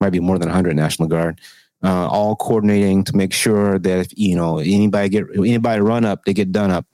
might 0.00 0.10
be 0.10 0.20
more 0.20 0.38
than 0.38 0.48
hundred 0.48 0.76
National 0.76 1.08
Guard, 1.08 1.40
uh, 1.82 2.06
all 2.08 2.36
coordinating 2.36 3.04
to 3.04 3.16
make 3.16 3.32
sure 3.32 3.78
that 3.78 3.98
if 3.98 4.18
you 4.18 4.36
know 4.36 4.58
anybody 4.58 5.08
get 5.08 5.24
anybody 5.36 5.80
run 5.80 6.04
up, 6.04 6.24
they 6.24 6.34
get 6.34 6.52
done 6.52 6.70
up. 6.70 6.86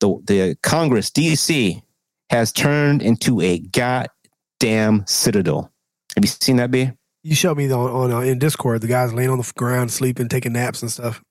The 0.00 0.18
the 0.24 0.56
Congress 0.62 1.10
DC 1.10 1.82
has 2.30 2.52
turned 2.52 3.02
into 3.02 3.40
a 3.40 3.58
goddamn 3.58 5.04
citadel. 5.06 5.70
Have 6.16 6.24
you 6.24 6.28
seen 6.28 6.56
that, 6.56 6.70
B? 6.70 6.90
You 7.22 7.34
showed 7.34 7.56
me 7.56 7.70
on, 7.72 7.90
on 7.90 8.12
uh, 8.12 8.20
in 8.20 8.38
Discord 8.38 8.82
the 8.82 8.86
guys 8.86 9.14
laying 9.14 9.30
on 9.30 9.38
the 9.38 9.52
ground, 9.56 9.90
sleeping, 9.90 10.28
taking 10.28 10.52
naps 10.52 10.82
and 10.82 10.90
stuff. 10.90 11.22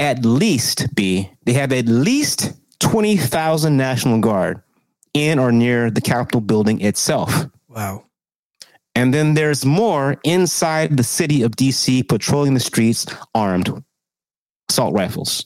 At 0.00 0.24
least, 0.24 0.94
be 0.94 1.30
they 1.44 1.52
have 1.52 1.72
at 1.72 1.86
least 1.86 2.54
20,000 2.80 3.76
National 3.76 4.18
Guard 4.18 4.62
in 5.12 5.38
or 5.38 5.52
near 5.52 5.90
the 5.90 6.00
Capitol 6.00 6.40
building 6.40 6.80
itself. 6.80 7.46
Wow. 7.68 8.06
And 8.94 9.12
then 9.12 9.34
there's 9.34 9.64
more 9.64 10.16
inside 10.24 10.96
the 10.96 11.04
city 11.04 11.42
of 11.42 11.52
DC 11.52 12.08
patrolling 12.08 12.54
the 12.54 12.60
streets 12.60 13.06
armed 13.34 13.84
assault 14.68 14.94
rifles. 14.94 15.44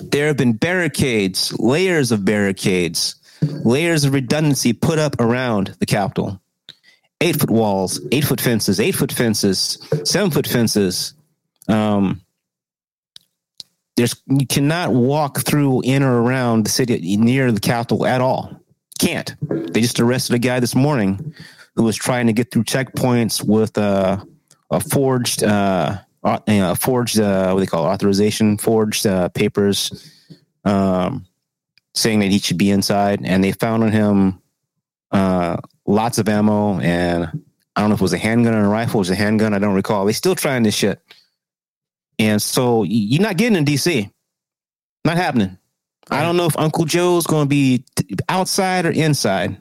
There 0.00 0.28
have 0.28 0.36
been 0.36 0.52
barricades, 0.52 1.52
layers 1.58 2.12
of 2.12 2.24
barricades, 2.24 3.16
layers 3.42 4.04
of 4.04 4.14
redundancy 4.14 4.72
put 4.72 4.98
up 4.98 5.20
around 5.20 5.74
the 5.80 5.86
Capitol. 5.86 6.40
Eight 7.20 7.40
foot 7.40 7.50
walls, 7.50 8.00
eight 8.12 8.24
foot 8.24 8.40
fences, 8.40 8.78
eight 8.78 8.94
foot 8.94 9.10
fences, 9.10 9.78
seven 10.04 10.30
foot 10.30 10.46
fences. 10.46 11.14
Um, 11.68 12.20
there's 13.96 14.14
you 14.26 14.46
cannot 14.46 14.92
walk 14.92 15.40
through 15.40 15.82
in 15.82 16.02
or 16.02 16.22
around 16.22 16.64
the 16.64 16.70
city 16.70 17.16
near 17.16 17.50
the 17.50 17.60
capital 17.60 18.06
at 18.06 18.20
all. 18.20 18.60
Can't. 18.98 19.34
They 19.40 19.80
just 19.80 20.00
arrested 20.00 20.34
a 20.34 20.38
guy 20.38 20.60
this 20.60 20.74
morning 20.74 21.34
who 21.74 21.82
was 21.82 21.96
trying 21.96 22.26
to 22.26 22.32
get 22.32 22.50
through 22.50 22.64
checkpoints 22.64 23.42
with 23.42 23.76
uh, 23.76 24.22
a 24.70 24.80
forged, 24.80 25.42
uh, 25.44 25.98
uh, 26.24 26.74
forged, 26.74 27.20
uh, 27.20 27.52
what 27.52 27.60
do 27.60 27.60
they 27.60 27.70
call 27.70 27.84
it? 27.84 27.88
authorization, 27.88 28.56
forged 28.56 29.06
uh, 29.06 29.28
papers, 29.28 30.10
um, 30.64 31.26
saying 31.94 32.20
that 32.20 32.30
he 32.30 32.38
should 32.38 32.58
be 32.58 32.70
inside. 32.70 33.20
And 33.24 33.44
they 33.44 33.52
found 33.52 33.84
on 33.84 33.92
him 33.92 34.42
uh, 35.10 35.58
lots 35.86 36.18
of 36.18 36.28
ammo, 36.28 36.80
and 36.80 37.24
I 37.76 37.80
don't 37.80 37.90
know 37.90 37.94
if 37.94 38.00
it 38.00 38.02
was 38.02 38.12
a 38.14 38.18
handgun 38.18 38.54
or 38.54 38.64
a 38.64 38.68
rifle. 38.68 38.98
It 38.98 39.02
was 39.02 39.10
a 39.10 39.14
handgun. 39.14 39.52
I 39.52 39.58
don't 39.58 39.74
recall. 39.74 40.06
They 40.06 40.12
still 40.12 40.34
trying 40.34 40.62
this 40.62 40.74
shit, 40.74 41.00
and 42.18 42.40
so 42.40 42.82
you're 42.84 43.22
not 43.22 43.36
getting 43.36 43.56
in 43.56 43.64
DC. 43.64 44.10
Not 45.04 45.16
happening. 45.16 45.58
I 46.10 46.22
don't 46.22 46.36
know 46.36 46.46
if 46.46 46.58
Uncle 46.58 46.84
Joe's 46.84 47.26
going 47.26 47.44
to 47.44 47.48
be 47.48 47.84
outside 48.28 48.86
or 48.86 48.90
inside. 48.90 49.56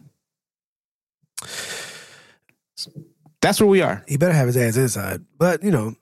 That's 3.41 3.59
where 3.59 3.69
we 3.69 3.81
are. 3.81 4.03
He 4.07 4.17
better 4.17 4.33
have 4.33 4.47
his 4.47 4.57
ass 4.57 4.77
inside. 4.77 5.23
But 5.37 5.63
you 5.63 5.71
know, 5.71 5.95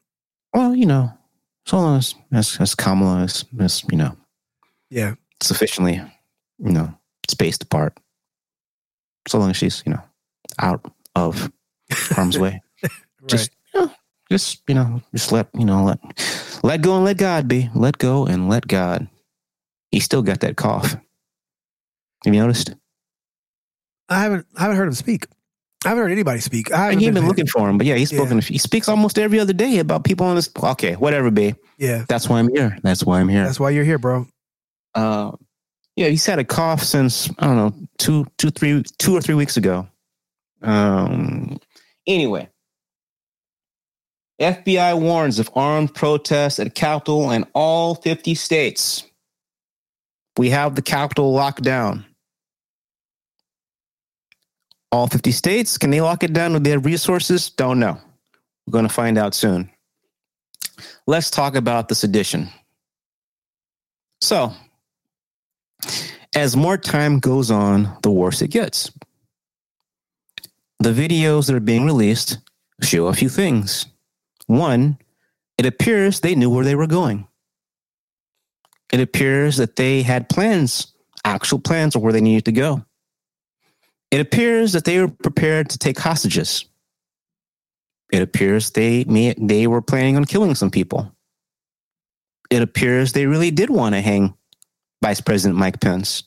Well, 0.54 0.76
you 0.76 0.86
know, 0.86 1.12
so 1.66 1.78
long 1.78 1.98
as 1.98 2.16
as, 2.32 2.58
as 2.60 2.76
Kamala 2.76 3.24
is, 3.24 3.46
is, 3.60 3.84
you 3.92 3.98
know, 3.98 4.16
yeah. 4.90 5.16
sufficiently, 5.42 6.02
you 6.60 6.72
know, 6.72 6.94
spaced 7.30 7.64
apart. 7.64 7.98
So 9.28 9.40
long 9.40 9.50
as 9.52 9.58
she's, 9.58 9.84
you 9.86 9.94
know, 9.94 10.02
out 10.60 10.86
of 11.16 11.52
harm's 11.92 12.38
way. 12.40 12.62
Just, 13.28 13.52
just, 14.34 14.62
you 14.68 14.74
know, 14.76 15.02
just 15.14 15.32
let, 15.32 15.48
you 15.54 15.66
know, 15.66 15.84
let, 15.84 16.00
let 16.64 16.82
go 16.82 16.96
and 16.96 17.06
let 17.06 17.18
God 17.18 17.48
be. 17.48 17.70
Let 17.76 17.98
go 18.00 18.26
and 18.26 18.50
let 18.50 18.68
God. 18.68 19.08
He 19.92 20.00
still 20.00 20.24
got 20.24 20.40
that 20.40 20.56
cough. 20.58 20.94
Have 22.26 22.34
you 22.34 22.40
noticed? 22.42 22.74
I 24.10 24.20
haven't 24.20 24.46
I 24.58 24.62
haven't 24.64 24.78
heard 24.78 24.88
him 24.88 24.94
speak. 24.94 25.28
I 25.86 25.90
haven't 25.90 26.04
heard 26.04 26.12
anybody 26.12 26.40
speak. 26.40 26.72
I 26.72 26.78
haven't 26.78 26.94
And 26.94 27.02
you've 27.02 27.14
been 27.14 27.22
been- 27.24 27.28
looking 27.28 27.48
for 27.48 27.70
him, 27.70 27.78
but 27.78 27.86
yeah, 27.86 27.96
he's 27.96 28.12
Yeah. 28.12 28.20
spoken. 28.20 28.40
He 28.42 28.58
speaks 28.58 28.90
almost 28.90 29.20
every 29.20 29.40
other 29.40 29.54
day 29.54 29.80
about 29.80 30.04
people 30.04 30.26
on 30.26 30.36
this. 30.36 30.50
Okay, 30.62 30.94
whatever, 30.96 31.30
be. 31.30 31.56
Yeah. 31.78 32.06
That's 32.08 32.28
why 32.28 32.40
I'm 32.40 32.50
here. 32.54 32.78
That's 32.84 33.04
why 33.04 33.20
I'm 33.20 33.30
here. 33.30 33.44
That's 33.44 33.60
why 33.60 33.70
you're 33.70 33.84
here, 33.86 34.00
bro. 34.00 34.26
Uh, 34.96 35.32
yeah, 35.96 36.08
he's 36.08 36.26
had 36.26 36.40
a 36.40 36.44
cough 36.44 36.82
since 36.84 37.30
I 37.38 37.46
don't 37.48 37.56
know 37.58 37.74
two, 37.98 38.26
two, 38.38 38.50
three, 38.50 38.84
two 38.98 39.16
or 39.16 39.22
three 39.22 39.36
weeks 39.36 39.58
ago. 39.58 39.88
Um. 40.62 41.60
Anyway, 42.08 42.50
FBI 44.44 45.00
warns 45.00 45.40
of 45.40 45.50
armed 45.56 45.94
protests 45.94 46.60
at 46.60 46.76
Capitol 46.76 47.32
and 47.32 47.46
all 47.54 47.96
fifty 47.96 48.36
states. 48.36 49.04
We 50.38 50.50
have 50.50 50.76
the 50.76 50.82
Capitol 50.82 51.32
locked 51.34 51.64
down. 51.64 52.06
All 54.92 55.08
50 55.08 55.32
states, 55.32 55.78
can 55.78 55.90
they 55.90 56.02
lock 56.02 56.24
it 56.24 56.34
down 56.34 56.54
with 56.54 56.64
their 56.64 56.80
resources? 56.80 57.50
Don't 57.50 57.80
know. 57.80 58.00
We're 58.66 58.72
going 58.72 58.88
to 58.88 58.94
find 58.94 59.18
out 59.18 59.34
soon. 59.34 59.70
Let's 61.08 61.30
talk 61.30 61.56
about 61.56 61.90
the 61.90 61.96
sedition. 61.96 62.50
So, 64.22 64.54
as 66.36 66.56
more 66.56 66.78
time 66.78 67.20
goes 67.20 67.52
on, 67.52 67.98
the 68.04 68.12
worse 68.12 68.42
it 68.42 68.50
gets. 68.50 68.92
The 70.80 70.94
videos 70.94 71.48
that 71.48 71.56
are 71.56 71.60
being 71.60 71.86
released 71.86 72.38
show 72.82 73.08
a 73.08 73.14
few 73.14 73.30
things. 73.30 73.88
One, 74.48 74.98
it 75.58 75.66
appears 75.66 76.20
they 76.20 76.36
knew 76.36 76.50
where 76.50 76.66
they 76.66 76.76
were 76.76 76.88
going. 76.88 77.28
It 78.92 79.00
appears 79.00 79.58
that 79.58 79.76
they 79.76 80.04
had 80.04 80.30
plans, 80.30 80.94
actual 81.26 81.60
plans 81.60 81.96
of 81.96 82.02
where 82.02 82.14
they 82.14 82.22
needed 82.22 82.46
to 82.46 82.52
go. 82.52 82.86
It 84.12 84.20
appears 84.20 84.74
that 84.74 84.86
they 84.86 85.00
were 85.00 85.08
prepared 85.08 85.72
to 85.72 85.80
take 85.80 85.98
hostages. 85.98 86.66
It 88.12 88.22
appears 88.22 88.70
they 88.70 89.04
may, 89.06 89.34
they 89.40 89.66
were 89.66 89.82
planning 89.82 90.16
on 90.16 90.26
killing 90.26 90.54
some 90.54 90.70
people. 90.70 91.12
It 92.52 92.62
appears 92.62 93.14
they 93.14 93.26
really 93.26 93.50
did 93.50 93.72
want 93.72 93.96
to 93.96 94.02
hang 94.02 94.36
Vice 95.02 95.22
President 95.22 95.58
Mike 95.58 95.80
Pence. 95.80 96.24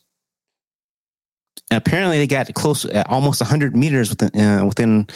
And 1.71 1.79
apparently, 1.79 2.19
they 2.19 2.27
got 2.27 2.53
close, 2.55 2.85
uh, 2.85 3.05
almost 3.07 3.41
100 3.41 3.77
meters 3.77 4.11
within, 4.11 4.41
uh, 4.41 4.65
within 4.65 5.07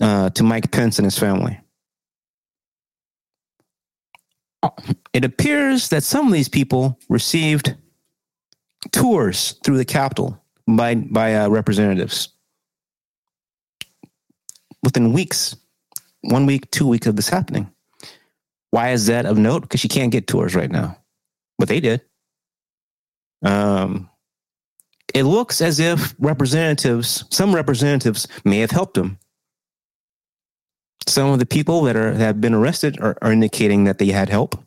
uh, 0.00 0.30
to 0.30 0.42
Mike 0.44 0.70
Pence 0.70 1.00
and 1.00 1.06
his 1.06 1.18
family. 1.18 1.58
It 5.12 5.24
appears 5.24 5.88
that 5.88 6.02
some 6.02 6.26
of 6.26 6.32
these 6.32 6.48
people 6.48 6.98
received 7.08 7.74
tours 8.92 9.52
through 9.64 9.78
the 9.78 9.84
Capitol 9.84 10.42
by 10.66 10.94
by 10.94 11.34
uh, 11.34 11.48
representatives 11.48 12.28
within 14.82 15.12
weeks, 15.12 15.56
one 16.22 16.46
week, 16.46 16.70
two 16.70 16.86
weeks 16.86 17.06
of 17.06 17.16
this 17.16 17.28
happening. 17.28 17.70
Why 18.70 18.90
is 18.90 19.06
that 19.06 19.26
of 19.26 19.38
note? 19.38 19.62
Because 19.62 19.84
you 19.84 19.88
can't 19.88 20.12
get 20.12 20.26
tours 20.26 20.54
right 20.54 20.70
now, 20.70 20.98
but 21.58 21.68
they 21.68 21.80
did. 21.80 22.02
Um, 23.44 24.10
it 25.14 25.24
looks 25.24 25.60
as 25.60 25.78
if 25.78 26.14
representatives, 26.18 27.24
some 27.30 27.54
representatives, 27.54 28.26
may 28.44 28.58
have 28.58 28.72
helped 28.72 28.94
them. 28.94 29.18
Some 31.06 31.30
of 31.30 31.38
the 31.38 31.46
people 31.46 31.82
that 31.82 31.96
are 31.96 32.12
that 32.12 32.24
have 32.24 32.40
been 32.40 32.54
arrested 32.54 32.98
are, 33.00 33.16
are 33.20 33.32
indicating 33.32 33.84
that 33.84 33.98
they 33.98 34.06
had 34.06 34.28
help. 34.28 34.58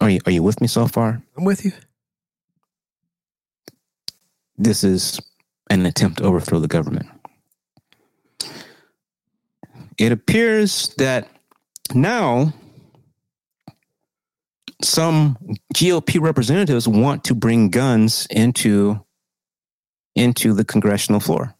Are 0.00 0.10
you 0.10 0.20
are 0.26 0.32
you 0.32 0.42
with 0.42 0.60
me 0.60 0.68
so 0.68 0.86
far? 0.86 1.22
I'm 1.36 1.44
with 1.44 1.64
you. 1.64 1.72
This 4.56 4.84
is 4.84 5.20
an 5.70 5.86
attempt 5.86 6.18
to 6.18 6.24
overthrow 6.24 6.60
the 6.60 6.68
government. 6.68 7.06
It 9.98 10.12
appears 10.12 10.94
that 10.98 11.28
now 11.94 12.52
some 14.82 15.36
GOP 15.74 16.20
representatives 16.20 16.86
want 16.86 17.24
to 17.24 17.34
bring 17.34 17.70
guns 17.70 18.26
into 18.30 19.04
into 20.14 20.52
the 20.52 20.64
congressional 20.64 21.20
floor. 21.20 21.54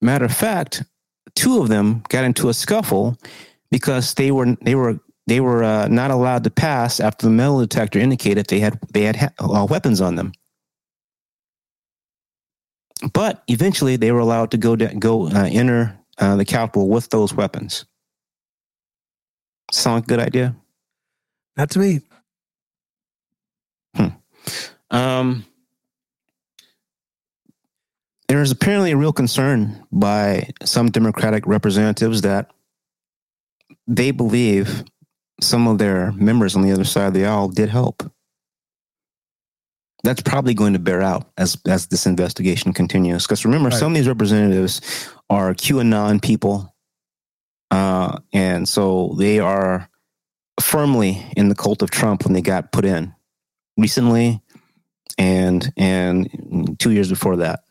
Matter 0.00 0.24
of 0.24 0.34
fact, 0.34 0.82
two 1.34 1.60
of 1.60 1.68
them 1.68 2.02
got 2.08 2.24
into 2.24 2.48
a 2.48 2.54
scuffle 2.54 3.16
because 3.70 4.14
they 4.14 4.30
were 4.30 4.56
they 4.62 4.74
were 4.74 4.98
they 5.26 5.40
were 5.40 5.64
uh, 5.64 5.88
not 5.88 6.10
allowed 6.10 6.44
to 6.44 6.50
pass 6.50 7.00
after 7.00 7.26
the 7.26 7.32
metal 7.32 7.60
detector 7.60 7.98
indicated 7.98 8.46
they 8.46 8.60
had 8.60 8.78
they 8.92 9.02
had 9.02 9.32
uh, 9.38 9.66
weapons 9.68 10.00
on 10.00 10.16
them. 10.16 10.32
But 13.12 13.42
eventually, 13.48 13.96
they 13.96 14.12
were 14.12 14.20
allowed 14.20 14.50
to 14.52 14.56
go 14.56 14.76
go 14.76 15.28
uh, 15.28 15.48
enter 15.50 15.98
uh, 16.18 16.36
the 16.36 16.44
Capitol 16.44 16.88
with 16.88 17.10
those 17.10 17.34
weapons. 17.34 17.84
Sound 19.72 19.96
like 19.96 20.04
a 20.04 20.06
good 20.06 20.20
idea? 20.20 20.56
Not 21.56 21.70
to 21.70 21.78
me. 21.78 22.00
Hmm. 23.96 24.08
Um, 24.90 25.44
there 28.28 28.40
is 28.40 28.50
apparently 28.50 28.92
a 28.92 28.96
real 28.96 29.12
concern 29.12 29.86
by 29.92 30.50
some 30.62 30.90
Democratic 30.90 31.46
representatives 31.46 32.22
that 32.22 32.50
they 33.86 34.10
believe 34.10 34.84
some 35.40 35.66
of 35.66 35.78
their 35.78 36.12
members 36.12 36.56
on 36.56 36.62
the 36.62 36.72
other 36.72 36.84
side 36.84 37.08
of 37.08 37.14
the 37.14 37.26
aisle 37.26 37.48
did 37.48 37.68
help. 37.68 38.10
That's 40.04 40.22
probably 40.22 40.54
going 40.54 40.74
to 40.74 40.78
bear 40.78 41.00
out 41.00 41.30
as 41.38 41.56
as 41.66 41.86
this 41.86 42.06
investigation 42.06 42.74
continues. 42.74 43.24
Because 43.24 43.44
remember, 43.44 43.70
right. 43.70 43.78
some 43.78 43.92
of 43.92 43.96
these 43.96 44.08
representatives 44.08 45.10
are 45.30 45.54
QAnon 45.54 46.22
people, 46.22 46.74
uh, 47.70 48.18
and 48.32 48.68
so 48.68 49.14
they 49.18 49.40
are 49.40 49.88
firmly 50.60 51.24
in 51.36 51.48
the 51.48 51.54
cult 51.54 51.80
of 51.80 51.90
Trump 51.90 52.24
when 52.24 52.34
they 52.34 52.42
got 52.42 52.70
put 52.70 52.84
in 52.84 53.14
recently, 53.78 54.42
and 55.16 55.72
and 55.78 56.78
two 56.78 56.90
years 56.90 57.08
before 57.08 57.36
that. 57.36 57.63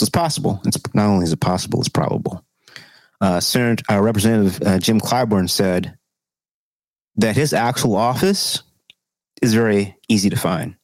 So 0.00 0.04
it's 0.04 0.10
possible. 0.10 0.62
It's 0.64 0.78
not 0.94 1.10
only 1.10 1.24
is 1.24 1.32
it 1.34 1.40
possible, 1.40 1.78
it's 1.78 1.90
probable. 1.90 2.42
Uh, 3.20 3.38
Senator 3.38 3.84
uh, 3.92 4.00
Representative 4.00 4.66
uh, 4.66 4.78
Jim 4.78 4.98
Clyburn 4.98 5.50
said 5.50 5.94
that 7.16 7.36
his 7.36 7.52
actual 7.52 7.96
office 7.96 8.62
is 9.42 9.52
very 9.52 9.94
easy 10.08 10.30
to 10.30 10.38
find. 10.38 10.74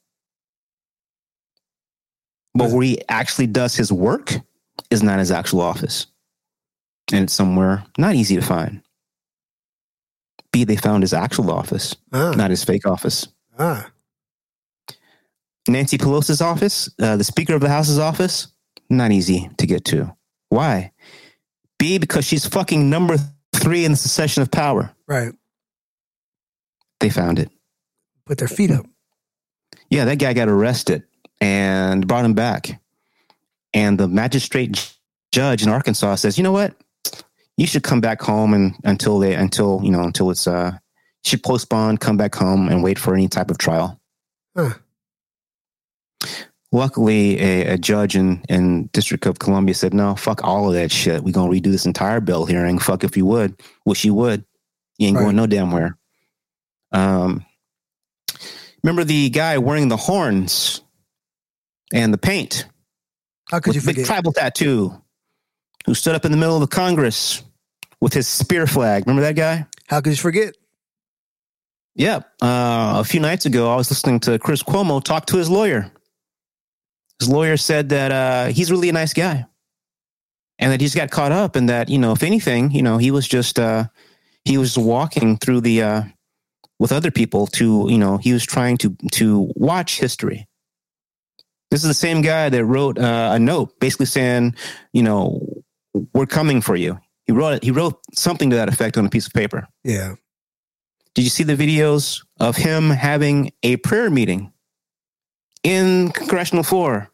But 2.53 2.69
where 2.69 2.83
he 2.83 3.01
actually 3.09 3.47
does 3.47 3.75
his 3.75 3.91
work 3.91 4.35
is 4.91 5.01
not 5.01 5.17
his 5.17 5.31
actual 5.31 5.61
office. 5.61 6.05
And 7.11 7.23
it's 7.23 7.33
somewhere 7.33 7.85
not 7.97 8.13
easy 8.13 8.35
to 8.35 8.43
find. 8.43 8.83
B, 10.51 10.63
they 10.63 10.75
found 10.75 11.01
his 11.01 11.13
actual 11.13 11.49
office, 11.49 11.95
ah. 12.13 12.35
not 12.37 12.51
his 12.51 12.63
fake 12.63 12.85
office. 12.85 13.27
Ah. 13.57 13.89
Nancy 15.67 15.97
Pelosi's 15.97 16.39
office, 16.39 16.87
uh, 17.01 17.17
the 17.17 17.23
Speaker 17.23 17.55
of 17.55 17.61
the 17.61 17.69
House's 17.69 17.97
office, 17.97 18.49
not 18.89 19.11
easy 19.11 19.49
to 19.57 19.67
get 19.67 19.85
to. 19.85 20.15
Why? 20.49 20.91
B, 21.79 21.97
because 21.97 22.25
she's 22.25 22.45
fucking 22.45 22.89
number 22.89 23.17
three 23.55 23.85
in 23.85 23.91
the 23.91 23.97
succession 23.97 24.41
of 24.41 24.51
power. 24.51 24.91
Right. 25.07 25.33
They 26.99 27.09
found 27.09 27.39
it. 27.39 27.49
Put 28.25 28.39
their 28.39 28.47
feet 28.47 28.71
up. 28.71 28.85
Yeah, 29.89 30.05
that 30.05 30.19
guy 30.19 30.33
got 30.33 30.49
arrested 30.49 31.03
and 31.39 32.07
brought 32.07 32.25
him 32.25 32.33
back. 32.33 32.81
And 33.73 33.99
the 33.99 34.07
magistrate 34.07 34.95
judge 35.31 35.63
in 35.63 35.69
Arkansas 35.69 36.15
says, 36.15 36.37
you 36.37 36.43
know 36.43 36.51
what? 36.51 36.73
You 37.57 37.67
should 37.67 37.83
come 37.83 38.01
back 38.01 38.21
home 38.21 38.53
and 38.53 38.75
until 38.83 39.19
they 39.19 39.33
until 39.33 39.81
you 39.83 39.89
know 39.89 40.03
until 40.03 40.29
it's 40.29 40.45
uh 40.45 40.77
should 41.23 41.43
postpone, 41.43 41.97
come 41.97 42.15
back 42.15 42.35
home 42.35 42.69
and 42.69 42.83
wait 42.83 42.99
for 42.99 43.13
any 43.13 43.27
type 43.27 43.49
of 43.49 43.57
trial. 43.57 43.99
Huh. 44.55 44.73
Luckily, 46.73 47.39
a, 47.39 47.73
a, 47.73 47.77
judge 47.77 48.17
in, 48.17 48.43
in 48.49 48.87
District 48.87 49.25
of 49.25 49.39
Columbia 49.39 49.73
said, 49.73 49.93
"No, 49.93 50.15
fuck 50.15 50.43
all 50.43 50.67
of 50.67 50.73
that 50.73 50.91
shit. 50.91 51.23
We're 51.23 51.31
gonna 51.31 51.49
redo 51.49 51.71
this 51.71 51.85
entire 51.85 52.19
bill 52.19 52.45
hearing. 52.45 52.77
Fuck 52.77 53.05
if 53.05 53.15
you 53.15 53.25
would. 53.25 53.61
Wish 53.85 54.03
you 54.03 54.13
would. 54.13 54.43
You 54.97 55.07
ain't 55.07 55.15
right. 55.17 55.23
going 55.23 55.35
no 55.37 55.47
damn 55.47 55.71
where." 55.71 55.97
Um, 56.91 57.45
remember 58.83 59.05
the 59.05 59.29
guy 59.29 59.57
wearing 59.59 59.87
the 59.87 59.97
horns 59.97 60.81
and 61.93 62.13
the 62.13 62.17
paint? 62.17 62.65
How 63.49 63.59
could 63.59 63.75
you 63.75 63.81
forget? 63.81 64.03
The 64.03 64.03
tribal 64.03 64.33
tattoo, 64.33 65.01
who 65.85 65.93
stood 65.93 66.15
up 66.15 66.25
in 66.25 66.31
the 66.31 66.37
middle 66.37 66.55
of 66.55 66.61
the 66.61 66.67
Congress 66.67 67.43
with 68.01 68.13
his 68.13 68.27
spear 68.27 68.67
flag. 68.67 69.03
Remember 69.07 69.21
that 69.21 69.35
guy? 69.35 69.65
How 69.87 70.01
could 70.01 70.11
you 70.11 70.17
forget? 70.17 70.55
Yeah. 71.95 72.17
Uh, 72.41 72.99
a 72.99 73.03
few 73.03 73.19
nights 73.19 73.45
ago, 73.45 73.71
I 73.71 73.75
was 73.75 73.89
listening 73.89 74.19
to 74.21 74.37
Chris 74.37 74.63
Cuomo 74.63 75.03
talk 75.03 75.25
to 75.27 75.37
his 75.37 75.49
lawyer. 75.49 75.91
His 77.19 77.29
lawyer 77.29 77.57
said 77.57 77.89
that 77.89 78.11
uh, 78.11 78.45
he's 78.51 78.71
really 78.71 78.89
a 78.89 78.93
nice 78.93 79.13
guy 79.13 79.45
and 80.59 80.71
that 80.71 80.81
he's 80.81 80.95
got 80.95 81.11
caught 81.11 81.31
up 81.31 81.55
and 81.55 81.69
that, 81.69 81.89
you 81.89 81.97
know, 81.97 82.11
if 82.11 82.23
anything, 82.23 82.71
you 82.71 82.81
know, 82.81 82.97
he 82.97 83.11
was 83.11 83.27
just, 83.27 83.59
uh, 83.59 83.85
he 84.45 84.57
was 84.57 84.77
walking 84.77 85.37
through 85.37 85.61
the, 85.61 85.81
uh, 85.81 86.03
with 86.79 86.91
other 86.91 87.11
people 87.11 87.47
to, 87.47 87.87
you 87.89 87.97
know, 87.97 88.17
he 88.17 88.33
was 88.33 88.45
trying 88.45 88.77
to, 88.77 88.95
to 89.13 89.51
watch 89.55 89.99
history. 89.99 90.47
This 91.71 91.83
is 91.83 91.87
the 91.87 91.93
same 91.93 92.21
guy 92.21 92.49
that 92.49 92.65
wrote 92.65 92.97
uh, 92.97 93.31
a 93.33 93.39
note 93.39 93.79
basically 93.79 94.05
saying, 94.05 94.55
you 94.93 95.03
know, 95.03 95.41
we're 96.13 96.27
coming 96.27 96.61
for 96.61 96.75
you. 96.75 96.99
He 97.25 97.33
wrote 97.33 97.55
it, 97.55 97.63
he 97.63 97.71
wrote 97.71 97.99
something 98.15 98.51
to 98.51 98.55
that 98.55 98.69
effect 98.69 98.97
on 98.97 99.05
a 99.05 99.09
piece 99.09 99.27
of 99.27 99.33
paper. 99.33 99.67
Yeah. 99.83 100.15
Did 101.13 101.23
you 101.23 101.29
see 101.29 101.43
the 101.43 101.55
videos 101.55 102.23
of 102.39 102.55
him 102.55 102.91
having 102.91 103.51
a 103.63 103.77
prayer 103.77 104.09
meeting 104.09 104.53
in 105.63 106.11
congressional 106.11 106.63
floor 106.63 107.09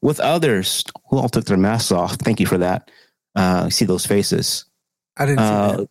with 0.00 0.20
others 0.20 0.84
who 1.08 1.18
all 1.18 1.28
took 1.28 1.44
their 1.44 1.56
masks 1.56 1.92
off? 1.92 2.14
Thank 2.14 2.40
you 2.40 2.46
for 2.46 2.58
that. 2.58 2.90
Uh, 3.34 3.70
see 3.70 3.84
those 3.84 4.06
faces. 4.06 4.64
I 5.16 5.26
didn't 5.26 5.38
uh, 5.38 5.76
that. 5.76 5.88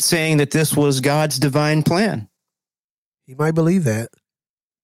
Saying 0.00 0.38
that 0.38 0.50
this 0.50 0.76
was 0.76 1.00
God's 1.00 1.38
divine 1.38 1.82
plan. 1.82 2.28
You 3.26 3.36
might 3.36 3.54
believe 3.54 3.84
that. 3.84 4.08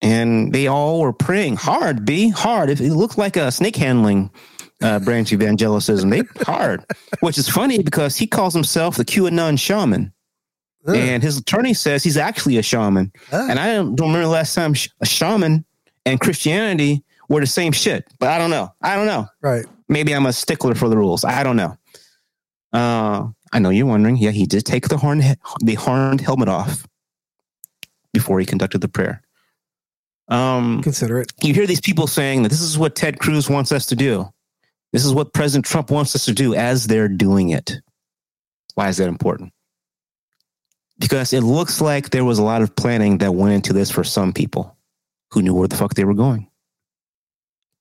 And 0.02 0.52
they 0.52 0.66
all 0.66 1.00
were 1.00 1.14
praying 1.14 1.56
hard, 1.56 2.04
be 2.04 2.28
hard. 2.28 2.68
It, 2.68 2.80
it 2.80 2.92
looked 2.92 3.16
like 3.16 3.36
a 3.36 3.50
snake 3.50 3.76
handling 3.76 4.30
uh, 4.82 4.98
branch 5.04 5.30
evangelicism. 5.30 6.10
They 6.10 6.44
hard, 6.44 6.84
which 7.20 7.38
is 7.38 7.48
funny 7.48 7.82
because 7.82 8.16
he 8.16 8.26
calls 8.26 8.52
himself 8.52 8.96
the 8.96 9.04
QAnon 9.04 9.58
shaman. 9.58 10.12
Uh. 10.86 10.92
And 10.92 11.22
his 11.22 11.38
attorney 11.38 11.72
says 11.72 12.04
he's 12.04 12.18
actually 12.18 12.58
a 12.58 12.62
shaman. 12.62 13.12
Uh. 13.32 13.46
And 13.48 13.58
I 13.58 13.72
don't, 13.72 13.96
don't 13.96 14.08
remember 14.08 14.26
the 14.26 14.32
last 14.32 14.54
time 14.54 14.74
a 15.00 15.06
shaman 15.06 15.64
and 16.06 16.20
Christianity 16.20 17.04
were 17.28 17.40
the 17.40 17.46
same 17.46 17.72
shit, 17.72 18.06
but 18.18 18.28
I 18.28 18.38
don't 18.38 18.50
know. 18.50 18.72
I 18.82 18.96
don't 18.96 19.06
know. 19.06 19.26
Right. 19.40 19.64
Maybe 19.88 20.14
I'm 20.14 20.26
a 20.26 20.32
stickler 20.32 20.74
for 20.74 20.88
the 20.88 20.96
rules. 20.96 21.24
I 21.24 21.42
don't 21.42 21.56
know. 21.56 21.76
Uh, 22.72 23.28
I 23.52 23.58
know 23.58 23.70
you're 23.70 23.86
wondering. 23.86 24.16
Yeah, 24.16 24.30
he 24.30 24.46
did 24.46 24.64
take 24.64 24.88
the 24.88 24.96
horn, 24.96 25.22
the 25.60 25.74
horned 25.74 26.20
helmet 26.20 26.48
off 26.48 26.86
before 28.12 28.40
he 28.40 28.46
conducted 28.46 28.80
the 28.80 28.88
prayer. 28.88 29.22
Um, 30.28 30.82
Consider 30.82 31.20
it. 31.20 31.32
You 31.42 31.54
hear 31.54 31.66
these 31.66 31.80
people 31.80 32.06
saying 32.06 32.42
that 32.42 32.48
this 32.48 32.62
is 32.62 32.78
what 32.78 32.96
Ted 32.96 33.18
Cruz 33.18 33.48
wants 33.48 33.72
us 33.72 33.86
to 33.86 33.96
do. 33.96 34.28
This 34.92 35.04
is 35.04 35.12
what 35.12 35.32
President 35.32 35.66
Trump 35.66 35.90
wants 35.90 36.14
us 36.14 36.24
to 36.24 36.32
do 36.32 36.54
as 36.54 36.86
they're 36.86 37.08
doing 37.08 37.50
it. 37.50 37.80
Why 38.74 38.88
is 38.88 38.96
that 38.96 39.08
important? 39.08 39.52
Because 40.98 41.32
it 41.32 41.42
looks 41.42 41.80
like 41.80 42.10
there 42.10 42.24
was 42.24 42.38
a 42.38 42.44
lot 42.44 42.62
of 42.62 42.74
planning 42.76 43.18
that 43.18 43.34
went 43.34 43.54
into 43.54 43.72
this 43.72 43.90
for 43.90 44.04
some 44.04 44.32
people 44.32 44.73
who 45.34 45.42
knew 45.42 45.54
where 45.54 45.68
the 45.68 45.76
fuck 45.76 45.94
they 45.94 46.04
were 46.04 46.14
going. 46.14 46.48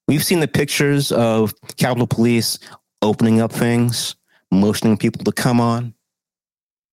We've 0.06 0.24
seen 0.24 0.40
the 0.40 0.48
pictures 0.48 1.12
of 1.12 1.54
Capitol 1.76 2.06
Police 2.06 2.58
opening 3.00 3.40
up 3.40 3.52
things, 3.52 4.16
motioning 4.50 4.98
people 4.98 5.24
to 5.24 5.32
come 5.32 5.60
on. 5.60 5.94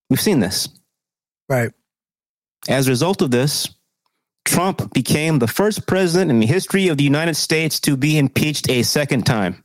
We've 0.09 0.21
seen 0.21 0.39
this. 0.39 0.69
Right. 1.49 1.71
As 2.69 2.88
a 2.88 2.91
result 2.91 3.21
of 3.21 3.31
this, 3.31 3.67
Trump 4.45 4.93
became 4.93 5.39
the 5.39 5.47
first 5.47 5.88
president 5.88 6.31
in 6.31 6.39
the 6.39 6.45
history 6.45 6.88
of 6.88 6.97
the 6.97 7.03
United 7.03 7.35
States 7.35 7.79
to 7.81 7.97
be 7.97 8.17
impeached 8.17 8.69
a 8.69 8.83
second 8.83 9.25
time. 9.25 9.63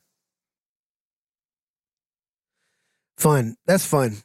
Fun. 3.18 3.56
That's 3.66 3.86
fun. 3.86 4.16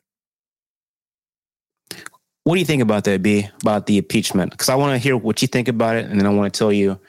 What 2.44 2.56
do 2.56 2.60
you 2.60 2.66
think 2.66 2.82
about 2.82 3.04
that, 3.04 3.22
B? 3.22 3.48
About 3.62 3.86
the 3.86 4.00
impeachment? 4.00 4.52
Because 4.52 4.70
I 4.70 4.76
want 4.76 4.94
to 4.94 4.98
hear 4.98 5.16
what 5.16 5.42
you 5.42 5.48
think 5.48 5.68
about 5.68 5.96
it, 5.96 6.06
and 6.06 6.20
then 6.20 6.26
I 6.26 6.30
want 6.30 6.52
to 6.52 6.58
tell 6.58 6.74
you 6.74 7.00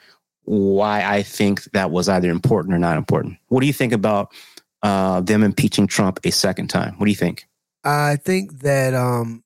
why 0.43 1.03
I 1.03 1.23
think 1.23 1.63
that 1.71 1.89
was 1.89 2.07
either 2.07 2.29
important 2.29 2.75
or 2.75 2.79
not 2.79 2.97
important. 2.97 3.37
What 3.47 3.61
do 3.61 3.67
you 3.67 3.73
think 3.73 3.93
about 3.93 4.31
uh, 4.83 5.21
them 5.21 5.43
impeaching 5.43 5.87
Trump 5.87 6.19
a 6.23 6.31
second 6.31 6.67
time? 6.67 6.95
What 6.97 7.05
do 7.05 7.11
you 7.11 7.17
think? 7.17 7.47
I 7.83 8.17
think 8.17 8.59
that 8.59 8.93
um, 8.93 9.43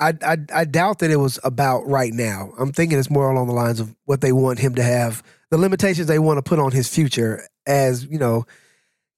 I, 0.00 0.14
I 0.22 0.36
I 0.52 0.64
doubt 0.64 0.98
that 1.00 1.10
it 1.10 1.16
was 1.16 1.38
about 1.44 1.86
right 1.86 2.12
now. 2.12 2.52
I'm 2.58 2.72
thinking 2.72 2.98
it's 2.98 3.10
more 3.10 3.30
along 3.30 3.46
the 3.46 3.54
lines 3.54 3.78
of 3.78 3.94
what 4.06 4.22
they 4.22 4.32
want 4.32 4.58
him 4.58 4.74
to 4.74 4.82
have, 4.82 5.22
the 5.50 5.58
limitations 5.58 6.06
they 6.06 6.18
want 6.18 6.38
to 6.38 6.42
put 6.42 6.58
on 6.58 6.72
his 6.72 6.88
future, 6.88 7.46
as 7.66 8.04
you 8.06 8.18
know, 8.18 8.44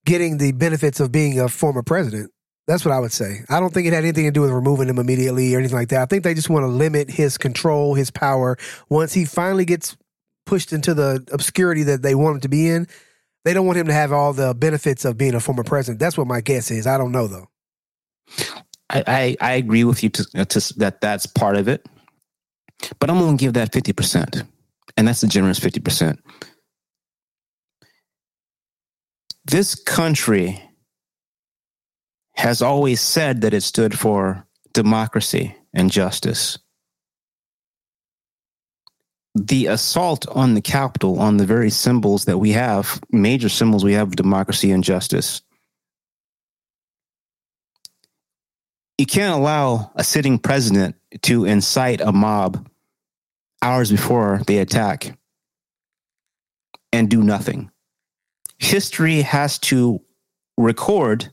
getting 0.05 0.37
the 0.37 0.53
benefits 0.53 1.01
of 1.01 1.13
being 1.13 1.41
a 1.41 1.49
former 1.49 1.83
president. 1.83 2.31
That's 2.67 2.85
what 2.85 2.93
I 2.93 3.01
would 3.01 3.13
say. 3.13 3.41
I 3.49 3.59
don't 3.59 3.75
think 3.75 3.87
it 3.87 3.93
had 3.93 4.05
anything 4.05 4.25
to 4.25 4.31
do 4.31 4.43
with 4.43 4.51
removing 4.51 4.89
him 4.89 4.99
immediately 4.99 5.55
or 5.55 5.59
anything 5.59 5.77
like 5.77 5.89
that. 5.89 6.03
I 6.03 6.07
think 6.07 6.23
they 6.23 6.35
just 6.35 6.49
want 6.49 6.63
to 6.63 6.69
limit 6.69 7.11
his 7.11 7.37
control, 7.37 7.95
his 7.95 8.11
power. 8.11 8.57
Once 8.89 9.13
he 9.13 9.25
finally 9.25 9.65
gets 9.65 9.97
pushed 10.47 10.73
into 10.73 10.95
the 10.95 11.27
obscurity 11.33 11.83
that 11.85 12.03
they 12.03 12.15
want 12.15 12.37
him 12.37 12.41
to 12.43 12.49
be 12.49 12.69
in, 12.69 12.87
they 13.45 13.53
don't 13.53 13.67
want 13.67 13.79
him 13.79 13.89
to 13.89 13.93
have 13.93 14.13
all 14.13 14.33
the 14.33 14.55
benefits 14.55 15.05
of 15.05 15.19
being 15.19 15.35
a 15.35 15.41
former 15.41 15.65
president. 15.65 15.99
That's 15.99 16.17
what 16.17 16.29
my 16.29 16.41
guess 16.41 16.71
is. 16.71 16.87
I 16.87 16.99
don't 16.99 17.11
know 17.11 17.27
though. 17.27 17.49
I, 18.91 19.05
I, 19.07 19.37
I 19.41 19.53
agree 19.55 19.85
with 19.85 20.03
you 20.03 20.11
to, 20.11 20.27
uh, 20.37 20.45
to, 20.45 20.79
that 20.79 21.01
that's 21.01 21.27
part 21.27 21.57
of 21.57 21.67
it, 21.67 21.87
but 23.01 23.11
I'm 23.11 23.19
going 23.19 23.37
to 23.37 23.43
give 23.43 23.55
that 23.55 23.73
50%. 23.73 24.47
And 24.97 25.09
that's 25.09 25.23
a 25.23 25.27
generous 25.27 25.59
50%. 25.59 26.19
This 29.47 29.75
country 29.75 30.63
has 32.43 32.61
always 32.61 33.01
said 33.01 33.43
that 33.43 33.55
it 33.55 33.63
stood 33.63 33.97
for 33.97 34.45
democracy 34.73 35.55
and 35.73 35.93
justice. 35.93 36.59
The 39.37 39.67
assault 39.67 40.27
on 40.27 40.55
the 40.55 40.61
Capitol, 40.61 41.21
on 41.21 41.37
the 41.37 41.47
very 41.47 41.71
symbols 41.71 42.25
that 42.25 42.39
we 42.39 42.51
have, 42.51 43.01
major 43.13 43.49
symbols 43.49 43.85
we 43.85 43.93
have 43.93 44.09
of 44.09 44.17
democracy 44.17 44.73
and 44.73 44.83
justice, 44.83 45.41
you 48.99 49.07
can't 49.07 49.39
allow 49.39 49.93
a 49.95 50.03
sitting 50.03 50.41
president 50.41 50.97
to 51.23 51.45
incite 51.45 52.01
a 52.01 52.11
mob 52.11 52.69
hours 53.63 53.93
before 53.93 54.43
they 54.49 54.59
attack 54.59 55.17
and 56.93 57.09
do 57.09 57.23
nothing. 57.23 57.71
History 58.59 59.23
has 59.23 59.61
to 59.61 60.03
record 60.57 61.33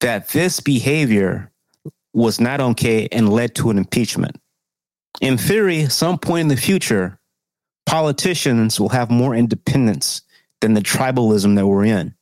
that 0.00 0.28
this 0.28 0.60
behavior 0.60 1.50
was 2.12 2.40
not 2.40 2.60
okay 2.60 3.08
and 3.12 3.28
led 3.28 3.54
to 3.54 3.70
an 3.70 3.78
impeachment. 3.78 4.36
In 5.20 5.38
theory, 5.38 5.88
some 5.88 6.18
point 6.18 6.42
in 6.42 6.48
the 6.48 6.56
future, 6.56 7.18
politicians 7.86 8.80
will 8.80 8.88
have 8.88 9.10
more 9.10 9.34
independence 9.34 10.22
than 10.60 10.74
the 10.74 10.80
tribalism 10.80 11.56
that 11.56 11.66
we're 11.66 11.84
in. 11.84 12.14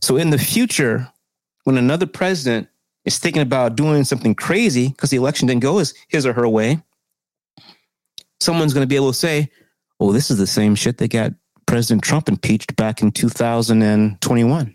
So, 0.00 0.16
in 0.16 0.30
the 0.30 0.38
future, 0.38 1.08
when 1.64 1.78
another 1.78 2.06
president 2.06 2.68
is 3.04 3.18
thinking 3.18 3.42
about 3.42 3.76
doing 3.76 4.04
something 4.04 4.34
crazy 4.34 4.88
because 4.88 5.10
the 5.10 5.16
election 5.16 5.48
didn't 5.48 5.62
go 5.62 5.78
his, 5.78 5.94
his 6.08 6.26
or 6.26 6.32
her 6.32 6.48
way, 6.48 6.82
someone's 8.40 8.74
going 8.74 8.84
to 8.84 8.88
be 8.88 8.96
able 8.96 9.12
to 9.12 9.18
say, 9.18 9.50
oh, 10.00 10.12
this 10.12 10.30
is 10.30 10.38
the 10.38 10.46
same 10.46 10.74
shit 10.74 10.98
that 10.98 11.10
got 11.10 11.32
President 11.66 12.02
Trump 12.02 12.28
impeached 12.28 12.76
back 12.76 13.00
in 13.00 13.10
2021 13.10 14.73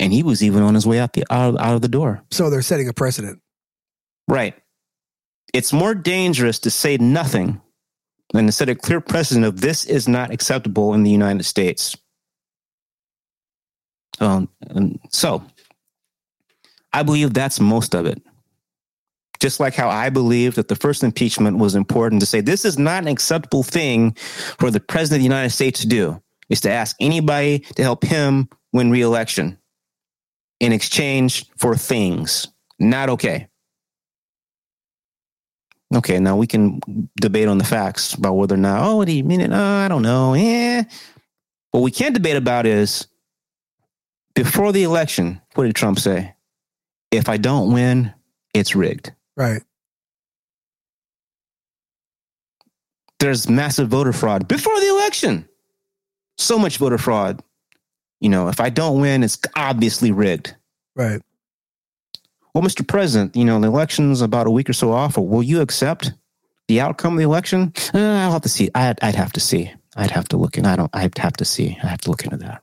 and 0.00 0.12
he 0.12 0.22
was 0.22 0.42
even 0.42 0.62
on 0.62 0.74
his 0.74 0.86
way 0.86 0.98
out 0.98 1.12
the 1.12 1.24
out, 1.30 1.60
out 1.60 1.74
of 1.74 1.82
the 1.82 1.88
door. 1.88 2.24
So 2.32 2.50
they're 2.50 2.62
setting 2.62 2.88
a 2.88 2.92
precedent. 2.92 3.40
Right. 4.26 4.54
It's 5.52 5.72
more 5.72 5.94
dangerous 5.94 6.58
to 6.60 6.70
say 6.70 6.96
nothing 6.96 7.60
than 8.32 8.46
to 8.46 8.52
set 8.52 8.68
a 8.68 8.74
clear 8.74 9.00
precedent 9.00 9.44
of 9.44 9.60
this 9.60 9.84
is 9.84 10.08
not 10.08 10.32
acceptable 10.32 10.94
in 10.94 11.02
the 11.02 11.10
United 11.10 11.44
States. 11.44 11.96
Um, 14.20 14.48
so 15.10 15.44
I 16.92 17.02
believe 17.02 17.34
that's 17.34 17.60
most 17.60 17.94
of 17.94 18.06
it. 18.06 18.22
Just 19.40 19.58
like 19.58 19.74
how 19.74 19.88
I 19.88 20.10
believe 20.10 20.54
that 20.54 20.68
the 20.68 20.76
first 20.76 21.02
impeachment 21.02 21.58
was 21.58 21.74
important 21.74 22.20
to 22.20 22.26
say 22.26 22.40
this 22.40 22.64
is 22.64 22.78
not 22.78 23.02
an 23.02 23.08
acceptable 23.08 23.62
thing 23.62 24.12
for 24.58 24.70
the 24.70 24.80
president 24.80 25.18
of 25.18 25.20
the 25.20 25.34
United 25.34 25.50
States 25.50 25.80
to 25.80 25.88
do, 25.88 26.22
is 26.50 26.60
to 26.60 26.70
ask 26.70 26.94
anybody 27.00 27.60
to 27.76 27.82
help 27.82 28.04
him 28.04 28.48
win 28.72 28.90
reelection 28.90 29.58
in 30.60 30.72
exchange 30.72 31.46
for 31.58 31.74
things. 31.74 32.48
Not 32.78 33.08
okay. 33.10 33.48
Okay, 35.92 36.20
now 36.20 36.36
we 36.36 36.46
can 36.46 36.80
debate 37.20 37.48
on 37.48 37.58
the 37.58 37.64
facts 37.64 38.14
about 38.14 38.34
whether 38.34 38.54
or 38.54 38.58
not, 38.58 38.88
oh, 38.88 38.96
what 38.96 39.08
do 39.08 39.12
you 39.12 39.24
mean? 39.24 39.40
it? 39.40 39.50
Oh, 39.50 39.56
I 39.56 39.88
don't 39.88 40.02
know. 40.02 40.34
Yeah. 40.34 40.84
What 41.72 41.80
we 41.80 41.90
can't 41.90 42.14
debate 42.14 42.36
about 42.36 42.64
is 42.64 43.08
before 44.34 44.70
the 44.70 44.84
election, 44.84 45.40
what 45.54 45.64
did 45.64 45.74
Trump 45.74 45.98
say? 45.98 46.34
If 47.10 47.28
I 47.28 47.38
don't 47.38 47.72
win, 47.72 48.14
it's 48.54 48.76
rigged. 48.76 49.12
Right. 49.36 49.62
There's 53.18 53.48
massive 53.48 53.88
voter 53.88 54.12
fraud 54.12 54.46
before 54.46 54.78
the 54.80 54.88
election. 54.88 55.48
So 56.38 56.58
much 56.58 56.78
voter 56.78 56.98
fraud 56.98 57.42
you 58.20 58.28
know, 58.28 58.48
if 58.48 58.60
I 58.60 58.70
don't 58.70 59.00
win, 59.00 59.22
it's 59.22 59.38
obviously 59.56 60.12
rigged. 60.12 60.54
Right. 60.94 61.20
Well, 62.54 62.64
Mr. 62.64 62.86
President, 62.86 63.36
you 63.36 63.44
know, 63.44 63.60
the 63.60 63.68
election's 63.68 64.20
about 64.20 64.46
a 64.46 64.50
week 64.50 64.68
or 64.68 64.72
so 64.72 64.92
off. 64.92 65.16
Will 65.16 65.42
you 65.42 65.60
accept 65.60 66.12
the 66.68 66.80
outcome 66.80 67.14
of 67.14 67.18
the 67.18 67.24
election? 67.24 67.72
Uh, 67.94 67.98
I'll 67.98 68.32
have 68.32 68.42
to 68.42 68.48
see. 68.48 68.70
I'd, 68.74 68.98
I'd 69.02 69.14
have 69.14 69.32
to 69.34 69.40
see. 69.40 69.72
I'd 69.96 70.10
have 70.10 70.28
to 70.28 70.36
look 70.36 70.58
in. 70.58 70.66
I 70.66 70.76
don't, 70.76 70.90
I'd 70.92 71.16
have 71.18 71.34
to 71.34 71.44
see. 71.44 71.78
I 71.82 71.86
have 71.86 72.00
to 72.02 72.10
look 72.10 72.24
into 72.24 72.36
that. 72.38 72.62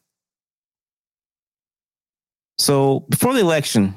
So 2.57 3.01
before 3.09 3.33
the 3.33 3.39
election, 3.39 3.93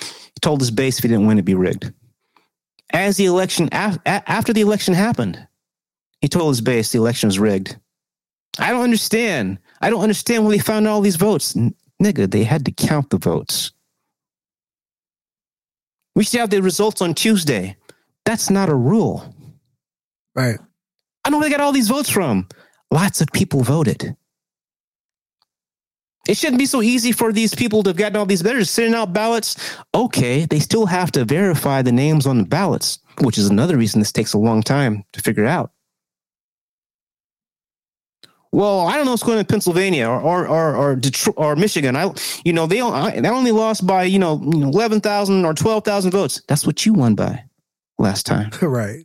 he 0.00 0.40
told 0.40 0.60
his 0.60 0.70
base 0.70 0.98
if 0.98 1.02
he 1.02 1.08
didn't 1.08 1.26
win, 1.26 1.38
it'd 1.38 1.44
be 1.44 1.54
rigged. 1.54 1.92
As 2.92 3.16
the 3.16 3.26
election, 3.26 3.68
af- 3.72 3.98
after 4.04 4.52
the 4.52 4.60
election 4.60 4.94
happened, 4.94 5.46
he 6.20 6.28
told 6.28 6.50
his 6.50 6.60
base 6.60 6.92
the 6.92 6.98
election 6.98 7.28
was 7.28 7.38
rigged. 7.38 7.76
I 8.58 8.70
don't 8.70 8.82
understand. 8.82 9.58
I 9.84 9.90
don't 9.90 10.00
understand 10.00 10.44
when 10.44 10.52
they 10.52 10.58
found 10.58 10.88
all 10.88 11.02
these 11.02 11.16
votes. 11.16 11.54
N- 11.54 11.74
nigga, 12.02 12.30
they 12.30 12.42
had 12.42 12.64
to 12.64 12.72
count 12.72 13.10
the 13.10 13.18
votes. 13.18 13.72
We 16.14 16.24
should 16.24 16.40
have 16.40 16.48
the 16.48 16.62
results 16.62 17.02
on 17.02 17.12
Tuesday. 17.12 17.76
That's 18.24 18.48
not 18.48 18.70
a 18.70 18.74
rule. 18.74 19.34
Right. 20.34 20.58
I 21.22 21.28
know 21.28 21.36
where 21.36 21.50
they 21.50 21.54
got 21.54 21.60
all 21.60 21.72
these 21.72 21.88
votes 21.88 22.08
from. 22.08 22.48
Lots 22.90 23.20
of 23.20 23.28
people 23.34 23.62
voted. 23.62 24.16
It 26.26 26.38
shouldn't 26.38 26.60
be 26.60 26.64
so 26.64 26.80
easy 26.80 27.12
for 27.12 27.30
these 27.30 27.54
people 27.54 27.82
to 27.82 27.90
have 27.90 27.98
gotten 27.98 28.16
all 28.16 28.24
these 28.24 28.40
voters 28.40 28.70
sending 28.70 28.94
out 28.94 29.12
ballots. 29.12 29.76
Okay, 29.94 30.46
they 30.46 30.60
still 30.60 30.86
have 30.86 31.12
to 31.12 31.26
verify 31.26 31.82
the 31.82 31.92
names 31.92 32.26
on 32.26 32.38
the 32.38 32.44
ballots, 32.44 33.00
which 33.20 33.36
is 33.36 33.50
another 33.50 33.76
reason 33.76 34.00
this 34.00 34.12
takes 34.12 34.32
a 34.32 34.38
long 34.38 34.62
time 34.62 35.04
to 35.12 35.20
figure 35.20 35.44
out. 35.44 35.73
Well, 38.54 38.86
I 38.86 38.94
don't 38.94 39.04
know 39.04 39.10
what's 39.10 39.24
going 39.24 39.34
on 39.34 39.40
in 39.40 39.46
Pennsylvania 39.46 40.08
or 40.08 40.20
or 40.20 40.46
or, 40.46 40.76
or 40.76 40.94
Detroit 40.94 41.34
or 41.36 41.56
Michigan. 41.56 41.96
I, 41.96 42.14
you 42.44 42.52
know, 42.52 42.68
they 42.68 42.76
they 42.76 43.28
only 43.28 43.50
lost 43.50 43.84
by 43.84 44.04
you 44.04 44.20
know 44.20 44.40
eleven 44.44 45.00
thousand 45.00 45.44
or 45.44 45.54
twelve 45.54 45.84
thousand 45.84 46.12
votes. 46.12 46.40
That's 46.46 46.64
what 46.64 46.86
you 46.86 46.92
won 46.92 47.16
by 47.16 47.46
last 47.98 48.26
time, 48.26 48.52
right? 48.62 49.04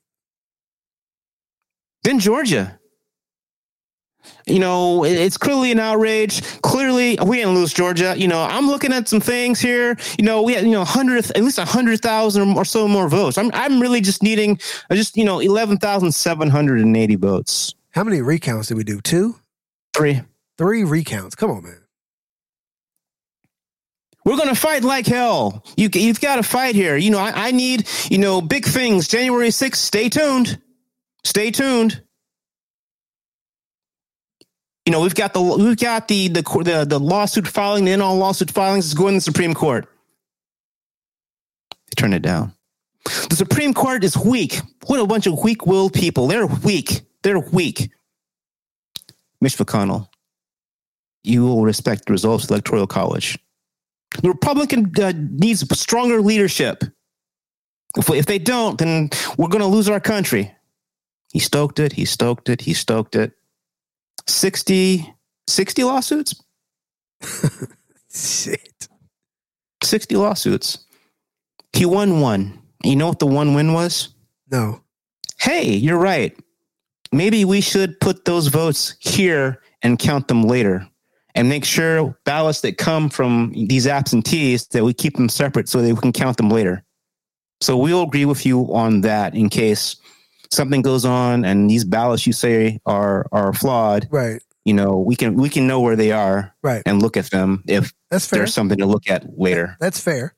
Then 2.03 2.19
Georgia. 2.19 2.79
You 4.45 4.59
know, 4.59 5.03
it's 5.03 5.37
clearly 5.37 5.71
an 5.71 5.79
outrage. 5.79 6.43
Clearly, 6.61 7.17
we 7.25 7.37
didn't 7.37 7.55
lose 7.55 7.73
Georgia. 7.73 8.13
You 8.15 8.27
know, 8.27 8.43
I'm 8.43 8.67
looking 8.67 8.93
at 8.93 9.07
some 9.07 9.21
things 9.21 9.59
here. 9.59 9.97
You 10.19 10.25
know, 10.25 10.43
we 10.43 10.53
had 10.53 10.63
you 10.63 10.71
know 10.71 10.85
hundred 10.85 11.25
at 11.25 11.43
least 11.43 11.57
a 11.57 11.65
hundred 11.65 12.01
thousand 12.01 12.55
or 12.55 12.65
so 12.65 12.87
more 12.87 13.09
votes. 13.09 13.35
I'm 13.39 13.49
I'm 13.55 13.79
really 13.79 14.01
just 14.01 14.21
needing 14.21 14.59
just 14.91 15.17
you 15.17 15.25
know 15.25 15.39
eleven 15.39 15.77
thousand 15.77 16.11
seven 16.11 16.51
hundred 16.51 16.81
and 16.81 16.95
eighty 16.95 17.15
votes. 17.15 17.73
How 17.91 18.03
many 18.03 18.21
recounts 18.21 18.67
did 18.67 18.77
we 18.77 18.83
do? 18.83 19.01
Two? 19.01 19.35
Three. 19.95 20.21
Three 20.57 20.83
recounts. 20.83 21.35
Come 21.35 21.51
on, 21.51 21.63
man. 21.63 21.81
We're 24.25 24.35
going 24.35 24.49
to 24.49 24.55
fight 24.55 24.83
like 24.83 25.07
hell. 25.07 25.63
You, 25.75 25.89
you've 25.91 26.21
got 26.21 26.35
to 26.35 26.43
fight 26.43 26.75
here. 26.75 26.95
You 26.95 27.09
know, 27.09 27.17
I, 27.17 27.47
I 27.47 27.51
need, 27.51 27.87
you 28.09 28.17
know, 28.17 28.41
big 28.41 28.65
things. 28.65 29.07
January 29.07 29.47
6th, 29.47 29.75
stay 29.75 30.09
tuned. 30.09 30.61
Stay 31.23 31.51
tuned. 31.51 32.03
You 34.85 34.91
know, 34.91 35.01
we've 35.01 35.15
got 35.15 35.33
the 35.33 35.41
we've 35.41 35.77
got 35.77 36.07
the 36.07 36.29
the 36.29 36.41
the, 36.41 36.85
the 36.87 36.99
lawsuit 36.99 37.47
filing, 37.47 37.85
the 37.85 37.91
in 37.91 38.01
all 38.01 38.17
lawsuit 38.17 38.49
filings 38.49 38.87
is 38.87 38.95
going 38.95 39.13
to 39.13 39.17
the 39.17 39.21
Supreme 39.21 39.53
Court. 39.53 39.87
turn 41.95 42.11
it 42.13 42.23
down. 42.23 42.53
The 43.29 43.35
Supreme 43.35 43.75
Court 43.75 44.03
is 44.03 44.17
weak. 44.17 44.59
What 44.87 44.99
a 44.99 45.05
bunch 45.05 45.27
of 45.27 45.43
weak 45.43 45.67
willed 45.67 45.93
people. 45.93 46.27
They're 46.27 46.47
weak. 46.47 47.01
They're 47.23 47.39
weak. 47.39 47.91
Mitch 49.41 49.57
McConnell, 49.57 50.07
you 51.23 51.45
will 51.45 51.63
respect 51.63 52.05
the 52.05 52.13
results 52.13 52.43
of 52.43 52.49
the 52.49 52.55
Electoral 52.55 52.87
College. 52.87 53.37
The 54.21 54.29
Republican 54.29 54.91
uh, 55.01 55.13
needs 55.15 55.63
stronger 55.79 56.21
leadership. 56.21 56.83
If, 57.97 58.09
if 58.09 58.25
they 58.25 58.39
don't, 58.39 58.77
then 58.77 59.09
we're 59.37 59.47
going 59.47 59.61
to 59.61 59.67
lose 59.67 59.89
our 59.89 59.99
country. 59.99 60.53
He 61.31 61.39
stoked 61.39 61.79
it. 61.79 61.93
He 61.93 62.05
stoked 62.05 62.49
it. 62.49 62.61
He 62.61 62.73
stoked 62.73 63.15
it. 63.15 63.33
60, 64.27 65.13
60 65.47 65.83
lawsuits? 65.83 66.43
Shit. 68.11 68.87
60 69.83 70.15
lawsuits. 70.15 70.85
He 71.73 71.85
won 71.85 72.19
one. 72.19 72.61
You 72.83 72.95
know 72.95 73.07
what 73.07 73.19
the 73.19 73.27
one 73.27 73.53
win 73.53 73.73
was? 73.73 74.09
No. 74.51 74.81
Hey, 75.37 75.73
you're 75.73 75.97
right. 75.97 76.35
Maybe 77.11 77.45
we 77.45 77.61
should 77.61 77.99
put 77.99 78.25
those 78.25 78.47
votes 78.47 78.95
here 78.99 79.61
and 79.81 79.97
count 79.97 80.27
them 80.27 80.43
later 80.43 80.87
and 81.35 81.49
make 81.49 81.65
sure 81.65 82.17
ballots 82.25 82.61
that 82.61 82.77
come 82.77 83.09
from 83.09 83.51
these 83.55 83.87
absentees 83.87 84.67
that 84.67 84.83
we 84.83 84.93
keep 84.93 85.15
them 85.15 85.29
separate 85.29 85.67
so 85.69 85.81
that 85.81 85.93
we 85.93 85.99
can 85.99 86.11
count 86.11 86.37
them 86.37 86.49
later. 86.49 86.83
So 87.61 87.77
we'll 87.77 88.03
agree 88.03 88.25
with 88.25 88.45
you 88.45 88.73
on 88.73 89.01
that 89.01 89.35
in 89.35 89.49
case 89.49 89.95
something 90.51 90.81
goes 90.81 91.05
on 91.05 91.45
and 91.45 91.69
these 91.69 91.83
ballots 91.83 92.25
you 92.27 92.33
say 92.33 92.79
are 92.85 93.27
are 93.31 93.53
flawed. 93.53 94.07
Right. 94.11 94.41
You 94.65 94.73
know, 94.73 94.99
we 94.99 95.15
can 95.15 95.33
we 95.35 95.49
can 95.49 95.65
know 95.67 95.79
where 95.81 95.95
they 95.95 96.11
are 96.11 96.53
Right. 96.61 96.83
and 96.85 97.01
look 97.01 97.17
at 97.17 97.31
them 97.31 97.63
if 97.67 97.91
That's 98.11 98.27
fair. 98.27 98.39
there's 98.39 98.53
something 98.53 98.77
to 98.77 98.85
look 98.85 99.09
at 99.09 99.25
later. 99.37 99.75
That's 99.79 99.99
fair. 99.99 100.35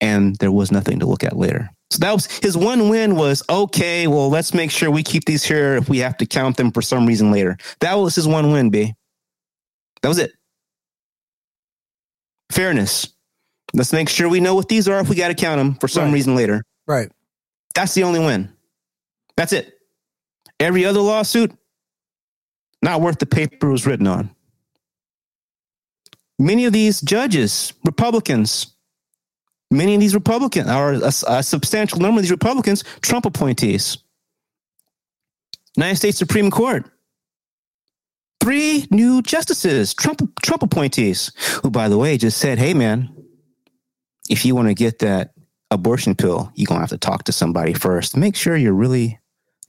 And 0.00 0.34
there 0.36 0.50
was 0.52 0.72
nothing 0.72 0.98
to 0.98 1.06
look 1.06 1.22
at 1.22 1.36
later. 1.36 1.70
So 1.92 1.98
that 1.98 2.12
was 2.12 2.26
his 2.38 2.56
one 2.56 2.88
win 2.88 3.16
was 3.16 3.42
okay, 3.50 4.06
well, 4.06 4.30
let's 4.30 4.54
make 4.54 4.70
sure 4.70 4.90
we 4.90 5.02
keep 5.02 5.26
these 5.26 5.44
here 5.44 5.76
if 5.76 5.90
we 5.90 5.98
have 5.98 6.16
to 6.16 6.26
count 6.26 6.56
them 6.56 6.72
for 6.72 6.80
some 6.80 7.04
reason 7.06 7.30
later. 7.30 7.58
That 7.80 7.94
was 7.94 8.14
his 8.14 8.26
one 8.26 8.50
win, 8.50 8.70
B. 8.70 8.94
That 10.00 10.08
was 10.08 10.18
it. 10.18 10.32
Fairness. 12.50 13.08
Let's 13.74 13.92
make 13.92 14.08
sure 14.08 14.28
we 14.28 14.40
know 14.40 14.54
what 14.54 14.68
these 14.68 14.88
are 14.88 15.00
if 15.00 15.08
we 15.10 15.16
got 15.16 15.28
to 15.28 15.34
count 15.34 15.58
them 15.58 15.74
for 15.74 15.86
some 15.88 16.04
Right. 16.04 16.14
reason 16.14 16.34
later. 16.34 16.62
Right. 16.86 17.10
That's 17.74 17.92
the 17.92 18.04
only 18.04 18.20
win. 18.20 18.50
That's 19.36 19.52
it. 19.52 19.74
Every 20.58 20.86
other 20.86 21.00
lawsuit, 21.00 21.52
not 22.82 23.02
worth 23.02 23.18
the 23.18 23.26
paper 23.26 23.68
it 23.68 23.72
was 23.72 23.86
written 23.86 24.06
on. 24.06 24.34
Many 26.38 26.64
of 26.64 26.72
these 26.72 27.02
judges, 27.02 27.74
Republicans, 27.84 28.71
many 29.72 29.94
of 29.94 30.00
these 30.00 30.14
Republicans, 30.14 30.68
are 30.68 30.92
a, 30.92 31.12
a 31.26 31.42
substantial 31.42 31.98
number 31.98 32.18
of 32.18 32.22
these 32.22 32.30
Republicans, 32.30 32.84
Trump 33.00 33.26
appointees. 33.26 33.98
United 35.76 35.96
States 35.96 36.18
Supreme 36.18 36.50
Court. 36.50 36.88
Three 38.40 38.86
new 38.90 39.22
justices, 39.22 39.94
Trump 39.94 40.20
Trump 40.42 40.62
appointees, 40.62 41.32
who, 41.62 41.70
by 41.70 41.88
the 41.88 41.96
way, 41.96 42.18
just 42.18 42.38
said, 42.38 42.58
"Hey, 42.58 42.74
man, 42.74 43.08
if 44.28 44.44
you 44.44 44.54
want 44.54 44.68
to 44.68 44.74
get 44.74 44.98
that 44.98 45.32
abortion 45.70 46.14
pill, 46.14 46.52
you're 46.54 46.66
gonna 46.66 46.80
have 46.80 46.90
to 46.90 46.98
talk 46.98 47.24
to 47.24 47.32
somebody 47.32 47.72
first. 47.72 48.16
Make 48.16 48.36
sure 48.36 48.56
you 48.56 48.72
really 48.72 49.18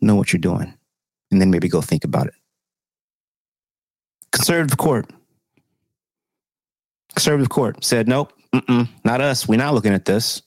know 0.01 0.15
what 0.15 0.33
you're 0.33 0.39
doing, 0.39 0.73
and 1.31 1.39
then 1.39 1.51
maybe 1.51 1.69
go 1.69 1.81
think 1.81 2.03
about 2.03 2.27
it." 2.27 2.33
Conservative 4.31 4.77
court, 4.77 5.11
conservative 7.09 7.49
court 7.49 7.85
said, 7.85 8.07
"Nope, 8.07 8.33
not 9.03 9.21
us. 9.21 9.47
We're 9.47 9.57
not 9.57 9.73
looking 9.73 9.93
at 9.93 10.05
this." 10.05 10.41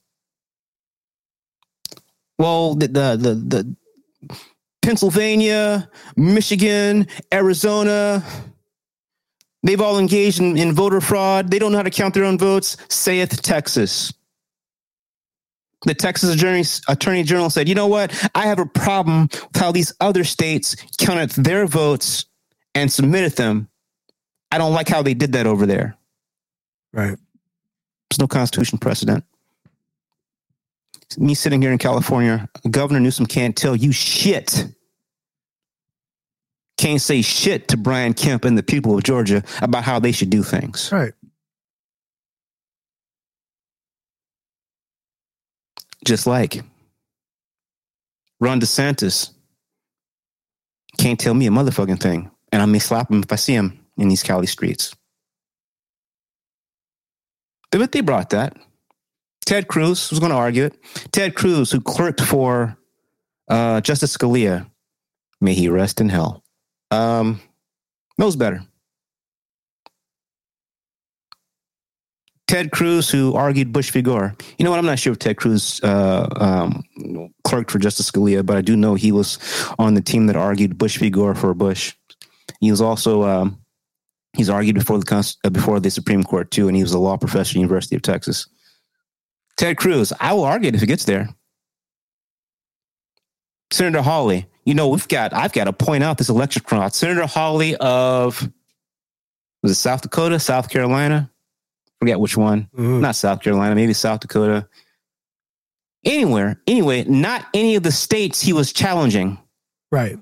Well, 2.38 2.74
the 2.74 2.88
the 2.88 3.16
the, 3.16 3.34
the 3.34 3.76
Pennsylvania, 4.82 5.90
Michigan, 6.16 7.08
Arizona, 7.32 8.22
they've 9.62 9.80
all 9.80 9.98
engaged 9.98 10.40
in, 10.40 10.56
in 10.56 10.72
voter 10.72 11.00
fraud. 11.00 11.50
They 11.50 11.58
don't 11.58 11.72
know 11.72 11.78
how 11.78 11.82
to 11.82 11.90
count 11.90 12.14
their 12.14 12.24
own 12.24 12.38
votes. 12.38 12.76
Saith 12.88 13.42
Texas. 13.42 14.12
The 15.84 15.94
Texas 15.94 16.34
Attorney, 16.34 16.64
Attorney 16.88 17.22
General 17.22 17.50
said, 17.50 17.68
you 17.68 17.74
know 17.74 17.86
what? 17.86 18.10
I 18.34 18.46
have 18.46 18.58
a 18.58 18.66
problem 18.66 19.22
with 19.22 19.56
how 19.56 19.72
these 19.72 19.92
other 20.00 20.24
states 20.24 20.74
counted 20.98 21.30
their 21.30 21.66
votes 21.66 22.24
and 22.74 22.90
submitted 22.90 23.32
them. 23.32 23.68
I 24.50 24.58
don't 24.58 24.72
like 24.72 24.88
how 24.88 25.02
they 25.02 25.14
did 25.14 25.32
that 25.32 25.46
over 25.46 25.66
there. 25.66 25.96
Right. 26.92 27.18
There's 28.10 28.20
no 28.20 28.28
constitution 28.28 28.78
precedent. 28.78 29.24
Me 31.18 31.34
sitting 31.34 31.62
here 31.62 31.72
in 31.72 31.78
California, 31.78 32.48
Governor 32.70 33.00
Newsom 33.00 33.26
can't 33.26 33.56
tell 33.56 33.76
you 33.76 33.92
shit. 33.92 34.66
Can't 36.76 37.00
say 37.00 37.22
shit 37.22 37.68
to 37.68 37.76
Brian 37.76 38.12
Kemp 38.12 38.44
and 38.44 38.58
the 38.58 38.62
people 38.62 38.96
of 38.96 39.04
Georgia 39.04 39.42
about 39.62 39.84
how 39.84 39.98
they 39.98 40.12
should 40.12 40.30
do 40.30 40.42
things. 40.42 40.90
Right. 40.92 41.12
Just 46.04 46.26
like 46.26 46.62
Ron 48.40 48.60
DeSantis 48.60 49.30
can't 50.98 51.18
tell 51.18 51.34
me 51.34 51.46
a 51.46 51.50
motherfucking 51.50 52.00
thing, 52.00 52.30
and 52.52 52.62
I 52.62 52.66
may 52.66 52.78
slap 52.78 53.10
him 53.10 53.22
if 53.22 53.32
I 53.32 53.36
see 53.36 53.54
him 53.54 53.84
in 53.96 54.08
these 54.08 54.22
Cali 54.22 54.46
streets. 54.46 54.94
But 57.70 57.92
they 57.92 58.00
brought 58.00 58.30
that. 58.30 58.56
Ted 59.44 59.68
Cruz 59.68 60.10
was 60.10 60.18
going 60.18 60.30
to 60.30 60.36
argue 60.36 60.64
it. 60.64 60.78
Ted 61.12 61.34
Cruz, 61.34 61.70
who 61.70 61.80
clerked 61.80 62.20
for 62.20 62.76
uh, 63.48 63.80
Justice 63.80 64.16
Scalia, 64.16 64.68
may 65.40 65.54
he 65.54 65.68
rest 65.68 66.00
in 66.00 66.08
hell, 66.08 66.42
um, 66.90 67.40
knows 68.18 68.34
better. 68.34 68.62
Ted 72.48 72.70
Cruz, 72.70 73.10
who 73.10 73.34
argued 73.34 73.72
Bush 73.72 73.90
v. 73.90 74.02
Gore. 74.02 74.34
You 74.56 74.64
know 74.64 74.70
what? 74.70 74.78
I'm 74.78 74.86
not 74.86 75.00
sure 75.00 75.12
if 75.12 75.18
Ted 75.18 75.36
Cruz 75.36 75.80
uh, 75.82 76.28
um, 76.36 76.84
clerked 77.42 77.72
for 77.72 77.80
Justice 77.80 78.10
Scalia, 78.10 78.46
but 78.46 78.56
I 78.56 78.60
do 78.60 78.76
know 78.76 78.94
he 78.94 79.10
was 79.10 79.38
on 79.78 79.94
the 79.94 80.00
team 80.00 80.26
that 80.28 80.36
argued 80.36 80.78
Bush 80.78 80.98
v. 80.98 81.10
Gore 81.10 81.34
for 81.34 81.54
Bush. 81.54 81.94
He 82.60 82.70
was 82.70 82.80
also 82.80 83.24
um, 83.24 83.60
he's 84.36 84.50
argued 84.50 84.74
before 84.76 84.98
the 84.98 85.34
uh, 85.44 85.50
before 85.50 85.80
the 85.80 85.90
Supreme 85.90 86.22
Court 86.22 86.50
too, 86.50 86.68
and 86.68 86.76
he 86.76 86.82
was 86.82 86.92
a 86.92 86.98
law 86.98 87.16
professor 87.16 87.50
at 87.50 87.54
the 87.54 87.60
University 87.60 87.96
of 87.96 88.02
Texas. 88.02 88.46
Ted 89.56 89.76
Cruz, 89.76 90.12
I 90.20 90.32
will 90.34 90.44
argue 90.44 90.68
it 90.68 90.74
if 90.74 90.82
it 90.82 90.86
gets 90.86 91.04
there. 91.04 91.28
Senator 93.72 94.02
Hawley, 94.02 94.46
you 94.64 94.74
know 94.74 94.88
we've 94.88 95.08
got 95.08 95.32
I've 95.32 95.52
got 95.52 95.64
to 95.64 95.72
point 95.72 96.04
out 96.04 96.18
this 96.18 96.28
election 96.28 96.62
fraud. 96.66 96.94
Senator 96.94 97.26
Hawley 97.26 97.74
of 97.76 98.48
was 99.62 99.72
it 99.72 99.76
South 99.76 100.02
Dakota, 100.02 100.38
South 100.38 100.68
Carolina? 100.70 101.30
Forget 101.98 102.20
which 102.20 102.36
one. 102.36 102.68
Mhm. 102.76 103.00
Not 103.00 103.16
South 103.16 103.40
Carolina, 103.40 103.74
maybe 103.74 103.94
South 103.94 104.20
Dakota. 104.20 104.68
Anywhere, 106.04 106.60
anyway, 106.68 107.02
not 107.04 107.46
any 107.52 107.74
of 107.74 107.82
the 107.82 107.90
states 107.90 108.40
he 108.40 108.52
was 108.52 108.72
challenging 108.72 109.38
Right. 109.92 110.18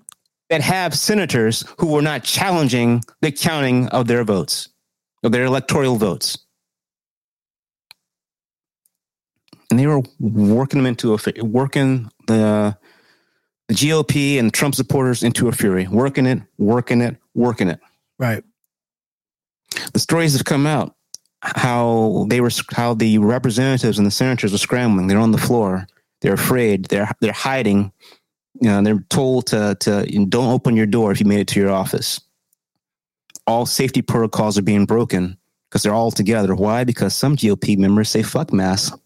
That 0.54 0.60
have 0.60 0.94
senators 0.94 1.64
who 1.78 1.88
were 1.88 2.00
not 2.00 2.22
challenging 2.22 3.02
the 3.20 3.32
counting 3.32 3.88
of 3.88 4.06
their 4.06 4.22
votes, 4.22 4.68
of 5.24 5.32
their 5.32 5.46
electoral 5.46 5.96
votes. 5.96 6.38
And 9.68 9.80
they 9.80 9.88
were 9.88 10.02
working 10.20 10.78
them 10.78 10.86
into 10.86 11.12
a 11.12 11.18
working 11.42 12.08
the 12.28 12.78
the 13.66 13.74
GOP 13.74 14.38
and 14.38 14.54
Trump 14.54 14.76
supporters 14.76 15.24
into 15.24 15.48
a 15.48 15.52
fury, 15.52 15.88
working 15.88 16.24
it, 16.24 16.40
working 16.56 17.00
it, 17.00 17.16
working 17.34 17.66
it. 17.66 17.80
Right. 18.20 18.44
The 19.92 19.98
stories 19.98 20.34
have 20.34 20.44
come 20.44 20.68
out 20.68 20.94
how 21.42 22.26
they 22.28 22.40
were 22.40 22.50
how 22.70 22.94
the 22.94 23.18
representatives 23.18 23.98
and 23.98 24.06
the 24.06 24.12
senators 24.12 24.52
were 24.52 24.58
scrambling. 24.58 25.08
They're 25.08 25.18
on 25.18 25.32
the 25.32 25.38
floor. 25.38 25.88
They're 26.20 26.34
afraid. 26.34 26.84
They're 26.84 27.10
they're 27.20 27.32
hiding. 27.32 27.90
You 28.60 28.68
know, 28.68 28.82
they're 28.82 29.04
told 29.10 29.46
to 29.48 29.76
to 29.80 30.04
don't 30.26 30.52
open 30.52 30.76
your 30.76 30.86
door 30.86 31.12
if 31.12 31.20
you 31.20 31.26
made 31.26 31.40
it 31.40 31.48
to 31.48 31.60
your 31.60 31.70
office. 31.70 32.20
All 33.46 33.66
safety 33.66 34.00
protocols 34.00 34.56
are 34.56 34.62
being 34.62 34.86
broken 34.86 35.36
because 35.68 35.82
they're 35.82 35.94
all 35.94 36.10
together. 36.10 36.54
Why? 36.54 36.84
Because 36.84 37.14
some 37.14 37.36
GOP 37.36 37.76
members 37.76 38.08
say 38.08 38.22
fuck 38.22 38.52
masks. 38.52 38.96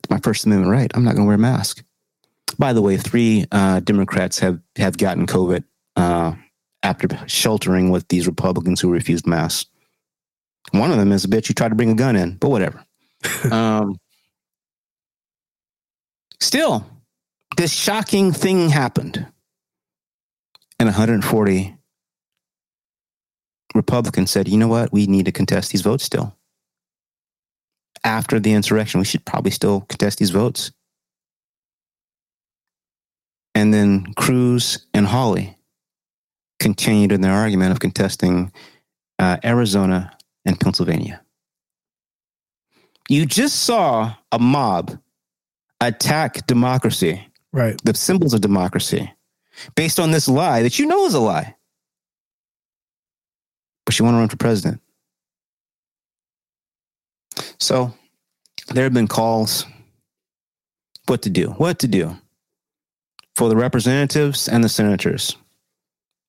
It's 0.00 0.10
my 0.10 0.18
First 0.18 0.44
Amendment 0.44 0.70
right. 0.70 0.90
I'm 0.94 1.02
not 1.02 1.14
going 1.14 1.24
to 1.24 1.26
wear 1.26 1.36
a 1.36 1.38
mask. 1.38 1.82
By 2.58 2.72
the 2.72 2.82
way, 2.82 2.96
three 2.96 3.46
uh, 3.52 3.80
Democrats 3.80 4.38
have 4.40 4.60
have 4.76 4.98
gotten 4.98 5.26
COVID 5.26 5.64
uh, 5.96 6.34
after 6.82 7.08
sheltering 7.26 7.90
with 7.90 8.06
these 8.08 8.26
Republicans 8.26 8.80
who 8.80 8.90
refused 8.90 9.26
masks. 9.26 9.70
One 10.72 10.90
of 10.90 10.98
them 10.98 11.12
is 11.12 11.24
a 11.24 11.28
bitch 11.28 11.48
who 11.48 11.54
tried 11.54 11.70
to 11.70 11.74
bring 11.74 11.90
a 11.90 11.94
gun 11.94 12.16
in, 12.16 12.36
but 12.36 12.50
whatever. 12.50 12.84
um, 13.50 13.96
still, 16.40 16.86
this 17.56 17.72
shocking 17.72 18.32
thing 18.32 18.68
happened, 18.70 19.26
and 20.78 20.86
140 20.86 21.76
Republicans 23.74 24.30
said, 24.30 24.48
"You 24.48 24.58
know 24.58 24.68
what? 24.68 24.92
We 24.92 25.06
need 25.06 25.26
to 25.26 25.32
contest 25.32 25.70
these 25.72 25.82
votes 25.82 26.04
still." 26.04 26.36
after 28.04 28.40
the 28.40 28.52
insurrection, 28.52 29.00
we 29.00 29.06
should 29.06 29.24
probably 29.24 29.50
still 29.50 29.82
contest 29.82 30.18
these 30.18 30.30
votes. 30.30 30.72
And 33.54 33.74
then 33.74 34.14
Cruz 34.14 34.86
and 34.94 35.06
Hawley 35.06 35.56
continued 36.58 37.12
in 37.12 37.20
their 37.20 37.32
argument 37.32 37.72
of 37.72 37.80
contesting 37.80 38.52
uh, 39.18 39.38
Arizona 39.44 40.16
and 40.46 40.58
Pennsylvania. 40.58 41.20
You 43.08 43.26
just 43.26 43.64
saw 43.64 44.14
a 44.30 44.38
mob 44.38 44.98
attack 45.80 46.46
democracy, 46.46 47.26
Right. 47.52 47.80
the 47.84 47.94
symbols 47.94 48.34
of 48.34 48.40
democracy, 48.40 49.12
based 49.74 49.98
on 49.98 50.12
this 50.12 50.28
lie 50.28 50.62
that 50.62 50.78
you 50.78 50.86
know 50.86 51.06
is 51.06 51.14
a 51.14 51.20
lie. 51.20 51.56
But 53.84 53.98
you 53.98 54.04
want 54.04 54.14
to 54.14 54.18
run 54.18 54.28
for 54.28 54.36
president. 54.36 54.80
So 57.58 57.92
there 58.68 58.84
have 58.84 58.94
been 58.94 59.08
calls 59.08 59.66
what 61.06 61.22
to 61.22 61.30
do, 61.30 61.50
what 61.50 61.80
to 61.80 61.88
do 61.88 62.16
for 63.34 63.48
the 63.48 63.56
representatives 63.56 64.48
and 64.48 64.62
the 64.62 64.68
senators. 64.68 65.36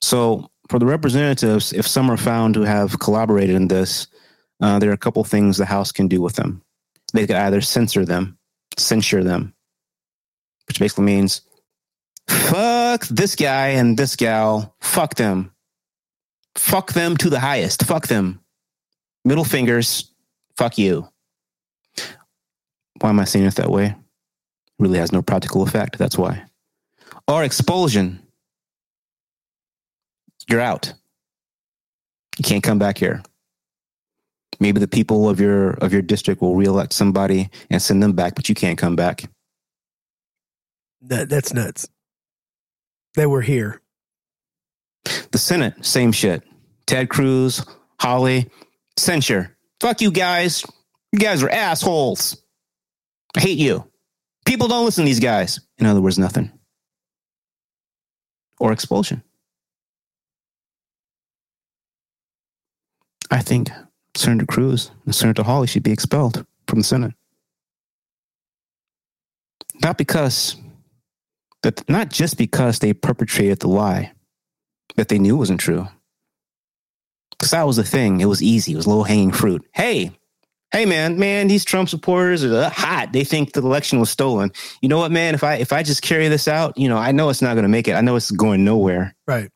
So 0.01 0.49
for 0.69 0.79
the 0.79 0.85
representatives, 0.85 1.73
if 1.73 1.87
some 1.87 2.09
are 2.09 2.17
found 2.17 2.55
to 2.55 2.61
have 2.61 2.99
collaborated 2.99 3.55
in 3.55 3.67
this, 3.67 4.07
uh, 4.61 4.79
there 4.79 4.89
are 4.89 4.93
a 4.93 4.97
couple 4.97 5.23
things 5.23 5.57
the 5.57 5.65
House 5.65 5.91
can 5.91 6.07
do 6.07 6.21
with 6.21 6.35
them. 6.35 6.61
They 7.13 7.27
could 7.27 7.35
either 7.35 7.61
censor 7.61 8.05
them, 8.05 8.37
censure 8.77 9.23
them, 9.23 9.53
which 10.71 10.79
basically 10.79 11.03
means 11.03 11.41
fuck 12.29 13.05
this 13.07 13.35
guy 13.35 13.69
and 13.69 13.99
this 13.99 14.15
gal, 14.15 14.73
fuck 14.79 15.15
them, 15.15 15.51
fuck 16.55 16.93
them 16.93 17.17
to 17.17 17.29
the 17.29 17.41
highest, 17.41 17.83
fuck 17.83 18.07
them, 18.07 18.39
middle 19.25 19.43
fingers, 19.43 20.13
fuck 20.55 20.77
you. 20.77 21.09
Why 23.01 23.09
am 23.09 23.19
I 23.19 23.25
saying 23.25 23.45
it 23.45 23.55
that 23.55 23.69
way? 23.69 23.95
Really 24.79 24.97
has 24.97 25.11
no 25.11 25.21
practical 25.21 25.61
effect. 25.61 25.97
That's 25.97 26.17
why. 26.17 26.45
Or 27.27 27.43
expulsion. 27.43 28.21
You're 30.47 30.61
out. 30.61 30.93
You 32.37 32.43
can't 32.45 32.63
come 32.63 32.79
back 32.79 32.97
here. 32.97 33.21
Maybe 34.61 34.79
the 34.79 34.87
people 34.87 35.27
of 35.27 35.41
your 35.41 35.71
of 35.71 35.91
your 35.91 36.01
district 36.01 36.41
will 36.41 36.55
reelect 36.55 36.93
somebody 36.93 37.49
and 37.69 37.81
send 37.81 38.01
them 38.01 38.13
back, 38.13 38.35
but 38.35 38.47
you 38.47 38.55
can't 38.55 38.77
come 38.77 38.95
back. 38.95 39.29
That, 41.03 41.29
that's 41.29 41.53
nuts. 41.53 41.87
They 43.15 43.25
were 43.25 43.41
here. 43.41 43.81
The 45.31 45.37
Senate, 45.37 45.83
same 45.85 46.11
shit. 46.11 46.43
Ted 46.85 47.09
Cruz, 47.09 47.65
Hawley, 47.99 48.49
censure. 48.97 49.55
Fuck 49.79 50.01
you 50.01 50.11
guys. 50.11 50.63
You 51.11 51.19
guys 51.19 51.43
are 51.43 51.49
assholes. 51.49 52.41
I 53.35 53.41
hate 53.41 53.57
you. 53.57 53.85
People 54.45 54.67
don't 54.67 54.85
listen 54.85 55.03
to 55.05 55.09
these 55.09 55.19
guys. 55.19 55.59
In 55.77 55.85
other 55.85 56.01
words, 56.01 56.19
nothing. 56.19 56.51
Or 58.59 58.71
expulsion. 58.71 59.23
I 63.29 63.39
think 63.39 63.69
Senator 64.15 64.45
Cruz 64.45 64.91
and 65.05 65.15
Senator 65.15 65.43
Hawley 65.43 65.67
should 65.67 65.83
be 65.83 65.91
expelled 65.91 66.45
from 66.67 66.79
the 66.79 66.83
Senate. 66.83 67.13
Not 69.81 69.97
because, 69.97 70.57
but 71.61 71.87
not 71.89 72.09
just 72.09 72.37
because 72.37 72.79
they 72.79 72.93
perpetrated 72.93 73.59
the 73.59 73.67
lie 73.67 74.11
that 74.95 75.07
they 75.07 75.19
knew 75.19 75.37
wasn't 75.37 75.59
true. 75.59 75.87
Because 77.31 77.51
that 77.51 77.65
was 77.65 77.77
the 77.77 77.83
thing. 77.83 78.21
It 78.21 78.25
was 78.25 78.43
easy. 78.43 78.73
It 78.73 78.77
was 78.77 78.87
low 78.87 79.03
hanging 79.03 79.31
fruit. 79.31 79.65
Hey, 79.73 80.11
hey, 80.71 80.85
man, 80.85 81.17
man, 81.17 81.47
these 81.47 81.65
Trump 81.65 81.89
supporters 81.89 82.43
are 82.43 82.69
hot. 82.69 83.13
They 83.13 83.23
think 83.23 83.53
the 83.53 83.61
election 83.61 83.99
was 83.99 84.09
stolen. 84.09 84.51
You 84.81 84.89
know 84.89 84.99
what, 84.99 85.11
man? 85.11 85.33
If 85.33 85.43
I 85.43 85.55
if 85.55 85.73
I 85.73 85.83
just 85.83 86.01
carry 86.01 86.27
this 86.27 86.47
out, 86.47 86.77
you 86.77 86.87
know, 86.87 86.97
I 86.97 87.11
know 87.11 87.29
it's 87.29 87.41
not 87.41 87.53
going 87.53 87.63
to 87.63 87.69
make 87.69 87.87
it. 87.87 87.93
I 87.93 88.01
know 88.01 88.15
it's 88.15 88.31
going 88.31 88.63
nowhere. 88.63 89.15
Right. 89.27 89.49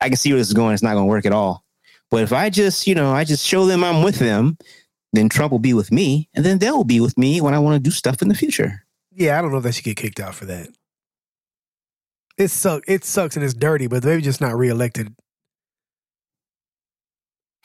I 0.00 0.08
can 0.08 0.16
see 0.16 0.30
where 0.30 0.38
this 0.38 0.48
is 0.48 0.54
going. 0.54 0.74
It's 0.74 0.82
not 0.82 0.94
going 0.94 1.06
to 1.06 1.10
work 1.10 1.26
at 1.26 1.32
all. 1.32 1.64
But 2.10 2.22
if 2.22 2.32
I 2.32 2.50
just, 2.50 2.86
you 2.86 2.94
know, 2.94 3.12
I 3.12 3.24
just 3.24 3.44
show 3.44 3.66
them 3.66 3.82
I'm 3.82 4.02
with 4.02 4.18
them, 4.18 4.58
then 5.12 5.28
Trump 5.28 5.50
will 5.50 5.58
be 5.58 5.74
with 5.74 5.90
me, 5.90 6.28
and 6.34 6.44
then 6.44 6.58
they'll 6.58 6.84
be 6.84 7.00
with 7.00 7.16
me 7.16 7.40
when 7.40 7.54
I 7.54 7.58
want 7.58 7.74
to 7.74 7.80
do 7.80 7.90
stuff 7.90 8.22
in 8.22 8.28
the 8.28 8.34
future. 8.34 8.84
Yeah, 9.12 9.38
I 9.38 9.42
don't 9.42 9.50
know 9.50 9.58
if 9.58 9.64
they 9.64 9.72
should 9.72 9.84
get 9.84 9.96
kicked 9.96 10.20
out 10.20 10.34
for 10.34 10.44
that. 10.46 10.68
It 12.36 12.48
sucks. 12.48 12.84
It 12.88 13.04
sucks 13.04 13.36
and 13.36 13.44
it's 13.44 13.54
dirty, 13.54 13.86
but 13.86 14.04
maybe 14.04 14.22
just 14.22 14.40
not 14.40 14.56
reelected. 14.56 15.14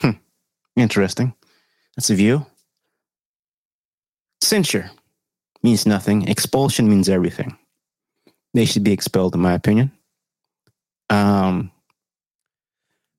Hmm. 0.00 0.10
Interesting. 0.76 1.34
That's 1.96 2.10
a 2.10 2.14
view. 2.14 2.46
Censure 4.42 4.90
means 5.62 5.86
nothing. 5.86 6.26
Expulsion 6.28 6.88
means 6.88 7.08
everything. 7.08 7.56
They 8.54 8.64
should 8.64 8.84
be 8.84 8.92
expelled, 8.92 9.34
in 9.34 9.40
my 9.40 9.52
opinion. 9.54 9.92
Um, 11.10 11.70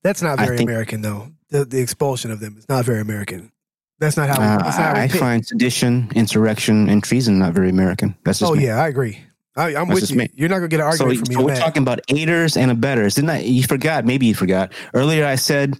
That's 0.03 0.21
not 0.21 0.39
very 0.39 0.57
think- 0.57 0.69
American, 0.69 1.01
though. 1.01 1.31
The, 1.49 1.65
the 1.65 1.81
expulsion 1.81 2.31
of 2.31 2.39
them 2.39 2.55
is 2.57 2.67
not 2.69 2.85
very 2.85 3.01
American. 3.01 3.51
That's 3.99 4.15
not 4.15 4.29
how. 4.29 4.35
uh, 4.41 4.57
that's 4.63 4.77
not 4.77 4.85
how 4.87 4.93
we 4.93 4.99
I 5.01 5.07
find 5.09 5.45
sedition, 5.45 6.09
insurrection, 6.15 6.87
and 6.89 7.03
treason 7.03 7.37
not 7.39 7.53
very 7.53 7.69
American. 7.69 8.15
That's 8.23 8.39
just 8.39 8.49
Oh 8.51 8.55
me. 8.55 8.65
yeah, 8.65 8.77
I 8.81 8.87
agree. 8.87 9.19
I, 9.55 9.75
I'm 9.75 9.87
That's 9.89 10.01
with 10.01 10.11
you. 10.11 10.17
me. 10.17 10.29
You're 10.33 10.49
not 10.49 10.57
gonna 10.57 10.67
get 10.69 10.79
an 10.79 10.91
So, 10.93 11.05
argument 11.05 11.27
from 11.27 11.35
me. 11.35 11.35
so 11.41 11.45
we're 11.45 11.53
that. 11.55 11.59
talking 11.59 11.83
about 11.83 11.99
aiders 12.09 12.55
and 12.57 12.71
abettors. 12.71 13.15
Didn't 13.15 13.31
I? 13.31 13.39
You 13.41 13.63
forgot? 13.63 14.05
Maybe 14.05 14.25
you 14.27 14.35
forgot. 14.35 14.71
Earlier, 14.93 15.25
I 15.25 15.35
said 15.35 15.77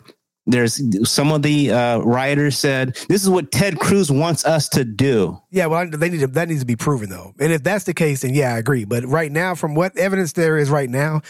there's 0.48 0.82
some 1.10 1.32
of 1.32 1.44
the 1.44 1.72
uh, 1.72 2.00
rioters 2.00 2.58
said 2.58 2.96
this 3.08 3.24
is 3.24 3.30
what 3.30 3.52
Ted 3.52 3.80
Cruz 3.80 4.12
wants 4.12 4.44
us 4.46 4.68
to 4.70 4.84
do. 4.84 5.40
Yeah, 5.52 5.68
well, 5.68 5.88
they 5.90 6.10
need 6.10 6.20
to, 6.22 6.28
that 6.28 6.50
needs 6.50 6.62
to 6.62 6.66
be 6.66 6.76
proven 6.76 7.10
though. 7.10 7.34
And 7.40 7.52
if 7.54 7.64
that's 7.64 7.86
the 7.86 7.94
case, 7.94 8.22
then 8.22 8.34
yeah, 8.34 8.56
I 8.56 8.58
agree. 8.58 8.84
But 8.84 9.06
right 9.06 9.32
now, 9.32 9.56
from 9.56 9.76
what 9.76 9.96
evidence 9.98 10.34
there 10.34 10.58
is 10.58 10.70
right 10.70 10.90
now, 10.90 11.22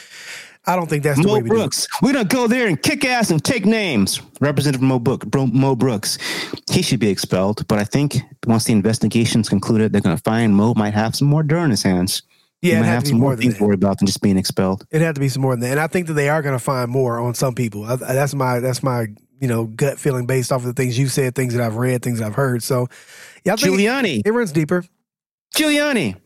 I 0.66 0.76
don't 0.76 0.88
think 0.88 1.04
that's 1.04 1.20
the 1.20 1.28
Mo 1.28 1.34
way 1.36 1.42
we 1.42 1.50
do 1.50 1.56
it. 1.56 1.60
Brooks, 1.60 1.88
we're 2.02 2.14
gonna 2.14 2.26
go 2.26 2.48
there 2.48 2.68
and 2.68 2.82
kick 2.82 3.04
ass 3.04 3.32
and 3.32 3.44
take 3.44 3.66
names. 3.66 4.22
Representative 4.40 4.82
Mo, 4.82 5.00
Book, 5.00 5.26
Bro- 5.26 5.48
Mo 5.48 5.76
Brooks, 5.76 6.18
he 6.70 6.82
should 6.82 7.00
be 7.00 7.10
expelled. 7.10 7.68
But 7.68 7.80
I 7.80 7.84
think 7.84 8.18
once 8.46 8.66
the 8.66 8.74
investigation's 8.74 9.50
concluded, 9.50 9.92
they're 9.92 10.02
gonna 10.02 10.18
find 10.18 10.56
Mo 10.56 10.74
might 10.76 10.94
have 10.94 11.16
some 11.16 11.28
more 11.28 11.42
dirt 11.44 11.64
in 11.64 11.72
his 11.72 11.84
hands. 11.84 12.22
Yeah, 12.62 12.76
he 12.76 12.82
it 12.82 12.86
had 12.86 12.94
have 12.94 13.04
to 13.04 13.06
be 13.06 13.10
some 13.10 13.20
more 13.20 13.36
things 13.36 13.58
to 13.58 13.64
worry 13.64 13.74
about 13.74 13.98
than 13.98 14.06
just 14.06 14.22
being 14.22 14.38
expelled. 14.38 14.86
It 14.92 15.02
had 15.02 15.16
to 15.16 15.22
be 15.22 15.30
some 15.30 15.42
more 15.42 15.54
than 15.54 15.62
that, 15.62 15.72
and 15.72 15.80
I 15.80 15.88
think 15.88 16.08
that 16.08 16.14
they 16.14 16.30
are 16.30 16.44
going 16.44 16.56
to 16.56 16.64
find 16.64 16.92
more 16.92 17.20
on 17.20 17.34
some 17.34 17.56
people. 17.56 17.84
I, 17.86 17.96
that's 17.96 18.36
my 18.36 18.60
that's 18.60 18.84
my 18.84 19.08
you 19.40 19.48
know 19.48 19.66
gut 19.66 19.98
feeling 19.98 20.28
based 20.28 20.52
off 20.52 20.62
of 20.62 20.68
the 20.68 20.74
things 20.74 20.98
you 20.98 21.08
said, 21.08 21.34
things 21.34 21.56
that 21.56 21.64
I've 21.64 21.78
read, 21.78 22.04
things 22.04 22.20
that 22.20 22.28
I've 22.28 22.36
heard. 22.36 22.62
So, 22.62 22.88
yeah, 23.44 23.54
I 23.54 23.56
think 23.56 23.74
it, 23.74 23.82
Giuliani, 23.82 24.22
it 24.24 24.32
runs 24.32 24.52
deeper. 24.52 24.86
Giuliani, 25.56 26.18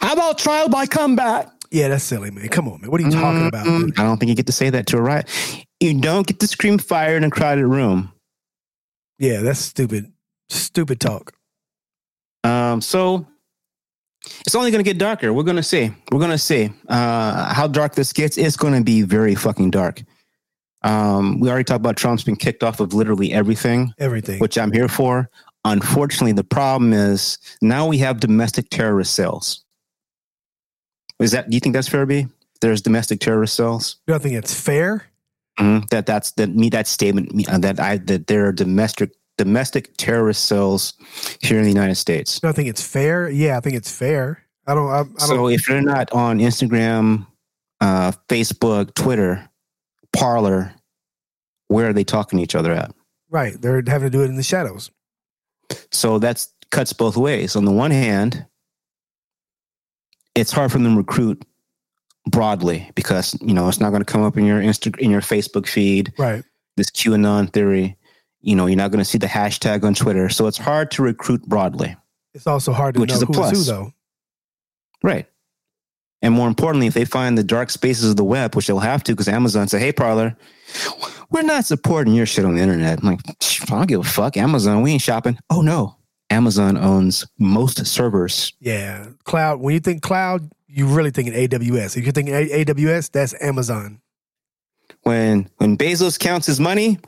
how 0.00 0.14
about 0.14 0.38
trial 0.38 0.70
by 0.70 0.86
combat? 0.86 1.52
Yeah, 1.72 1.88
that's 1.88 2.04
silly, 2.04 2.30
man. 2.30 2.48
Come 2.48 2.68
on, 2.68 2.82
man. 2.82 2.90
What 2.90 3.00
are 3.00 3.04
you 3.04 3.10
talking 3.10 3.46
about? 3.46 3.66
Mm, 3.66 3.86
dude? 3.86 3.98
I 3.98 4.02
don't 4.02 4.18
think 4.18 4.28
you 4.28 4.34
get 4.34 4.46
to 4.46 4.52
say 4.52 4.68
that 4.70 4.86
to 4.88 4.98
a 4.98 5.00
riot. 5.00 5.28
You 5.80 5.98
don't 5.98 6.26
get 6.26 6.38
to 6.40 6.46
scream 6.46 6.78
fire 6.78 7.16
in 7.16 7.24
a 7.24 7.30
crowded 7.30 7.66
room. 7.66 8.12
Yeah, 9.18 9.40
that's 9.40 9.58
stupid. 9.58 10.12
Stupid 10.50 11.00
talk. 11.00 11.32
Um, 12.44 12.82
so 12.82 13.26
it's 14.44 14.54
only 14.54 14.70
going 14.70 14.84
to 14.84 14.88
get 14.88 14.98
darker. 14.98 15.32
We're 15.32 15.44
going 15.44 15.56
to 15.56 15.62
see. 15.62 15.90
We're 16.10 16.18
going 16.18 16.30
to 16.30 16.38
see 16.38 16.70
uh, 16.88 17.54
how 17.54 17.68
dark 17.68 17.94
this 17.94 18.12
gets. 18.12 18.36
It's 18.36 18.56
going 18.56 18.74
to 18.74 18.82
be 18.84 19.02
very 19.02 19.34
fucking 19.34 19.70
dark. 19.70 20.02
Um, 20.82 21.40
we 21.40 21.48
already 21.48 21.64
talked 21.64 21.80
about 21.80 21.96
Trump's 21.96 22.24
been 22.24 22.36
kicked 22.36 22.62
off 22.62 22.80
of 22.80 22.92
literally 22.92 23.32
everything, 23.32 23.94
Everything. 23.98 24.40
which 24.40 24.58
I'm 24.58 24.72
here 24.72 24.88
for. 24.88 25.30
Unfortunately, 25.64 26.32
the 26.32 26.44
problem 26.44 26.92
is 26.92 27.38
now 27.62 27.86
we 27.86 27.98
have 27.98 28.20
domestic 28.20 28.68
terrorist 28.68 29.14
cells. 29.14 29.64
Is 31.22 31.30
that? 31.32 31.48
Do 31.48 31.54
you 31.56 31.60
think 31.60 31.74
that's 31.74 31.88
fair, 31.88 32.06
B? 32.06 32.26
There's 32.60 32.80
domestic 32.82 33.20
terrorist 33.20 33.54
cells. 33.54 33.96
You 34.06 34.14
don't 34.14 34.22
think 34.22 34.34
it's 34.34 34.54
fair? 34.54 35.06
Mhm. 35.58 35.88
That 35.90 36.06
that's 36.06 36.32
that 36.32 36.48
me 36.54 36.68
that 36.70 36.86
statement 36.86 37.34
me- 37.34 37.46
uh, 37.46 37.58
that 37.58 37.78
I 37.80 37.98
that 37.98 38.26
there 38.26 38.46
are 38.46 38.52
domestic 38.52 39.12
domestic 39.38 39.96
terrorist 39.96 40.44
cells 40.44 40.94
here 41.40 41.58
in 41.58 41.64
the 41.64 41.70
United 41.70 41.96
States. 41.96 42.40
You 42.42 42.46
don't 42.48 42.54
think 42.56 42.68
it's 42.68 42.82
fair? 42.86 43.28
Yeah, 43.30 43.56
I 43.56 43.60
think 43.60 43.76
it's 43.76 43.90
fair. 43.94 44.42
I 44.66 44.74
don't. 44.74 44.88
I, 44.88 45.00
I 45.00 45.02
don't. 45.02 45.20
So 45.20 45.48
if 45.48 45.66
they're 45.66 45.80
not 45.82 46.10
on 46.12 46.38
Instagram, 46.38 47.26
uh, 47.80 48.12
Facebook, 48.28 48.94
Twitter, 48.94 49.48
Parler, 50.12 50.72
where 51.68 51.88
are 51.88 51.92
they 51.92 52.04
talking 52.04 52.38
to 52.38 52.42
each 52.42 52.54
other 52.54 52.72
at? 52.72 52.94
right, 53.30 53.58
they're 53.62 53.82
having 53.86 54.10
to 54.10 54.10
do 54.10 54.22
it 54.22 54.26
in 54.26 54.36
the 54.36 54.42
shadows. 54.42 54.90
So 55.90 56.18
that's 56.18 56.52
cuts 56.70 56.92
both 56.92 57.16
ways. 57.16 57.56
On 57.56 57.64
the 57.64 57.70
one 57.72 57.90
hand, 57.90 58.44
it's 60.34 60.52
hard 60.52 60.72
for 60.72 60.78
them 60.78 60.92
to 60.92 60.98
recruit 60.98 61.44
broadly 62.26 62.90
because 62.94 63.36
you 63.40 63.52
know 63.54 63.68
it's 63.68 63.80
not 63.80 63.90
going 63.90 64.02
to 64.02 64.10
come 64.10 64.22
up 64.22 64.36
in 64.36 64.44
your 64.44 64.60
Insta 64.60 64.96
in 64.98 65.10
your 65.10 65.20
Facebook 65.20 65.66
feed. 65.66 66.12
Right. 66.18 66.44
This 66.76 66.90
QAnon 66.90 67.52
theory, 67.52 67.96
you 68.40 68.56
know, 68.56 68.66
you're 68.66 68.76
not 68.76 68.90
going 68.90 69.04
to 69.04 69.04
see 69.04 69.18
the 69.18 69.26
hashtag 69.26 69.84
on 69.84 69.94
Twitter, 69.94 70.28
so 70.30 70.46
it's 70.46 70.56
hard 70.58 70.90
to 70.92 71.02
recruit 71.02 71.42
broadly. 71.46 71.96
It's 72.34 72.46
also 72.46 72.72
hard 72.72 72.94
to 72.94 73.00
Which 73.00 73.10
know 73.10 73.16
is 73.16 73.22
a 73.22 73.26
who's 73.26 73.36
plus. 73.36 73.58
who, 73.58 73.64
though. 73.64 73.92
Right. 75.02 75.26
And 76.22 76.32
more 76.32 76.46
importantly, 76.48 76.86
if 76.86 76.94
they 76.94 77.04
find 77.04 77.36
the 77.36 77.42
dark 77.44 77.68
spaces 77.68 78.08
of 78.10 78.16
the 78.16 78.24
web, 78.24 78.54
which 78.54 78.68
they'll 78.68 78.78
have 78.78 79.02
to, 79.04 79.12
because 79.12 79.28
Amazon 79.28 79.66
say, 79.68 79.80
"Hey, 79.80 79.92
Parler, 79.92 80.36
we're 81.30 81.42
not 81.42 81.64
supporting 81.66 82.14
your 82.14 82.26
shit 82.26 82.44
on 82.44 82.54
the 82.54 82.62
internet." 82.62 83.00
I'm 83.00 83.08
like, 83.10 83.22
"Psh, 83.40 83.70
I 83.70 83.76
don't 83.76 83.88
give 83.88 84.00
a 84.00 84.04
fuck. 84.04 84.36
Amazon, 84.36 84.82
we 84.82 84.92
ain't 84.92 85.02
shopping. 85.02 85.36
Oh 85.50 85.60
no, 85.62 85.96
Amazon 86.32 86.78
owns 86.78 87.26
most 87.38 87.86
servers. 87.86 88.54
Yeah, 88.58 89.08
cloud. 89.24 89.60
When 89.60 89.74
you 89.74 89.80
think 89.80 90.02
cloud, 90.02 90.50
you 90.66 90.86
really 90.86 91.10
thinking 91.10 91.34
AWS. 91.34 91.96
If 91.96 92.04
you're 92.04 92.12
thinking 92.12 92.34
A- 92.34 92.64
AWS, 92.64 93.10
that's 93.10 93.34
Amazon. 93.40 94.00
When 95.02 95.50
when 95.58 95.76
Bezos 95.76 96.18
counts 96.18 96.46
his 96.46 96.58
money, 96.58 96.98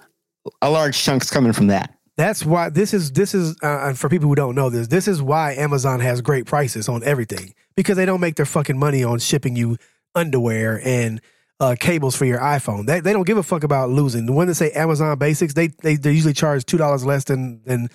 a 0.60 0.70
large 0.70 0.98
chunk's 0.98 1.30
coming 1.30 1.52
from 1.52 1.68
that. 1.68 1.94
That's 2.16 2.44
why 2.44 2.68
this 2.68 2.92
is 2.92 3.12
this 3.12 3.34
is 3.34 3.56
uh, 3.62 3.94
for 3.94 4.08
people 4.08 4.28
who 4.28 4.34
don't 4.34 4.54
know 4.54 4.68
this. 4.68 4.88
This 4.88 5.08
is 5.08 5.22
why 5.22 5.54
Amazon 5.54 6.00
has 6.00 6.20
great 6.20 6.44
prices 6.44 6.88
on 6.88 7.02
everything 7.02 7.54
because 7.76 7.96
they 7.96 8.04
don't 8.06 8.20
make 8.20 8.36
their 8.36 8.46
fucking 8.46 8.78
money 8.78 9.02
on 9.02 9.18
shipping 9.20 9.56
you 9.56 9.78
underwear 10.14 10.80
and 10.84 11.20
uh, 11.60 11.76
cables 11.80 12.14
for 12.14 12.24
your 12.24 12.38
iPhone. 12.38 12.86
They, 12.86 13.00
they 13.00 13.12
don't 13.12 13.26
give 13.26 13.38
a 13.38 13.42
fuck 13.42 13.64
about 13.64 13.90
losing. 13.90 14.26
The 14.26 14.32
one 14.32 14.48
that 14.48 14.54
say 14.54 14.70
Amazon 14.72 15.18
Basics, 15.18 15.54
they 15.54 15.68
they, 15.68 15.96
they 15.96 16.12
usually 16.12 16.34
charge 16.34 16.66
two 16.66 16.76
dollars 16.76 17.04
less 17.06 17.24
than 17.24 17.62
than 17.64 17.88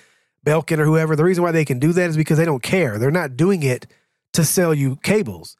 Belkin 0.45 0.79
or 0.79 0.85
whoever. 0.85 1.15
The 1.15 1.23
reason 1.23 1.43
why 1.43 1.51
they 1.51 1.65
can 1.65 1.79
do 1.79 1.91
that 1.93 2.09
is 2.09 2.17
because 2.17 2.37
they 2.37 2.45
don't 2.45 2.63
care. 2.63 2.97
They're 2.97 3.11
not 3.11 3.35
doing 3.37 3.63
it 3.63 3.87
to 4.33 4.43
sell 4.43 4.73
you 4.73 4.97
cables. 4.97 5.55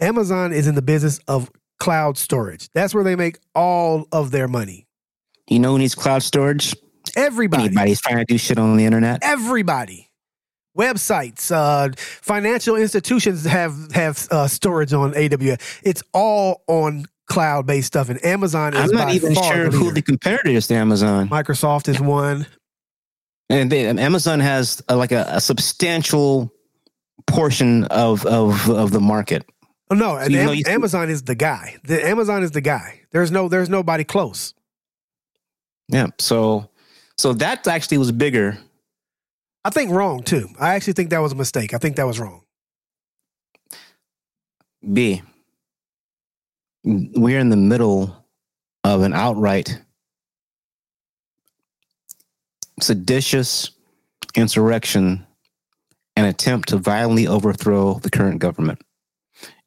Amazon 0.00 0.52
is 0.52 0.66
in 0.66 0.74
the 0.74 0.82
business 0.82 1.18
of 1.28 1.50
cloud 1.78 2.18
storage. 2.18 2.68
That's 2.74 2.94
where 2.94 3.04
they 3.04 3.16
make 3.16 3.38
all 3.54 4.06
of 4.12 4.30
their 4.30 4.48
money. 4.48 4.86
You 5.48 5.58
know 5.58 5.72
who 5.72 5.78
needs 5.78 5.94
cloud 5.94 6.22
storage? 6.22 6.74
Everybody. 7.16 7.64
Anybody's 7.64 8.00
trying 8.00 8.18
to 8.18 8.24
do 8.24 8.38
shit 8.38 8.58
on 8.58 8.76
the 8.76 8.84
internet. 8.86 9.20
everybody 9.22 10.10
websites 10.76 11.52
uh 11.52 11.88
financial 11.96 12.74
institutions 12.74 13.44
have 13.44 13.92
have 13.92 14.26
uh, 14.32 14.48
storage 14.48 14.92
on 14.92 15.12
aws 15.12 15.80
it's 15.84 16.02
all 16.12 16.64
on 16.66 17.06
cloud 17.26 17.64
based 17.64 17.86
stuff 17.86 18.08
and 18.08 18.24
amazon 18.24 18.74
is 18.74 18.90
I'm 18.90 18.96
not 18.96 19.14
even 19.14 19.34
sure 19.34 19.68
the 19.70 19.76
who 19.76 19.92
the 19.92 20.02
competitor 20.02 20.48
is 20.48 20.66
to 20.66 20.74
Amazon. 20.74 21.28
microsoft 21.28 21.88
is 21.88 22.00
one 22.00 22.46
And 23.50 23.70
they, 23.70 23.86
Amazon 23.86 24.40
has 24.40 24.82
uh 24.88 24.96
like 24.96 25.12
a, 25.12 25.24
a 25.28 25.40
substantial 25.40 26.52
portion 27.26 27.84
of 27.84 28.24
of 28.26 28.68
of 28.70 28.90
the 28.90 29.00
market. 29.00 29.44
oh, 29.90 29.94
no 29.94 30.16
and 30.16 30.34
Am- 30.34 30.54
you- 30.54 30.64
amazon 30.66 31.08
is 31.10 31.22
the 31.22 31.34
guy 31.34 31.76
the 31.84 32.04
amazon 32.06 32.42
is 32.42 32.50
the 32.50 32.60
guy 32.60 33.00
there's 33.12 33.30
no 33.30 33.48
there's 33.48 33.68
nobody 33.68 34.04
close 34.04 34.54
Yeah. 35.88 36.08
So 36.18 36.70
so 37.16 37.32
that 37.34 37.66
actually 37.68 37.98
was 37.98 38.12
bigger. 38.12 38.58
i 39.64 39.70
think 39.70 39.90
wrong 39.90 40.22
too 40.22 40.48
i 40.60 40.74
actually 40.74 40.92
think 40.94 41.10
that 41.10 41.20
was 41.20 41.32
a 41.32 41.36
mistake 41.36 41.72
i 41.74 41.78
think 41.78 41.96
that 41.96 42.06
was 42.06 42.18
wrong 42.20 42.42
B. 44.92 45.22
We're 46.84 47.38
in 47.40 47.48
the 47.48 47.56
middle 47.56 48.14
of 48.84 49.00
an 49.02 49.14
outright 49.14 49.80
seditious 52.80 53.70
insurrection 54.34 55.26
and 56.16 56.26
attempt 56.26 56.68
to 56.70 56.76
violently 56.76 57.26
overthrow 57.26 57.94
the 58.00 58.10
current 58.10 58.38
government. 58.38 58.80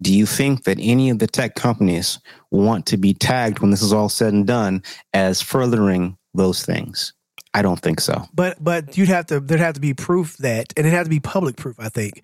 Do 0.02 0.14
you 0.14 0.26
think 0.26 0.64
that 0.64 0.78
any 0.80 1.10
of 1.10 1.20
the 1.20 1.28
tech 1.28 1.56
companies 1.56 2.20
want 2.52 2.86
to 2.88 2.98
be 2.98 3.14
tagged 3.14 3.60
when 3.60 3.72
this 3.72 3.82
is 3.82 3.94
all 3.94 4.10
said 4.10 4.34
and 4.34 4.48
done 4.48 4.84
as 5.14 5.42
furthering 5.42 6.18
those 6.34 6.64
things? 6.66 7.14
I 7.54 7.62
don't 7.64 7.80
think 7.80 8.00
so. 8.02 8.24
but 8.34 8.64
but 8.64 8.98
you'd 8.98 9.08
have 9.08 9.26
to 9.28 9.40
there'd 9.40 9.60
have 9.60 9.74
to 9.76 9.82
be 9.82 9.94
proof 9.94 10.38
that 10.38 10.74
and 10.78 10.86
it 10.86 10.92
had 10.92 11.06
to 11.06 11.10
be 11.10 11.20
public 11.20 11.56
proof 11.56 11.80
i 11.80 11.90
think 11.90 12.22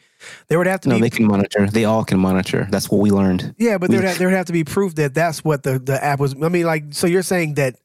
there 0.47 0.60
would 0.60 0.68
have 0.68 0.81
to 0.81 0.89
No, 0.89 0.95
be 0.95 1.01
they 1.01 1.10
can 1.10 1.26
monitor. 1.26 1.65
They 1.68 1.85
all 1.85 2.03
can 2.05 2.19
monitor. 2.19 2.68
That's 2.69 2.89
what 2.91 2.99
we 3.01 3.10
learned. 3.10 3.55
Yeah, 3.57 3.77
but 3.80 3.89
there'd 3.89 4.03
have, 4.03 4.18
there'd 4.19 4.34
have 4.34 4.45
to 4.45 4.53
be 4.53 4.64
proof 4.64 4.95
that 4.95 5.14
that's 5.15 5.43
what 5.43 5.64
the, 5.64 5.80
the 5.80 6.01
app 6.03 6.19
was. 6.19 6.35
I 6.41 6.49
mean, 6.49 6.65
like, 6.65 6.85
so 6.93 7.07
you're 7.07 7.23
saying 7.23 7.55
that 7.55 7.76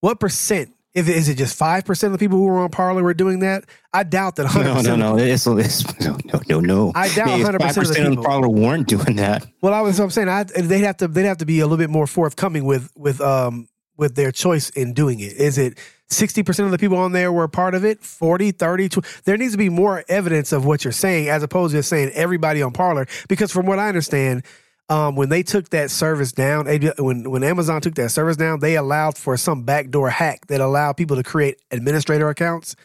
what 0.00 0.18
percent? 0.20 0.70
If 0.94 1.08
is 1.08 1.28
it 1.28 1.36
just 1.36 1.56
five 1.56 1.84
percent 1.84 2.12
of 2.12 2.18
the 2.18 2.24
people 2.24 2.38
who 2.38 2.44
were 2.44 2.58
on 2.60 2.70
Parler 2.70 3.02
were 3.02 3.14
doing 3.14 3.40
that? 3.40 3.64
I 3.92 4.04
doubt 4.04 4.36
that. 4.36 4.46
100% 4.46 4.84
No, 4.84 4.96
no, 4.96 5.16
no. 5.16 5.18
It's, 5.18 5.46
it's 5.46 6.00
no, 6.00 6.16
no, 6.24 6.40
no, 6.48 6.60
no. 6.60 6.92
I 6.94 7.08
doubt 7.14 7.26
Maybe 7.26 7.44
100% 7.44 7.46
of 7.46 7.52
the 7.52 7.58
5% 7.58 7.76
of 7.76 7.88
the 7.88 8.10
people. 8.10 8.24
Parler 8.24 8.48
weren't 8.48 8.86
doing 8.86 9.16
that. 9.16 9.46
Well, 9.60 9.74
I 9.74 9.80
was 9.80 9.98
I'm 9.98 10.10
saying 10.10 10.28
I, 10.28 10.44
they'd 10.44 10.84
have 10.84 10.98
to 10.98 11.08
they'd 11.08 11.24
have 11.24 11.38
to 11.38 11.46
be 11.46 11.60
a 11.60 11.66
little 11.66 11.78
bit 11.78 11.90
more 11.90 12.06
forthcoming 12.06 12.64
with 12.64 12.90
with 12.96 13.20
um 13.20 13.68
with 13.96 14.14
their 14.14 14.32
choice 14.32 14.70
in 14.70 14.92
doing 14.92 15.20
it. 15.20 15.32
Is 15.34 15.58
it 15.58 15.78
60% 16.10 16.64
of 16.64 16.70
the 16.70 16.78
people 16.78 16.98
on 16.98 17.12
there 17.12 17.32
were 17.32 17.48
part 17.48 17.74
of 17.74 17.84
it? 17.84 18.02
40, 18.02 18.50
30, 18.52 18.88
20? 18.88 19.08
There 19.24 19.36
needs 19.36 19.52
to 19.52 19.58
be 19.58 19.68
more 19.68 20.04
evidence 20.08 20.52
of 20.52 20.64
what 20.64 20.84
you're 20.84 20.92
saying 20.92 21.28
as 21.28 21.42
opposed 21.42 21.72
to 21.72 21.78
just 21.78 21.88
saying 21.88 22.10
everybody 22.14 22.62
on 22.62 22.72
Parler 22.72 23.06
because 23.28 23.52
from 23.52 23.66
what 23.66 23.78
I 23.78 23.88
understand, 23.88 24.44
um, 24.88 25.16
when 25.16 25.30
they 25.30 25.42
took 25.42 25.70
that 25.70 25.90
service 25.90 26.32
down, 26.32 26.66
when 26.98 27.30
when 27.30 27.42
Amazon 27.42 27.80
took 27.80 27.94
that 27.94 28.10
service 28.10 28.36
down, 28.36 28.60
they 28.60 28.76
allowed 28.76 29.16
for 29.16 29.36
some 29.36 29.62
backdoor 29.62 30.10
hack 30.10 30.46
that 30.48 30.60
allowed 30.60 30.96
people 30.96 31.16
to 31.16 31.22
create 31.22 31.58
administrator 31.70 32.28
accounts 32.28 32.76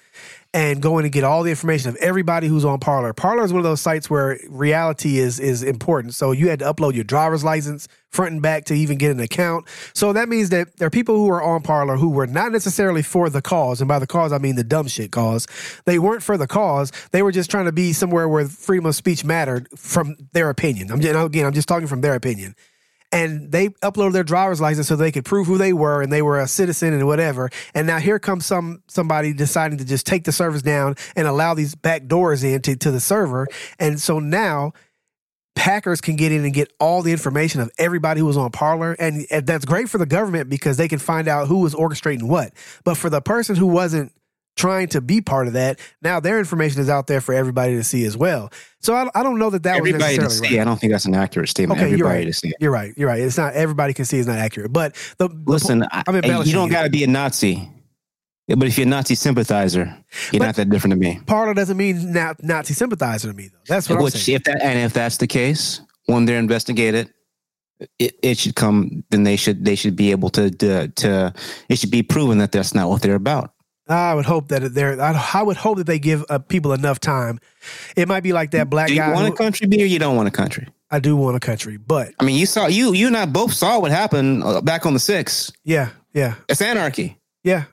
and 0.54 0.82
go 0.82 0.98
in 0.98 1.06
and 1.06 1.12
get 1.12 1.24
all 1.24 1.44
the 1.44 1.52
information 1.52 1.90
of 1.90 1.96
everybody 1.98 2.48
who's 2.48 2.66
on 2.66 2.80
Parler. 2.80 3.14
Parler 3.14 3.44
is 3.44 3.54
one 3.54 3.60
of 3.60 3.64
those 3.64 3.82
sites 3.82 4.10
where 4.10 4.40
reality 4.50 5.20
is 5.20 5.40
is 5.40 5.62
important. 5.62 6.16
So 6.16 6.32
you 6.32 6.50
had 6.50 6.60
to 6.60 6.66
upload 6.74 6.96
your 6.96 7.04
driver's 7.04 7.44
license 7.44 7.88
front 8.10 8.32
and 8.32 8.42
back 8.42 8.66
to 8.66 8.74
even 8.74 8.98
get 8.98 9.12
an 9.12 9.20
account. 9.20 9.68
So 9.94 10.12
that 10.14 10.28
means 10.28 10.50
that 10.50 10.78
there 10.78 10.88
are 10.88 10.92
people 10.92 11.16
who 11.16 11.30
are 11.30 11.44
on 11.44 11.62
Parler 11.62 11.98
who 11.98 12.10
were 12.10 12.26
not 12.26 12.52
necessarily 12.52 13.04
for 13.04 13.30
the 13.30 13.42
cause, 13.42 13.80
and 13.80 13.88
by 13.88 14.00
the 14.00 14.08
cause 14.08 14.34
I 14.34 14.40
mean 14.40 14.56
the 14.56 14.64
dumb 14.64 14.88
shit 14.88 15.12
cause. 15.12 15.46
They 15.86 16.00
weren't 16.00 16.24
for 16.24 16.36
the 16.36 16.48
cause. 16.48 16.92
They 17.12 17.22
were 17.22 17.32
just 17.32 17.52
trying 17.52 17.66
to 17.66 17.72
be 17.72 17.94
somewhere 17.94 18.28
where 18.28 18.48
freedom 18.48 18.88
of 18.88 18.96
speech 18.96 19.24
mattered 19.24 19.68
from 19.78 20.16
their 20.34 20.50
opinion. 20.50 20.92
I'm 20.92 21.00
just, 21.00 21.16
again, 21.16 21.46
I'm 21.46 21.54
just 21.54 21.68
talking 21.68 21.88
from 21.88 22.02
their 22.02 22.16
opinion 22.16 22.56
and 23.12 23.52
they 23.52 23.70
uploaded 23.70 24.14
their 24.14 24.24
driver's 24.24 24.62
license 24.62 24.88
so 24.88 24.96
they 24.96 25.12
could 25.12 25.26
prove 25.26 25.48
who 25.48 25.58
they 25.58 25.74
were 25.74 26.02
and 26.02 26.12
they 26.12 26.22
were 26.22 26.40
a 26.40 26.48
citizen 26.48 26.94
and 26.94 27.08
whatever. 27.08 27.50
And 27.74 27.88
now 27.88 28.00
here 28.00 28.20
comes 28.20 28.46
some 28.46 28.84
somebody 28.88 29.34
deciding 29.34 29.80
to 29.80 29.86
just 29.86 30.06
take 30.06 30.24
the 30.24 30.32
service 30.32 30.62
down 30.62 30.96
and 31.16 31.28
allow 31.28 31.54
these 31.54 31.76
back 31.76 32.08
doors 32.08 32.44
in 32.44 32.62
to, 32.64 32.76
to 32.76 32.92
the 32.92 33.00
server. 33.00 33.48
And 33.80 34.00
so 34.00 34.20
now 34.20 34.74
hackers 35.60 36.02
can 36.02 36.16
get 36.16 36.32
in 36.32 36.44
and 36.44 36.54
get 36.54 36.72
all 36.80 37.02
the 37.02 37.12
information 37.12 37.62
of 37.62 37.70
everybody 37.78 38.20
who 38.20 38.26
was 38.26 38.38
on 38.38 38.50
Parler, 38.50 38.94
and, 38.94 39.26
and 39.30 39.46
that's 39.46 39.66
great 39.66 39.90
for 39.90 39.98
the 39.98 40.06
government 40.06 40.50
because 40.50 40.78
they 40.78 40.88
can 40.88 41.00
find 41.00 41.28
out 41.28 41.48
who 41.48 41.60
was 41.60 41.76
orchestrating 41.76 42.24
what. 42.24 42.54
But 42.84 42.96
for 42.96 43.10
the 43.10 43.22
person 43.22 43.56
who 43.56 43.68
wasn't 43.68 44.12
trying 44.60 44.88
to 44.90 45.02
be 45.02 45.22
part 45.22 45.48
of 45.48 45.54
that, 45.54 45.80
now 46.02 46.20
their 46.20 46.38
information 46.38 46.82
is 46.82 46.90
out 46.90 47.08
there 47.08 47.22
for 47.22 47.34
everybody 47.34 47.76
to 47.76 47.84
see 47.84 48.04
as 48.06 48.18
well. 48.18 48.52
So 48.82 48.94
I, 48.94 49.10
I 49.16 49.24
don't 49.24 49.40
know 49.40 49.50
that 49.50 49.64
that 49.64 49.78
Everybody 49.78 50.20
was 50.20 50.40
to 50.42 50.48
see. 50.48 50.56
right. 50.58 50.62
I 50.62 50.66
don't 50.66 50.80
think 50.80 50.92
that's 50.92 51.06
an 51.06 51.16
accurate 51.16 51.50
statement. 51.50 51.80
Okay, 51.80 51.90
you're 51.90 52.06
Everybody 52.08 52.26
right. 52.26 52.26
to 52.28 52.34
see. 52.34 52.54
You're 52.60 52.72
right. 52.72 52.94
You're 52.98 53.08
right. 53.08 53.22
It's 53.22 53.38
not 53.38 53.54
everybody 53.54 53.94
can 53.94 54.06
see 54.06 54.18
it's 54.20 54.28
not 54.28 54.38
accurate. 54.38 54.72
But 54.74 54.96
the 55.18 55.30
the 55.30 55.42
Listen, 55.52 55.84
I, 55.92 56.04
I'm 56.08 56.16
you 56.46 56.54
don't 56.54 56.70
got 56.70 56.84
to 56.84 56.90
be 56.90 57.04
a 57.04 57.08
Nazi. 57.08 57.70
But 58.48 58.68
if 58.68 58.78
you're 58.80 58.88
a 58.88 58.90
Nazi 58.90 59.14
sympathizer, 59.16 59.86
you're 60.32 60.40
But- 60.40 60.46
not 60.48 60.56
that 60.56 60.70
different 60.70 60.94
to 60.94 60.98
me. 61.00 61.20
Parler 61.26 61.54
doesn't 61.54 61.78
mean 61.78 62.12
na- 62.14 62.34
Nazi 62.42 62.74
sympathizer 62.74 63.30
to 63.30 63.34
me 63.34 63.48
though. 63.48 63.60
That's 63.68 63.88
what 63.90 63.98
I'm 63.98 64.04
Which, 64.04 64.16
saying. 64.16 64.38
if 64.38 64.44
that 64.46 64.62
and 64.64 64.80
if 64.80 64.92
that's 64.94 65.18
the 65.18 65.28
case, 65.28 65.82
when 66.08 66.26
they're 66.26 66.40
investigated, 66.40 67.14
it, 68.00 68.16
it 68.24 68.38
should 68.40 68.56
come. 68.56 69.04
Then 69.12 69.24
they 69.24 69.36
should 69.36 69.64
they 69.64 69.76
should 69.76 69.96
be 69.96 70.12
able 70.12 70.30
to, 70.32 70.50
to 70.52 70.88
to 70.88 71.34
it 71.70 71.78
should 71.78 71.92
be 71.92 72.02
proven 72.04 72.40
that 72.40 72.52
that's 72.52 72.74
not 72.74 72.90
what 72.90 73.02
they're 73.02 73.16
about. 73.16 73.54
I 73.90 74.14
would 74.14 74.26
hope 74.26 74.50
that 74.50 74.74
they're. 74.74 75.02
I, 75.02 75.42
would 75.42 75.58
hope 75.58 75.78
that 75.80 75.88
they 75.88 75.98
give 76.00 76.24
uh, 76.30 76.38
people 76.40 76.74
enough 76.74 77.00
time. 77.00 77.40
It 77.96 78.08
might 78.08 78.22
be 78.22 78.34
like 78.34 78.52
that 78.52 78.70
black 78.70 78.88
guy. 78.88 78.90
Do 78.90 78.94
you 78.96 79.00
guy. 79.02 79.14
want 79.14 79.28
who- 79.28 79.34
a 79.34 79.38
country 79.38 79.68
B 79.68 79.82
or 79.82 79.86
you 79.88 79.98
don't 80.00 80.16
want 80.16 80.28
a 80.28 80.32
country? 80.32 80.68
I 80.92 81.00
do 81.00 81.16
want 81.16 81.36
a 81.36 81.40
country, 81.40 81.78
but 81.78 82.14
I 82.20 82.24
mean, 82.24 82.36
you 82.36 82.46
saw 82.46 82.68
you 82.68 82.94
you 82.94 83.08
and 83.08 83.18
I 83.18 83.26
both 83.26 83.54
saw 83.54 83.80
what 83.80 83.92
happened 83.92 84.44
uh, 84.44 84.62
back 84.62 84.86
on 84.86 84.94
the 84.94 85.00
six. 85.00 85.52
yeah, 85.64 85.90
yeah, 86.14 86.36
It's 86.48 86.62
anarchy. 86.62 87.20
yeah. 87.44 87.66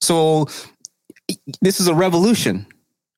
So 0.00 0.46
this 1.60 1.80
is 1.80 1.88
a 1.88 1.94
revolution. 1.94 2.66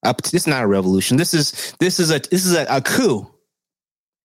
Uh, 0.03 0.15
this 0.23 0.35
is 0.35 0.47
not 0.47 0.63
a 0.63 0.67
revolution. 0.67 1.17
This 1.17 1.35
is 1.35 1.75
this 1.79 1.99
is 2.01 2.11
a 2.11 2.21
this 2.31 2.47
is 2.47 2.55
a, 2.55 2.65
a 2.71 2.81
coup. 2.81 3.27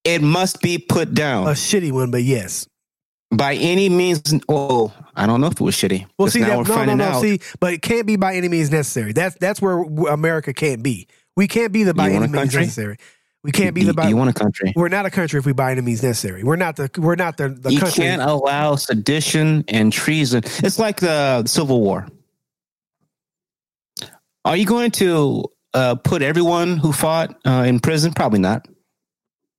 It 0.03 0.21
must 0.21 0.61
be 0.61 0.77
put 0.77 1.13
down 1.13 1.47
A 1.47 1.51
shitty 1.51 1.91
one, 1.91 2.09
but 2.11 2.23
yes. 2.23 2.67
By 3.31 3.55
any 3.55 3.89
means. 3.89 4.21
Oh, 4.47 4.93
I 5.15 5.25
don't 5.25 5.41
know 5.41 5.47
if 5.47 5.53
it 5.53 5.61
was 5.61 5.75
shitty. 5.75 6.05
Well, 6.17 6.29
see 6.29 6.41
that 6.41 6.49
we're 6.49 6.63
no, 6.63 6.69
no, 6.69 6.75
finding 6.75 6.97
no. 6.97 7.05
out. 7.05 7.21
See, 7.21 7.39
but 7.59 7.73
it 7.73 7.81
can't 7.81 8.05
be 8.05 8.15
by 8.15 8.35
any 8.35 8.47
means 8.47 8.71
necessary. 8.71 9.13
That's 9.13 9.35
that's 9.35 9.61
where 9.61 9.81
America 10.09 10.53
can't 10.53 10.83
be. 10.83 11.07
We 11.35 11.47
can't 11.47 11.71
be 11.71 11.83
the 11.83 11.93
by 11.93 12.09
any 12.09 12.19
means 12.19 12.33
country? 12.33 12.61
necessary. 12.61 12.97
We 13.43 13.51
can't 13.51 13.73
be 13.73 13.83
the 13.83 13.93
by. 13.93 14.07
you 14.07 14.15
want 14.15 14.29
a 14.29 14.33
country. 14.33 14.71
we're 14.75 14.89
not 14.89 15.07
a 15.07 15.09
country 15.09 15.39
if 15.39 15.47
we 15.47 15.53
by 15.53 15.71
any 15.71 15.81
means 15.81 16.03
necessary. 16.03 16.43
We're 16.43 16.57
not 16.57 16.75
the. 16.75 16.91
We're 16.97 17.15
not 17.15 17.37
the, 17.37 17.49
the 17.49 17.71
you 17.73 17.79
country. 17.79 18.03
can't 18.03 18.21
allow 18.21 18.75
sedition 18.75 19.63
and 19.67 19.91
treason. 19.91 20.43
It's 20.45 20.77
like 20.77 20.99
the 20.99 21.43
Civil 21.45 21.81
War. 21.81 22.07
Are 24.45 24.55
you 24.55 24.65
going 24.65 24.91
to 24.91 25.45
uh, 25.73 25.95
put 25.95 26.21
everyone 26.21 26.77
who 26.77 26.91
fought 26.91 27.35
uh, 27.45 27.63
in 27.65 27.79
prison? 27.79 28.13
Probably 28.13 28.39
not. 28.39 28.67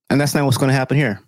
And 0.09 0.19
that's 0.19 0.35
not 0.35 0.45
what's 0.45 0.57
going 0.57 0.69
to 0.69 0.75
happen 0.75 0.97
here. 0.97 1.21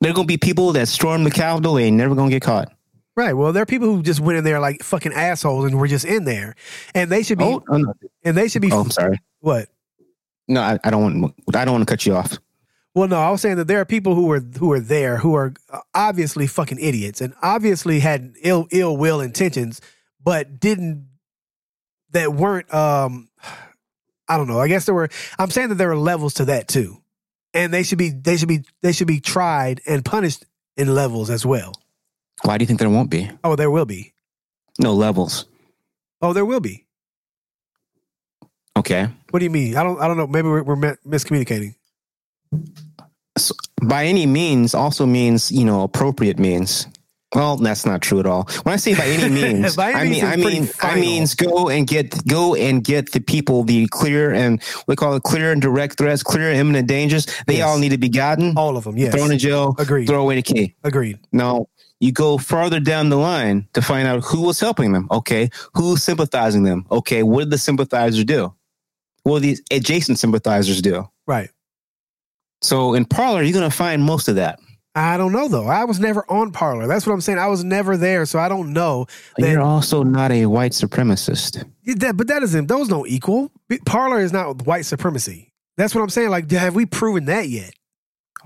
There 0.00 0.10
are 0.10 0.14
going 0.14 0.26
to 0.26 0.32
be 0.32 0.36
people 0.36 0.72
that 0.72 0.88
storm 0.88 1.24
the 1.24 1.30
Capitol. 1.30 1.78
Ain't 1.78 1.96
never 1.96 2.14
going 2.14 2.30
to 2.30 2.34
get 2.34 2.42
caught. 2.42 2.72
Right. 3.16 3.32
Well, 3.32 3.52
there 3.52 3.62
are 3.62 3.66
people 3.66 3.88
who 3.88 4.02
just 4.02 4.20
went 4.20 4.38
in 4.38 4.44
there 4.44 4.60
like 4.60 4.82
fucking 4.82 5.14
assholes 5.14 5.64
and 5.64 5.78
were 5.78 5.88
just 5.88 6.04
in 6.04 6.24
there, 6.24 6.54
and 6.94 7.10
they 7.10 7.22
should 7.22 7.38
be. 7.38 7.44
Oh, 7.44 7.62
no. 7.68 7.94
And 8.22 8.36
they 8.36 8.48
should 8.48 8.62
be. 8.62 8.70
oh, 8.72 8.82
I'm 8.82 8.90
sorry. 8.90 9.18
What? 9.40 9.68
No, 10.48 10.60
I, 10.60 10.78
I 10.84 10.90
don't 10.90 11.22
want. 11.22 11.34
I 11.54 11.64
don't 11.64 11.72
want 11.74 11.88
to 11.88 11.90
cut 11.90 12.04
you 12.04 12.14
off. 12.14 12.38
Well, 12.94 13.08
no, 13.08 13.16
I 13.16 13.30
was 13.30 13.42
saying 13.42 13.56
that 13.56 13.68
there 13.68 13.80
are 13.80 13.84
people 13.84 14.14
who 14.14 14.26
were 14.26 14.40
who 14.40 14.72
are 14.72 14.80
there 14.80 15.18
who 15.18 15.34
are 15.34 15.52
obviously 15.94 16.46
fucking 16.46 16.78
idiots 16.78 17.20
and 17.20 17.34
obviously 17.42 18.00
had 18.00 18.34
ill 18.42 18.68
ill 18.70 18.96
will 18.96 19.20
intentions, 19.20 19.80
but 20.22 20.60
didn't. 20.60 21.06
that 22.12 22.32
weren't 22.32 22.72
um 22.72 23.28
I 24.28 24.36
don't 24.36 24.48
know. 24.48 24.60
I 24.60 24.68
guess 24.68 24.86
there 24.86 24.94
were 24.94 25.08
I'm 25.38 25.50
saying 25.50 25.68
that 25.68 25.74
there 25.76 25.88
were 25.88 25.96
levels 25.96 26.34
to 26.34 26.46
that 26.46 26.68
too. 26.68 27.02
And 27.56 27.72
they 27.72 27.82
should 27.82 27.98
be 27.98 28.10
they 28.10 28.36
should 28.36 28.48
be 28.48 28.64
they 28.82 28.92
should 28.92 29.06
be 29.06 29.18
tried 29.18 29.80
and 29.86 30.04
punished 30.04 30.44
in 30.76 30.94
levels 30.94 31.30
as 31.30 31.46
well. 31.46 31.72
Why 32.42 32.58
do 32.58 32.62
you 32.62 32.66
think 32.66 32.80
there 32.80 32.90
won't 32.90 33.10
be? 33.10 33.30
Oh, 33.42 33.56
there 33.56 33.70
will 33.70 33.86
be. 33.86 34.12
No 34.78 34.92
levels. 34.92 35.46
Oh, 36.20 36.34
there 36.34 36.44
will 36.44 36.60
be. 36.60 36.84
Okay. 38.76 39.08
What 39.30 39.38
do 39.40 39.44
you 39.44 39.50
mean? 39.50 39.76
I 39.76 39.82
don't 39.82 39.98
I 40.00 40.06
don't 40.06 40.18
know. 40.18 40.26
Maybe 40.26 40.48
we're, 40.48 40.62
we're 40.62 40.76
miscommunicating. 40.76 41.74
So, 43.38 43.54
by 43.82 44.04
any 44.04 44.26
means 44.26 44.74
also 44.74 45.06
means, 45.06 45.50
you 45.50 45.64
know, 45.64 45.82
appropriate 45.82 46.38
means. 46.38 46.86
Well, 47.34 47.56
that's 47.56 47.84
not 47.84 48.02
true 48.02 48.20
at 48.20 48.26
all. 48.26 48.44
When 48.62 48.72
I 48.72 48.76
say 48.76 48.94
by 48.94 49.04
any 49.06 49.28
means, 49.54 49.74
By 49.76 49.92
any 49.92 50.22
I 50.22 50.36
mean, 50.36 50.44
I 50.44 50.50
mean, 50.50 50.62
I 50.62 50.66
final. 50.66 51.00
means 51.00 51.34
go 51.34 51.68
and 51.68 51.86
get, 51.86 52.24
go 52.26 52.54
and 52.54 52.82
get 52.84 53.12
the 53.12 53.20
people 53.20 53.64
the 53.64 53.88
clear 53.88 54.32
and 54.32 54.62
we 54.86 54.94
call 54.96 55.14
it 55.14 55.22
clear 55.24 55.50
and 55.52 55.60
direct 55.60 55.98
threats, 55.98 56.22
clear 56.22 56.50
and 56.50 56.58
imminent 56.58 56.86
dangers. 56.88 57.26
They 57.46 57.58
Yes. 57.58 57.66
all 57.68 57.78
need 57.78 57.90
to 57.90 57.98
be 57.98 58.08
gotten, 58.08 58.56
All 58.56 58.76
of 58.76 58.84
them. 58.84 58.96
Yes. 58.96 59.12
thrown 59.14 59.32
in 59.32 59.38
jail, 59.38 59.74
Agreed. 59.78 60.06
throw 60.06 60.22
away 60.22 60.36
the 60.36 60.42
key. 60.42 60.74
Agreed. 60.84 61.18
Now 61.32 61.66
you 61.98 62.12
go 62.12 62.38
farther 62.38 62.78
down 62.78 63.08
the 63.08 63.16
line 63.16 63.66
to 63.72 63.82
find 63.82 64.06
out 64.06 64.22
who 64.24 64.42
was 64.42 64.60
helping 64.60 64.92
them. 64.92 65.08
Okay, 65.10 65.50
who's 65.74 66.02
sympathizing 66.04 66.62
them? 66.62 66.86
Okay, 66.90 67.22
what 67.24 67.40
did 67.40 67.50
the 67.50 67.58
sympathizer 67.58 68.22
do? 68.22 68.54
What 69.24 69.42
did 69.42 69.56
the 69.68 69.76
adjacent 69.76 70.18
sympathizers 70.20 70.80
do? 70.80 71.08
Right. 71.26 71.50
So 72.62 72.94
in 72.94 73.04
Parler, 73.04 73.42
you're 73.42 73.52
going 73.58 73.68
to 73.68 73.76
find 73.76 74.02
most 74.02 74.28
of 74.28 74.36
that. 74.36 74.58
I 74.96 75.18
don't 75.18 75.32
know 75.32 75.46
though. 75.46 75.66
I 75.66 75.84
was 75.84 76.00
never 76.00 76.24
on 76.30 76.52
Parler. 76.52 76.86
That's 76.86 77.06
what 77.06 77.12
I'm 77.12 77.20
saying. 77.20 77.38
I 77.38 77.48
was 77.48 77.62
never 77.62 77.96
there, 77.98 78.24
so 78.24 78.38
I 78.38 78.48
don't 78.48 78.72
know. 78.72 79.06
That- 79.36 79.50
You're 79.50 79.60
also 79.60 80.02
not 80.02 80.32
a 80.32 80.46
white 80.46 80.72
supremacist. 80.72 81.64
That, 81.84 82.16
but 82.16 82.28
that 82.28 82.42
isn't. 82.42 82.66
Those 82.66 82.88
don't 82.88 83.06
equal. 83.06 83.52
Parler 83.84 84.20
is 84.20 84.32
not 84.32 84.66
white 84.66 84.86
supremacy. 84.86 85.52
That's 85.76 85.94
what 85.94 86.00
I'm 86.00 86.08
saying. 86.08 86.30
Like, 86.30 86.50
have 86.50 86.74
we 86.74 86.86
proven 86.86 87.26
that 87.26 87.48
yet? 87.50 87.74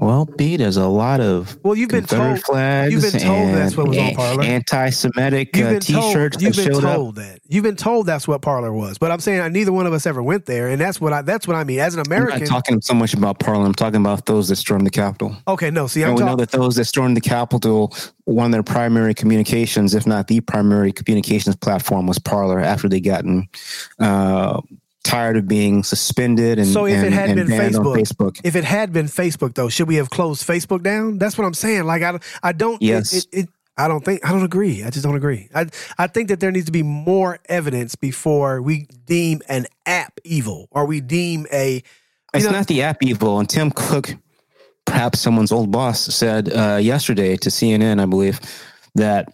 Well, 0.00 0.24
B, 0.24 0.56
there's 0.56 0.78
a 0.78 0.86
lot 0.88 1.20
of 1.20 1.58
Well, 1.62 1.74
you've 1.74 1.90
been 1.90 2.06
told. 2.06 2.40
flags. 2.42 2.90
you've 2.92 3.02
been 3.12 3.20
told 3.20 3.54
that's 3.54 3.76
what 3.76 3.88
was 3.88 3.98
on 3.98 4.04
and 4.04 4.16
Parler. 4.16 4.42
Anti-Semitic 4.44 5.54
You've 5.54 5.66
uh, 5.66 5.70
been 5.72 5.80
told. 5.80 6.04
T-shirts 6.14 6.42
You've 6.42 6.56
been 6.56 6.72
showed 6.72 6.84
up. 6.84 6.94
told 6.96 7.16
that. 7.16 7.40
You've 7.48 7.64
been 7.64 7.76
told 7.76 8.06
that's 8.06 8.26
what 8.26 8.40
Parler 8.40 8.72
was. 8.72 8.96
But 8.96 9.10
I'm 9.10 9.20
saying 9.20 9.40
uh, 9.40 9.48
neither 9.48 9.72
one 9.72 9.86
of 9.86 9.92
us 9.92 10.06
ever 10.06 10.22
went 10.22 10.46
there, 10.46 10.68
and 10.68 10.80
that's 10.80 11.00
what 11.02 11.12
I. 11.12 11.20
That's 11.22 11.46
what 11.46 11.56
I 11.56 11.64
mean. 11.64 11.80
As 11.80 11.94
an 11.94 12.00
American, 12.06 12.34
I'm 12.34 12.40
not 12.40 12.48
talking 12.48 12.80
so 12.80 12.94
much 12.94 13.12
about 13.12 13.40
Parler. 13.40 13.66
I'm 13.66 13.74
talking 13.74 14.00
about 14.00 14.24
those 14.26 14.48
that 14.48 14.56
stormed 14.56 14.86
the 14.86 14.90
Capitol. 14.90 15.36
okay, 15.48 15.70
no. 15.70 15.86
See, 15.86 16.02
I'm 16.02 16.14
we 16.14 16.22
know 16.22 16.36
that 16.36 16.50
those 16.52 16.76
that 16.76 16.86
stormed 16.86 17.16
the 17.16 17.20
Capitol, 17.20 17.94
one 18.24 18.46
of 18.46 18.52
their 18.52 18.62
primary 18.62 19.12
communications, 19.12 19.94
if 19.94 20.06
not 20.06 20.28
the 20.28 20.40
primary 20.40 20.92
communications 20.92 21.56
platform, 21.56 22.06
was 22.06 22.18
Parler 22.18 22.58
after 22.58 22.88
they 22.88 23.00
gotten 23.00 23.48
uh, 23.98 24.60
tired 25.04 25.36
of 25.36 25.48
being 25.48 25.82
suspended 25.82 26.58
and, 26.58 26.68
So 26.68 26.86
if 26.86 27.02
it 27.02 27.12
had 27.12 27.34
been 27.34 27.46
Facebook- 27.46 27.96
Facebook. 27.96 28.40
If 28.44 28.56
it 28.56 28.64
had 28.64 28.92
been 28.92 29.06
Facebook, 29.06 29.54
though, 29.54 29.68
should 29.68 29.88
we 29.88 29.96
have 29.96 30.10
closed 30.10 30.46
Facebook 30.46 30.82
down? 30.82 31.18
That's 31.18 31.38
what 31.38 31.46
I'm 31.46 31.54
saying. 31.54 31.84
Like, 31.84 32.02
I, 32.02 32.18
I 32.42 32.52
don't. 32.52 32.80
Yes. 32.82 33.12
It, 33.12 33.26
it, 33.32 33.48
I 33.76 33.88
don't 33.88 34.04
think. 34.04 34.24
I 34.26 34.32
don't 34.32 34.44
agree. 34.44 34.84
I 34.84 34.90
just 34.90 35.04
don't 35.04 35.16
agree. 35.16 35.48
I, 35.54 35.66
I 35.98 36.06
think 36.06 36.28
that 36.28 36.40
there 36.40 36.52
needs 36.52 36.66
to 36.66 36.72
be 36.72 36.82
more 36.82 37.38
evidence 37.46 37.94
before 37.94 38.60
we 38.60 38.86
deem 39.06 39.40
an 39.48 39.66
app 39.86 40.20
evil 40.24 40.68
or 40.70 40.84
we 40.84 41.00
deem 41.00 41.46
a. 41.52 41.82
It's 42.34 42.44
know- 42.44 42.50
not 42.50 42.66
the 42.66 42.82
app 42.82 43.02
evil. 43.02 43.38
And 43.38 43.48
Tim 43.48 43.70
Cook, 43.70 44.14
perhaps 44.84 45.20
someone's 45.20 45.50
old 45.50 45.70
boss, 45.70 46.00
said 46.00 46.52
uh, 46.52 46.78
yesterday 46.80 47.36
to 47.38 47.48
CNN, 47.48 48.02
I 48.02 48.06
believe, 48.06 48.38
that 48.96 49.32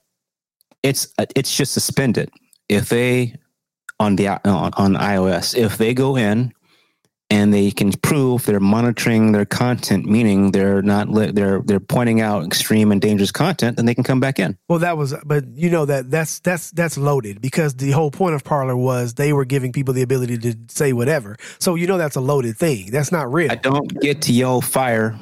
it's 0.84 1.12
it's 1.34 1.56
just 1.56 1.72
suspended. 1.72 2.30
If 2.68 2.88
they 2.88 3.34
on 3.98 4.16
the 4.16 4.28
uh, 4.28 4.38
on, 4.44 4.72
on 4.76 4.94
iOS, 4.94 5.56
if 5.56 5.78
they 5.78 5.94
go 5.94 6.16
in 6.16 6.52
and 7.28 7.52
they 7.52 7.70
can 7.72 7.90
prove 7.92 8.46
they're 8.46 8.60
monitoring 8.60 9.32
their 9.32 9.44
content, 9.44 10.06
meaning 10.06 10.52
they're 10.52 10.82
not 10.82 11.08
li- 11.08 11.32
they're 11.32 11.60
they're 11.60 11.80
pointing 11.80 12.20
out 12.20 12.44
extreme 12.44 12.92
and 12.92 13.00
dangerous 13.00 13.32
content, 13.32 13.76
then 13.76 13.86
they 13.86 13.94
can 13.94 14.04
come 14.04 14.20
back 14.20 14.38
in. 14.38 14.56
Well, 14.68 14.78
that 14.80 14.96
was, 14.96 15.14
but 15.24 15.44
you 15.56 15.70
know 15.70 15.84
that 15.86 16.10
that's 16.10 16.38
that's 16.40 16.70
that's 16.70 16.96
loaded 16.96 17.40
because 17.40 17.74
the 17.74 17.90
whole 17.90 18.10
point 18.10 18.34
of 18.34 18.44
Parler 18.44 18.76
was 18.76 19.14
they 19.14 19.32
were 19.32 19.44
giving 19.44 19.72
people 19.72 19.92
the 19.92 20.02
ability 20.02 20.38
to 20.38 20.54
say 20.68 20.92
whatever. 20.92 21.36
So 21.58 21.74
you 21.74 21.86
know 21.86 21.98
that's 21.98 22.16
a 22.16 22.20
loaded 22.20 22.56
thing. 22.56 22.90
That's 22.90 23.10
not 23.10 23.32
real. 23.32 23.50
I 23.50 23.56
don't 23.56 23.88
get 24.00 24.22
to 24.22 24.32
yell 24.32 24.60
fire 24.60 25.18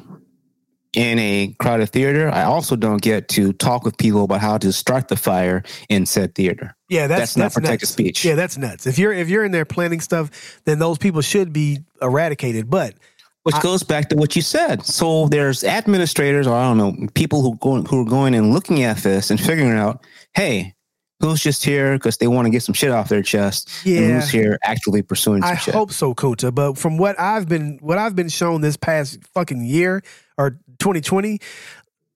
in 0.97 1.19
a 1.19 1.55
crowded 1.59 1.91
theater. 1.91 2.29
I 2.31 2.45
also 2.45 2.77
don't 2.77 3.03
get 3.03 3.29
to 3.31 3.53
talk 3.55 3.85
with 3.85 3.97
people 3.99 4.25
about 4.25 4.41
how 4.41 4.59
to 4.59 4.73
start 4.73 5.09
the 5.09 5.17
fire 5.17 5.63
in 5.89 6.07
said 6.07 6.35
theater. 6.35 6.75
yeah, 6.89 7.07
that's 7.07 7.35
That's, 7.35 7.37
not 7.37 7.53
protected 7.53 7.83
nuts. 7.87 7.91
speech. 7.93 8.25
Yeah, 8.25 8.35
that's 8.35 8.57
nuts. 8.59 8.87
If 8.87 8.99
you're 8.99 9.13
if 9.13 9.29
you're 9.29 9.45
in 9.45 9.53
there 9.53 9.65
planning 9.65 10.01
stuff, 10.01 10.61
then 10.65 10.79
those 10.79 10.99
people 10.99 11.21
should 11.21 11.53
be 11.53 11.81
eradicated. 12.01 12.71
But 12.71 12.95
Which 13.43 13.59
goes 13.61 13.83
back 13.83 14.09
to 14.11 14.17
what 14.17 14.37
you 14.37 14.43
said. 14.43 14.85
So 14.85 15.29
there's 15.29 15.65
administrators, 15.65 16.47
or 16.47 16.55
I 16.57 16.63
don't 16.65 16.79
know, 16.79 17.09
people 17.15 17.43
who 17.43 17.57
going 17.57 17.85
who 17.87 18.01
are 18.03 18.05
going 18.09 18.35
and 18.35 18.53
looking 18.53 18.83
at 18.85 18.99
this 18.99 19.31
and 19.31 19.41
figuring 19.41 19.73
out, 19.73 20.05
hey, 20.35 20.75
who's 21.21 21.41
just 21.43 21.65
here 21.65 21.95
because 21.95 22.17
they 22.19 22.27
want 22.27 22.45
to 22.47 22.51
get 22.51 22.63
some 22.63 22.75
shit 22.75 22.91
off 22.91 23.09
their 23.09 23.23
chest, 23.23 23.71
Yeah. 23.85 24.01
and 24.01 24.13
who's 24.15 24.31
here 24.31 24.59
actually 24.65 25.03
pursuing 25.03 25.43
I 25.45 25.57
shit. 25.57 25.75
hope 25.75 25.91
so, 25.93 26.15
Kunta. 26.15 26.55
But 26.55 26.77
from 26.79 26.97
what 26.99 27.19
I've 27.21 27.49
been 27.49 27.79
what 27.83 27.99
I've 27.99 28.15
been 28.17 28.29
shown 28.29 28.61
this 28.63 28.77
past 28.77 29.19
fucking 29.35 29.65
year 29.65 30.03
or 30.37 30.59
2020, 30.79 31.39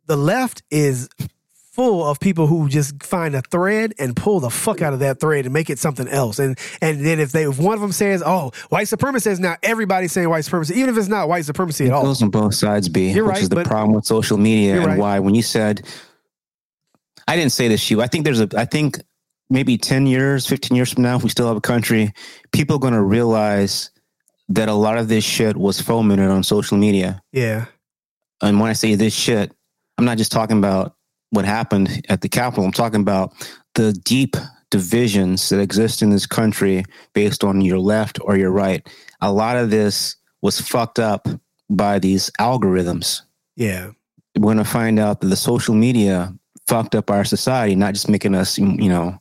the 0.07 0.17
left 0.17 0.63
is 0.71 1.09
full 1.73 2.05
of 2.05 2.19
people 2.19 2.49
who 2.49 2.69
just 2.69 3.01
find 3.05 3.37
a 3.37 3.41
thread 3.41 3.95
and 4.01 4.17
pull 4.17 4.41
the 4.41 4.51
fuck 4.51 4.83
out 4.83 4.93
of 4.93 4.99
that 4.99 5.21
thread 5.21 5.45
and 5.45 5.55
make 5.55 5.71
it 5.71 5.79
something 5.79 6.09
else. 6.09 6.41
And 6.41 6.59
and 6.83 7.07
then 7.07 7.21
if 7.21 7.31
they 7.31 7.45
if 7.45 7.59
one 7.59 7.75
of 7.75 7.81
them 7.81 7.93
says, 7.93 8.21
"Oh, 8.27 8.51
white 8.69 8.89
supremacy," 8.89 9.25
says 9.31 9.39
now 9.39 9.57
everybody's 9.63 10.11
saying 10.11 10.29
white 10.29 10.45
supremacy, 10.45 10.75
even 10.75 10.91
if 10.91 10.97
it's 10.99 11.07
not 11.09 11.29
white 11.29 11.45
supremacy 11.45 11.85
at 11.85 11.91
It 11.91 11.95
all. 11.95 12.03
goes 12.03 12.21
on 12.23 12.31
both 12.31 12.55
sides, 12.55 12.89
B, 12.89 13.13
You're 13.13 13.25
which 13.25 13.35
right, 13.35 13.43
is 13.43 13.49
the 13.49 13.63
problem 13.63 13.95
with 13.95 14.07
social 14.07 14.39
media 14.39 14.77
and 14.77 14.87
right. 14.87 14.99
why 14.99 15.19
when 15.21 15.35
you 15.37 15.43
said 15.43 15.87
I 17.29 17.37
didn't 17.37 17.53
say 17.53 17.69
this 17.69 17.87
to 17.89 17.95
you. 17.95 18.03
I 18.03 18.07
think 18.09 18.25
there's 18.25 18.41
a 18.41 18.49
I 18.57 18.65
think 18.65 19.01
maybe 19.51 19.79
10 19.79 20.07
years, 20.07 20.47
15 20.47 20.75
years 20.77 20.93
from 20.93 21.03
now, 21.05 21.17
if 21.17 21.23
we 21.23 21.29
still 21.29 21.47
have 21.47 21.57
a 21.57 21.61
country, 21.61 22.13
people 22.53 22.77
are 22.77 22.81
gonna 22.81 23.03
realize 23.03 23.91
that 24.49 24.69
a 24.69 24.75
lot 24.75 24.99
of 24.99 25.09
this 25.09 25.25
shit 25.25 25.57
was 25.57 25.81
fomented 25.81 26.29
on 26.31 26.43
social 26.43 26.77
media. 26.79 27.23
Yeah, 27.33 27.67
And 28.43 28.61
when 28.61 28.71
I 28.71 28.75
say 28.75 28.95
this 28.95 29.15
shit, 29.15 29.53
I'm 29.97 30.05
not 30.05 30.19
just 30.19 30.33
talking 30.33 30.59
about 30.59 30.95
what 31.31 31.45
happened 31.45 32.07
at 32.09 32.21
the 32.21 32.29
Capitol. 32.29 32.65
I'm 32.65 32.73
talking 32.73 33.01
about 33.01 33.33
the 33.75 33.93
deep 33.93 34.37
divisions 34.71 35.49
that 35.49 35.61
exist 35.61 36.03
in 36.03 36.11
this 36.11 36.27
country 36.27 36.85
based 37.15 37.43
on 37.43 37.61
your 37.61 37.79
left 37.79 38.19
or 38.23 38.37
your 38.37 38.51
right. 38.51 38.87
A 39.21 39.33
lot 39.33 39.57
of 39.57 39.71
this 39.71 40.17
was 40.43 40.61
fucked 40.61 40.99
up 40.99 41.27
by 41.71 41.99
these 41.99 42.31
algorithms. 42.41 43.23
yeah, 43.57 43.91
We're 44.37 44.55
going 44.55 44.59
to 44.59 44.65
find 44.65 44.99
out 44.99 45.21
that 45.21 45.27
the 45.29 45.37
social 45.37 45.75
media 45.75 46.35
fucked 46.67 46.95
up 46.95 47.11
our 47.11 47.25
society, 47.25 47.75
not 47.75 47.95
just 47.95 48.09
making 48.09 48.35
us, 48.35 48.59
you 48.59 48.89
know, 48.89 49.21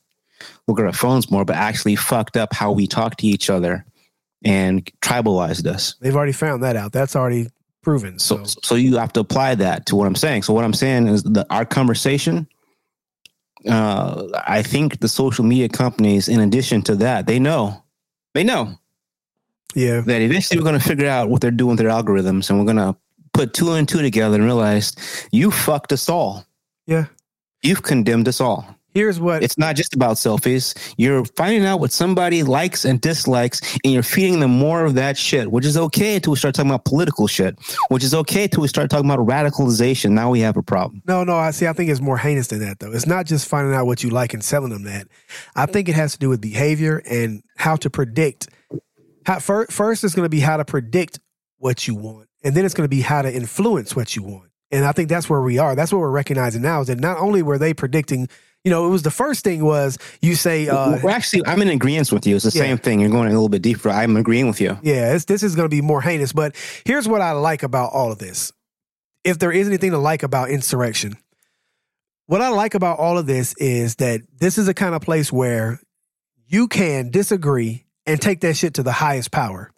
look 0.68 0.80
at 0.80 0.86
our 0.86 0.94
phones 0.94 1.32
more, 1.32 1.46
but 1.46 1.56
actually 1.56 1.96
fucked 1.96 2.38
up 2.38 2.54
how 2.54 2.72
we 2.72 2.88
talk 2.88 3.16
to 3.18 3.28
each 3.28 3.50
other 3.50 3.86
and 4.44 4.90
tribalized 5.02 5.66
us. 5.66 5.96
they've 6.00 6.16
already 6.16 6.32
found 6.32 6.62
that 6.62 6.76
out. 6.76 6.92
That's 6.92 7.16
already 7.16 7.50
proven. 7.88 8.20
So, 8.20 8.44
So, 8.44 8.60
so 8.64 8.76
you 8.76 8.98
have 8.98 9.14
to 9.14 9.22
apply 9.22 9.56
that 9.56 9.86
to 9.86 9.96
what 9.96 10.08
I'm 10.08 10.16
saying. 10.16 10.44
So 10.44 10.52
what 10.54 10.66
I'm 10.66 10.74
saying 10.74 11.08
is 11.08 11.24
that 11.24 11.48
our 11.50 11.66
conversation. 11.66 12.48
Uh, 13.68 14.28
I 14.48 14.62
think 14.62 15.00
the 15.00 15.08
social 15.08 15.44
media 15.44 15.68
companies, 15.68 16.28
in 16.28 16.40
addition 16.40 16.82
to 16.84 16.96
that, 16.98 17.28
they 17.28 17.40
know, 17.40 17.84
they 18.34 18.44
know 18.44 18.78
yeah, 19.76 20.02
that 20.02 20.22
eventually 20.22 20.60
we're 20.60 20.64
going 20.64 20.80
to 20.80 20.86
figure 20.86 21.08
out 21.08 21.30
what 21.30 21.42
they're 21.42 21.52
doing 21.52 21.72
with 21.72 21.80
their 21.80 21.90
algorithms, 21.90 22.50
and 22.50 22.60
we're 22.60 22.72
going 22.72 22.78
to 22.78 22.96
put 23.34 23.54
two 23.54 23.72
and 23.72 23.90
two 23.90 24.02
together 24.02 24.36
and 24.36 24.46
realize 24.46 24.96
you 25.32 25.52
fucked 25.52 25.92
us 25.92 26.08
all. 26.08 26.46
yeah. 26.86 27.06
You've 27.64 27.84
condemned 27.84 28.28
us 28.28 28.40
all. 28.40 28.77
Here's 28.98 29.20
what 29.20 29.44
It's 29.44 29.60
not 29.60 29.76
just 29.76 29.94
about 29.94 30.16
selfies. 30.16 30.74
You're 30.98 31.24
finding 31.24 31.64
out 31.66 31.80
what 31.80 31.92
somebody 31.92 32.42
likes 32.42 32.84
and 32.84 33.00
dislikes, 33.00 33.62
and 33.84 33.94
you're 33.94 34.02
feeding 34.02 34.40
them 34.40 34.50
more 34.50 34.86
of 34.86 34.96
that 34.96 35.20
shit, 35.20 35.52
which 35.52 35.66
is 35.66 35.78
okay 35.78 36.16
until 36.16 36.32
we 36.32 36.38
start 36.38 36.56
talking 36.56 36.72
about 36.72 36.84
political 36.84 37.28
shit, 37.28 37.60
which 37.90 38.04
is 38.04 38.16
okay 38.16 38.46
until 38.46 38.64
we 38.64 38.68
start 38.68 38.90
talking 38.90 39.08
about 39.08 39.24
radicalization. 39.28 40.14
Now 40.14 40.32
we 40.32 40.40
have 40.40 40.58
a 40.58 40.64
problem. 40.64 41.04
No, 41.06 41.24
no, 41.24 41.36
I 41.36 41.52
see. 41.52 41.68
I 41.68 41.74
think 41.74 41.92
it's 41.92 42.02
more 42.02 42.18
heinous 42.18 42.48
than 42.48 42.58
that, 42.62 42.80
though. 42.80 42.92
It's 42.92 43.06
not 43.06 43.28
just 43.28 43.48
finding 43.48 43.76
out 43.76 43.86
what 43.86 44.02
you 44.02 44.10
like 44.10 44.34
and 44.34 44.44
selling 44.44 44.72
them 44.72 44.86
that. 44.86 45.08
I 45.56 45.68
think 45.68 45.90
it 45.90 45.94
has 45.94 46.14
to 46.14 46.18
do 46.18 46.30
with 46.30 46.42
behavior 46.42 47.04
and 47.08 47.44
how 47.56 47.76
to 47.76 47.92
predict. 47.92 48.50
How, 49.28 49.38
fir- 49.38 49.68
first, 49.68 50.06
it's 50.06 50.16
going 50.16 50.26
to 50.26 50.30
be 50.30 50.40
how 50.40 50.58
to 50.58 50.66
predict 50.66 51.20
what 51.60 51.88
you 51.88 51.94
want, 51.94 52.30
and 52.44 52.56
then 52.56 52.66
it's 52.66 52.74
going 52.74 52.90
to 52.90 52.96
be 52.96 53.02
how 53.02 53.22
to 53.22 53.32
influence 53.32 53.96
what 53.96 54.16
you 54.16 54.24
want. 54.24 54.50
And 54.72 54.86
I 54.86 54.92
think 54.92 55.08
that's 55.08 55.30
where 55.30 55.42
we 55.42 55.60
are. 55.60 55.76
That's 55.76 55.94
what 55.94 56.00
we're 56.00 56.10
recognizing 56.10 56.64
now 56.64 56.82
is 56.82 56.88
that 56.88 57.00
not 57.00 57.20
only 57.20 57.42
were 57.44 57.58
they 57.58 57.76
predicting, 57.76 58.28
you 58.64 58.72
know, 58.72 58.86
it 58.86 58.90
was 58.90 59.04
the 59.04 59.12
first 59.12 59.44
thing 59.44 59.64
was 59.64 59.98
you 60.22 60.36
say, 60.36 60.68
uh, 60.68 60.98
We're 61.02 61.10
actually, 61.12 61.46
I'm 61.46 61.62
in 61.62 61.70
agreement 61.70 62.12
with 62.12 62.28
you. 62.28 62.36
It's 62.36 62.46
the 62.46 62.52
Yeah. 62.58 62.64
same 62.64 62.78
thing. 62.78 63.00
You're 63.00 63.10
going 63.10 63.28
a 63.28 63.32
little 63.32 63.50
bit 63.50 63.62
deeper. 63.62 63.90
I'm 63.90 64.18
agreeing 64.18 64.48
with 64.48 64.60
you. 64.60 64.78
Yeah, 64.82 65.14
it's, 65.14 65.26
this 65.26 65.44
is 65.44 65.56
going 65.56 65.66
to 65.70 65.74
be 65.76 65.82
more 65.82 66.02
heinous. 66.02 66.34
But 66.34 66.56
here's 66.86 67.08
what 67.08 67.22
I 67.22 67.32
like 67.32 67.64
about 67.64 67.92
all 67.94 68.12
of 68.12 68.18
this. 68.20 68.52
If 69.24 69.40
there 69.40 69.52
is 69.52 69.68
anything 69.68 69.92
to 69.92 69.98
like 69.98 70.24
about 70.24 70.50
insurrection, 70.50 71.18
what 72.26 72.42
I 72.42 72.50
like 72.50 72.74
about 72.74 73.00
all 73.00 73.18
of 73.18 73.26
this 73.26 73.54
is 73.58 73.96
that 73.98 74.22
this 74.38 74.58
is 74.58 74.68
a 74.68 74.74
kind 74.74 74.94
of 74.96 75.02
place 75.02 75.32
where 75.32 75.80
you 76.46 76.68
can 76.68 77.10
disagree 77.10 77.86
and 78.06 78.22
take 78.22 78.42
that 78.42 78.56
shit 78.58 78.74
to 78.76 78.84
the 78.84 78.92
highest 78.92 79.32
power. 79.32 79.72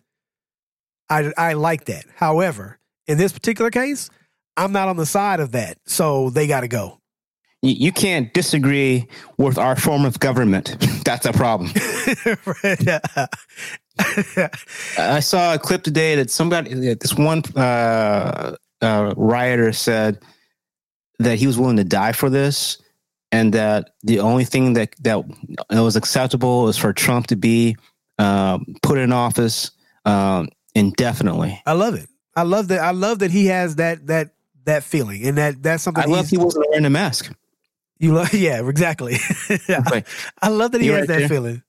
I 1.10 1.32
I 1.38 1.54
like 1.54 1.86
that. 1.86 2.06
However, 2.16 2.80
in 3.08 3.18
this 3.18 3.32
particular 3.34 3.72
case, 3.72 4.10
I'm 4.58 4.72
not 4.72 4.88
on 4.88 4.98
the 4.98 5.06
side 5.06 5.40
of 5.40 5.52
that, 5.54 5.78
so 5.86 6.30
they 6.30 6.46
got 6.48 6.62
to 6.62 6.68
go. 6.68 6.99
You, 7.62 7.92
can't 7.92 8.34
disagree 8.34 9.08
with 9.38 9.58
our 9.58 9.76
form 9.76 10.06
of 10.06 10.20
government. 10.20 10.78
That's 11.04 11.26
a 11.26 11.34
problem. 11.34 11.72
I 14.98 15.20
saw 15.20 15.56
a 15.56 15.60
clip 15.60 15.84
today 15.84 16.16
that 16.16 16.32
somebody, 16.32 16.94
this 16.96 17.16
one 17.16 17.44
uh, 17.58 18.56
uh, 18.82 19.14
rioter 19.18 19.74
said 19.74 20.20
that 21.20 21.38
he 21.38 21.48
was 21.48 21.60
willing 21.60 21.76
to 21.78 21.84
die 21.84 22.14
for 22.14 22.30
this, 22.30 22.82
and 23.32 23.54
that 23.54 23.90
the 24.04 24.22
only 24.22 24.46
thing 24.46 24.74
that 24.74 24.96
that 25.02 25.24
was 25.70 25.98
acceptable 25.98 26.64
was 26.64 26.78
for 26.78 26.94
Trump 26.94 27.28
to 27.28 27.36
be 27.36 27.76
um, 28.18 28.66
put 28.82 28.98
in 28.98 29.12
office 29.12 29.72
um, 30.06 30.48
indefinitely. 30.76 31.62
I 31.66 31.74
love 31.74 31.96
it. 31.96 32.08
I 32.36 32.44
love 32.44 32.70
that. 32.70 32.80
I 32.80 32.92
love 32.92 33.20
that 33.20 33.32
he 33.32 33.48
has 33.48 33.76
that 33.76 34.08
that 34.08 34.32
that 34.66 34.84
feeling, 34.84 35.26
and 35.26 35.38
that 35.38 35.62
that's 35.62 35.84
something. 35.84 36.04
I 36.04 36.08
love 36.08 36.30
he 36.30 36.38
wasn't 36.38 36.68
wearing 36.70 36.86
a 36.86 36.90
mask. 36.90 37.34
You 38.00 38.14
love, 38.14 38.34
yeah, 38.34 38.66
exactly. 38.68 39.18
I, 39.50 40.04
I 40.42 40.48
love 40.50 40.72
that 40.72 40.82
he 40.82 40.88
You 40.88 40.94
has 40.94 41.02
right 41.02 41.08
that 41.08 41.20
there. 41.20 41.28
feeling. 41.30 41.64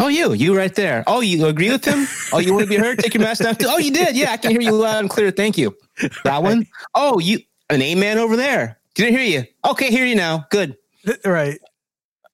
Oh, 0.00 0.08
you, 0.08 0.32
you 0.32 0.56
right 0.56 0.72
there. 0.74 1.02
Oh, 1.08 1.20
you 1.20 1.46
agree 1.46 1.70
with 1.70 1.84
him? 1.84 2.06
Oh, 2.32 2.38
you 2.38 2.52
want 2.52 2.64
to 2.64 2.68
be 2.68 2.76
heard? 2.76 3.00
Take 3.00 3.14
your 3.14 3.22
mask 3.22 3.42
down. 3.42 3.56
Oh, 3.62 3.78
you 3.78 3.90
did. 3.90 4.16
Yeah, 4.16 4.30
I 4.30 4.36
can 4.36 4.52
hear 4.52 4.60
you 4.60 4.70
loud 4.72 5.00
and 5.00 5.10
clear. 5.10 5.32
Thank 5.32 5.58
you. 5.58 5.76
That 6.22 6.40
one. 6.42 6.66
Oh, 6.94 7.18
you 7.18 7.40
an 7.68 7.82
amen 7.82 8.18
over 8.18 8.36
there. 8.36 8.78
Didn't 8.94 9.14
hear 9.18 9.24
you. 9.40 9.44
Okay, 9.68 9.90
hear 9.90 10.06
you 10.06 10.14
now. 10.14 10.46
Good. 10.50 10.76
Right. 11.24 11.58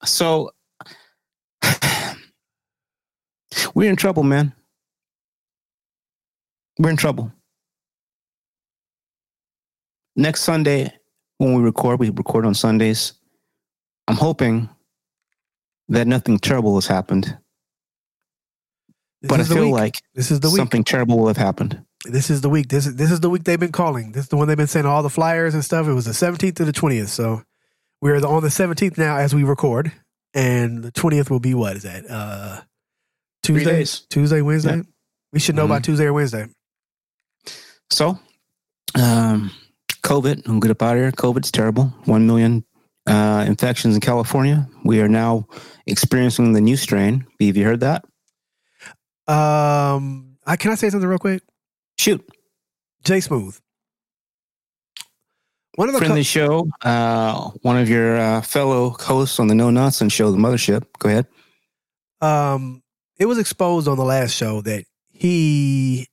So 0.03 0.51
we're 3.73 3.89
in 3.89 3.95
trouble, 3.95 4.23
man. 4.23 4.53
We're 6.77 6.89
in 6.91 6.97
trouble. 6.97 7.31
Next 10.15 10.41
Sunday, 10.41 10.93
when 11.37 11.53
we 11.53 11.61
record, 11.61 11.99
we 11.99 12.09
record 12.09 12.45
on 12.45 12.53
Sundays. 12.53 13.13
I'm 14.07 14.15
hoping 14.15 14.69
that 15.89 16.07
nothing 16.07 16.39
terrible 16.39 16.75
has 16.75 16.87
happened, 16.87 17.25
This 19.21 19.29
but 19.29 19.39
I 19.39 19.43
feel 19.43 19.65
week. 19.65 19.73
like 19.73 20.01
this 20.13 20.31
is 20.31 20.39
the 20.39 20.49
week. 20.49 20.57
something 20.57 20.83
terrible 20.83 21.17
will 21.19 21.27
have 21.27 21.37
happened. 21.37 21.83
This 22.05 22.29
is 22.29 22.41
the 22.41 22.49
week. 22.49 22.67
This 22.69 22.85
is 22.85 22.95
this 22.95 23.11
is 23.11 23.19
the 23.19 23.29
week 23.29 23.43
they've 23.43 23.59
been 23.59 23.71
calling. 23.71 24.11
This 24.11 24.23
is 24.25 24.29
the 24.29 24.37
one 24.37 24.47
they've 24.47 24.55
been 24.57 24.67
saying 24.67 24.85
all 24.85 25.01
the 25.03 25.09
flyers 25.09 25.53
and 25.55 25.63
stuff. 25.65 25.87
It 25.87 25.93
was 25.93 26.05
the 26.05 26.11
17th 26.11 26.55
to 26.57 26.65
the 26.65 26.71
20th. 26.71 27.07
So 27.07 27.41
we're 28.01 28.15
on 28.25 28.43
the 28.43 28.49
17th 28.49 28.97
now 28.97 29.17
as 29.17 29.33
we 29.33 29.43
record, 29.43 29.91
and 30.33 30.83
the 30.83 30.91
20th 30.91 31.29
will 31.31 31.39
be 31.39 31.53
what 31.55 31.75
is 31.75 31.83
that? 31.83 32.05
Uh, 32.09 32.61
Tuesday. 33.41 33.83
Tuesday, 34.09 34.41
Wednesday. 34.41 34.77
Yeah. 34.77 34.83
We 35.33 35.39
should 35.39 35.55
know 35.55 35.67
by 35.67 35.79
Mhm. 35.79 35.83
Tuesday 35.83 36.05
or 36.05 36.13
Wednesday. 36.13 36.47
So, 37.91 38.19
um, 38.95 39.51
COVID, 40.05 40.47
I'm 40.47 40.59
good 40.59 40.69
up 40.71 40.83
out 40.83 40.95
of 40.95 41.01
here. 41.01 41.11
COVID's 41.11 41.49
terrible. 41.49 41.85
One 42.05 42.27
million 42.27 42.63
uh, 43.07 43.43
infections 43.47 43.95
in 43.95 44.01
California. 44.01 44.67
We 44.83 45.01
are 45.01 45.07
now 45.07 45.47
experiencing 45.87 46.53
the 46.53 46.61
new 46.61 46.77
strain. 46.77 47.25
B, 47.39 47.47
have 47.47 47.57
you 47.57 47.65
heard 47.65 47.79
that? 47.79 48.05
Um, 49.27 50.37
I 50.45 50.57
can 50.57 50.71
I 50.71 50.75
say 50.75 50.91
something 50.91 51.09
real 51.09 51.17
quick? 51.17 51.41
Shoot. 51.97 52.23
Jay 53.03 53.19
Smooth. 53.19 53.59
One 55.75 55.89
of 55.89 55.93
the 55.93 55.99
Friend 55.99 56.11
of 56.13 56.17
co- 56.17 56.23
show, 56.23 56.67
uh, 56.83 57.49
one 57.63 57.77
of 57.77 57.89
your 57.89 58.15
uh, 58.17 58.41
fellow 58.41 58.91
hosts 58.91 59.39
on 59.39 59.47
the 59.47 59.55
No 59.55 59.71
Nonsense 59.71 60.13
show, 60.13 60.31
The 60.31 60.37
Mothership. 60.37 60.85
Go 60.99 61.09
ahead. 61.09 61.27
um, 62.21 62.81
it 63.17 63.25
was 63.25 63.39
exposed 63.39 63.87
on 63.87 63.97
the 63.97 64.03
last 64.05 64.33
show 64.35 64.61
that 64.61 64.85
he 65.09 66.07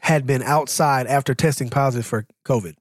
had 0.00 0.26
been 0.26 0.42
outside 0.42 1.06
after 1.06 1.34
testing 1.34 1.68
positive 1.70 2.06
for 2.06 2.26
COVID. 2.46 2.74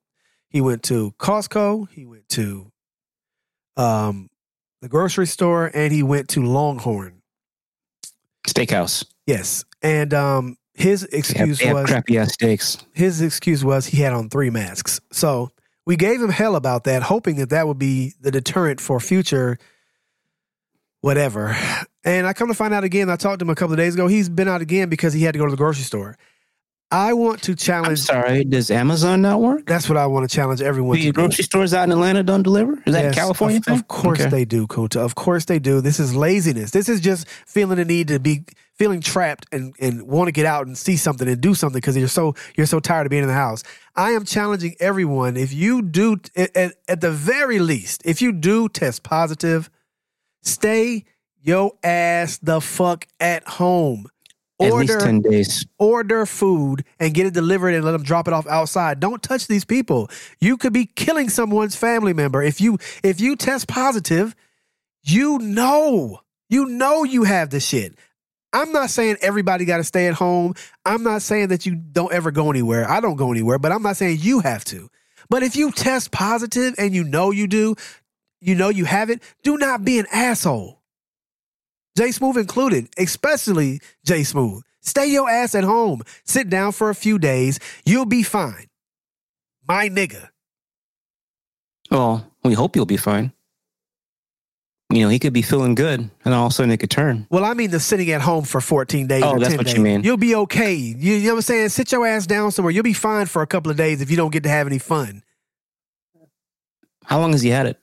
He 0.49 0.61
went 0.61 0.84
to 0.84 1.13
Costco, 1.19 1.89
he 1.89 2.05
went 2.05 2.27
to 2.30 2.71
um, 3.77 4.30
the 4.81 4.89
grocery 4.89 5.27
store, 5.27 5.69
and 5.73 5.93
he 5.93 6.03
went 6.03 6.30
to 6.30 6.43
Longhorn. 6.43 7.21
Steakhouse. 8.47 9.05
Yes, 9.27 9.63
and 9.81 10.13
um, 10.13 10.57
his 10.73 11.03
excuse 11.03 11.61
have 11.61 11.76
was 11.76 11.85
crappy 11.85 12.17
ass 12.17 12.34
steaks. 12.34 12.77
his 12.93 13.21
excuse 13.21 13.63
was 13.63 13.85
he 13.85 14.01
had 14.01 14.13
on 14.13 14.30
three 14.30 14.49
masks. 14.49 14.99
So 15.11 15.51
we 15.85 15.95
gave 15.95 16.21
him 16.21 16.30
hell 16.30 16.55
about 16.55 16.85
that, 16.85 17.03
hoping 17.03 17.35
that 17.38 17.51
that 17.51 17.67
would 17.67 17.80
be 17.80 18.13
the 18.19 18.31
deterrent 18.31 18.81
for 18.81 18.99
future 18.99 19.59
whatever. 21.01 21.55
And 22.03 22.26
I 22.26 22.34
come 22.34 22.47
to 22.47 22.53
find 22.53 22.73
out 22.73 22.84
again, 22.84 23.09
I 23.09 23.15
talked 23.15 23.39
to 23.39 23.45
him 23.45 23.49
a 23.49 23.55
couple 23.55 23.73
of 23.73 23.77
days 23.77 23.93
ago. 23.93 24.07
He's 24.07 24.30
been 24.30 24.47
out 24.47 24.61
again 24.61 24.89
because 24.89 25.13
he 25.13 25.23
had 25.23 25.34
to 25.34 25.39
go 25.39 25.45
to 25.45 25.51
the 25.51 25.57
grocery 25.57 25.84
store. 25.84 26.17
I 26.91 27.13
want 27.13 27.43
to 27.43 27.51
I'm 27.51 27.57
challenge. 27.57 27.99
sorry. 27.99 28.43
Does 28.43 28.71
Amazon 28.71 29.21
not 29.21 29.39
work? 29.41 29.65
That's 29.67 29.87
what 29.87 29.97
I 29.97 30.07
want 30.07 30.27
to 30.29 30.35
challenge 30.35 30.59
everyone 30.61 30.95
Do 30.95 31.01
to 31.01 31.05
your 31.05 31.13
do. 31.13 31.21
grocery 31.21 31.43
stores 31.43 31.71
out 31.73 31.83
in 31.83 31.91
Atlanta 31.91 32.23
don't 32.23 32.41
deliver? 32.41 32.73
Is 32.85 32.93
that 32.93 33.03
Yes, 33.05 33.15
California 33.15 33.57
of, 33.57 33.63
thing? 33.65 33.75
Of 33.75 33.87
course 33.87 34.19
Okay. 34.21 34.29
they 34.29 34.45
do, 34.45 34.65
Kunta. 34.65 34.97
Of 34.97 35.13
course 35.13 35.45
they 35.45 35.59
do. 35.59 35.81
This 35.81 35.99
is 35.99 36.15
laziness. 36.15 36.71
This 36.71 36.89
is 36.89 36.99
just 36.99 37.27
feeling 37.45 37.77
the 37.77 37.85
need 37.85 38.07
to 38.07 38.19
be 38.19 38.43
feeling 38.73 39.01
trapped 39.01 39.45
and, 39.51 39.75
and 39.79 40.03
want 40.07 40.29
to 40.29 40.31
get 40.31 40.47
out 40.47 40.65
and 40.65 40.75
see 40.75 40.95
something 40.97 41.27
and 41.27 41.39
do 41.39 41.53
something 41.53 41.77
because 41.77 41.95
you're 41.95 42.07
so 42.07 42.33
you're 42.57 42.65
so 42.65 42.79
tired 42.79 43.05
of 43.05 43.11
being 43.11 43.23
in 43.23 43.27
the 43.29 43.35
house. 43.35 43.61
I 43.95 44.11
am 44.11 44.25
challenging 44.25 44.75
everyone. 44.79 45.37
If 45.37 45.53
you 45.53 45.83
do 45.83 46.17
at, 46.35 46.55
at, 46.57 46.73
at 46.87 47.01
the 47.01 47.11
very 47.11 47.59
least, 47.59 48.01
if 48.05 48.19
you 48.21 48.31
do 48.31 48.67
test 48.67 49.03
positive, 49.03 49.69
stay 50.41 51.05
your 51.41 51.73
ass 51.83 52.37
the 52.39 52.61
fuck 52.61 53.05
at 53.19 53.47
home. 53.47 54.07
At 54.61 54.72
Order 54.73 54.94
least 54.94 55.06
10 55.06 55.22
days. 55.22 55.65
order 55.77 56.26
food 56.26 56.84
and 56.99 57.14
get 57.14 57.26
it 57.26 57.34
delivered 57.34 57.73
and 57.73 57.86
let 57.86 57.94
them 57.94 58.03
drop 58.03 58.27
it 58.27 58.34
off 58.34 58.45
outside. 58.48 58.99
Don't 58.99 59.23
touch 59.23 59.48
these 59.48 59.64
people. 59.64 60.10
You 60.41 60.57
could 60.57 60.73
be 60.73 60.86
killing 60.86 61.30
someone's 61.30 61.77
family 61.77 62.14
member. 62.14 62.44
If 62.44 62.60
you 62.60 62.77
if 63.02 63.22
you 63.22 63.36
test 63.38 63.68
positive, 63.68 64.36
you 65.03 65.40
know. 65.40 66.19
You 66.49 66.65
know 66.65 67.03
you 67.03 67.23
have 67.23 67.52
the 67.52 67.60
shit. 67.60 67.94
I'm 68.52 68.72
not 68.72 68.90
saying 68.90 69.18
everybody 69.22 69.64
got 69.65 69.77
to 69.77 69.84
stay 69.84 70.07
at 70.07 70.15
home. 70.15 70.56
I'm 70.84 71.03
not 71.03 71.22
saying 71.22 71.49
that 71.49 71.65
you 71.65 71.76
don't 71.76 72.11
ever 72.11 72.31
go 72.31 72.49
anywhere. 72.49 72.90
I 72.90 72.99
don't 72.99 73.15
go 73.15 73.31
anywhere, 73.31 73.60
but 73.60 73.72
I'm 73.72 73.84
not 73.84 73.98
saying 73.98 74.18
you 74.22 74.40
have 74.40 74.65
to. 74.65 74.90
But 75.30 75.44
if 75.44 75.56
you 75.56 75.72
test 75.72 76.11
positive 76.11 76.73
and 76.80 76.94
you 76.95 77.03
know 77.03 77.30
you 77.30 77.48
do, 77.48 77.76
you 78.41 78.56
know 78.56 78.69
you 78.69 78.86
have 78.86 79.11
it, 79.11 79.22
do 79.44 79.57
not 79.57 79.86
be 79.86 79.99
an 79.99 80.07
asshole. 80.11 80.78
Jay 81.97 82.11
Smooth 82.11 82.37
included, 82.37 82.89
especially 82.97 83.81
Jay 84.05 84.23
Smooth. 84.23 84.63
Stay 84.81 85.07
your 85.07 85.29
ass 85.29 85.55
at 85.55 85.63
home. 85.63 86.01
Sit 86.23 86.49
down 86.49 86.71
for 86.71 86.89
a 86.89 86.95
few 86.95 87.19
days. 87.19 87.59
You'll 87.85 88.05
be 88.05 88.23
fine. 88.23 88.67
My 89.67 89.89
nigga. 89.89 90.29
Well, 91.91 92.25
we 92.43 92.53
hope 92.53 92.75
you'll 92.75 92.85
be 92.85 92.97
fine. 92.97 93.33
You 94.91 95.03
know, 95.03 95.09
he 95.09 95.19
could 95.19 95.33
be 95.33 95.43
feeling 95.43 95.75
good, 95.75 96.09
and 96.25 96.33
all 96.33 96.47
of 96.47 96.51
a 96.51 96.55
sudden 96.55 96.71
it 96.71 96.77
could 96.77 96.89
turn. 96.89 97.27
Well, 97.29 97.45
I 97.45 97.53
mean 97.53 97.69
the 97.69 97.79
sitting 97.79 98.09
at 98.09 98.21
home 98.21 98.43
for 98.43 98.59
14 98.59 99.05
days 99.05 99.21
Oh, 99.23 99.37
that's 99.37 99.49
10 99.49 99.57
what 99.57 99.73
you 99.75 99.81
mean. 99.81 100.03
You'll 100.03 100.17
be 100.17 100.33
okay. 100.33 100.73
You, 100.73 101.13
you 101.15 101.27
know 101.27 101.33
what 101.33 101.37
I'm 101.39 101.41
saying? 101.43 101.69
Sit 101.69 101.91
your 101.91 102.07
ass 102.07 102.25
down 102.25 102.49
somewhere. 102.51 102.71
You'll 102.71 102.83
be 102.83 102.93
fine 102.93 103.27
for 103.27 103.43
a 103.43 103.47
couple 103.47 103.69
of 103.69 103.77
days 103.77 104.01
if 104.01 104.09
you 104.09 104.17
don't 104.17 104.31
get 104.31 104.43
to 104.43 104.49
have 104.49 104.65
any 104.65 104.79
fun. 104.79 105.21
How 107.05 107.19
long 107.19 107.33
has 107.33 107.43
he 107.43 107.49
had 107.49 107.67
it? 107.67 107.79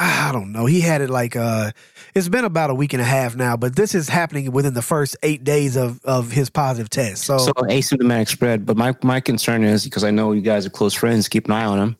I 0.28 0.32
don't 0.32 0.52
know. 0.52 0.66
He 0.66 0.80
had 0.80 1.00
it 1.02 1.10
like 1.10 1.36
uh 1.36 1.72
it's 2.14 2.28
been 2.28 2.44
about 2.44 2.70
a 2.70 2.74
week 2.74 2.92
and 2.92 3.02
a 3.02 3.04
half 3.04 3.36
now, 3.36 3.56
but 3.56 3.76
this 3.76 3.94
is 3.94 4.08
happening 4.08 4.50
within 4.50 4.74
the 4.74 4.82
first 4.82 5.16
eight 5.22 5.44
days 5.44 5.76
of 5.76 6.04
of 6.04 6.32
his 6.32 6.50
positive 6.50 6.88
test. 6.88 7.24
So, 7.24 7.38
So 7.38 7.52
asymptomatic 7.52 8.28
spread. 8.28 8.66
But 8.66 8.76
my 8.76 8.96
my 9.02 9.20
concern 9.20 9.62
is 9.62 9.84
because 9.84 10.04
I 10.04 10.10
know 10.10 10.32
you 10.32 10.40
guys 10.40 10.66
are 10.66 10.70
close 10.70 10.94
friends, 10.94 11.28
keep 11.28 11.44
an 11.46 11.52
eye 11.52 11.64
on 11.64 11.78
him 11.78 11.96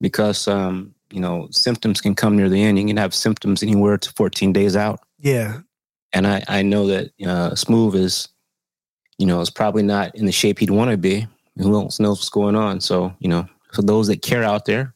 because 0.00 0.48
um, 0.48 0.94
you 1.10 1.20
know, 1.20 1.48
symptoms 1.50 2.00
can 2.00 2.14
come 2.14 2.36
near 2.36 2.48
the 2.48 2.62
end. 2.62 2.78
You 2.78 2.86
can 2.86 2.96
have 2.96 3.14
symptoms 3.14 3.62
anywhere 3.62 3.98
to 3.98 4.12
14 4.12 4.52
days 4.52 4.76
out. 4.76 5.00
yeah. 5.18 5.60
And 6.14 6.26
I, 6.26 6.42
I 6.48 6.62
know 6.62 6.86
that 6.86 7.10
uh, 7.26 7.54
Smooth 7.54 7.94
is, 7.94 8.28
you 9.18 9.26
know, 9.26 9.42
is 9.42 9.50
probably 9.50 9.82
not 9.82 10.14
in 10.14 10.24
the 10.24 10.32
shape 10.32 10.58
he'd 10.58 10.70
want 10.70 10.90
to 10.90 10.96
be. 10.96 11.26
Who 11.58 11.74
else 11.74 12.00
knows 12.00 12.18
what's 12.18 12.30
going 12.30 12.56
on? 12.56 12.80
So, 12.80 13.14
you 13.18 13.28
know, 13.28 13.46
for 13.74 13.82
those 13.82 14.06
that 14.06 14.22
care 14.22 14.42
out 14.42 14.64
there, 14.64 14.94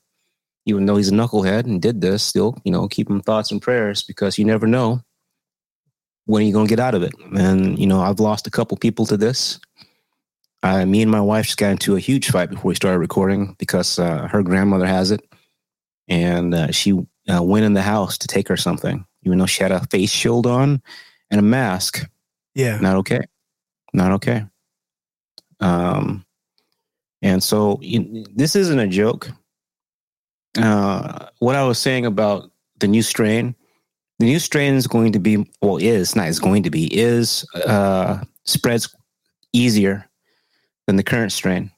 even 0.65 0.87
though 0.87 0.97
he's 0.97 1.09
a 1.09 1.13
knucklehead 1.13 1.65
and 1.65 1.83
did 1.83 2.01
this, 2.01 2.23
still, 2.23 2.57
you 2.65 2.73
know, 2.73 2.89
keep 2.89 3.11
him 3.11 3.21
thoughts 3.21 3.51
and 3.51 3.61
prayers 3.61 4.03
because 4.03 4.39
you 4.39 4.45
never 4.45 4.67
know 4.67 5.03
when 6.27 6.45
you're 6.45 6.53
going 6.53 6.67
to 6.67 6.71
get 6.71 6.81
out 6.81 6.95
of 6.95 7.03
it. 7.03 7.13
And, 7.37 7.79
you 7.79 7.87
know, 7.87 8.01
I've 8.01 8.21
lost 8.21 8.47
a 8.47 8.51
couple 8.51 8.77
people 8.77 9.07
to 9.07 9.17
this. 9.17 9.59
Uh, 10.63 10.87
me 10.87 11.03
and 11.03 11.11
my 11.11 11.21
wife 11.21 11.47
just 11.47 11.59
got 11.59 11.73
into 11.73 11.97
a 11.97 12.01
huge 12.01 12.31
fight 12.31 12.51
before 12.51 12.69
we 12.69 12.75
started 12.77 13.01
recording 13.01 13.57
because 13.59 13.99
uh, 13.99 14.29
her 14.29 14.43
grandmother 14.43 14.87
has 14.87 15.11
it. 15.11 15.21
And 16.09 16.55
uh, 16.55 16.71
she 16.71 16.93
uh, 17.29 17.43
went 17.43 17.65
in 17.65 17.75
the 17.75 17.83
house 17.83 18.19
to 18.19 18.29
take 18.29 18.47
her 18.49 18.57
something, 18.57 19.05
even 19.25 19.39
though 19.39 19.47
she 19.47 19.63
had 19.63 19.73
a 19.73 19.85
face 19.87 20.11
shield 20.11 20.47
on 20.47 20.81
and 21.31 21.41
a 21.41 21.43
mask. 21.43 22.09
Yeah. 22.55 22.79
Not 22.79 22.97
okay. 22.99 23.23
Not 23.93 24.13
okay. 24.13 24.45
Um, 25.59 26.25
and 27.23 27.43
so 27.43 27.79
you, 27.81 28.25
this 28.35 28.55
isn't 28.55 28.79
a 28.79 28.87
joke. 28.87 29.31
Uh, 30.59 31.27
what 31.39 31.57
I 31.57 31.65
was 31.65 31.79
saying 31.79 32.07
about 32.07 32.51
the 32.81 32.89
new 32.89 33.03
strain, 33.03 33.55
the 34.19 34.27
new 34.27 34.39
strain 34.39 34.75
is 34.75 34.87
going 34.87 35.13
to 35.13 35.19
be 35.19 35.51
well 35.61 35.79
is 35.79 36.15
not 36.15 36.29
is 36.29 36.39
going 36.39 36.63
to 36.65 36.71
be 36.71 36.87
is 36.95 37.47
uh, 37.55 38.23
spreads 38.45 38.95
easier 39.53 40.09
than 40.87 40.97
the 40.97 41.03
current 41.03 41.33
strain. 41.33 41.71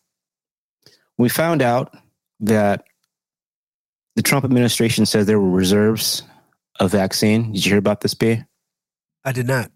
We 1.18 1.28
found 1.28 1.62
out 1.62 1.96
that 2.40 2.84
the 4.16 4.22
Trump 4.22 4.44
administration 4.44 5.06
said 5.06 5.26
there 5.26 5.40
were 5.40 5.51
reserves 5.51 6.22
of 6.80 6.90
vaccine. 6.90 7.52
Did 7.52 7.64
you 7.64 7.70
hear 7.70 7.78
about 7.78 8.01
this, 8.01 8.14
B? 8.14 8.42
I 9.24 9.32
did 9.32 9.46
not. 9.46 9.70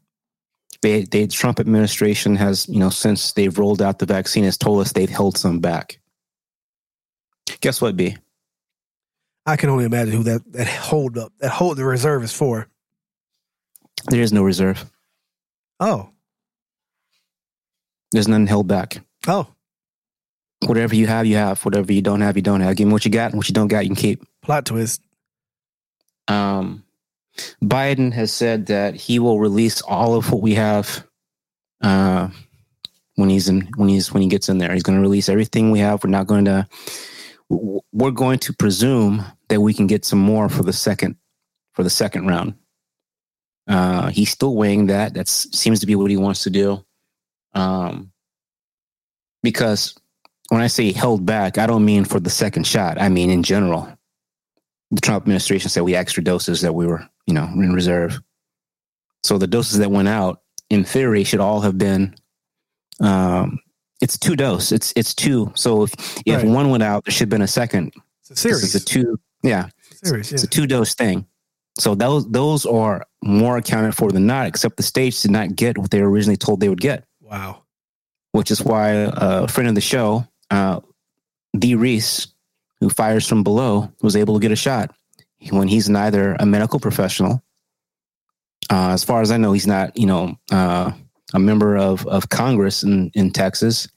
They, 0.82 1.02
they, 1.02 1.26
the 1.26 1.32
Trump 1.32 1.58
administration 1.58 2.36
has, 2.36 2.68
you 2.68 2.78
know, 2.78 2.90
since 2.90 3.32
they've 3.32 3.56
rolled 3.56 3.82
out 3.82 3.98
the 3.98 4.06
vaccine, 4.06 4.44
has 4.44 4.56
told 4.56 4.80
us 4.80 4.92
they've 4.92 5.08
held 5.08 5.36
some 5.36 5.58
back. 5.58 6.00
Guess 7.60 7.80
what, 7.80 7.96
B? 7.96 8.16
I 9.48 9.56
can 9.56 9.70
only 9.70 9.86
imagine 9.86 10.12
who 10.12 10.24
that, 10.24 10.52
that 10.52 10.66
hold 10.68 11.16
up, 11.16 11.32
that 11.38 11.50
hold 11.50 11.78
the 11.78 11.84
reserve 11.86 12.22
is 12.22 12.34
for. 12.34 12.68
There 14.10 14.20
is 14.20 14.30
no 14.30 14.42
reserve. 14.42 14.84
Oh. 15.80 16.10
There's 18.12 18.28
none 18.28 18.46
held 18.46 18.68
back. 18.68 19.00
Oh. 19.26 19.46
Whatever 20.66 20.94
you 20.94 21.06
have, 21.06 21.24
you 21.24 21.36
have. 21.36 21.64
Whatever 21.64 21.94
you 21.94 22.02
don't 22.02 22.20
have, 22.20 22.36
you 22.36 22.42
don't 22.42 22.60
have. 22.60 22.76
Give 22.76 22.88
me 22.88 22.92
what 22.92 23.06
you 23.06 23.10
got, 23.10 23.30
and 23.30 23.38
what 23.38 23.48
you 23.48 23.54
don't 23.54 23.68
got, 23.68 23.84
you 23.84 23.88
can 23.88 23.96
keep. 23.96 24.22
Plot 24.42 24.66
twist. 24.66 25.00
Um, 26.26 26.84
Biden 27.62 28.12
has 28.12 28.30
said 28.30 28.66
that 28.66 28.96
he 28.96 29.18
will 29.18 29.40
release 29.40 29.80
all 29.80 30.14
of 30.14 30.30
what 30.30 30.42
we 30.42 30.56
have 30.56 31.06
uh, 31.80 32.28
when 33.14 33.30
he's 33.30 33.48
in 33.48 33.62
when 33.76 33.88
he's 33.88 34.12
when 34.12 34.22
he 34.22 34.28
gets 34.28 34.50
in 34.50 34.58
there. 34.58 34.74
He's 34.74 34.82
going 34.82 34.98
to 34.98 35.02
release 35.02 35.30
everything 35.30 35.70
we 35.70 35.78
have. 35.78 36.04
We're 36.04 36.10
not 36.10 36.26
going 36.26 36.44
to. 36.44 36.68
We're 37.50 38.10
going 38.10 38.38
to 38.40 38.52
presume 38.52 39.24
that 39.48 39.60
we 39.60 39.72
can 39.72 39.86
get 39.86 40.04
some 40.04 40.18
more 40.18 40.48
for 40.48 40.62
the 40.62 40.72
second 40.72 41.16
for 41.72 41.82
the 41.82 41.90
second 41.90 42.26
round. 42.26 42.54
Uh, 43.68 44.08
he's 44.08 44.30
still 44.30 44.56
weighing 44.56 44.86
that. 44.86 45.14
That 45.14 45.28
seems 45.28 45.80
to 45.80 45.86
be 45.86 45.94
what 45.94 46.10
he 46.10 46.16
wants 46.16 46.42
to 46.44 46.50
do. 46.50 46.84
Um, 47.54 48.12
because 49.42 49.94
when 50.48 50.60
I 50.60 50.66
say 50.66 50.92
held 50.92 51.24
back, 51.24 51.58
I 51.58 51.66
don't 51.66 51.84
mean 51.84 52.04
for 52.04 52.18
the 52.18 52.30
second 52.30 52.66
shot. 52.66 53.00
I 53.00 53.08
mean 53.08 53.30
in 53.30 53.42
general. 53.42 53.88
The 54.90 55.00
Trump 55.02 55.24
administration 55.24 55.68
said 55.68 55.82
we 55.82 55.94
extra 55.94 56.24
doses 56.24 56.62
that 56.62 56.74
we 56.74 56.86
were, 56.86 57.06
you 57.26 57.34
know, 57.34 57.44
in 57.44 57.72
reserve. 57.72 58.18
So 59.22 59.36
the 59.36 59.46
doses 59.46 59.78
that 59.78 59.90
went 59.90 60.08
out, 60.08 60.40
in 60.70 60.84
theory, 60.84 61.24
should 61.24 61.40
all 61.40 61.60
have 61.60 61.76
been. 61.76 62.14
Um, 63.00 63.60
it's 64.00 64.18
two 64.18 64.36
dose. 64.36 64.72
It's 64.72 64.92
it's 64.96 65.14
two. 65.14 65.52
So 65.54 65.84
if 65.84 65.94
if 66.26 66.42
right. 66.42 66.46
one 66.46 66.70
went 66.70 66.82
out, 66.82 67.04
there 67.04 67.12
should 67.12 67.26
have 67.26 67.30
been 67.30 67.42
a 67.42 67.48
second. 67.48 67.92
It's 68.22 68.30
a 68.30 68.36
series. 68.36 68.74
It's 68.74 68.84
a 68.84 68.86
two. 68.86 69.18
Yeah. 69.42 69.68
Series. 70.02 70.30
Yeah. 70.30 70.34
It's 70.36 70.44
a 70.44 70.48
two 70.48 70.66
dose 70.66 70.94
thing. 70.94 71.26
So 71.78 71.94
those 71.94 72.28
those 72.30 72.66
are 72.66 73.06
more 73.22 73.56
accounted 73.56 73.94
for 73.94 74.10
than 74.10 74.26
not. 74.26 74.46
Except 74.46 74.76
the 74.76 74.82
states 74.82 75.22
did 75.22 75.30
not 75.30 75.56
get 75.56 75.78
what 75.78 75.90
they 75.90 76.00
were 76.00 76.10
originally 76.10 76.36
told 76.36 76.60
they 76.60 76.68
would 76.68 76.80
get. 76.80 77.04
Wow. 77.20 77.62
Which 78.32 78.50
is 78.50 78.62
why 78.62 78.90
a 78.90 79.48
friend 79.48 79.68
of 79.68 79.74
the 79.74 79.80
show, 79.80 80.26
uh, 80.50 80.80
Dee 81.58 81.74
Reese, 81.74 82.28
who 82.80 82.90
fires 82.90 83.26
from 83.26 83.42
below, 83.42 83.90
was 84.02 84.16
able 84.16 84.34
to 84.34 84.40
get 84.40 84.52
a 84.52 84.56
shot 84.56 84.94
when 85.50 85.68
he's 85.68 85.88
neither 85.88 86.34
a 86.38 86.46
medical 86.46 86.78
professional. 86.78 87.42
Uh, 88.70 88.90
as 88.90 89.02
far 89.02 89.22
as 89.22 89.30
I 89.30 89.38
know, 89.38 89.52
he's 89.52 89.66
not, 89.66 89.96
you 89.96 90.06
know, 90.06 90.36
uh, 90.52 90.92
a 91.34 91.38
member 91.38 91.76
of, 91.76 92.06
of 92.06 92.28
Congress 92.28 92.82
in, 92.82 93.10
in 93.14 93.30
Texas, 93.30 93.88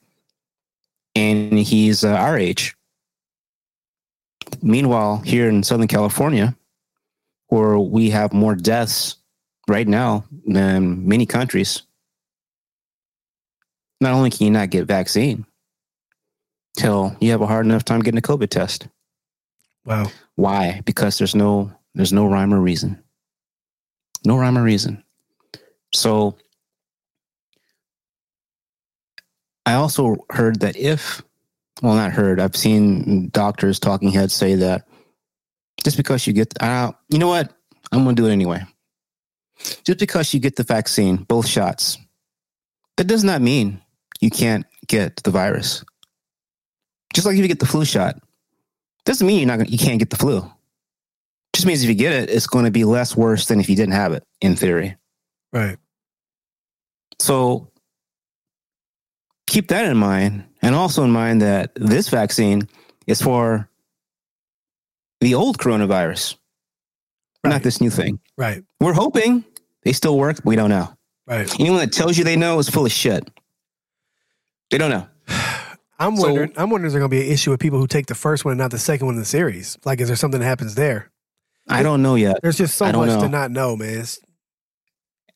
and 1.14 1.58
he's 1.58 2.04
uh, 2.04 2.12
our 2.12 2.38
age. 2.38 2.74
Meanwhile, 4.60 5.18
here 5.24 5.48
in 5.48 5.62
Southern 5.62 5.88
California, 5.88 6.54
where 7.48 7.78
we 7.78 8.10
have 8.10 8.32
more 8.32 8.54
deaths 8.54 9.16
right 9.68 9.88
now 9.88 10.24
than 10.46 11.06
many 11.06 11.26
countries, 11.26 11.82
not 14.00 14.12
only 14.12 14.30
can 14.30 14.46
you 14.46 14.52
not 14.52 14.70
get 14.70 14.86
vaccine, 14.86 15.46
till 16.76 17.16
you 17.20 17.30
have 17.30 17.40
a 17.40 17.46
hard 17.46 17.66
enough 17.66 17.84
time 17.84 18.00
getting 18.00 18.18
a 18.18 18.22
COVID 18.22 18.48
test. 18.48 18.88
Wow. 19.84 20.06
Why? 20.36 20.80
Because 20.84 21.18
there's 21.18 21.34
no 21.34 21.72
there's 21.94 22.12
no 22.12 22.26
rhyme 22.26 22.54
or 22.54 22.60
reason. 22.60 23.02
No 24.24 24.38
rhyme 24.38 24.56
or 24.56 24.62
reason. 24.62 25.02
So 25.92 26.36
I 29.66 29.74
also 29.74 30.16
heard 30.30 30.60
that 30.60 30.76
if 30.76 31.22
well 31.82 31.94
not 31.94 32.12
heard, 32.12 32.40
I've 32.40 32.56
seen 32.56 33.28
doctors 33.30 33.78
talking 33.78 34.10
heads 34.10 34.34
say 34.34 34.54
that 34.56 34.86
just 35.82 35.96
because 35.96 36.26
you 36.26 36.32
get 36.32 36.52
uh, 36.62 36.92
you 37.08 37.18
know 37.18 37.28
what? 37.28 37.52
I'm 37.90 38.04
gonna 38.04 38.14
do 38.14 38.26
it 38.26 38.32
anyway. 38.32 38.62
Just 39.84 39.98
because 39.98 40.34
you 40.34 40.40
get 40.40 40.56
the 40.56 40.64
vaccine, 40.64 41.16
both 41.16 41.46
shots, 41.46 41.98
that 42.96 43.06
does 43.06 43.22
not 43.22 43.40
mean 43.40 43.80
you 44.20 44.30
can't 44.30 44.66
get 44.86 45.16
the 45.22 45.30
virus. 45.30 45.84
Just 47.14 47.26
like 47.26 47.34
if 47.34 47.42
you 47.42 47.48
get 47.48 47.60
the 47.60 47.66
flu 47.66 47.84
shot, 47.84 48.16
doesn't 49.04 49.26
mean 49.26 49.40
you're 49.40 49.46
not 49.46 49.58
gonna, 49.58 49.70
you 49.70 49.78
can't 49.78 49.98
get 49.98 50.10
the 50.10 50.16
flu. 50.16 50.50
Just 51.52 51.66
means 51.66 51.82
if 51.82 51.88
you 51.88 51.94
get 51.94 52.14
it, 52.14 52.30
it's 52.30 52.46
going 52.46 52.64
to 52.64 52.70
be 52.70 52.84
less 52.84 53.14
worse 53.14 53.46
than 53.46 53.60
if 53.60 53.68
you 53.68 53.76
didn't 53.76 53.92
have 53.92 54.12
it. 54.12 54.24
In 54.40 54.56
theory, 54.56 54.96
right. 55.52 55.76
So 57.18 57.71
keep 59.52 59.68
that 59.68 59.84
in 59.84 59.96
mind, 59.98 60.44
and 60.62 60.74
also 60.74 61.04
in 61.04 61.10
mind 61.10 61.42
that 61.42 61.72
this 61.74 62.08
vaccine 62.08 62.66
is 63.06 63.20
for 63.20 63.68
the 65.20 65.34
old 65.34 65.58
coronavirus, 65.58 66.36
right. 67.44 67.50
not 67.50 67.62
this 67.62 67.80
new 67.80 67.90
thing. 67.90 68.18
Right. 68.38 68.64
We're 68.80 68.94
hoping 68.94 69.44
they 69.84 69.92
still 69.92 70.16
work. 70.18 70.38
we 70.44 70.56
don't 70.56 70.70
know. 70.70 70.88
Right. 71.26 71.60
Anyone 71.60 71.80
that 71.80 71.92
tells 71.92 72.16
you 72.16 72.24
they 72.24 72.36
know 72.36 72.58
is 72.58 72.70
full 72.70 72.86
of 72.86 72.92
shit. 72.92 73.28
They 74.70 74.78
don't 74.78 74.90
know. 74.90 75.06
I'm 75.98 76.16
so, 76.16 76.22
wondering. 76.22 76.52
I'm 76.56 76.70
wondering, 76.70 76.86
is 76.86 76.94
there 76.94 77.00
going 77.00 77.10
to 77.10 77.16
be 77.16 77.24
an 77.24 77.30
issue 77.30 77.50
with 77.50 77.60
people 77.60 77.78
who 77.78 77.86
take 77.86 78.06
the 78.06 78.14
first 78.14 78.44
one 78.44 78.52
and 78.52 78.58
not 78.58 78.70
the 78.70 78.78
second 78.78 79.06
one 79.06 79.14
in 79.16 79.20
the 79.20 79.26
series? 79.26 79.78
Like, 79.84 80.00
is 80.00 80.08
there 80.08 80.16
something 80.16 80.40
that 80.40 80.46
happens 80.46 80.74
there? 80.74 81.10
I 81.68 81.82
don't 81.82 82.02
know 82.02 82.16
yet. 82.16 82.40
There's 82.42 82.58
just 82.58 82.76
so 82.76 82.86
much 82.86 83.08
know. 83.08 83.20
to 83.20 83.28
not 83.28 83.50
know, 83.50 83.76
man. 83.76 84.04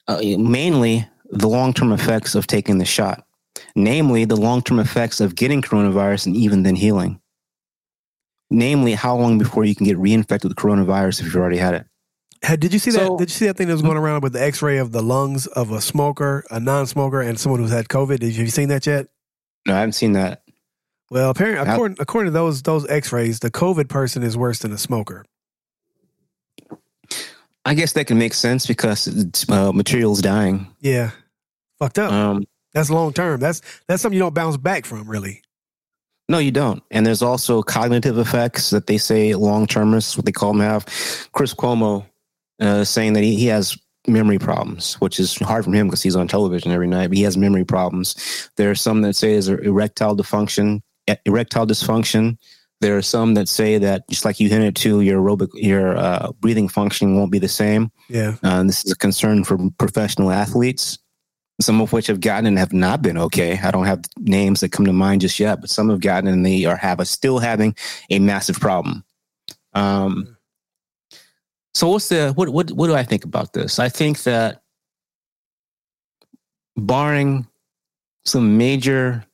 Uh, 0.08 0.20
mainly 0.38 1.06
the 1.30 1.48
long 1.48 1.72
term 1.72 1.92
effects 1.92 2.34
of 2.34 2.46
taking 2.46 2.78
the 2.78 2.84
shot, 2.84 3.25
namely 3.76 4.24
the 4.24 4.36
long 4.36 4.62
term 4.62 4.80
effects 4.80 5.20
of 5.20 5.36
getting 5.36 5.62
coronavirus 5.62 6.26
and 6.26 6.36
even 6.36 6.64
then 6.64 6.74
healing. 6.74 7.20
Namely, 8.50 8.94
how 8.94 9.16
long 9.16 9.38
before 9.38 9.64
you 9.64 9.74
can 9.74 9.86
get 9.86 9.96
reinfected 9.98 10.44
with 10.44 10.56
coronavirus 10.56 11.20
if 11.20 11.26
you've 11.26 11.36
already 11.36 11.58
had 11.58 11.74
it. 11.74 11.86
Hey, 12.42 12.56
did 12.56 12.72
you 12.72 12.78
see 12.78 12.90
so, 12.90 12.98
that? 12.98 13.18
Did 13.18 13.30
you 13.30 13.34
see 13.34 13.46
that 13.46 13.56
thing 13.56 13.66
that 13.68 13.74
was 13.74 13.82
going 13.82 13.96
around 13.96 14.22
with 14.22 14.32
the 14.32 14.42
X-ray 14.42 14.78
of 14.78 14.92
the 14.92 15.02
lungs 15.02 15.46
of 15.48 15.72
a 15.72 15.80
smoker, 15.80 16.44
a 16.50 16.60
non-smoker, 16.60 17.20
and 17.20 17.38
someone 17.38 17.60
who's 17.60 17.70
had 17.70 17.88
COVID? 17.88 18.20
Did 18.20 18.28
you, 18.28 18.38
have 18.38 18.46
you 18.46 18.50
seen 18.50 18.68
that 18.68 18.86
yet? 18.86 19.08
No, 19.66 19.74
I 19.74 19.80
haven't 19.80 19.92
seen 19.92 20.12
that. 20.12 20.42
Well, 21.10 21.30
apparently, 21.30 21.72
according, 21.72 21.96
according 22.00 22.32
to 22.32 22.34
those 22.34 22.62
those 22.62 22.88
X-rays, 22.88 23.40
the 23.40 23.50
COVID 23.50 23.88
person 23.88 24.22
is 24.22 24.36
worse 24.36 24.60
than 24.60 24.72
a 24.72 24.78
smoker. 24.78 25.24
I 27.64 27.74
guess 27.74 27.92
that 27.94 28.06
can 28.06 28.18
make 28.18 28.34
sense 28.34 28.66
because 28.66 29.08
uh, 29.48 29.72
material's 29.72 30.20
dying. 30.20 30.68
Yeah, 30.80 31.10
fucked 31.78 31.98
up. 31.98 32.12
Um, 32.12 32.44
that's 32.76 32.90
long 32.90 33.12
term. 33.14 33.40
That's 33.40 33.62
that's 33.88 34.02
something 34.02 34.16
you 34.16 34.22
don't 34.22 34.34
bounce 34.34 34.58
back 34.58 34.84
from, 34.84 35.08
really. 35.08 35.42
No, 36.28 36.38
you 36.38 36.50
don't. 36.50 36.82
And 36.90 37.06
there's 37.06 37.22
also 37.22 37.62
cognitive 37.62 38.18
effects 38.18 38.68
that 38.70 38.86
they 38.86 38.98
say 38.98 39.34
long 39.34 39.66
termists, 39.66 40.16
what 40.16 40.26
they 40.26 40.32
call 40.32 40.52
them, 40.52 40.60
have. 40.60 40.84
Chris 41.32 41.54
Cuomo 41.54 42.04
uh, 42.60 42.84
saying 42.84 43.14
that 43.14 43.22
he, 43.22 43.36
he 43.36 43.46
has 43.46 43.78
memory 44.06 44.38
problems, 44.38 44.94
which 44.94 45.18
is 45.18 45.36
hard 45.36 45.64
for 45.64 45.72
him 45.72 45.86
because 45.86 46.02
he's 46.02 46.16
on 46.16 46.28
television 46.28 46.70
every 46.70 46.86
night. 46.86 47.08
But 47.08 47.16
he 47.16 47.22
has 47.22 47.38
memory 47.38 47.64
problems. 47.64 48.50
There 48.56 48.70
are 48.70 48.74
some 48.74 49.00
that 49.02 49.16
say 49.16 49.32
is 49.32 49.48
erectile 49.48 50.14
dysfunction, 50.14 50.82
erectile 51.24 51.66
dysfunction. 51.66 52.36
There 52.82 52.98
are 52.98 53.02
some 53.02 53.34
that 53.34 53.48
say 53.48 53.78
that 53.78 54.06
just 54.10 54.26
like 54.26 54.38
you 54.38 54.50
hinted 54.50 54.76
to, 54.76 55.00
your 55.00 55.22
aerobic, 55.22 55.48
your 55.54 55.96
uh, 55.96 56.32
breathing 56.40 56.68
function 56.68 57.16
won't 57.16 57.32
be 57.32 57.38
the 57.38 57.48
same. 57.48 57.90
Yeah, 58.10 58.36
uh, 58.42 58.64
this 58.64 58.84
is 58.84 58.92
a 58.92 58.96
concern 58.96 59.44
for 59.44 59.56
professional 59.78 60.30
athletes. 60.30 60.98
Some 61.60 61.80
of 61.80 61.92
which 61.92 62.06
have 62.08 62.20
gotten 62.20 62.46
and 62.46 62.58
have 62.58 62.72
not 62.72 63.00
been 63.00 63.16
okay. 63.16 63.58
I 63.62 63.70
don't 63.70 63.86
have 63.86 64.04
names 64.18 64.60
that 64.60 64.72
come 64.72 64.84
to 64.86 64.92
mind 64.92 65.22
just 65.22 65.40
yet, 65.40 65.60
but 65.60 65.70
some 65.70 65.88
have 65.88 66.00
gotten 66.00 66.28
and 66.28 66.44
they 66.44 66.66
are 66.66 66.76
have 66.76 67.00
a, 67.00 67.06
still 67.06 67.38
having 67.38 67.74
a 68.10 68.18
massive 68.18 68.60
problem. 68.60 69.04
Um, 69.72 70.36
so 71.74 71.90
what's 71.90 72.08
the 72.08 72.32
what 72.32 72.48
what 72.50 72.70
what 72.72 72.86
do 72.86 72.94
I 72.94 73.02
think 73.02 73.24
about 73.24 73.52
this? 73.52 73.78
I 73.78 73.88
think 73.88 74.22
that 74.22 74.62
barring 76.76 77.46
some 78.24 78.58
major 78.58 79.24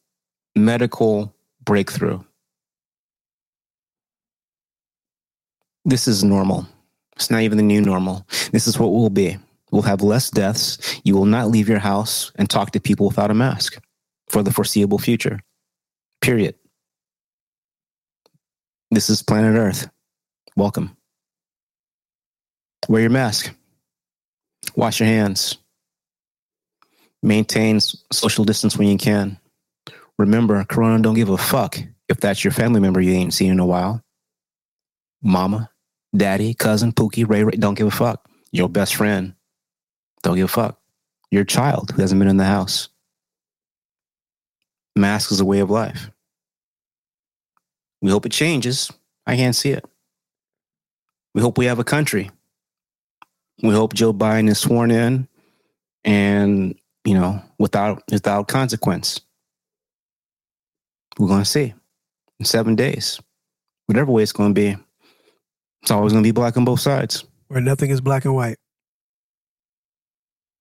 medical 0.54 1.34
breakthrough. 1.64 2.20
This 5.84 6.06
is 6.06 6.22
normal. 6.22 6.66
It's 7.16 7.30
not 7.30 7.42
even 7.42 7.58
the 7.58 7.64
new 7.64 7.80
normal. 7.80 8.26
This 8.52 8.66
is 8.66 8.78
what 8.78 8.92
will 8.92 9.10
be. 9.10 9.38
We'll 9.72 9.82
have 9.82 10.02
less 10.02 10.30
deaths. 10.30 11.00
You 11.02 11.16
will 11.16 11.24
not 11.24 11.48
leave 11.48 11.68
your 11.68 11.78
house 11.78 12.30
and 12.36 12.48
talk 12.48 12.72
to 12.72 12.80
people 12.80 13.06
without 13.08 13.30
a 13.30 13.34
mask 13.34 13.82
for 14.28 14.42
the 14.42 14.52
foreseeable 14.52 14.98
future. 14.98 15.40
Period. 16.20 16.54
This 18.90 19.08
is 19.08 19.22
planet 19.22 19.58
Earth. 19.58 19.88
Welcome. 20.54 20.94
Wear 22.88 23.00
your 23.00 23.10
mask. 23.10 23.54
Wash 24.76 25.00
your 25.00 25.08
hands. 25.08 25.56
Maintain 27.22 27.80
social 27.80 28.44
distance 28.44 28.76
when 28.76 28.88
you 28.88 28.98
can. 28.98 29.38
Remember, 30.18 30.62
Corona 30.64 31.02
don't 31.02 31.14
give 31.14 31.30
a 31.30 31.38
fuck 31.38 31.78
if 32.08 32.20
that's 32.20 32.44
your 32.44 32.52
family 32.52 32.80
member 32.80 33.00
you 33.00 33.12
ain't 33.12 33.32
seen 33.32 33.50
in 33.50 33.58
a 33.58 33.66
while. 33.66 34.02
Mama, 35.22 35.70
daddy, 36.14 36.52
cousin, 36.52 36.92
Pookie, 36.92 37.28
Ray, 37.28 37.44
Ray, 37.44 37.52
don't 37.52 37.74
give 37.74 37.86
a 37.86 37.90
fuck. 37.90 38.28
Your 38.50 38.68
best 38.68 38.96
friend, 38.96 39.34
don't 40.22 40.36
give 40.36 40.46
a 40.46 40.48
fuck. 40.48 40.78
Your 41.30 41.44
child 41.44 41.92
who 41.94 42.02
hasn't 42.02 42.18
been 42.18 42.28
in 42.28 42.36
the 42.36 42.44
house. 42.44 42.88
Mask 44.94 45.32
is 45.32 45.40
a 45.40 45.44
way 45.44 45.60
of 45.60 45.70
life. 45.70 46.10
We 48.02 48.10
hope 48.10 48.26
it 48.26 48.32
changes. 48.32 48.90
I 49.26 49.36
can't 49.36 49.56
see 49.56 49.70
it. 49.70 49.84
We 51.34 51.40
hope 51.40 51.56
we 51.56 51.66
have 51.66 51.78
a 51.78 51.84
country. 51.84 52.30
We 53.62 53.70
hope 53.70 53.94
Joe 53.94 54.12
Biden 54.12 54.48
is 54.48 54.58
sworn 54.58 54.90
in 54.90 55.28
and, 56.04 56.74
you 57.04 57.14
know, 57.14 57.42
without 57.58 58.02
without 58.10 58.48
consequence. 58.48 59.20
We're 61.18 61.28
to 61.40 61.44
see 61.44 61.74
in 62.40 62.44
seven 62.44 62.74
days. 62.74 63.20
Whatever 63.86 64.10
way 64.10 64.22
it's 64.22 64.32
to 64.32 64.54
be, 64.54 64.76
it's 65.82 65.90
always 65.90 66.12
to 66.12 66.26
be 66.26 66.32
black 66.32 66.56
on 66.56 66.64
both 66.64 66.80
sides. 66.80 67.24
Where 67.48 67.60
nothing 67.60 67.90
is 67.90 68.00
black 68.00 68.24
and 68.24 68.34
white. 68.34 68.56